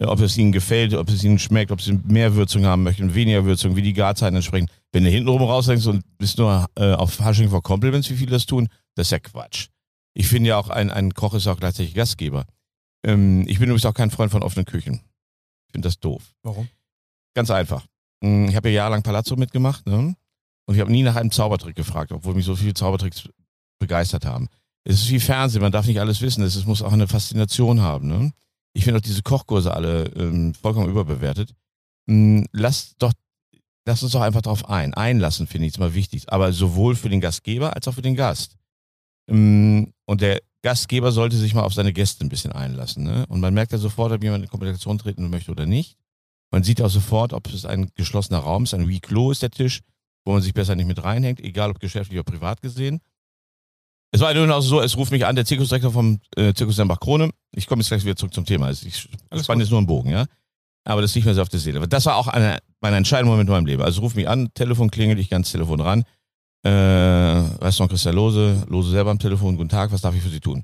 Ja, 0.00 0.08
Ob 0.08 0.20
es 0.20 0.38
ihnen 0.38 0.52
gefällt, 0.52 0.94
ob 0.94 1.08
es 1.08 1.24
ihnen 1.24 1.40
schmeckt, 1.40 1.72
ob 1.72 1.82
sie 1.82 1.92
mehr 2.04 2.34
Würzung 2.36 2.64
haben 2.64 2.84
möchten, 2.84 3.14
weniger 3.16 3.44
Würzung, 3.44 3.74
wie 3.74 3.82
die 3.82 3.92
Garzeiten 3.94 4.36
entsprechen. 4.36 4.68
Wenn 4.92 5.02
du 5.02 5.10
hinten 5.10 5.28
rum 5.28 5.42
rausdenkst 5.42 5.86
und 5.88 6.04
bist 6.18 6.38
nur 6.38 6.66
äh, 6.76 6.92
auf 6.92 7.18
Hashing 7.18 7.50
for 7.50 7.62
Compliments, 7.64 8.08
wie 8.08 8.14
viele 8.14 8.30
das 8.30 8.46
tun, 8.46 8.68
das 8.94 9.08
ist 9.08 9.10
ja 9.10 9.18
Quatsch. 9.18 9.66
Ich 10.14 10.28
finde 10.28 10.50
ja 10.50 10.56
auch, 10.56 10.68
ein, 10.68 10.90
ein 10.92 11.14
Koch 11.14 11.34
ist 11.34 11.48
auch 11.48 11.58
gleichzeitig 11.58 11.94
Gastgeber. 11.94 12.44
Ähm, 13.04 13.40
ich 13.48 13.58
bin 13.58 13.68
übrigens 13.68 13.86
auch 13.86 13.94
kein 13.94 14.12
Freund 14.12 14.30
von 14.30 14.44
offenen 14.44 14.66
Küchen. 14.66 15.00
Ich 15.66 15.72
finde 15.72 15.88
das 15.88 15.98
doof. 15.98 16.22
Warum? 16.44 16.68
Ganz 17.34 17.50
einfach. 17.50 17.84
Hm, 18.22 18.48
Ich 18.48 18.54
habe 18.54 18.68
ja 18.68 18.76
jahrelang 18.76 19.02
Palazzo 19.02 19.34
mitgemacht, 19.34 19.84
ne? 19.86 20.14
Und 20.68 20.74
ich 20.74 20.82
habe 20.82 20.92
nie 20.92 21.02
nach 21.02 21.16
einem 21.16 21.30
Zaubertrick 21.30 21.74
gefragt, 21.76 22.12
obwohl 22.12 22.34
mich 22.34 22.44
so 22.44 22.54
viele 22.54 22.74
Zaubertricks 22.74 23.26
begeistert 23.80 24.26
haben. 24.26 24.48
Es 24.84 25.00
ist 25.00 25.10
wie 25.10 25.18
Fernsehen, 25.18 25.62
man 25.62 25.72
darf 25.72 25.86
nicht 25.86 25.98
alles 25.98 26.20
wissen. 26.20 26.42
Es 26.42 26.62
muss 26.66 26.82
auch 26.82 26.92
eine 26.92 27.08
Faszination 27.08 27.80
haben. 27.80 28.06
Ne? 28.06 28.32
Ich 28.74 28.84
finde 28.84 28.98
auch 28.98 29.02
diese 29.02 29.22
Kochkurse 29.22 29.72
alle 29.72 30.04
ähm, 30.14 30.52
vollkommen 30.52 30.90
überbewertet. 30.90 31.54
Hm, 32.06 32.44
Lass 32.52 32.94
doch, 32.98 33.12
lass 33.86 34.02
uns 34.02 34.12
doch 34.12 34.20
einfach 34.20 34.42
drauf 34.42 34.68
ein. 34.68 34.92
Einlassen 34.92 35.46
finde 35.46 35.68
ich 35.68 35.78
mal 35.78 35.94
wichtig. 35.94 36.30
Aber 36.30 36.52
sowohl 36.52 36.96
für 36.96 37.08
den 37.08 37.22
Gastgeber 37.22 37.74
als 37.74 37.88
auch 37.88 37.94
für 37.94 38.02
den 38.02 38.14
Gast. 38.14 38.56
Hm, 39.30 39.94
Und 40.04 40.20
der 40.20 40.42
Gastgeber 40.62 41.12
sollte 41.12 41.36
sich 41.38 41.54
mal 41.54 41.62
auf 41.62 41.72
seine 41.72 41.94
Gäste 41.94 42.26
ein 42.26 42.28
bisschen 42.28 42.52
einlassen. 42.52 43.04
Ne? 43.04 43.24
Und 43.30 43.40
man 43.40 43.54
merkt 43.54 43.72
ja 43.72 43.78
sofort, 43.78 44.12
ob 44.12 44.22
jemand 44.22 44.44
in 44.44 44.50
Kommunikation 44.50 44.98
treten 44.98 45.30
möchte 45.30 45.50
oder 45.50 45.64
nicht. 45.64 45.96
Man 46.50 46.62
sieht 46.62 46.82
auch 46.82 46.90
sofort, 46.90 47.32
ob 47.32 47.46
es 47.48 47.64
ein 47.64 47.90
geschlossener 47.94 48.40
Raum 48.40 48.64
ist, 48.64 48.74
ein 48.74 49.00
clos 49.00 49.36
ist 49.36 49.42
der 49.42 49.50
Tisch, 49.50 49.80
wo 50.28 50.34
man 50.34 50.42
sich 50.42 50.52
besser 50.52 50.76
nicht 50.76 50.86
mit 50.86 51.02
reinhängt, 51.02 51.40
egal 51.40 51.70
ob 51.70 51.80
geschäftlich 51.80 52.20
oder 52.20 52.30
privat 52.30 52.60
gesehen. 52.60 53.00
Es 54.12 54.20
war 54.20 54.34
durchaus 54.34 54.66
so, 54.66 54.82
es 54.82 54.94
ruft 54.94 55.10
mich 55.10 55.24
an, 55.24 55.34
der 55.34 55.46
Zirkusdirektor 55.46 55.90
vom 55.90 56.20
äh, 56.36 56.52
Zirkus 56.52 56.76
Sembach-Krone. 56.76 57.30
Ich 57.52 57.66
komme 57.66 57.80
jetzt 57.80 57.88
gleich 57.88 58.04
wieder 58.04 58.14
zurück 58.14 58.34
zum 58.34 58.44
Thema. 58.44 58.66
Also 58.66 58.86
ich 58.86 59.08
spanne 59.40 59.62
jetzt 59.62 59.70
nur 59.70 59.78
einen 59.78 59.86
Bogen, 59.86 60.10
ja. 60.10 60.26
Aber 60.84 61.00
das 61.00 61.12
ist 61.12 61.16
nicht 61.16 61.24
mehr 61.24 61.34
so 61.34 61.40
auf 61.40 61.48
der 61.48 61.60
Seele. 61.60 61.86
Das 61.88 62.04
war 62.04 62.16
auch 62.16 62.28
eine, 62.28 62.58
mein 62.82 62.92
entscheidender 62.92 63.30
Moment 63.30 63.48
in 63.48 63.54
meinem 63.54 63.66
Leben. 63.66 63.82
Also 63.82 64.02
ruf 64.02 64.14
mich 64.14 64.28
an, 64.28 64.52
Telefon 64.52 64.90
klingelt, 64.90 65.18
ich 65.18 65.30
ganz 65.30 65.50
Telefon 65.50 65.80
ran. 65.80 66.04
Äh, 66.62 66.68
Restaurant 66.68 67.90
Christian 67.90 68.14
Lose, 68.14 68.66
Lose 68.68 68.90
selber 68.90 69.10
am 69.10 69.18
Telefon. 69.18 69.56
Guten 69.56 69.70
Tag, 69.70 69.92
was 69.92 70.02
darf 70.02 70.14
ich 70.14 70.22
für 70.22 70.28
Sie 70.28 70.40
tun? 70.40 70.62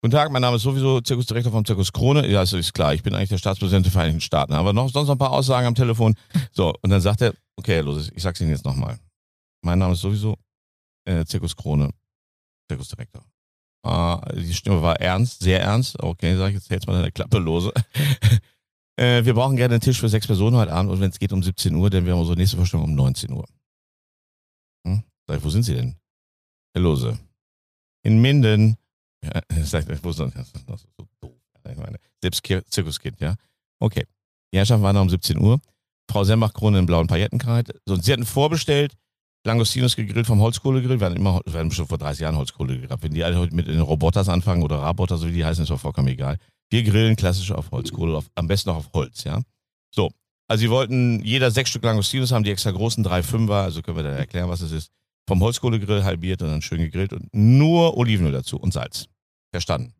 Guten 0.00 0.12
Tag, 0.12 0.30
mein 0.30 0.42
Name 0.42 0.54
ist 0.54 0.62
sowieso 0.62 1.00
Zirkusdirektor 1.00 1.50
vom 1.50 1.64
Zirkus 1.64 1.92
Krone. 1.92 2.24
Ja, 2.28 2.38
das 2.38 2.52
ist 2.52 2.72
klar, 2.72 2.94
ich 2.94 3.02
bin 3.02 3.16
eigentlich 3.16 3.30
der 3.30 3.38
Staatspräsident 3.38 3.84
der 3.84 3.90
Vereinigten 3.90 4.20
Staaten. 4.20 4.52
Aber 4.52 4.72
noch 4.72 4.88
sonst 4.90 5.08
noch 5.08 5.16
ein 5.16 5.18
paar 5.18 5.32
Aussagen 5.32 5.66
am 5.66 5.74
Telefon. 5.74 6.14
So, 6.52 6.72
und 6.82 6.90
dann 6.90 7.00
sagt 7.00 7.20
er, 7.20 7.34
okay, 7.56 7.74
Herr 7.74 7.82
Lose, 7.82 8.12
ich 8.14 8.22
sag's 8.22 8.40
Ihnen 8.40 8.50
jetzt 8.50 8.64
nochmal. 8.64 9.00
Mein 9.64 9.80
Name 9.80 9.94
ist 9.94 10.00
sowieso 10.00 10.36
äh, 11.04 11.24
Zirkus 11.24 11.56
Krone, 11.56 11.90
Zirkusdirektor. 12.70 13.24
Äh, 13.84 14.40
die 14.40 14.54
Stimme 14.54 14.80
war 14.82 15.00
ernst, 15.00 15.40
sehr 15.40 15.62
ernst. 15.62 16.00
Okay, 16.00 16.36
sag 16.36 16.50
ich 16.50 16.54
jetzt, 16.54 16.70
jetzt 16.70 16.86
mal 16.86 16.92
deine 16.92 17.10
Klappe 17.10 17.38
lose. 17.38 17.72
äh, 19.00 19.24
wir 19.24 19.34
brauchen 19.34 19.56
gerne 19.56 19.74
einen 19.74 19.80
Tisch 19.80 19.98
für 19.98 20.08
sechs 20.08 20.28
Personen 20.28 20.56
heute 20.58 20.72
Abend 20.72 20.92
und 20.92 21.00
wenn 21.00 21.10
es 21.10 21.18
geht 21.18 21.32
um 21.32 21.42
17 21.42 21.74
Uhr, 21.74 21.90
dann 21.90 22.06
wäre 22.06 22.14
unsere 22.14 22.36
nächste 22.36 22.56
Vorstellung 22.56 22.84
um 22.84 22.94
19 22.94 23.32
Uhr. 23.32 23.48
Hm? 24.86 25.02
Sag 25.26 25.38
ich, 25.38 25.44
wo 25.44 25.50
sind 25.50 25.64
Sie 25.64 25.74
denn? 25.74 25.96
Herr 26.72 26.82
Lose. 26.82 27.18
In 28.04 28.20
Minden. 28.22 28.76
Ja, 29.24 29.40
ich, 29.56 29.66
Sie? 29.66 30.64
Das 30.66 30.82
ist 30.82 30.88
so 30.96 31.06
doof. 31.20 31.32
Ich 31.70 31.76
meine, 31.76 31.98
selbst 32.22 32.42
Zirkuskind, 32.70 33.20
ja. 33.20 33.34
Okay. 33.78 34.04
Die 34.52 34.58
Herrschaften 34.58 34.82
waren 34.82 34.94
noch 34.94 35.02
um 35.02 35.10
17 35.10 35.38
Uhr. 35.38 35.60
Frau 36.10 36.24
Sembach-Krone 36.24 36.78
in 36.78 36.86
blauen 36.86 37.06
Paillettenkleid. 37.06 37.72
So, 37.84 37.94
und 37.94 38.04
sie 38.04 38.12
hatten 38.12 38.24
vorbestellt, 38.24 38.94
Langostinos 39.44 39.96
gegrillt 39.96 40.26
vom 40.26 40.40
Holzkohlegrill. 40.40 41.00
Wir 41.00 41.06
hatten 41.06 41.16
immer, 41.16 41.40
wir 41.44 41.60
hatten 41.60 41.70
schon 41.70 41.86
vor 41.86 41.98
30 41.98 42.22
Jahren 42.22 42.36
Holzkohle 42.36 42.78
gegrillt. 42.78 43.02
Wenn 43.02 43.12
die 43.12 43.24
alle 43.24 43.38
heute 43.38 43.54
mit 43.54 43.68
den 43.68 43.80
Roboters 43.80 44.28
anfangen 44.28 44.62
oder 44.62 44.76
Roboter, 44.76 45.16
so 45.18 45.28
wie 45.28 45.32
die 45.32 45.44
heißen, 45.44 45.62
ist 45.62 45.70
doch 45.70 45.80
vollkommen 45.80 46.08
egal. 46.08 46.38
Wir 46.70 46.82
grillen 46.82 47.16
klassisch 47.16 47.52
auf 47.52 47.70
Holzkohle, 47.70 48.16
auf, 48.16 48.26
am 48.34 48.46
besten 48.46 48.70
auch 48.70 48.76
auf 48.76 48.92
Holz, 48.92 49.24
ja. 49.24 49.42
So. 49.94 50.10
Also 50.50 50.62
sie 50.62 50.70
wollten 50.70 51.22
jeder 51.24 51.50
sechs 51.50 51.70
Stück 51.70 51.84
Langostinos 51.84 52.32
haben, 52.32 52.42
die 52.42 52.50
extra 52.50 52.70
großen, 52.70 53.04
drei 53.04 53.22
Fünfer, 53.22 53.56
also 53.56 53.82
können 53.82 53.98
wir 53.98 54.04
dann 54.04 54.14
erklären, 54.14 54.48
was 54.48 54.62
es 54.62 54.72
ist. 54.72 54.90
Vom 55.28 55.42
Holzkohlegrill 55.42 56.04
halbiert 56.04 56.40
und 56.40 56.48
dann 56.48 56.62
schön 56.62 56.80
gegrillt 56.80 57.12
und 57.12 57.28
nur 57.34 57.98
Olivenöl 57.98 58.32
dazu 58.32 58.56
und 58.56 58.72
Salz. 58.72 59.08
Verstanden. 59.52 59.92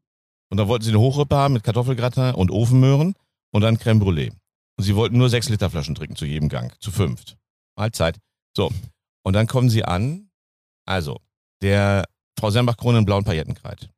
Und 0.50 0.56
dann 0.56 0.68
wollten 0.68 0.84
sie 0.84 0.90
eine 0.90 1.00
Hochrippe 1.00 1.36
haben 1.36 1.52
mit 1.52 1.64
Kartoffelgratin 1.64 2.34
und 2.34 2.50
Ofenmöhren 2.50 3.14
und 3.52 3.60
dann 3.60 3.78
Creme 3.78 4.00
Brûlée. 4.00 4.32
Und 4.78 4.84
sie 4.84 4.96
wollten 4.96 5.18
nur 5.18 5.28
sechs 5.28 5.50
Liter 5.50 5.68
Flaschen 5.68 5.94
trinken 5.94 6.16
zu 6.16 6.24
jedem 6.24 6.48
Gang, 6.48 6.74
zu 6.80 6.90
fünft. 6.90 7.36
Mahlzeit. 7.76 8.16
So. 8.56 8.72
Und 9.22 9.34
dann 9.34 9.46
kommen 9.46 9.68
sie 9.68 9.84
an, 9.84 10.30
also, 10.86 11.18
der 11.60 12.06
Frau 12.40 12.50
Sembach-Krone 12.50 13.00
in 13.00 13.04
blauen 13.04 13.24
Paillettenkleid. 13.24 13.90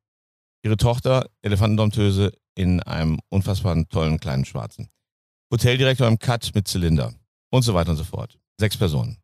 Ihre 0.63 0.75
Tochter, 0.75 1.29
Elefantendomptöse, 1.41 2.33
in 2.55 2.83
einem 2.83 3.19
unfassbaren, 3.29 3.87
tollen, 3.87 4.19
kleinen 4.19 4.43
Schwarzen. 4.43 4.89
Hoteldirektor 5.49 6.09
im 6.09 6.19
Cut 6.19 6.51
mit 6.53 6.67
Zylinder. 6.67 7.13
Und 7.51 7.61
so 7.61 7.73
weiter 7.73 7.91
und 7.91 7.97
so 7.97 8.03
fort. 8.03 8.37
Sechs 8.59 8.75
Personen. 8.75 9.17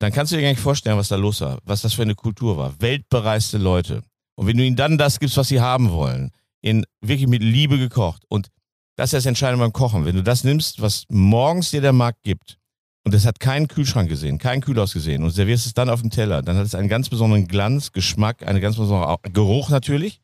Dann 0.00 0.12
kannst 0.12 0.32
du 0.32 0.36
dir 0.36 0.42
gar 0.42 0.50
nicht 0.50 0.60
vorstellen, 0.60 0.98
was 0.98 1.08
da 1.08 1.16
los 1.16 1.40
war, 1.40 1.58
was 1.64 1.82
das 1.82 1.94
für 1.94 2.02
eine 2.02 2.14
Kultur 2.14 2.56
war. 2.56 2.74
Weltbereiste 2.80 3.58
Leute. 3.58 4.02
Und 4.34 4.46
wenn 4.46 4.56
du 4.56 4.64
ihnen 4.64 4.76
dann 4.76 4.98
das 4.98 5.20
gibst, 5.20 5.36
was 5.36 5.48
sie 5.48 5.60
haben 5.60 5.90
wollen, 5.90 6.32
in 6.62 6.84
wirklich 7.00 7.28
mit 7.28 7.42
Liebe 7.42 7.78
gekocht 7.78 8.24
und 8.28 8.48
das 8.96 9.10
ist 9.10 9.20
das 9.20 9.26
Entscheidende 9.26 9.64
beim 9.64 9.72
Kochen. 9.72 10.04
Wenn 10.04 10.16
du 10.16 10.22
das 10.22 10.44
nimmst, 10.44 10.82
was 10.82 11.04
morgens 11.08 11.70
dir 11.70 11.80
der 11.80 11.94
Markt 11.94 12.22
gibt, 12.22 12.58
und 13.04 13.14
es 13.14 13.24
hat 13.24 13.40
keinen 13.40 13.66
Kühlschrank 13.66 14.10
gesehen, 14.10 14.38
keinen 14.38 14.60
Kühlhaus 14.60 14.92
gesehen 14.92 15.22
und 15.22 15.30
servierst 15.30 15.64
es 15.64 15.72
dann 15.72 15.88
auf 15.88 16.02
dem 16.02 16.10
Teller, 16.10 16.42
dann 16.42 16.56
hat 16.56 16.66
es 16.66 16.74
einen 16.74 16.88
ganz 16.88 17.08
besonderen 17.08 17.48
Glanz, 17.48 17.92
Geschmack, 17.92 18.46
eine 18.46 18.60
ganz 18.60 18.76
besondere 18.76 19.16
Geruch 19.32 19.70
natürlich. 19.70 20.20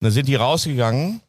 Und 0.00 0.06
dann 0.06 0.12
sind 0.12 0.28
die 0.28 0.34
rausgegangen 0.34 1.20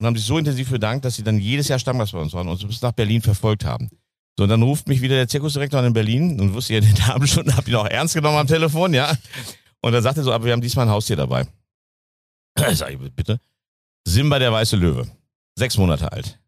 und 0.00 0.06
haben 0.06 0.16
sich 0.16 0.26
so 0.26 0.36
intensiv 0.36 0.70
bedankt, 0.70 1.04
dass 1.04 1.14
sie 1.14 1.22
dann 1.22 1.38
jedes 1.38 1.68
Jahr 1.68 1.78
Stammgast 1.78 2.12
bei 2.12 2.18
uns 2.18 2.32
waren 2.32 2.48
und 2.48 2.54
uns 2.54 2.66
bis 2.66 2.82
nach 2.82 2.92
Berlin 2.92 3.22
verfolgt 3.22 3.64
haben. 3.64 3.90
So, 4.36 4.44
und 4.44 4.50
dann 4.50 4.62
ruft 4.62 4.88
mich 4.88 5.00
wieder 5.00 5.14
der 5.16 5.28
Zirkusdirektor 5.28 5.84
in 5.84 5.92
Berlin 5.92 6.40
und 6.40 6.54
wusste 6.54 6.74
ja 6.74 6.80
den 6.80 6.94
Namen 7.06 7.26
schon, 7.26 7.54
hab 7.56 7.68
ihn 7.68 7.74
auch 7.76 7.86
ernst 7.86 8.14
genommen 8.14 8.38
am 8.38 8.46
Telefon, 8.46 8.94
ja. 8.94 9.16
Und 9.80 9.92
dann 9.92 10.02
sagt 10.02 10.16
er 10.16 10.24
so, 10.24 10.32
aber 10.32 10.44
wir 10.44 10.52
haben 10.52 10.60
diesmal 10.60 10.86
ein 10.86 10.92
Haustier 10.92 11.16
dabei. 11.16 11.46
Sag 12.72 12.90
ich, 12.90 12.98
bitte. 13.12 13.40
Simba 14.06 14.38
der 14.38 14.52
weiße 14.52 14.76
Löwe. 14.76 15.06
Sechs 15.56 15.76
Monate 15.76 16.10
alt. 16.10 16.38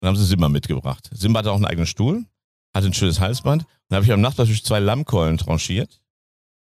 Dann 0.00 0.08
haben 0.08 0.16
sie 0.16 0.24
Simba 0.24 0.48
mitgebracht. 0.48 1.08
Simba 1.12 1.40
hatte 1.40 1.52
auch 1.52 1.56
einen 1.56 1.66
eigenen 1.66 1.86
Stuhl 1.86 2.24
hatte 2.74 2.88
ein 2.88 2.94
schönes 2.94 3.20
Halsband. 3.20 3.64
Dann 3.88 3.96
habe 3.96 4.04
ich 4.04 4.12
am 4.12 4.20
Nachbartisch 4.20 4.62
zwei 4.64 4.80
Lammkeulen 4.80 5.38
tranchiert. 5.38 6.00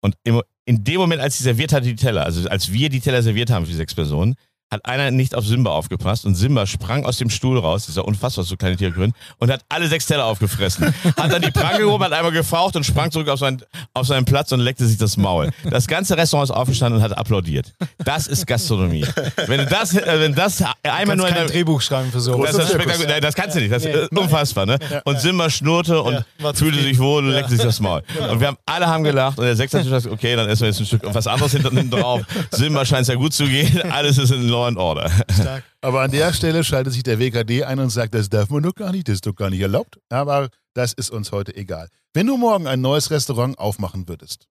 Und 0.01 0.17
in 0.25 0.85
dem 0.85 1.01
Moment, 1.01 1.23
als 1.23 1.39
sie 1.39 1.45
serviert 1.45 1.73
hatte, 1.73 1.87
die 1.87 1.95
Teller, 1.95 2.25
also 2.25 2.49
als 2.49 2.73
wir 2.73 2.89
die 2.89 3.01
Teller 3.01 3.23
serviert 3.23 3.51
haben 3.51 3.67
für 3.67 3.73
sechs 3.73 3.95
Personen, 3.95 4.35
hat 4.73 4.87
einer 4.87 5.11
nicht 5.11 5.35
auf 5.35 5.47
Simba 5.47 5.71
aufgepasst 5.71 6.25
und 6.25 6.35
Simba 6.35 6.67
sprang 6.67 7.05
aus 7.05 7.19
dem 7.19 7.29
Stuhl 7.29 7.59
raus, 7.59 7.85
dieser 7.87 8.07
unfassbar 8.07 8.45
so 8.45 8.57
kleine 8.57 8.77
Tiergrün, 8.77 9.13
und 9.39 9.51
hat 9.51 9.61
alle 9.69 9.87
sechs 9.87 10.07
Teller 10.07 10.25
aufgefressen. 10.25 10.95
Hat 11.17 11.31
dann 11.31 11.43
die 11.43 11.51
Pranke 11.51 11.83
gehoben, 11.83 12.03
hat 12.05 12.13
einmal 12.13 12.33
gefaucht 12.33 12.75
und 12.75 12.85
sprang 12.85 13.11
zurück 13.11 13.29
auf 13.29 13.39
seinen, 13.39 13.63
auf 13.93 14.07
seinen 14.07 14.25
Platz 14.25 14.51
und 14.51 14.61
leckte 14.61 14.87
sich 14.87 14.97
das 14.97 15.19
Maul. 15.19 15.51
Das 15.69 15.87
ganze 15.87 16.17
Restaurant 16.17 16.49
ist 16.49 16.57
aufgestanden 16.57 16.99
und 16.99 17.05
hat 17.05 17.17
applaudiert. 17.17 17.75
Das 17.99 18.27
ist 18.27 18.47
Gastronomie. 18.47 19.05
Wenn 19.47 19.59
du 19.59 19.67
das, 19.67 19.95
äh, 19.95 20.21
wenn 20.21 20.35
das 20.35 20.65
einmal 20.83 21.17
nur 21.17 21.29
in 21.29 21.35
ein 21.35 21.47
Drehbuch 21.47 21.83
schreiben 21.83 22.11
für 22.11 22.21
so. 22.21 22.43
Das, 22.43 22.57
ist 22.57 22.75
Nein, 23.07 23.21
das 23.21 23.35
kannst 23.35 23.57
du 23.57 23.61
nicht. 23.61 23.73
Das 23.73 23.85
ist 23.85 24.11
unfassbar, 24.13 24.65
ne? 24.65 24.79
Und 25.05 25.21
Simba 25.21 25.51
schnurrte 25.51 26.01
und 26.01 26.25
fühlte 26.55 26.81
sich 26.81 26.99
wohl 26.99 27.25
und 27.25 27.33
leckte 27.33 27.53
sich 27.53 27.61
das 27.61 27.79
Maul. 27.79 28.03
Und 28.31 28.41
wir 28.41 28.49
haben 28.49 28.57
alle 28.65 28.87
haben 28.87 29.05
gelacht 29.05 29.39
und 29.39 29.45
der 29.45 29.57
Sechste 29.57 29.79
hat 29.79 29.85
gesagt, 29.85 30.07
okay, 30.07 30.35
dann 30.35 30.49
essen 30.49 30.63
wir 30.63 30.69
jetzt 30.69 30.81
ein 30.81 30.87
Stück 30.87 31.03
was 31.05 31.27
anderes 31.27 31.53
hinten 31.53 31.91
drauf. 31.91 32.23
Simba 32.51 32.87
scheint 32.87 33.03
es 33.03 33.09
ja 33.09 33.17
gut 33.17 33.35
zu 33.35 33.45
gehen. 33.45 33.83
Alles 33.91 34.17
ist 34.17 34.31
in 34.31 34.49
Law 34.63 34.69
and 34.69 34.79
Order. 34.79 35.11
Stark. 35.31 35.65
Aber 35.81 36.03
an 36.03 36.11
der 36.11 36.33
Stelle 36.33 36.63
schaltet 36.63 36.93
sich 36.93 37.03
der 37.03 37.19
WKD 37.19 37.65
ein 37.65 37.79
und 37.81 37.91
sagt, 37.91 38.15
das 38.15 38.29
darf 38.29 38.51
man 38.51 38.63
doch 38.63 38.75
gar 38.75 38.93
nicht, 38.93 39.09
das 39.09 39.17
ist 39.17 39.27
doch 39.27 39.35
gar 39.35 39.51
nicht 39.51 39.61
erlaubt. 39.61 39.99
Aber 40.09 40.51
das 40.75 40.93
ist 40.93 41.11
uns 41.11 41.33
heute 41.33 41.55
egal. 41.57 41.89
Wenn 42.15 42.27
du 42.27 42.37
morgen 42.37 42.67
ein 42.67 42.81
neues 42.81 43.11
Restaurant 43.11 43.59
aufmachen 43.59 44.09
würdest, 44.09 44.47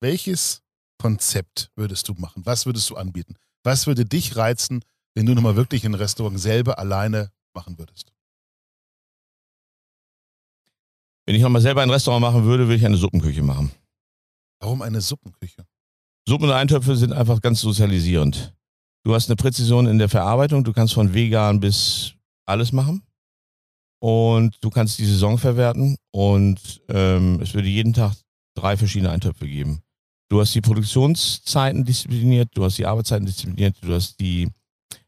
welches 0.00 0.62
Konzept 0.98 1.70
würdest 1.76 2.08
du 2.08 2.14
machen? 2.14 2.44
Was 2.46 2.66
würdest 2.66 2.88
du 2.90 2.96
anbieten? 2.96 3.34
Was 3.64 3.86
würde 3.86 4.04
dich 4.04 4.36
reizen, 4.36 4.82
wenn 5.14 5.26
du 5.26 5.34
nochmal 5.34 5.56
wirklich 5.56 5.84
ein 5.84 5.94
Restaurant 5.94 6.40
selber 6.40 6.78
alleine 6.78 7.30
machen 7.54 7.78
würdest? 7.78 8.12
Wenn 11.26 11.34
ich 11.34 11.42
nochmal 11.42 11.60
selber 11.60 11.82
ein 11.82 11.90
Restaurant 11.90 12.22
machen 12.22 12.44
würde, 12.44 12.64
würde 12.64 12.76
ich 12.76 12.86
eine 12.86 12.96
Suppenküche 12.96 13.42
machen. 13.42 13.70
Warum 14.60 14.80
eine 14.80 15.00
Suppenküche? 15.00 15.66
Suppen 16.26 16.48
und 16.48 16.54
Eintöpfe 16.54 16.96
sind 16.96 17.12
einfach 17.12 17.40
ganz 17.40 17.60
sozialisierend. 17.60 18.54
Du 19.04 19.14
hast 19.14 19.28
eine 19.28 19.36
Präzision 19.36 19.86
in 19.86 19.98
der 19.98 20.08
Verarbeitung, 20.08 20.64
du 20.64 20.72
kannst 20.72 20.94
von 20.94 21.14
vegan 21.14 21.60
bis 21.60 22.14
alles 22.46 22.72
machen. 22.72 23.02
Und 24.00 24.56
du 24.60 24.70
kannst 24.70 24.98
die 24.98 25.06
Saison 25.06 25.38
verwerten. 25.38 25.96
Und 26.12 26.82
ähm, 26.88 27.40
es 27.40 27.54
würde 27.54 27.68
jeden 27.68 27.92
Tag 27.92 28.14
drei 28.54 28.76
verschiedene 28.76 29.10
Eintöpfe 29.10 29.46
geben. 29.46 29.82
Du 30.28 30.40
hast 30.40 30.54
die 30.54 30.60
Produktionszeiten 30.60 31.84
diszipliniert, 31.84 32.50
du 32.54 32.64
hast 32.64 32.76
die 32.76 32.84
Arbeitszeiten 32.84 33.24
diszipliniert, 33.24 33.76
du 33.80 33.94
hast 33.94 34.20
die, 34.20 34.48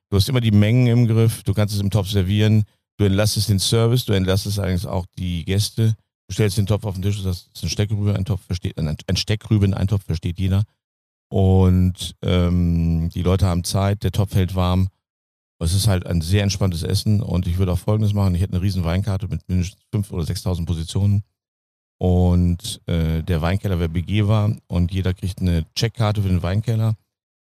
du 0.09 0.17
hast 0.17 0.29
immer 0.31 0.41
die 0.41 0.51
Mengen 0.51 0.87
im 0.87 1.07
Griff, 1.07 1.43
du 1.43 1.53
kannst 1.53 1.75
es 1.75 1.81
im 1.81 1.91
Topf 1.91 2.09
servieren, 2.09 2.65
du 2.97 3.05
entlastest 3.05 3.51
den 3.51 3.59
Service, 3.59 4.07
du 4.07 4.15
entlastest 4.15 4.59
eigentlich 4.59 4.87
auch 4.87 5.05
die 5.19 5.45
Gäste, 5.45 5.95
du 6.27 6.33
stellst 6.33 6.57
den 6.57 6.65
Topf 6.65 6.85
auf 6.85 6.95
den 6.95 7.03
Tisch, 7.03 7.17
du 7.17 7.23
sagst, 7.23 7.51
es 7.53 7.59
ist 7.59 7.65
ein 7.65 7.69
Steckrüben-Eintopf, 7.69 8.41
versteht, 8.47 8.79
ein 8.79 9.17
Steckrüben-Eintopf 9.17 10.05
versteht 10.05 10.39
jeder. 10.39 10.65
Und 11.33 12.17
ähm, 12.23 13.09
die 13.15 13.23
Leute 13.23 13.47
haben 13.47 13.63
Zeit, 13.63 14.03
der 14.03 14.11
Topf 14.11 14.35
hält 14.35 14.57
warm. 14.57 14.89
Es 15.61 15.75
ist 15.75 15.87
halt 15.87 16.07
ein 16.07 16.23
sehr 16.23 16.43
entspanntes 16.43 16.83
Essen 16.83 17.21
und 17.21 17.47
ich 17.47 17.59
würde 17.59 17.73
auch 17.73 17.79
Folgendes 17.79 18.15
machen. 18.15 18.35
Ich 18.35 18.41
hätte 18.41 18.55
eine 18.55 18.63
riesen 18.63 18.83
Weinkarte 18.83 19.29
mit 19.29 19.49
mindestens 19.49 19.81
5.000 19.95 20.13
oder 20.13 20.25
6.000 20.25 20.67
Positionen 20.67 21.23
und 21.99 22.81
äh, 22.87 23.23
der 23.23 23.43
Weinkeller 23.43 23.79
wäre 23.79 23.91
begehbar 23.91 24.57
und 24.69 24.91
jeder 24.91 25.13
kriegt 25.15 25.41
eine 25.41 25.67
Checkkarte 25.75 26.23
für 26.23 26.29
den 26.29 26.43
Weinkeller. 26.43 26.97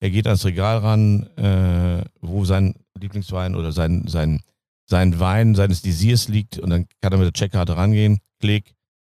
Er 0.01 0.11
geht 0.11 0.27
ans 0.27 0.44
Regal 0.44 0.78
ran, 0.78 1.27
äh, 1.36 2.05
wo 2.20 2.44
sein 2.44 2.74
Lieblingswein 2.98 3.55
oder 3.55 3.70
sein, 3.70 4.09
sein, 4.09 4.43
sein 4.86 5.20
Wein 5.20 5.55
seines 5.55 5.82
Desirs 5.82 6.28
liegt 6.28 6.59
und 6.59 6.70
dann 6.70 6.86
kann 7.01 7.12
er 7.12 7.19
mit 7.19 7.27
der 7.27 7.32
Checkkarte 7.32 7.77
rangehen, 7.77 8.19
klick, 8.40 8.74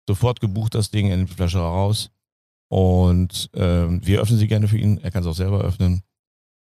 sofort 0.08 0.42
gebucht 0.42 0.76
das 0.76 0.92
Ding, 0.92 1.08
nimmt 1.08 1.30
die 1.30 1.36
Flasche 1.36 1.60
raus 1.60 2.12
und 2.72 3.50
ähm, 3.54 4.00
wir 4.02 4.22
öffnen 4.22 4.40
sie 4.40 4.48
gerne 4.48 4.66
für 4.70 4.78
ihn. 4.78 4.98
Er 5.00 5.12
kann 5.12 5.24
es 5.24 5.28
auch 5.28 5.36
selber 5.36 5.60
öffnen. 5.60 6.04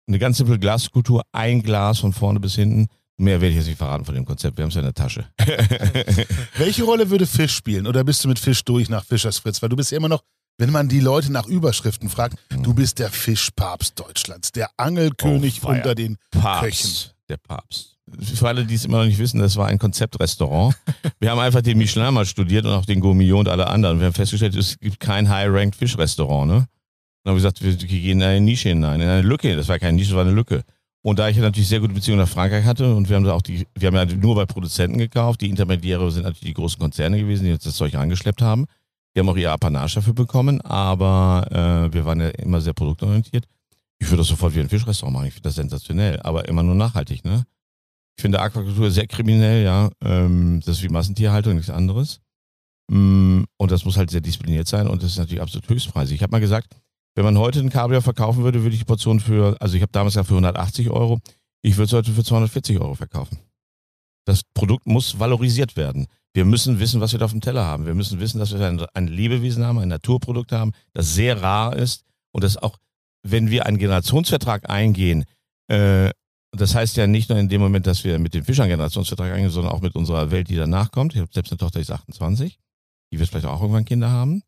Eine 0.07 0.17
ganz 0.17 0.37
simple 0.37 0.57
Glaskultur, 0.57 1.21
ein 1.31 1.61
Glas 1.61 1.99
von 1.99 2.11
vorne 2.11 2.39
bis 2.39 2.55
hinten. 2.55 2.87
Mehr 3.17 3.39
werde 3.39 3.51
ich 3.51 3.57
jetzt 3.57 3.67
nicht 3.67 3.77
verraten 3.77 4.03
von 4.03 4.15
dem 4.15 4.25
Konzept. 4.25 4.57
Wir 4.57 4.63
haben 4.63 4.69
es 4.69 4.75
ja 4.75 4.81
in 4.81 4.87
der 4.87 4.95
Tasche. 4.95 5.27
Welche 6.57 6.85
Rolle 6.85 7.11
würde 7.11 7.27
Fisch 7.27 7.53
spielen? 7.53 7.85
Oder 7.85 8.03
bist 8.03 8.23
du 8.23 8.29
mit 8.29 8.39
Fisch 8.39 8.63
durch 8.63 8.89
nach 8.89 9.05
Fischers 9.05 9.37
Fritz? 9.37 9.61
Weil 9.61 9.69
du 9.69 9.75
bist 9.75 9.91
ja 9.91 9.97
immer 9.97 10.09
noch, 10.09 10.23
wenn 10.57 10.71
man 10.71 10.89
die 10.89 11.01
Leute 11.01 11.31
nach 11.31 11.45
Überschriften 11.45 12.09
fragt, 12.09 12.35
mhm. 12.51 12.63
du 12.63 12.73
bist 12.73 12.97
der 12.97 13.11
Fischpapst 13.11 13.99
Deutschlands, 13.99 14.51
der 14.51 14.71
Angelkönig 14.77 15.61
oh, 15.63 15.67
unter 15.67 15.93
den 15.93 16.17
Papst, 16.31 16.61
Köchen. 16.61 17.11
Der 17.29 17.37
Papst. 17.37 17.90
Für 18.19 18.47
alle, 18.47 18.65
die 18.65 18.75
es 18.75 18.85
immer 18.85 18.99
noch 18.99 19.05
nicht 19.05 19.19
wissen, 19.19 19.39
das 19.39 19.55
war 19.57 19.67
ein 19.67 19.79
Konzeptrestaurant. 19.79 20.75
Wir 21.19 21.31
haben 21.31 21.39
einfach 21.39 21.61
den 21.61 21.77
Michelin 21.77 22.13
mal 22.13 22.25
studiert 22.25 22.65
und 22.65 22.71
auch 22.71 22.85
den 22.85 22.99
Gourmillon 22.99 23.41
und 23.41 23.47
alle 23.47 23.67
anderen. 23.67 23.99
Wir 23.99 24.07
haben 24.07 24.13
festgestellt, 24.13 24.55
es 24.55 24.77
gibt 24.79 24.99
kein 24.99 25.29
High-Ranked 25.29 25.75
Fischrestaurant. 25.75 26.47
Ne? 26.47 26.53
Dann 27.23 27.31
haben 27.31 27.35
wir 27.41 27.51
gesagt, 27.51 27.61
wir 27.61 27.75
gehen 27.75 28.19
in 28.19 28.23
eine 28.23 28.41
Nische 28.41 28.69
hinein, 28.69 28.99
in 28.99 29.07
eine 29.07 29.21
Lücke. 29.21 29.55
Das 29.55 29.67
war 29.67 29.77
keine 29.77 29.93
Nische, 29.93 30.09
das 30.09 30.15
war 30.15 30.25
eine 30.25 30.33
Lücke. 30.33 30.63
Und 31.03 31.17
da 31.17 31.29
ich 31.29 31.37
natürlich 31.37 31.67
sehr 31.67 31.79
gute 31.79 31.93
Beziehungen 31.93 32.19
nach 32.19 32.27
Frankreich 32.27 32.65
hatte 32.65 32.93
und 32.93 33.09
wir 33.09 33.15
haben 33.15 33.23
da 33.23 33.33
auch 33.33 33.41
die, 33.41 33.65
wir 33.75 33.87
haben 33.87 33.95
ja 33.95 34.05
nur 34.05 34.35
bei 34.35 34.45
Produzenten 34.45 34.99
gekauft, 34.99 35.41
die 35.41 35.49
Intermediäre 35.49 36.11
sind 36.11 36.23
natürlich 36.23 36.53
die 36.53 36.53
großen 36.53 36.79
Konzerne 36.79 37.17
gewesen, 37.17 37.45
die 37.45 37.53
uns 37.53 37.63
das 37.63 37.75
Zeug 37.75 37.95
angeschleppt 37.95 38.41
haben. 38.41 38.65
Die 39.15 39.19
haben 39.19 39.27
auch 39.27 39.35
ihre 39.35 39.51
Apanage 39.51 39.95
dafür 39.95 40.13
bekommen, 40.13 40.61
aber 40.61 41.47
äh, 41.89 41.93
wir 41.93 42.05
waren 42.05 42.19
ja 42.21 42.29
immer 42.29 42.61
sehr 42.61 42.73
produktorientiert. 42.73 43.45
Ich 43.97 44.07
würde 44.07 44.17
das 44.17 44.27
sofort 44.27 44.55
wie 44.55 44.59
ein 44.59 44.69
Fischrestaurant 44.69 45.13
machen, 45.13 45.27
ich 45.27 45.33
finde 45.33 45.49
das 45.49 45.55
sensationell, 45.55 46.19
aber 46.21 46.47
immer 46.47 46.63
nur 46.63 46.75
nachhaltig, 46.75 47.25
ne? 47.25 47.45
Ich 48.21 48.23
finde 48.23 48.39
Aquakultur 48.39 48.91
sehr 48.91 49.07
kriminell, 49.07 49.63
ja. 49.63 49.89
Ähm, 50.05 50.61
das 50.63 50.77
ist 50.77 50.83
wie 50.83 50.89
Massentierhaltung, 50.89 51.55
nichts 51.55 51.71
anderes. 51.71 52.21
Mm, 52.87 53.45
und 53.57 53.71
das 53.71 53.83
muss 53.83 53.97
halt 53.97 54.11
sehr 54.11 54.21
diszipliniert 54.21 54.67
sein 54.67 54.85
und 54.87 55.01
das 55.01 55.13
ist 55.13 55.17
natürlich 55.17 55.41
absolut 55.41 55.67
höchstpreisig. 55.67 56.17
Ich 56.17 56.21
habe 56.21 56.29
mal 56.29 56.39
gesagt, 56.39 56.67
wenn 57.15 57.25
man 57.25 57.39
heute 57.39 57.61
einen 57.61 57.71
Kabeljau 57.71 58.01
verkaufen 58.01 58.43
würde, 58.43 58.61
würde 58.61 58.75
ich 58.75 58.81
die 58.81 58.85
Portion 58.85 59.19
für, 59.19 59.57
also 59.59 59.75
ich 59.75 59.81
habe 59.81 59.91
damals 59.91 60.13
ja 60.13 60.23
für 60.23 60.35
180 60.35 60.91
Euro, 60.91 61.19
ich 61.63 61.77
würde 61.77 61.85
es 61.85 61.93
heute 61.93 62.11
für 62.11 62.23
240 62.23 62.79
Euro 62.79 62.93
verkaufen. 62.93 63.39
Das 64.25 64.43
Produkt 64.53 64.85
muss 64.85 65.19
valorisiert 65.19 65.75
werden. 65.75 66.05
Wir 66.31 66.45
müssen 66.45 66.79
wissen, 66.79 67.01
was 67.01 67.13
wir 67.13 67.17
da 67.17 67.25
auf 67.25 67.31
dem 67.31 67.41
Teller 67.41 67.65
haben. 67.65 67.87
Wir 67.87 67.95
müssen 67.95 68.19
wissen, 68.19 68.37
dass 68.37 68.53
wir 68.55 68.63
ein, 68.63 68.85
ein 68.93 69.07
Lebewesen 69.07 69.65
haben, 69.65 69.79
ein 69.79 69.87
Naturprodukt 69.87 70.51
haben, 70.51 70.73
das 70.93 71.15
sehr 71.15 71.41
rar 71.41 71.75
ist 71.75 72.05
und 72.33 72.43
das 72.43 72.55
auch, 72.55 72.77
wenn 73.23 73.49
wir 73.49 73.65
einen 73.65 73.79
Generationsvertrag 73.79 74.69
eingehen, 74.69 75.25
äh, 75.69 76.11
das 76.51 76.75
heißt 76.75 76.97
ja 76.97 77.07
nicht 77.07 77.29
nur 77.29 77.39
in 77.39 77.49
dem 77.49 77.61
Moment, 77.61 77.87
dass 77.87 78.03
wir 78.03 78.19
mit 78.19 78.33
den 78.33 78.43
Fischern 78.43 78.67
Generationsvertrag 78.67 79.31
eingehen, 79.31 79.49
sondern 79.49 79.73
auch 79.73 79.81
mit 79.81 79.95
unserer 79.95 80.31
Welt, 80.31 80.49
die 80.49 80.55
danach 80.55 80.91
kommt. 80.91 81.13
Ich 81.13 81.21
habe 81.21 81.31
selbst 81.31 81.51
eine 81.51 81.57
Tochter, 81.57 81.79
die 81.79 81.83
ist 81.83 81.91
28, 81.91 82.59
die 83.11 83.19
wird 83.19 83.29
vielleicht 83.29 83.45
auch 83.45 83.61
irgendwann 83.61 83.85
Kinder 83.85 84.09
haben. 84.09 84.43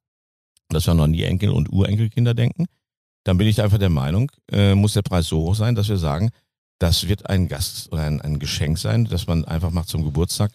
Dass 0.69 0.87
wir 0.87 0.93
noch 0.93 1.03
an 1.03 1.13
die 1.13 1.23
Enkel- 1.23 1.51
und 1.51 1.71
Urenkelkinder 1.71 2.33
denken, 2.33 2.65
dann 3.25 3.37
bin 3.37 3.47
ich 3.47 3.61
einfach 3.61 3.77
der 3.77 3.89
Meinung, 3.89 4.31
äh, 4.51 4.75
muss 4.75 4.93
der 4.93 5.01
Preis 5.01 5.27
so 5.27 5.41
hoch 5.41 5.55
sein, 5.55 5.75
dass 5.75 5.87
wir 5.87 5.97
sagen, 5.97 6.31
das 6.79 7.07
wird 7.07 7.29
ein 7.29 7.47
Gast 7.47 7.91
oder 7.91 8.03
ein, 8.03 8.21
ein 8.21 8.39
Geschenk 8.39 8.77
sein, 8.77 9.05
dass 9.05 9.27
man 9.27 9.45
einfach 9.45 9.71
macht 9.71 9.87
zum 9.87 10.03
Geburtstag, 10.03 10.51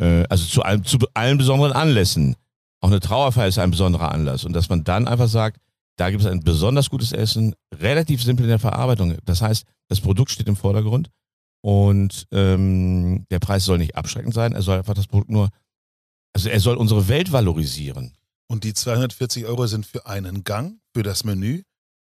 äh, 0.00 0.24
also 0.28 0.44
zu, 0.46 0.62
allem, 0.62 0.84
zu 0.84 0.98
allen 1.14 1.38
besonderen 1.38 1.72
Anlässen. 1.72 2.36
Auch 2.80 2.88
eine 2.88 3.00
Trauerfeier 3.00 3.48
ist 3.48 3.58
ein 3.58 3.70
besonderer 3.70 4.12
Anlass. 4.12 4.44
Und 4.44 4.52
dass 4.52 4.68
man 4.68 4.84
dann 4.84 5.08
einfach 5.08 5.28
sagt, 5.28 5.60
da 5.98 6.10
gibt 6.10 6.22
es 6.22 6.30
ein 6.30 6.40
besonders 6.40 6.90
gutes 6.90 7.12
Essen, 7.12 7.54
relativ 7.74 8.22
simpel 8.22 8.44
in 8.44 8.50
der 8.50 8.58
Verarbeitung. 8.58 9.16
Das 9.24 9.42
heißt, 9.42 9.66
das 9.88 10.00
Produkt 10.00 10.30
steht 10.30 10.48
im 10.48 10.56
Vordergrund 10.56 11.10
und 11.60 12.26
ähm, 12.30 13.26
der 13.30 13.40
Preis 13.40 13.64
soll 13.64 13.78
nicht 13.78 13.96
abschreckend 13.96 14.32
sein, 14.32 14.52
er 14.52 14.62
soll 14.62 14.78
einfach 14.78 14.94
das 14.94 15.08
Produkt 15.08 15.30
nur, 15.30 15.50
also 16.34 16.48
er 16.48 16.60
soll 16.60 16.76
unsere 16.76 17.08
Welt 17.08 17.32
valorisieren. 17.32 18.16
Und 18.50 18.64
die 18.64 18.74
240 18.74 19.44
Euro 19.46 19.66
sind 19.66 19.84
für 19.84 20.06
einen 20.06 20.44
Gang, 20.44 20.80
für 20.94 21.02
das 21.02 21.24
Menü 21.24 21.62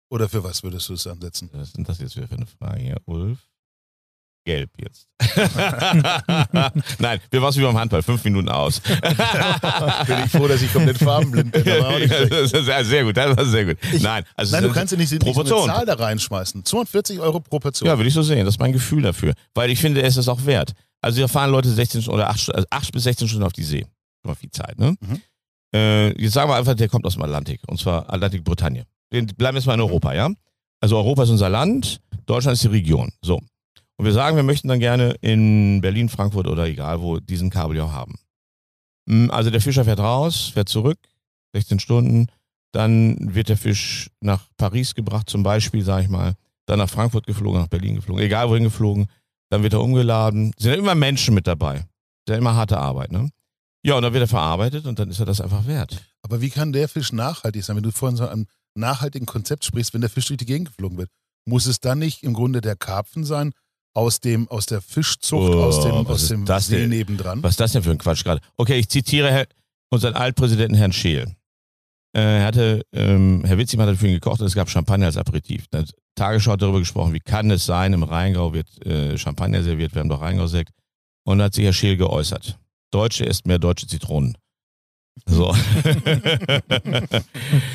oder 0.10 0.28
für 0.28 0.44
was 0.44 0.64
würdest 0.64 0.90
du 0.90 0.94
es 0.94 1.08
ansetzen? 1.08 1.50
Was 1.54 1.72
sind 1.72 1.88
das 1.88 2.00
jetzt 2.00 2.16
wieder 2.16 2.28
für 2.28 2.36
eine 2.36 2.48
Frage 2.48 2.82
hier, 2.82 2.98
Ulf? 3.06 3.48
Gelb 4.46 4.70
jetzt. 4.78 5.08
Nein, 7.00 7.20
wir 7.32 7.42
waren 7.42 7.56
wie 7.56 7.62
beim 7.62 7.78
Handball, 7.78 8.04
fünf 8.04 8.24
Minuten 8.26 8.50
aus. 8.50 8.80
bin 10.08 10.18
ich 10.26 10.32
froh, 10.32 10.48
dass 10.48 10.62
ich 10.62 10.72
komplett 10.74 10.98
farbenblind 10.98 11.52
bin. 11.52 11.64
Ja, 11.66 12.84
sehr 12.84 13.04
gut, 13.06 13.16
das 13.16 13.38
war 13.38 13.46
sehr 13.46 13.66
gut. 13.66 13.78
Ich, 13.94 14.02
Nein, 14.02 14.24
also 14.36 14.56
nein, 14.56 14.64
du 14.66 14.72
kannst 14.74 14.92
ja 14.92 14.98
nicht, 14.98 15.12
nicht 15.12 15.36
so 15.36 15.42
eine 15.42 15.74
Zahl 15.74 15.86
da 15.86 15.94
reinschmeißen. 15.94 16.66
240 16.66 17.20
Euro 17.20 17.40
pro 17.40 17.60
Portion. 17.60 17.88
Ja, 17.88 17.98
würde 17.98 18.08
ich 18.08 18.14
so 18.14 18.22
sehen. 18.22 18.46
Das 18.46 18.56
ist 18.56 18.60
mein 18.60 18.74
Gefühl 18.74 19.02
dafür. 19.02 19.34
Weil 19.54 19.70
ich 19.70 19.80
finde, 19.80 20.02
es 20.02 20.18
ist 20.18 20.28
auch 20.28 20.46
wert. 20.46 20.74
Also 21.02 21.20
wir 21.20 21.28
fahren 21.28 21.52
Leute 21.52 21.70
16 21.70 22.08
oder 22.08 22.30
8, 22.30 22.54
also 22.54 22.68
8 22.70 22.92
bis 22.92 23.04
16 23.04 23.28
Stunden 23.28 23.46
auf 23.46 23.54
die 23.54 23.64
See. 23.64 23.86
Mal 24.24 24.36
viel 24.36 24.52
Zeit, 24.52 24.80
ne? 24.80 24.96
Mhm. 25.00 25.22
Äh, 25.74 26.22
jetzt 26.22 26.34
sagen 26.34 26.50
wir 26.50 26.56
einfach, 26.56 26.76
der 26.76 26.88
kommt 26.88 27.06
aus 27.06 27.14
dem 27.14 27.24
Atlantik, 27.24 27.62
und 27.68 27.80
zwar 27.80 28.12
Atlantik-Bretagne. 28.14 28.86
Wir 29.10 29.26
bleiben 29.26 29.58
jetzt 29.58 29.66
mal 29.66 29.74
in 29.74 29.82
Europa, 29.82 30.14
ja? 30.14 30.30
Also 30.80 30.98
Europa 30.98 31.24
ist 31.24 31.30
unser 31.30 31.50
Land, 31.50 32.00
Deutschland 32.26 32.56
ist 32.56 32.64
die 32.64 32.68
Region. 32.68 33.12
So. 33.22 33.42
Und 33.98 34.06
wir 34.06 34.14
sagen, 34.14 34.36
wir 34.36 34.44
möchten 34.44 34.68
dann 34.68 34.80
gerne 34.80 35.16
in 35.22 35.82
Berlin, 35.82 36.10
Frankfurt 36.10 36.48
oder 36.48 36.66
egal 36.66 37.02
wo 37.02 37.20
diesen 37.20 37.50
Kabeljau 37.50 37.92
haben. 37.92 38.16
Hm, 39.08 39.30
also 39.32 39.50
der 39.50 39.62
Fischer 39.62 39.86
fährt 39.86 40.00
raus, 40.00 40.52
fährt 40.54 40.70
zurück, 40.70 40.98
16 41.54 41.80
Stunden, 41.80 42.28
dann 42.72 43.36
wird 43.36 43.50
der 43.50 43.58
Fisch 43.58 44.10
nach 44.20 44.48
Paris 44.58 44.96
gebracht 44.96 45.30
zum 45.30 45.44
Beispiel, 45.44 45.84
sage 45.84 46.04
ich 46.04 46.10
mal, 46.10 46.34
dann 46.66 46.80
nach 46.80 46.90
Frankfurt 46.90 47.28
geflogen, 47.28 47.62
nach 47.62 47.68
Berlin 47.68 47.96
geflogen, 47.96 48.24
egal 48.24 48.50
wohin 48.50 48.64
geflogen, 48.64 49.08
dann 49.50 49.62
wird 49.62 49.74
er 49.74 49.82
umgeladen. 49.82 50.54
Sind 50.58 50.72
ja 50.72 50.78
immer 50.78 50.96
Menschen 50.96 51.36
mit 51.36 51.46
dabei. 51.46 51.78
Ist 51.78 52.30
ja 52.30 52.38
immer 52.38 52.56
harte 52.56 52.78
Arbeit, 52.78 53.12
ne? 53.12 53.30
Ja, 53.86 53.96
und 53.96 54.02
dann 54.02 54.14
wird 54.14 54.24
er 54.24 54.28
verarbeitet 54.28 54.86
und 54.86 54.98
dann 54.98 55.10
ist 55.10 55.20
er 55.20 55.26
das 55.26 55.42
einfach 55.42 55.68
wert. 55.68 56.04
Aber 56.22 56.42
wie 56.42 56.50
kann 56.50 56.72
der 56.72 56.88
Fisch 56.88 57.12
nachhaltig 57.12 57.64
sein, 57.64 57.76
wenn 57.76 57.84
du 57.84 57.92
vorhin 57.92 58.16
so 58.16 58.26
einem 58.26 58.48
nachhaltigen 58.76 59.26
Konzept 59.26 59.66
sprichst, 59.66 59.94
wenn 59.94 60.02
der 60.02 60.10
Fisch 60.10 60.26
durch 60.26 60.38
die 60.38 60.46
Gegend 60.46 60.70
geflogen 60.70 60.98
wird? 60.98 61.10
Muss 61.46 61.66
es 61.66 61.82
dann 61.82 62.00
nicht 62.00 62.24
im 62.24 62.34
Grunde 62.34 62.62
der 62.62 62.78
Karpfen 62.78 63.26
sein, 63.26 63.52
aus 63.94 64.20
dem, 64.20 64.48
aus 64.50 64.66
der 64.66 64.82
Fischzucht, 64.82 65.54
oh, 65.54 65.64
aus 65.64 65.82
dem, 65.82 65.94
aus 66.08 66.28
dem 66.28 66.48
See 66.48 66.78
denn, 66.78 66.90
nebendran? 66.90 67.44
Was 67.44 67.52
ist 67.52 67.60
das 67.60 67.72
denn 67.74 67.84
für 67.84 67.92
ein 67.92 67.98
Quatsch 67.98 68.24
gerade? 68.24 68.42
Okay, 68.58 68.78
ich 68.80 68.90
zitiere 68.90 69.32
Herr, 69.32 69.48
unseren 69.90 70.16
Altpräsidenten 70.16 70.76
Herrn 70.76 70.94
Scheel. 70.94 71.36
Äh, 72.16 72.40
er 72.40 72.46
hatte, 72.46 72.86
ähm, 72.94 73.44
Herr 73.46 73.58
Witzig 73.58 73.80
hat 73.80 73.98
für 73.98 74.08
ihn 74.08 74.14
gekocht 74.14 74.40
und 74.40 74.48
es 74.48 74.56
gab 74.56 74.70
Champagner 74.70 75.08
als 75.08 75.18
Aperitif. 75.18 75.66
Da 75.70 75.80
hat 75.80 75.94
Tagesschau 76.16 76.56
darüber 76.56 76.80
gesprochen, 76.80 77.14
wie 77.14 77.20
kann 77.20 77.50
es 77.52 77.66
sein, 77.66 77.94
im 77.94 78.04
Rheingau 78.04 78.54
wird 78.54 78.86
äh, 78.86 79.18
Champagner 79.18 79.64
serviert, 79.64 79.94
wir 79.94 80.02
haben 80.02 80.10
doch 80.10 80.22
Rheingau-Sekt. 80.22 80.72
Und 81.26 81.40
da 81.40 81.46
hat 81.46 81.54
sich 81.54 81.64
Herr 81.64 81.74
Scheel 81.74 81.98
geäußert. 81.98 82.60
Deutsche 82.92 83.26
isst 83.26 83.48
mehr 83.48 83.60
deutsche 83.60 83.88
Zitronen. 83.88 84.38
So. 85.26 85.56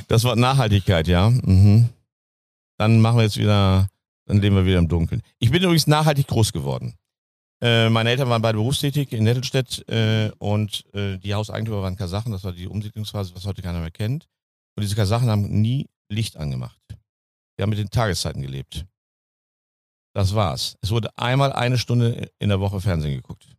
das 0.08 0.24
Wort 0.24 0.38
Nachhaltigkeit, 0.38 1.08
ja. 1.08 1.30
Mhm. 1.30 1.88
Dann 2.78 3.00
machen 3.00 3.16
wir 3.16 3.24
jetzt 3.24 3.38
wieder, 3.38 3.88
dann 4.28 4.42
leben 4.42 4.56
wir 4.56 4.66
wieder 4.66 4.78
im 4.78 4.88
Dunkeln. 4.88 5.22
Ich 5.38 5.50
bin 5.50 5.62
übrigens 5.62 5.86
nachhaltig 5.86 6.26
groß 6.26 6.52
geworden. 6.52 6.94
Äh, 7.62 7.88
meine 7.88 8.10
Eltern 8.10 8.28
waren 8.28 8.42
beide 8.42 8.58
berufstätig 8.58 9.12
in 9.12 9.24
Nettelstedt 9.24 9.88
äh, 9.88 10.30
und 10.38 10.84
äh, 10.94 11.16
die 11.16 11.34
Hauseigentümer 11.34 11.82
waren 11.82 11.96
Kasachen. 11.96 12.30
Das 12.30 12.44
war 12.44 12.52
die 12.52 12.68
Umsiedlungsphase, 12.68 13.34
was 13.34 13.46
heute 13.46 13.62
keiner 13.62 13.80
mehr 13.80 13.90
kennt. 13.90 14.28
Und 14.76 14.82
diese 14.82 14.94
Kasachen 14.94 15.28
haben 15.28 15.60
nie 15.60 15.88
Licht 16.10 16.36
angemacht. 16.36 16.78
Die 17.58 17.62
haben 17.62 17.70
mit 17.70 17.78
den 17.78 17.90
Tageszeiten 17.90 18.42
gelebt. 18.42 18.84
Das 20.14 20.34
war's. 20.34 20.76
Es 20.82 20.90
wurde 20.90 21.16
einmal 21.16 21.52
eine 21.52 21.78
Stunde 21.78 22.30
in 22.38 22.50
der 22.50 22.60
Woche 22.60 22.80
Fernsehen 22.80 23.14
geguckt. 23.14 23.56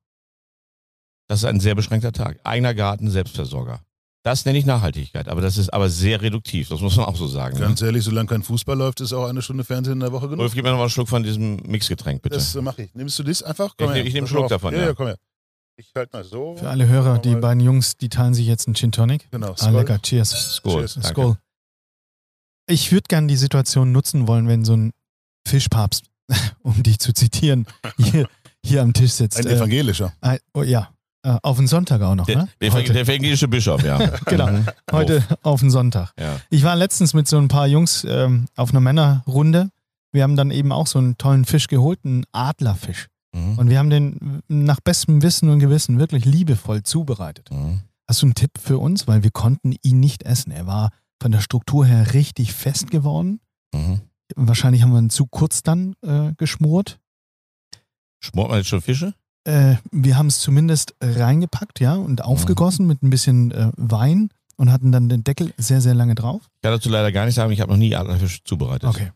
Das 1.27 1.39
ist 1.39 1.45
ein 1.45 1.59
sehr 1.59 1.75
beschränkter 1.75 2.11
Tag. 2.11 2.39
Eigener 2.43 2.75
Garten, 2.75 3.09
Selbstversorger. 3.09 3.81
Das 4.23 4.43
nenne 4.43 4.57
ich 4.57 4.65
Nachhaltigkeit, 4.65 5.29
aber 5.29 5.39
das 5.39 5.57
ist 5.57 5.69
aber 5.69 5.87
sehr 5.87 6.21
reduktiv, 6.21 6.67
das 6.67 6.81
muss 6.81 6.97
man 6.97 7.05
auch 7.05 7.15
so 7.15 7.27
sagen. 7.27 7.55
Ne? 7.55 7.61
Ganz 7.61 7.79
ne? 7.79 7.87
ehrlich, 7.87 8.03
solange 8.03 8.27
kein 8.27 8.43
Fußball 8.43 8.77
läuft, 8.77 8.99
ist 8.99 9.13
auch 9.13 9.25
eine 9.25 9.41
Stunde 9.41 9.63
Fernsehen 9.63 9.93
in 9.93 9.99
der 10.01 10.11
Woche 10.11 10.27
genug. 10.27 10.39
Wolf, 10.39 10.53
gib 10.53 10.63
mir 10.63 10.71
noch 10.71 10.77
mal 10.77 10.83
einen 10.83 10.89
Schluck 10.89 11.07
von 11.07 11.23
diesem 11.23 11.55
Mixgetränk, 11.57 12.21
bitte. 12.21 12.35
Das 12.35 12.53
mache 12.55 12.83
ich. 12.83 12.95
Nimmst 12.95 13.17
du 13.17 13.23
das 13.23 13.41
einfach? 13.41 13.75
Komm 13.77 13.91
ich, 13.91 13.95
her. 13.95 14.05
ich 14.05 14.13
nehme 14.13 14.25
einen 14.25 14.27
Schluck 14.27 14.49
davon. 14.49 14.73
Ja, 14.73 14.81
ja, 14.81 14.93
komm 14.93 15.07
her. 15.07 15.17
Ich 15.77 15.93
halte 15.95 16.17
mal 16.17 16.25
so. 16.25 16.57
Für 16.57 16.67
alle 16.69 16.87
Hörer, 16.87 17.19
die 17.19 17.35
beiden 17.35 17.63
Jungs, 17.63 17.95
die 17.95 18.09
teilen 18.09 18.33
sich 18.33 18.45
jetzt 18.45 18.67
einen 18.67 18.75
Gin 18.75 18.91
Tonic. 18.91 19.31
Genau. 19.31 19.55
Ah, 19.57 19.69
lecker. 19.69 20.01
Cheers. 20.01 20.55
Skol. 20.55 20.85
Cheers. 20.85 21.07
Skol. 21.07 21.37
Ich 22.67 22.91
würde 22.91 23.07
gerne 23.07 23.27
die 23.27 23.37
Situation 23.37 23.93
nutzen 23.93 24.27
wollen, 24.27 24.49
wenn 24.49 24.65
so 24.65 24.75
ein 24.75 24.91
Fischpapst, 25.47 26.03
um 26.61 26.83
dich 26.83 26.99
zu 26.99 27.13
zitieren, 27.13 27.65
hier, 27.97 28.27
hier 28.65 28.81
am 28.81 28.91
Tisch 28.91 29.13
sitzt. 29.13 29.37
Ein 29.37 29.47
evangelischer. 29.47 30.13
Äh, 30.21 30.39
oh, 30.53 30.63
ja, 30.63 30.89
auf 31.23 31.57
den 31.57 31.67
Sonntag 31.67 32.01
auch 32.01 32.15
noch, 32.15 32.25
der, 32.25 32.37
ne? 32.37 32.49
Der, 32.61 32.71
Heute. 32.71 32.93
der 32.93 33.47
Bischof, 33.47 33.83
ja. 33.83 33.97
genau. 34.25 34.47
Mhm. 34.47 34.65
Heute 34.91 35.23
auf 35.43 35.59
den 35.59 35.69
Sonntag. 35.69 36.13
Ja. 36.19 36.39
Ich 36.49 36.63
war 36.63 36.75
letztens 36.75 37.13
mit 37.13 37.27
so 37.27 37.37
ein 37.37 37.49
paar 37.49 37.67
Jungs 37.67 38.05
ähm, 38.07 38.45
auf 38.55 38.69
einer 38.71 38.79
Männerrunde. 38.79 39.69
Wir 40.11 40.23
haben 40.23 40.35
dann 40.35 40.51
eben 40.51 40.71
auch 40.71 40.87
so 40.87 40.99
einen 40.99 41.17
tollen 41.17 41.45
Fisch 41.45 41.67
geholt, 41.67 41.99
einen 42.03 42.25
Adlerfisch. 42.31 43.07
Mhm. 43.33 43.57
Und 43.57 43.69
wir 43.69 43.79
haben 43.79 43.89
den 43.89 44.41
nach 44.47 44.79
bestem 44.79 45.21
Wissen 45.21 45.49
und 45.49 45.59
Gewissen 45.59 45.99
wirklich 45.99 46.25
liebevoll 46.25 46.83
zubereitet. 46.83 47.51
Mhm. 47.51 47.81
Hast 48.07 48.21
du 48.21 48.25
einen 48.25 48.35
Tipp 48.35 48.51
für 48.59 48.79
uns? 48.79 49.07
Weil 49.07 49.23
wir 49.23 49.31
konnten 49.31 49.75
ihn 49.83 49.99
nicht 49.99 50.23
essen. 50.23 50.51
Er 50.51 50.67
war 50.67 50.91
von 51.21 51.31
der 51.31 51.41
Struktur 51.41 51.85
her 51.85 52.13
richtig 52.13 52.53
fest 52.53 52.89
geworden. 52.91 53.39
Mhm. 53.73 54.01
Wahrscheinlich 54.35 54.83
haben 54.83 54.91
wir 54.91 54.99
ihn 54.99 55.09
zu 55.09 55.27
kurz 55.27 55.63
dann 55.63 55.95
äh, 56.01 56.33
geschmort. 56.37 56.99
Schmort 58.19 58.49
man 58.49 58.57
jetzt 58.57 58.69
schon 58.69 58.81
Fische? 58.81 59.13
Äh, 59.45 59.75
wir 59.91 60.17
haben 60.17 60.27
es 60.27 60.39
zumindest 60.39 60.95
reingepackt, 61.01 61.79
ja, 61.79 61.95
und 61.95 62.23
aufgegossen 62.23 62.87
mit 62.87 63.03
ein 63.03 63.09
bisschen 63.09 63.51
äh, 63.51 63.71
Wein 63.77 64.29
und 64.57 64.71
hatten 64.71 64.91
dann 64.91 65.07
den 65.09 65.23
Deckel 65.23 65.53
sehr, 65.57 65.81
sehr 65.81 65.93
lange 65.95 66.15
drauf. 66.15 66.41
Ich 66.43 66.61
kann 66.61 66.73
dazu 66.73 66.89
leider 66.89 67.11
gar 67.11 67.25
nicht 67.25 67.35
sagen, 67.35 67.51
ich 67.51 67.61
habe 67.61 67.71
noch 67.71 67.77
nie 67.77 67.95
Adlerfisch 67.95 68.43
zubereitet. 68.43 68.89
Okay. 68.89 69.11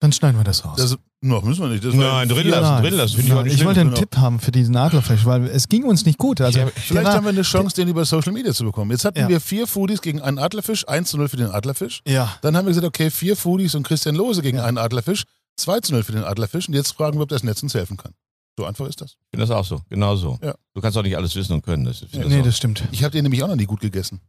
Dann 0.00 0.12
schneiden 0.12 0.38
wir 0.38 0.44
das 0.44 0.64
raus. 0.64 0.76
Das, 0.76 0.96
noch 1.22 1.42
müssen 1.42 1.62
wir 1.62 1.68
nicht. 1.68 1.84
Das 1.84 1.94
nein, 1.94 2.28
drin 2.28 2.48
lassen, 2.48 2.82
drin 2.82 2.94
lassen. 2.94 3.20
Ich, 3.20 3.28
nein, 3.28 3.46
ich 3.46 3.64
wollte 3.64 3.80
einen 3.80 3.90
genau. 3.90 4.00
Tipp 4.00 4.16
haben 4.18 4.40
für 4.40 4.52
diesen 4.52 4.76
Adlerfisch, 4.76 5.24
weil 5.24 5.46
es 5.46 5.68
ging 5.68 5.84
uns 5.84 6.04
nicht 6.04 6.18
gut. 6.18 6.40
Also, 6.40 6.60
Vielleicht 6.74 7.06
haben 7.06 7.24
wir 7.24 7.30
eine 7.30 7.42
Chance, 7.42 7.76
den 7.76 7.88
über 7.88 8.04
Social 8.04 8.32
Media 8.32 8.52
zu 8.52 8.64
bekommen. 8.64 8.90
Jetzt 8.90 9.04
hatten 9.06 9.20
ja. 9.20 9.28
wir 9.28 9.40
vier 9.40 9.66
Foodies 9.66 10.02
gegen 10.02 10.20
einen 10.20 10.38
Adlerfisch, 10.38 10.86
1 10.86 11.08
zu 11.08 11.16
0 11.16 11.28
für 11.28 11.38
den 11.38 11.50
Adlerfisch. 11.50 12.02
Ja. 12.06 12.36
Dann 12.42 12.56
haben 12.56 12.66
wir 12.66 12.70
gesagt, 12.70 12.86
okay, 12.86 13.10
vier 13.10 13.36
Foodies 13.36 13.74
und 13.74 13.84
Christian 13.84 14.14
Lose 14.14 14.42
gegen 14.42 14.60
einen 14.60 14.78
Adlerfisch. 14.78 15.24
2 15.56 15.80
zu 15.80 15.92
0 15.94 16.02
für 16.02 16.12
den 16.12 16.24
Adlerfisch 16.24 16.68
und 16.68 16.74
jetzt 16.74 16.92
fragen 16.92 17.18
wir, 17.18 17.22
ob 17.22 17.30
das 17.30 17.42
Netz 17.42 17.62
uns 17.62 17.72
helfen 17.72 17.96
kann. 17.96 18.12
So 18.58 18.64
einfach 18.64 18.86
ist 18.86 19.00
das. 19.00 19.12
Ich 19.12 19.16
finde 19.32 19.46
das 19.46 19.50
auch 19.50 19.64
so, 19.64 19.80
genau 19.90 20.16
so. 20.16 20.38
Ja. 20.42 20.54
Du 20.74 20.80
kannst 20.80 20.96
auch 20.96 21.02
nicht 21.02 21.16
alles 21.16 21.34
wissen 21.36 21.52
und 21.52 21.62
können. 21.62 21.84
Das, 21.84 21.98
finde 21.98 22.28
nee, 22.28 22.40
auch- 22.40 22.44
das 22.44 22.56
stimmt. 22.56 22.82
Ich 22.90 23.04
habe 23.04 23.12
den 23.12 23.22
nämlich 23.24 23.42
auch 23.42 23.48
noch 23.48 23.56
nie 23.56 23.66
gut 23.66 23.80
gegessen. 23.80 24.20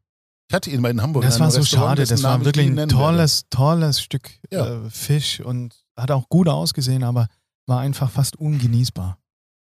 Ich 0.49 0.54
hatte 0.56 0.70
ihn 0.70 0.82
mal 0.82 0.90
in 0.91 1.02
Hamburg. 1.02 1.24
Das 1.24 1.36
in 1.38 1.41
war 1.41 1.52
so 1.52 1.64
schade. 1.64 2.06
Das 2.06 2.24
war 2.24 2.44
wirklich 2.44 2.68
ein 2.68 2.90
tolles, 2.90 3.45
tolles 3.49 4.02
Stück 4.02 4.30
Ja. 4.52 4.86
äh, 4.86 4.90
Fisch 4.90 5.40
und 5.41 5.76
hat 5.98 6.12
auch 6.12 6.28
gut 6.30 6.48
ausgesehen, 6.48 7.04
aber 7.04 7.28
war 7.68 7.80
einfach 7.82 8.10
fast 8.10 8.38
ungenießbar. 8.38 9.18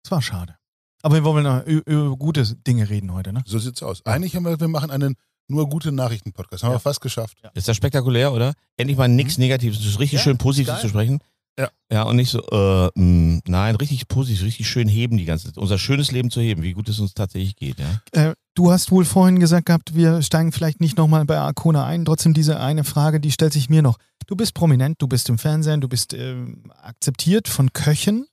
Es 0.04 0.10
war 0.10 0.22
schade. 0.22 0.56
Aber 1.02 1.14
wir 1.14 1.24
wollen 1.24 1.44
noch 1.44 1.64
über 1.64 2.16
gute 2.16 2.44
Dinge 2.56 2.88
reden 2.88 3.12
heute, 3.12 3.32
ne? 3.32 3.42
So 3.46 3.58
sieht's 3.58 3.82
aus. 3.82 4.04
Eigentlich 4.04 4.36
haben 4.36 4.44
wir, 4.44 4.58
wir 4.60 4.68
machen 4.68 4.90
einen 4.90 5.16
nur 5.48 5.68
gute 5.68 5.90
Nachrichten-Podcast. 5.92 6.62
Haben 6.62 6.70
Ja. 6.70 6.76
wir 6.76 6.80
fast 6.80 7.00
geschafft. 7.00 7.38
Ist 7.54 7.66
das 7.68 7.76
spektakulär, 7.76 8.32
oder? 8.32 8.52
Endlich 8.76 8.96
mal 8.98 9.08
nichts 9.08 9.36
Negatives. 9.38 9.78
Das 9.78 9.86
ist 9.86 9.98
richtig 9.98 10.18
Ja, 10.18 10.24
schön 10.24 10.38
positiv 10.38 10.76
zu 10.78 10.88
sprechen. 10.88 11.18
Ja. 11.58 11.68
Ja, 11.92 12.02
und 12.04 12.16
nicht 12.16 12.30
so, 12.30 12.40
äh, 12.50 12.90
mh, 12.94 13.40
nein, 13.46 13.76
richtig 13.76 14.08
positiv, 14.08 14.44
richtig 14.44 14.68
schön 14.68 14.88
heben 14.88 15.16
die 15.18 15.24
ganze 15.24 15.46
Zeit. 15.46 15.58
Unser 15.58 15.78
schönes 15.78 16.10
Leben 16.10 16.30
zu 16.30 16.40
heben, 16.40 16.62
wie 16.62 16.72
gut 16.72 16.88
es 16.88 17.00
uns 17.00 17.14
tatsächlich 17.14 17.56
geht, 17.56 17.76
ja. 17.78 18.00
Äh, 18.12 18.34
du 18.54 18.70
hast 18.70 18.90
wohl 18.90 19.04
vorhin 19.04 19.40
gesagt 19.40 19.66
gehabt, 19.66 19.94
wir 19.94 20.22
steigen 20.22 20.52
vielleicht 20.52 20.80
nicht 20.80 20.96
nochmal 20.96 21.24
bei 21.24 21.38
Arcona 21.38 21.84
ein. 21.84 22.04
Trotzdem 22.04 22.34
diese 22.34 22.60
eine 22.60 22.84
Frage, 22.84 23.20
die 23.20 23.32
stellt 23.32 23.52
sich 23.52 23.68
mir 23.68 23.82
noch. 23.82 23.98
Du 24.26 24.36
bist 24.36 24.54
prominent, 24.54 25.02
du 25.02 25.08
bist 25.08 25.28
im 25.28 25.38
Fernsehen, 25.38 25.80
du 25.80 25.88
bist 25.88 26.14
ähm, 26.14 26.70
akzeptiert 26.80 27.48
von 27.48 27.72
Köchen. 27.72 28.26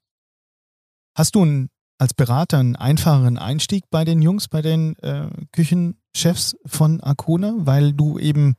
Hast 1.16 1.36
du 1.36 1.42
einen, 1.42 1.70
als 1.98 2.14
Berater 2.14 2.60
einen 2.60 2.76
einfacheren 2.76 3.38
Einstieg 3.38 3.86
bei 3.90 4.06
den 4.06 4.22
Jungs, 4.22 4.48
bei 4.48 4.62
den 4.62 4.96
äh, 5.00 5.30
Küchenchefs 5.52 6.56
von 6.66 7.02
Arcona, 7.02 7.56
weil 7.58 7.94
du 7.94 8.20
eben 8.20 8.56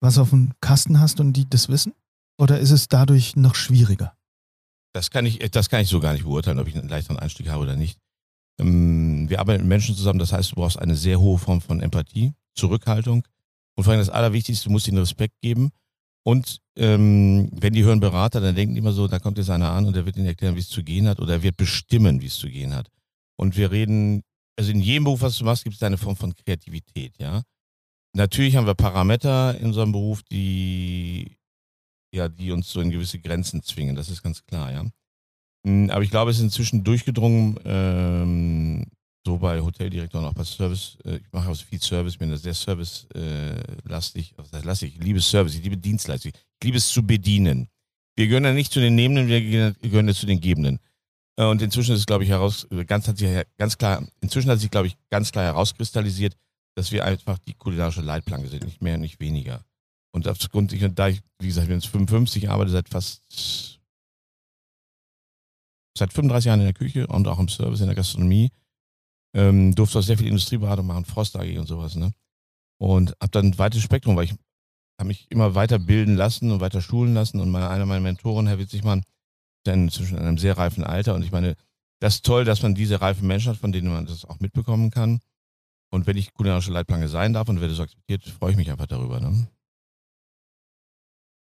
was 0.00 0.18
auf 0.18 0.30
dem 0.30 0.52
Kasten 0.60 1.00
hast 1.00 1.20
und 1.20 1.32
die 1.34 1.48
das 1.48 1.68
wissen? 1.68 1.94
Oder 2.38 2.58
ist 2.58 2.70
es 2.70 2.88
dadurch 2.88 3.36
noch 3.36 3.54
schwieriger? 3.54 4.16
Das 4.92 5.10
kann 5.10 5.26
ich, 5.26 5.38
das 5.50 5.68
kann 5.68 5.82
ich 5.82 5.88
so 5.88 6.00
gar 6.00 6.12
nicht 6.12 6.24
beurteilen, 6.24 6.58
ob 6.58 6.68
ich 6.68 6.76
einen 6.76 6.88
leichteren 6.88 7.18
Einstieg 7.18 7.48
habe 7.48 7.62
oder 7.62 7.76
nicht. 7.76 7.98
Ähm, 8.58 9.28
wir 9.28 9.40
arbeiten 9.40 9.62
mit 9.62 9.68
Menschen 9.68 9.94
zusammen, 9.94 10.18
das 10.18 10.32
heißt, 10.32 10.52
du 10.52 10.56
brauchst 10.56 10.78
eine 10.78 10.96
sehr 10.96 11.20
hohe 11.20 11.38
Form 11.38 11.60
von 11.60 11.80
Empathie, 11.80 12.32
Zurückhaltung 12.54 13.26
und 13.76 13.84
vor 13.84 13.92
allem 13.92 14.00
das 14.00 14.10
Allerwichtigste, 14.10 14.64
du 14.64 14.70
musst 14.70 14.88
ihnen 14.88 14.98
Respekt 14.98 15.34
geben. 15.42 15.70
Und 16.24 16.60
ähm, 16.76 17.48
wenn 17.52 17.72
die 17.72 17.84
hören 17.84 18.00
Berater, 18.00 18.40
dann 18.40 18.56
denken 18.56 18.74
die 18.74 18.80
immer 18.80 18.92
so, 18.92 19.06
da 19.06 19.18
kommt 19.18 19.38
jetzt 19.38 19.50
einer 19.50 19.70
an 19.70 19.86
und 19.86 19.94
der 19.94 20.06
wird 20.06 20.16
ihnen 20.16 20.26
erklären, 20.26 20.56
wie 20.56 20.60
es 20.60 20.68
zu 20.68 20.82
gehen 20.82 21.06
hat 21.06 21.20
oder 21.20 21.34
er 21.34 21.42
wird 21.42 21.56
bestimmen, 21.56 22.20
wie 22.20 22.26
es 22.26 22.36
zu 22.36 22.48
gehen 22.48 22.74
hat. 22.74 22.88
Und 23.36 23.56
wir 23.56 23.70
reden, 23.70 24.22
also 24.58 24.72
in 24.72 24.80
jedem 24.80 25.04
Beruf, 25.04 25.20
was 25.20 25.38
du 25.38 25.44
machst, 25.44 25.64
gibt 25.64 25.76
es 25.76 25.82
eine 25.82 25.98
Form 25.98 26.16
von 26.16 26.34
Kreativität, 26.34 27.12
ja. 27.18 27.42
Natürlich 28.14 28.56
haben 28.56 28.66
wir 28.66 28.74
Parameter 28.74 29.58
in 29.58 29.66
unserem 29.66 29.92
Beruf, 29.92 30.22
die 30.22 31.35
ja, 32.16 32.28
die 32.28 32.50
uns 32.50 32.70
so 32.70 32.80
in 32.80 32.90
gewisse 32.90 33.18
Grenzen 33.20 33.62
zwingen, 33.62 33.94
das 33.94 34.08
ist 34.08 34.22
ganz 34.22 34.44
klar, 34.44 34.72
ja. 34.72 34.84
Mm, 35.64 35.90
Aber 35.90 36.02
ich 36.02 36.10
glaube, 36.10 36.30
es 36.30 36.38
ist 36.38 36.42
inzwischen 36.44 36.82
durchgedrungen, 36.84 37.58
ähm, 37.64 38.84
so 39.26 39.38
bei 39.38 39.60
Hoteldirektoren, 39.60 40.24
auch 40.26 40.34
bei 40.34 40.44
Service. 40.44 40.96
Äh, 41.04 41.16
ich 41.16 41.32
mache 41.32 41.50
auch 41.50 41.56
viel 41.56 41.80
Service, 41.82 42.16
bin 42.16 42.30
da 42.30 42.36
sehr 42.36 42.54
service-lastig. 42.54 44.34
Was 44.36 44.52
heißt 44.52 44.64
lastig? 44.64 44.94
Ich 44.96 45.02
liebe 45.02 45.20
Service, 45.20 45.54
ich 45.56 45.62
liebe 45.64 45.76
Dienstleistung, 45.76 46.32
ich 46.32 46.64
liebe 46.64 46.78
es 46.78 46.88
zu 46.88 47.02
bedienen. 47.04 47.68
Wir 48.16 48.28
gehören 48.28 48.44
ja 48.44 48.52
nicht 48.52 48.72
zu 48.72 48.80
den 48.80 48.94
Nehmenden, 48.94 49.26
wir 49.28 49.72
gehören 49.72 50.08
ja 50.08 50.14
zu 50.14 50.26
den 50.26 50.40
Gebenden. 50.40 50.78
Äh, 51.36 51.44
Und 51.44 51.60
inzwischen 51.60 51.94
ist 51.94 52.06
glaube 52.06 52.24
ich, 52.24 52.30
heraus, 52.30 52.66
ganz, 52.86 53.08
hat 53.08 53.18
sich 53.18 53.28
ganz 53.58 53.76
klar, 53.76 54.06
inzwischen 54.20 54.50
hat 54.50 54.60
sich, 54.60 54.70
glaube 54.70 54.86
ich, 54.86 54.96
ganz 55.10 55.32
klar 55.32 55.44
herauskristallisiert, 55.44 56.36
dass 56.76 56.92
wir 56.92 57.04
einfach 57.04 57.38
die 57.38 57.54
kulinarische 57.54 58.02
Leitplanke 58.02 58.48
sind, 58.48 58.64
nicht 58.64 58.82
mehr 58.82 58.94
und 58.94 59.00
nicht 59.00 59.18
weniger. 59.18 59.64
Und 60.16 60.26
aufgrund, 60.26 60.72
ich, 60.72 60.82
da 60.94 61.08
ich, 61.08 61.20
wie 61.40 61.48
gesagt, 61.48 61.64
ich 61.64 61.68
bin 61.68 61.78
jetzt 61.78 61.88
55, 61.88 62.48
arbeite 62.48 62.70
seit 62.70 62.88
fast 62.88 63.78
seit 65.94 66.10
35 66.10 66.46
Jahren 66.46 66.60
in 66.60 66.64
der 66.64 66.72
Küche 66.72 67.06
und 67.06 67.28
auch 67.28 67.38
im 67.38 67.48
Service, 67.48 67.80
in 67.80 67.86
der 67.86 67.94
Gastronomie. 67.94 68.50
Ähm, 69.34 69.74
durfte 69.74 69.98
auch 69.98 70.02
sehr 70.02 70.16
viel 70.16 70.28
Industrieberatung 70.28 70.86
machen, 70.86 71.04
Frost 71.04 71.36
AG 71.36 71.58
und 71.58 71.66
sowas, 71.66 71.96
ne? 71.96 72.14
Und 72.80 73.10
habe 73.20 73.30
dann 73.30 73.48
ein 73.48 73.58
weites 73.58 73.82
Spektrum, 73.82 74.16
weil 74.16 74.24
ich 74.24 74.34
habe 74.98 75.08
mich 75.08 75.30
immer 75.30 75.54
weiter 75.54 75.78
bilden 75.78 76.16
lassen 76.16 76.50
und 76.50 76.60
weiter 76.60 76.80
schulen 76.80 77.12
lassen. 77.12 77.38
Und 77.38 77.50
meine, 77.50 77.68
einer 77.68 77.84
meiner 77.84 78.00
Mentoren, 78.00 78.46
Herr 78.46 78.58
Witzigmann, 78.58 79.00
ist 79.66 79.72
inzwischen 79.74 80.16
in 80.16 80.24
einem 80.24 80.38
sehr 80.38 80.56
reifen 80.56 80.82
Alter. 80.82 81.14
Und 81.14 81.24
ich 81.24 81.32
meine, 81.32 81.56
das 82.00 82.14
ist 82.14 82.24
toll, 82.24 82.46
dass 82.46 82.62
man 82.62 82.74
diese 82.74 83.02
reifen 83.02 83.26
Menschen 83.26 83.50
hat, 83.50 83.58
von 83.58 83.72
denen 83.72 83.92
man 83.92 84.06
das 84.06 84.24
auch 84.24 84.40
mitbekommen 84.40 84.90
kann. 84.90 85.20
Und 85.90 86.06
wenn 86.06 86.16
ich 86.16 86.32
kulinarische 86.32 86.72
Leitplanke 86.72 87.08
sein 87.08 87.34
darf 87.34 87.50
und 87.50 87.60
werde 87.60 87.74
so 87.74 87.82
akzeptiert, 87.82 88.24
freue 88.24 88.52
ich 88.52 88.56
mich 88.56 88.70
einfach 88.70 88.86
darüber. 88.86 89.20
Ne? 89.20 89.46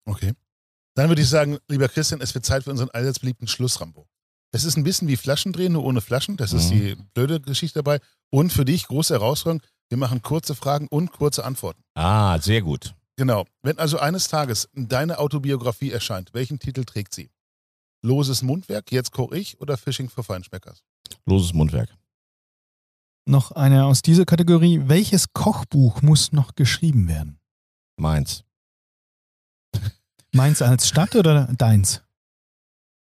Okay. 0.06 0.34
Dann 0.96 1.10
würde 1.10 1.22
ich 1.22 1.30
sagen, 1.30 1.58
lieber 1.68 1.90
Christian, 1.90 2.22
es 2.22 2.34
wird 2.34 2.46
Zeit 2.46 2.64
für 2.64 2.72
unseren 2.72 2.90
allseits 2.92 3.20
beliebten 3.20 3.48
Schlussrambo. 3.48 4.08
Es 4.52 4.64
ist 4.64 4.78
ein 4.78 4.84
bisschen 4.84 5.08
wie 5.10 5.18
Flaschendrehen, 5.18 5.74
nur 5.74 5.84
ohne 5.84 6.00
Flaschen. 6.02 6.38
Das 6.38 6.54
ist 6.54 6.70
Mhm. 6.70 6.74
die 6.74 6.96
blöde 7.14 7.42
Geschichte 7.42 7.80
dabei. 7.80 8.00
Und 8.32 8.54
für 8.54 8.64
dich, 8.64 8.88
große 8.88 9.14
Herausforderung, 9.14 9.62
wir 9.90 9.98
machen 9.98 10.22
kurze 10.22 10.56
Fragen 10.56 10.88
und 10.88 11.12
kurze 11.12 11.44
Antworten. 11.44 11.84
Ah, 11.96 12.40
sehr 12.40 12.62
gut. 12.62 12.96
Genau. 13.18 13.46
Wenn 13.64 13.78
also 13.80 14.00
eines 14.00 14.28
Tages 14.30 14.70
deine 14.74 15.20
Autobiografie 15.20 15.92
erscheint, 15.92 16.34
welchen 16.34 16.60
Titel 16.60 16.86
trägt 16.86 17.14
sie? 17.14 17.30
Loses 18.04 18.42
Mundwerk, 18.44 18.92
jetzt 18.92 19.12
koche 19.12 19.38
ich 19.38 19.60
oder 19.60 19.78
Fishing 19.78 20.10
for 20.10 20.24
Feinschmeckers? 20.24 20.84
Loses 21.26 21.54
Mundwerk. 21.54 21.90
Noch 23.28 23.52
eine 23.52 23.86
aus 23.86 24.02
dieser 24.02 24.26
Kategorie. 24.26 24.82
Welches 24.86 25.34
Kochbuch 25.34 26.02
muss 26.02 26.32
noch 26.32 26.56
geschrieben 26.56 27.08
werden? 27.08 27.40
Meins. 27.98 28.44
Meins 30.36 30.62
als 30.62 30.90
Stadt 30.90 31.16
oder 31.16 31.48
deins? 31.58 32.02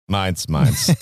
Meins, 0.08 0.48
meins. 0.50 0.94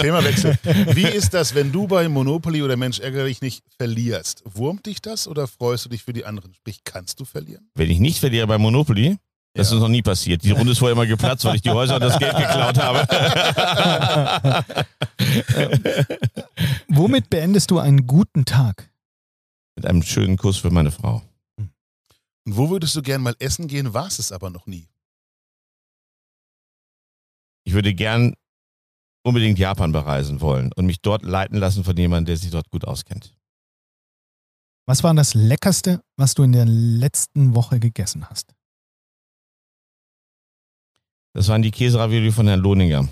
Themawechsel. 0.00 0.58
Wie 0.94 1.04
ist 1.04 1.34
das, 1.34 1.54
wenn 1.54 1.70
du 1.70 1.86
bei 1.86 2.08
Monopoly 2.08 2.62
oder 2.62 2.78
Mensch 2.78 2.98
ärgere 2.98 3.26
dich 3.26 3.42
nicht 3.42 3.62
verlierst? 3.76 4.42
Wurmt 4.46 4.86
dich 4.86 5.02
das 5.02 5.28
oder 5.28 5.46
freust 5.46 5.84
du 5.84 5.90
dich 5.90 6.02
für 6.02 6.14
die 6.14 6.24
anderen? 6.24 6.54
Sprich, 6.54 6.78
kannst 6.82 7.20
du 7.20 7.26
verlieren? 7.26 7.68
Wenn 7.74 7.90
ich 7.90 8.00
nicht 8.00 8.18
verliere 8.18 8.46
bei 8.46 8.56
Monopoly, 8.56 9.18
das 9.52 9.70
ist 9.70 9.78
noch 9.78 9.88
nie 9.88 10.00
passiert. 10.00 10.42
Die 10.44 10.52
Runde 10.52 10.72
ist 10.72 10.78
vorher 10.78 10.92
immer 10.92 11.06
geplatzt, 11.06 11.44
weil 11.44 11.56
ich 11.56 11.62
die 11.62 11.68
Häuser 11.70 11.96
und 11.96 12.00
das 12.02 12.18
Geld 12.18 12.38
geklaut 12.38 12.78
habe. 12.78 13.06
Womit 16.88 17.28
beendest 17.28 17.70
du 17.70 17.78
einen 17.78 18.06
guten 18.06 18.46
Tag? 18.46 18.88
Mit 19.76 19.84
einem 19.84 20.02
schönen 20.02 20.38
Kuss 20.38 20.56
für 20.56 20.70
meine 20.70 20.90
Frau. 20.90 21.22
Und 22.46 22.56
wo 22.56 22.70
würdest 22.70 22.94
du 22.94 23.02
gern 23.02 23.22
mal 23.22 23.34
essen 23.40 23.66
gehen, 23.66 23.92
warst 23.92 24.20
es 24.20 24.30
aber 24.30 24.50
noch 24.50 24.66
nie? 24.66 24.88
Ich 27.64 27.72
würde 27.72 27.92
gern 27.92 28.36
unbedingt 29.24 29.58
Japan 29.58 29.90
bereisen 29.90 30.40
wollen 30.40 30.72
und 30.72 30.86
mich 30.86 31.00
dort 31.00 31.24
leiten 31.24 31.58
lassen 31.58 31.82
von 31.82 31.96
jemandem, 31.96 32.26
der 32.26 32.36
sich 32.36 32.52
dort 32.52 32.70
gut 32.70 32.84
auskennt. 32.84 33.34
Was 34.86 35.02
war 35.02 35.12
das 35.14 35.34
Leckerste, 35.34 36.00
was 36.16 36.34
du 36.34 36.44
in 36.44 36.52
der 36.52 36.64
letzten 36.64 37.56
Woche 37.56 37.80
gegessen 37.80 38.30
hast? 38.30 38.54
Das 41.32 41.48
waren 41.48 41.62
die 41.62 41.72
Käseravioli 41.72 42.30
von 42.30 42.46
Herrn 42.46 42.60
Lohninger. 42.60 43.08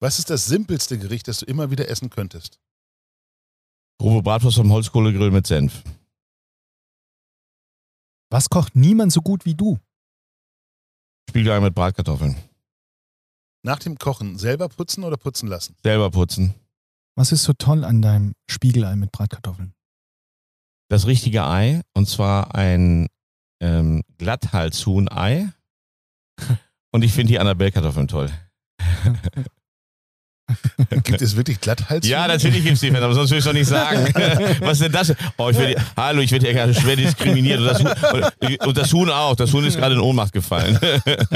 Was 0.00 0.18
ist 0.18 0.28
das 0.28 0.44
simpelste 0.44 0.98
Gericht, 0.98 1.26
das 1.28 1.38
du 1.38 1.46
immer 1.46 1.70
wieder 1.70 1.88
essen 1.88 2.10
könntest? 2.10 2.60
Grobe 3.98 4.22
Bratwurst 4.22 4.58
vom 4.58 4.70
Holzkohlegrill 4.70 5.30
mit 5.30 5.46
Senf. 5.46 5.82
Was 8.36 8.50
kocht 8.50 8.76
niemand 8.76 9.14
so 9.14 9.22
gut 9.22 9.46
wie 9.46 9.54
du? 9.54 9.78
Spiegelei 11.30 11.58
mit 11.58 11.74
Bratkartoffeln. 11.74 12.36
Nach 13.62 13.78
dem 13.78 13.96
Kochen 13.96 14.36
selber 14.36 14.68
putzen 14.68 15.04
oder 15.04 15.16
putzen 15.16 15.48
lassen? 15.48 15.74
Selber 15.82 16.10
putzen. 16.10 16.54
Was 17.14 17.32
ist 17.32 17.44
so 17.44 17.54
toll 17.54 17.82
an 17.82 18.02
deinem 18.02 18.34
Spiegelei 18.46 18.94
mit 18.94 19.10
Bratkartoffeln? 19.10 19.72
Das 20.90 21.06
richtige 21.06 21.46
Ei, 21.46 21.80
und 21.94 22.10
zwar 22.10 22.54
ein 22.54 23.06
ähm, 23.62 24.02
Glatthalshuhn-Ei. 24.18 25.50
Und 26.92 27.04
ich 27.04 27.14
finde 27.14 27.32
die 27.32 27.38
Annabelle-Kartoffeln 27.38 28.06
toll. 28.06 28.30
Gibt 31.02 31.22
es 31.22 31.36
wirklich 31.36 31.60
Glatthals? 31.60 32.06
Ja, 32.06 32.28
natürlich 32.28 32.62
gibt's 32.62 32.80
die 32.80 32.90
Fans, 32.90 33.02
aber 33.02 33.14
sonst 33.14 33.30
will 33.30 33.38
ich 33.38 33.44
doch 33.44 33.52
nicht 33.52 33.66
sagen. 33.66 34.06
Was 34.60 34.74
ist 34.74 34.82
denn 34.82 34.92
das? 34.92 35.14
Oh, 35.36 35.50
ich 35.50 35.58
werde, 35.58 35.82
hallo, 35.96 36.20
ich 36.20 36.30
werde 36.30 36.46
ja 36.46 36.52
gerade 36.52 36.74
schwer 36.74 36.96
diskriminiert. 36.96 37.60
Und 37.60 37.66
das, 37.66 37.82
Huhn, 37.82 38.56
und 38.66 38.76
das 38.76 38.92
Huhn 38.92 39.10
auch. 39.10 39.34
Das 39.34 39.52
Huhn 39.52 39.64
ist 39.64 39.76
gerade 39.76 39.94
in 39.94 40.00
Ohnmacht 40.00 40.32
gefallen. 40.32 40.78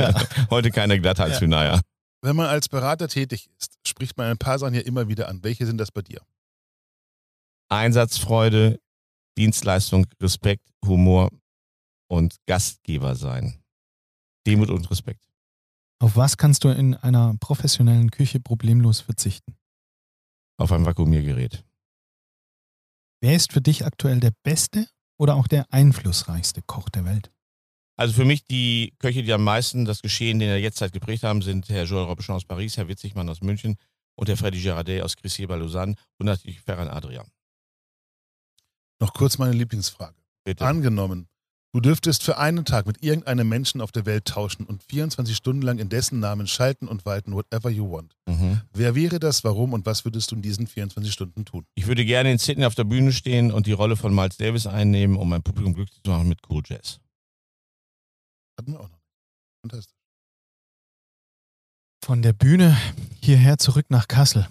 Heute 0.50 0.70
keine 0.70 1.00
Glatthalshühner, 1.00 1.80
Wenn 2.22 2.36
man 2.36 2.46
als 2.46 2.68
Berater 2.68 3.08
tätig 3.08 3.48
ist, 3.58 3.78
spricht 3.86 4.16
man 4.16 4.28
ein 4.28 4.38
paar 4.38 4.58
Sachen 4.58 4.74
hier 4.74 4.86
immer 4.86 5.08
wieder 5.08 5.28
an. 5.28 5.40
Welche 5.42 5.66
sind 5.66 5.78
das 5.78 5.90
bei 5.90 6.02
dir? 6.02 6.20
Einsatzfreude, 7.68 8.78
Dienstleistung, 9.36 10.06
Respekt, 10.20 10.68
Humor 10.84 11.30
und 12.08 12.36
Gastgeber 12.46 13.14
sein. 13.16 13.60
Demut 14.46 14.70
und 14.70 14.90
Respekt. 14.90 15.29
Auf 16.00 16.16
was 16.16 16.38
kannst 16.38 16.64
du 16.64 16.70
in 16.70 16.94
einer 16.94 17.36
professionellen 17.40 18.10
Küche 18.10 18.40
problemlos 18.40 19.00
verzichten? 19.00 19.54
Auf 20.56 20.72
ein 20.72 20.86
Vakuumiergerät. 20.86 21.62
Wer 23.20 23.36
ist 23.36 23.52
für 23.52 23.60
dich 23.60 23.84
aktuell 23.84 24.18
der 24.18 24.32
beste 24.42 24.88
oder 25.18 25.34
auch 25.34 25.46
der 25.46 25.70
einflussreichste 25.70 26.62
Koch 26.62 26.88
der 26.88 27.04
Welt? 27.04 27.30
Also 27.96 28.14
für 28.14 28.24
mich 28.24 28.46
die 28.46 28.94
Köche, 28.98 29.22
die 29.22 29.32
am 29.34 29.44
meisten 29.44 29.84
das 29.84 30.00
Geschehen 30.00 30.40
in 30.40 30.48
der 30.48 30.58
Jetztzeit 30.58 30.94
geprägt 30.94 31.22
haben, 31.22 31.42
sind 31.42 31.68
Herr 31.68 31.84
Joël 31.84 32.06
Robuchon 32.06 32.34
aus 32.34 32.46
Paris, 32.46 32.78
Herr 32.78 32.88
Witzigmann 32.88 33.28
aus 33.28 33.42
München 33.42 33.76
und 34.14 34.28
der 34.28 34.38
Freddy 34.38 34.58
Girardet 34.58 35.02
aus 35.02 35.18
Crissier 35.18 35.48
bei 35.48 35.56
Lausanne 35.56 35.96
und 36.18 36.24
natürlich 36.24 36.62
Ferran 36.62 36.88
Adrian. 36.88 37.30
Noch 39.00 39.12
kurz 39.12 39.36
meine 39.36 39.52
Lieblingsfrage. 39.52 40.16
Bitte. 40.44 40.64
Angenommen, 40.64 41.28
du 41.72 41.80
dürftest 41.80 42.22
für 42.22 42.38
einen 42.38 42.64
Tag 42.64 42.86
mit 42.86 43.02
irgendeinem 43.02 43.48
Menschen 43.48 43.80
auf 43.80 43.92
der 43.92 44.06
Welt 44.06 44.24
tauschen 44.24 44.64
und 44.64 44.82
24 44.82 45.36
Stunden 45.36 45.62
lang 45.62 45.78
in 45.78 45.88
dessen 45.88 46.20
Namen 46.20 46.46
schalten 46.46 46.88
und 46.88 47.04
walten, 47.04 47.32
whatever 47.32 47.70
you 47.70 47.90
want. 47.90 48.16
Mhm. 48.26 48.60
Wer 48.72 48.94
wäre 48.94 49.18
das, 49.18 49.44
warum 49.44 49.72
und 49.72 49.86
was 49.86 50.04
würdest 50.04 50.30
du 50.30 50.36
in 50.36 50.42
diesen 50.42 50.66
24 50.66 51.12
Stunden 51.12 51.44
tun? 51.44 51.64
Ich 51.74 51.86
würde 51.86 52.04
gerne 52.04 52.32
in 52.32 52.38
Sydney 52.38 52.64
auf 52.64 52.74
der 52.74 52.84
Bühne 52.84 53.12
stehen 53.12 53.52
und 53.52 53.66
die 53.66 53.72
Rolle 53.72 53.96
von 53.96 54.14
Miles 54.14 54.36
Davis 54.36 54.66
einnehmen, 54.66 55.16
um 55.16 55.28
mein 55.28 55.42
Publikum 55.42 55.74
glücklich 55.74 56.00
zu 56.02 56.10
machen 56.10 56.28
mit 56.28 56.38
Cool 56.48 56.62
Jazz. 56.66 57.00
Hatten 58.58 58.72
wir 58.72 58.80
auch 58.80 58.90
noch. 58.90 59.00
Fantastisch. 59.62 59.96
Von 62.02 62.22
der 62.22 62.32
Bühne 62.32 62.76
hierher 63.22 63.58
zurück 63.58 63.86
nach 63.90 64.08
Kassel. 64.08 64.48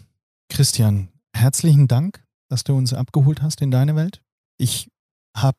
Christian, 0.49 1.09
herzlichen 1.33 1.87
Dank, 1.87 2.23
dass 2.47 2.63
du 2.63 2.75
uns 2.75 2.93
abgeholt 2.93 3.41
hast 3.41 3.61
in 3.61 3.71
deine 3.71 3.95
Welt. 3.95 4.21
Ich 4.57 4.89
habe 5.35 5.57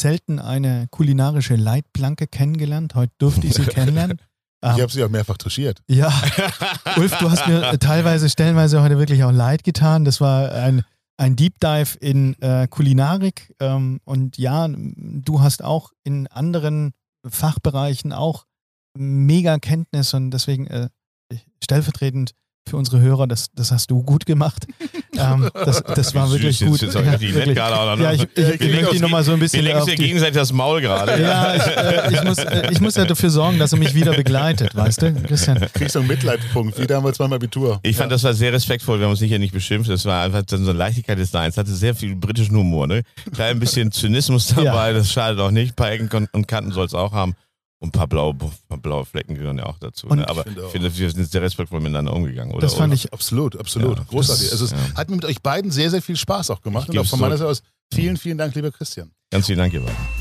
selten 0.00 0.38
eine 0.38 0.86
kulinarische 0.90 1.56
Leitplanke 1.56 2.26
kennengelernt. 2.26 2.94
Heute 2.94 3.12
durfte 3.18 3.46
ich 3.46 3.54
sie 3.54 3.62
kennenlernen. 3.66 4.18
Ich 4.62 4.68
Ähm, 4.70 4.80
habe 4.82 4.92
sie 4.92 5.04
auch 5.04 5.08
mehrfach 5.08 5.36
touchiert. 5.38 5.80
ja, 5.88 6.12
Ulf, 6.96 7.16
du 7.18 7.30
hast 7.30 7.46
mir 7.46 7.78
teilweise, 7.80 8.28
stellenweise 8.28 8.82
heute 8.82 8.98
wirklich 8.98 9.22
auch 9.24 9.30
leid 9.32 9.62
getan. 9.62 10.04
Das 10.04 10.20
war 10.20 10.50
ein, 10.52 10.82
ein 11.16 11.36
Deep 11.36 11.60
Dive 11.60 11.96
in 12.00 12.34
äh, 12.42 12.66
Kulinarik. 12.68 13.54
Ähm, 13.60 14.00
und 14.04 14.36
ja, 14.36 14.66
du 14.68 15.40
hast 15.42 15.62
auch 15.62 15.92
in 16.02 16.26
anderen 16.26 16.92
Fachbereichen 17.24 18.12
auch 18.12 18.46
mega 18.96 19.58
Kenntnis 19.58 20.12
und 20.14 20.32
deswegen 20.32 20.66
äh, 20.66 20.88
stellvertretend 21.62 22.32
für 22.68 22.76
unsere 22.76 23.00
Hörer, 23.00 23.26
das, 23.26 23.46
das 23.54 23.72
hast 23.72 23.90
du 23.90 24.02
gut 24.02 24.26
gemacht. 24.26 24.66
ähm, 25.18 25.48
das, 25.52 25.82
das 25.82 26.14
war 26.14 26.30
wirklich 26.30 26.60
gut. 26.60 26.80
Jetzt 26.80 26.94
nett 26.94 27.54
gerade. 27.54 28.02
Ja, 28.02 28.12
ich, 28.12 28.22
ich, 28.22 28.36
Wir 28.36 28.60
ich 28.60 28.80
möchte 28.80 29.00
nochmal 29.00 29.24
so 29.24 29.32
ein 29.32 29.38
Wir 29.38 29.44
bisschen 29.44 29.64
legen 29.64 29.78
ja 29.78 29.84
die, 29.84 29.96
gegenseitig 29.96 30.34
das 30.34 30.52
Maul 30.52 30.80
gerade. 30.80 31.20
ja, 31.20 31.54
ich, 31.54 31.62
äh, 31.66 32.14
ich, 32.14 32.24
muss, 32.24 32.38
äh, 32.38 32.68
ich 32.70 32.80
muss 32.80 32.96
ja 32.96 33.04
dafür 33.04 33.30
sorgen, 33.30 33.58
dass 33.58 33.72
er 33.72 33.78
mich 33.78 33.94
wieder 33.94 34.12
begleitet, 34.12 34.74
weißt 34.74 35.02
du, 35.02 35.14
Christian? 35.14 35.58
Kriegst 35.72 35.94
du 35.94 36.00
einen 36.00 36.08
Mitleidspunkt, 36.08 36.78
wie 36.78 36.86
damals 36.86 37.18
beim 37.18 37.32
Abitur. 37.32 37.80
Ich 37.82 37.96
fand, 37.96 38.12
das 38.12 38.22
war 38.24 38.34
sehr 38.34 38.52
respektvoll. 38.52 38.98
Wir 38.98 39.04
haben 39.04 39.12
uns 39.12 39.20
sicher 39.20 39.38
nicht 39.38 39.52
beschimpft. 39.52 39.90
Das 39.90 40.04
war 40.04 40.22
einfach 40.22 40.42
so 40.48 40.56
eine 40.56 40.72
Leichtigkeit 40.72 41.18
des 41.18 41.30
Seins. 41.30 41.56
Hatte 41.56 41.72
sehr 41.72 41.94
viel 41.94 42.14
britischen 42.14 42.56
Humor. 42.56 42.86
Ne? 42.86 43.02
Klein 43.34 43.58
bisschen 43.58 43.92
Zynismus 43.92 44.48
dabei. 44.56 44.88
Ja. 44.88 44.92
Das 44.92 45.12
schadet 45.12 45.40
auch 45.40 45.50
nicht. 45.50 45.72
Ein 45.72 45.76
paar 45.76 45.90
Ecken 45.90 46.28
und 46.32 46.48
Kanten 46.48 46.72
soll 46.72 46.86
es 46.86 46.94
auch 46.94 47.12
haben. 47.12 47.34
Und 47.80 47.88
ein 47.88 47.92
paar 47.92 48.08
blaue, 48.08 48.34
paar 48.34 48.78
blaue 48.78 49.04
Flecken 49.04 49.34
gehören 49.36 49.58
ja 49.58 49.66
auch 49.66 49.78
dazu. 49.78 50.08
Ne? 50.08 50.28
Aber 50.28 50.40
ich 50.40 50.46
finde 50.46 50.60
ich 50.60 50.66
auch. 50.66 50.70
finde, 50.70 50.96
wir 50.98 51.10
sind 51.10 51.30
sehr 51.30 51.42
respektvoll 51.42 51.80
miteinander 51.80 52.12
umgegangen. 52.12 52.52
Oder? 52.52 52.62
Das 52.62 52.74
fand 52.74 52.92
ich 52.92 53.12
Absolut, 53.12 53.56
absolut. 53.56 53.98
Ja, 53.98 54.04
Großartig. 54.08 54.50
das- 54.50 54.52
Also 54.60 54.64
es 54.64 54.70
ja. 54.72 54.94
hat 54.96 55.08
mir 55.10 55.16
mit 55.16 55.24
euch 55.24 55.40
beiden 55.42 55.70
sehr, 55.70 55.88
sehr 55.90 56.02
viel 56.02 56.16
Spaß 56.16 56.50
auch 56.50 56.60
gemacht. 56.60 56.88
Ich 56.90 56.98
Und 56.98 57.06
auch 57.06 57.08
von 57.08 57.20
meiner. 57.20 57.36
Seite 57.36 57.50
aus 57.50 57.62
vielen, 57.94 58.16
vielen 58.16 58.36
Dank, 58.38 58.54
lieber 58.56 58.72
Christian. 58.72 59.12
Ganz 59.30 59.46
vielen 59.46 59.58
Dank, 59.58 59.72
ihr 59.74 59.80
beiden. 59.80 60.17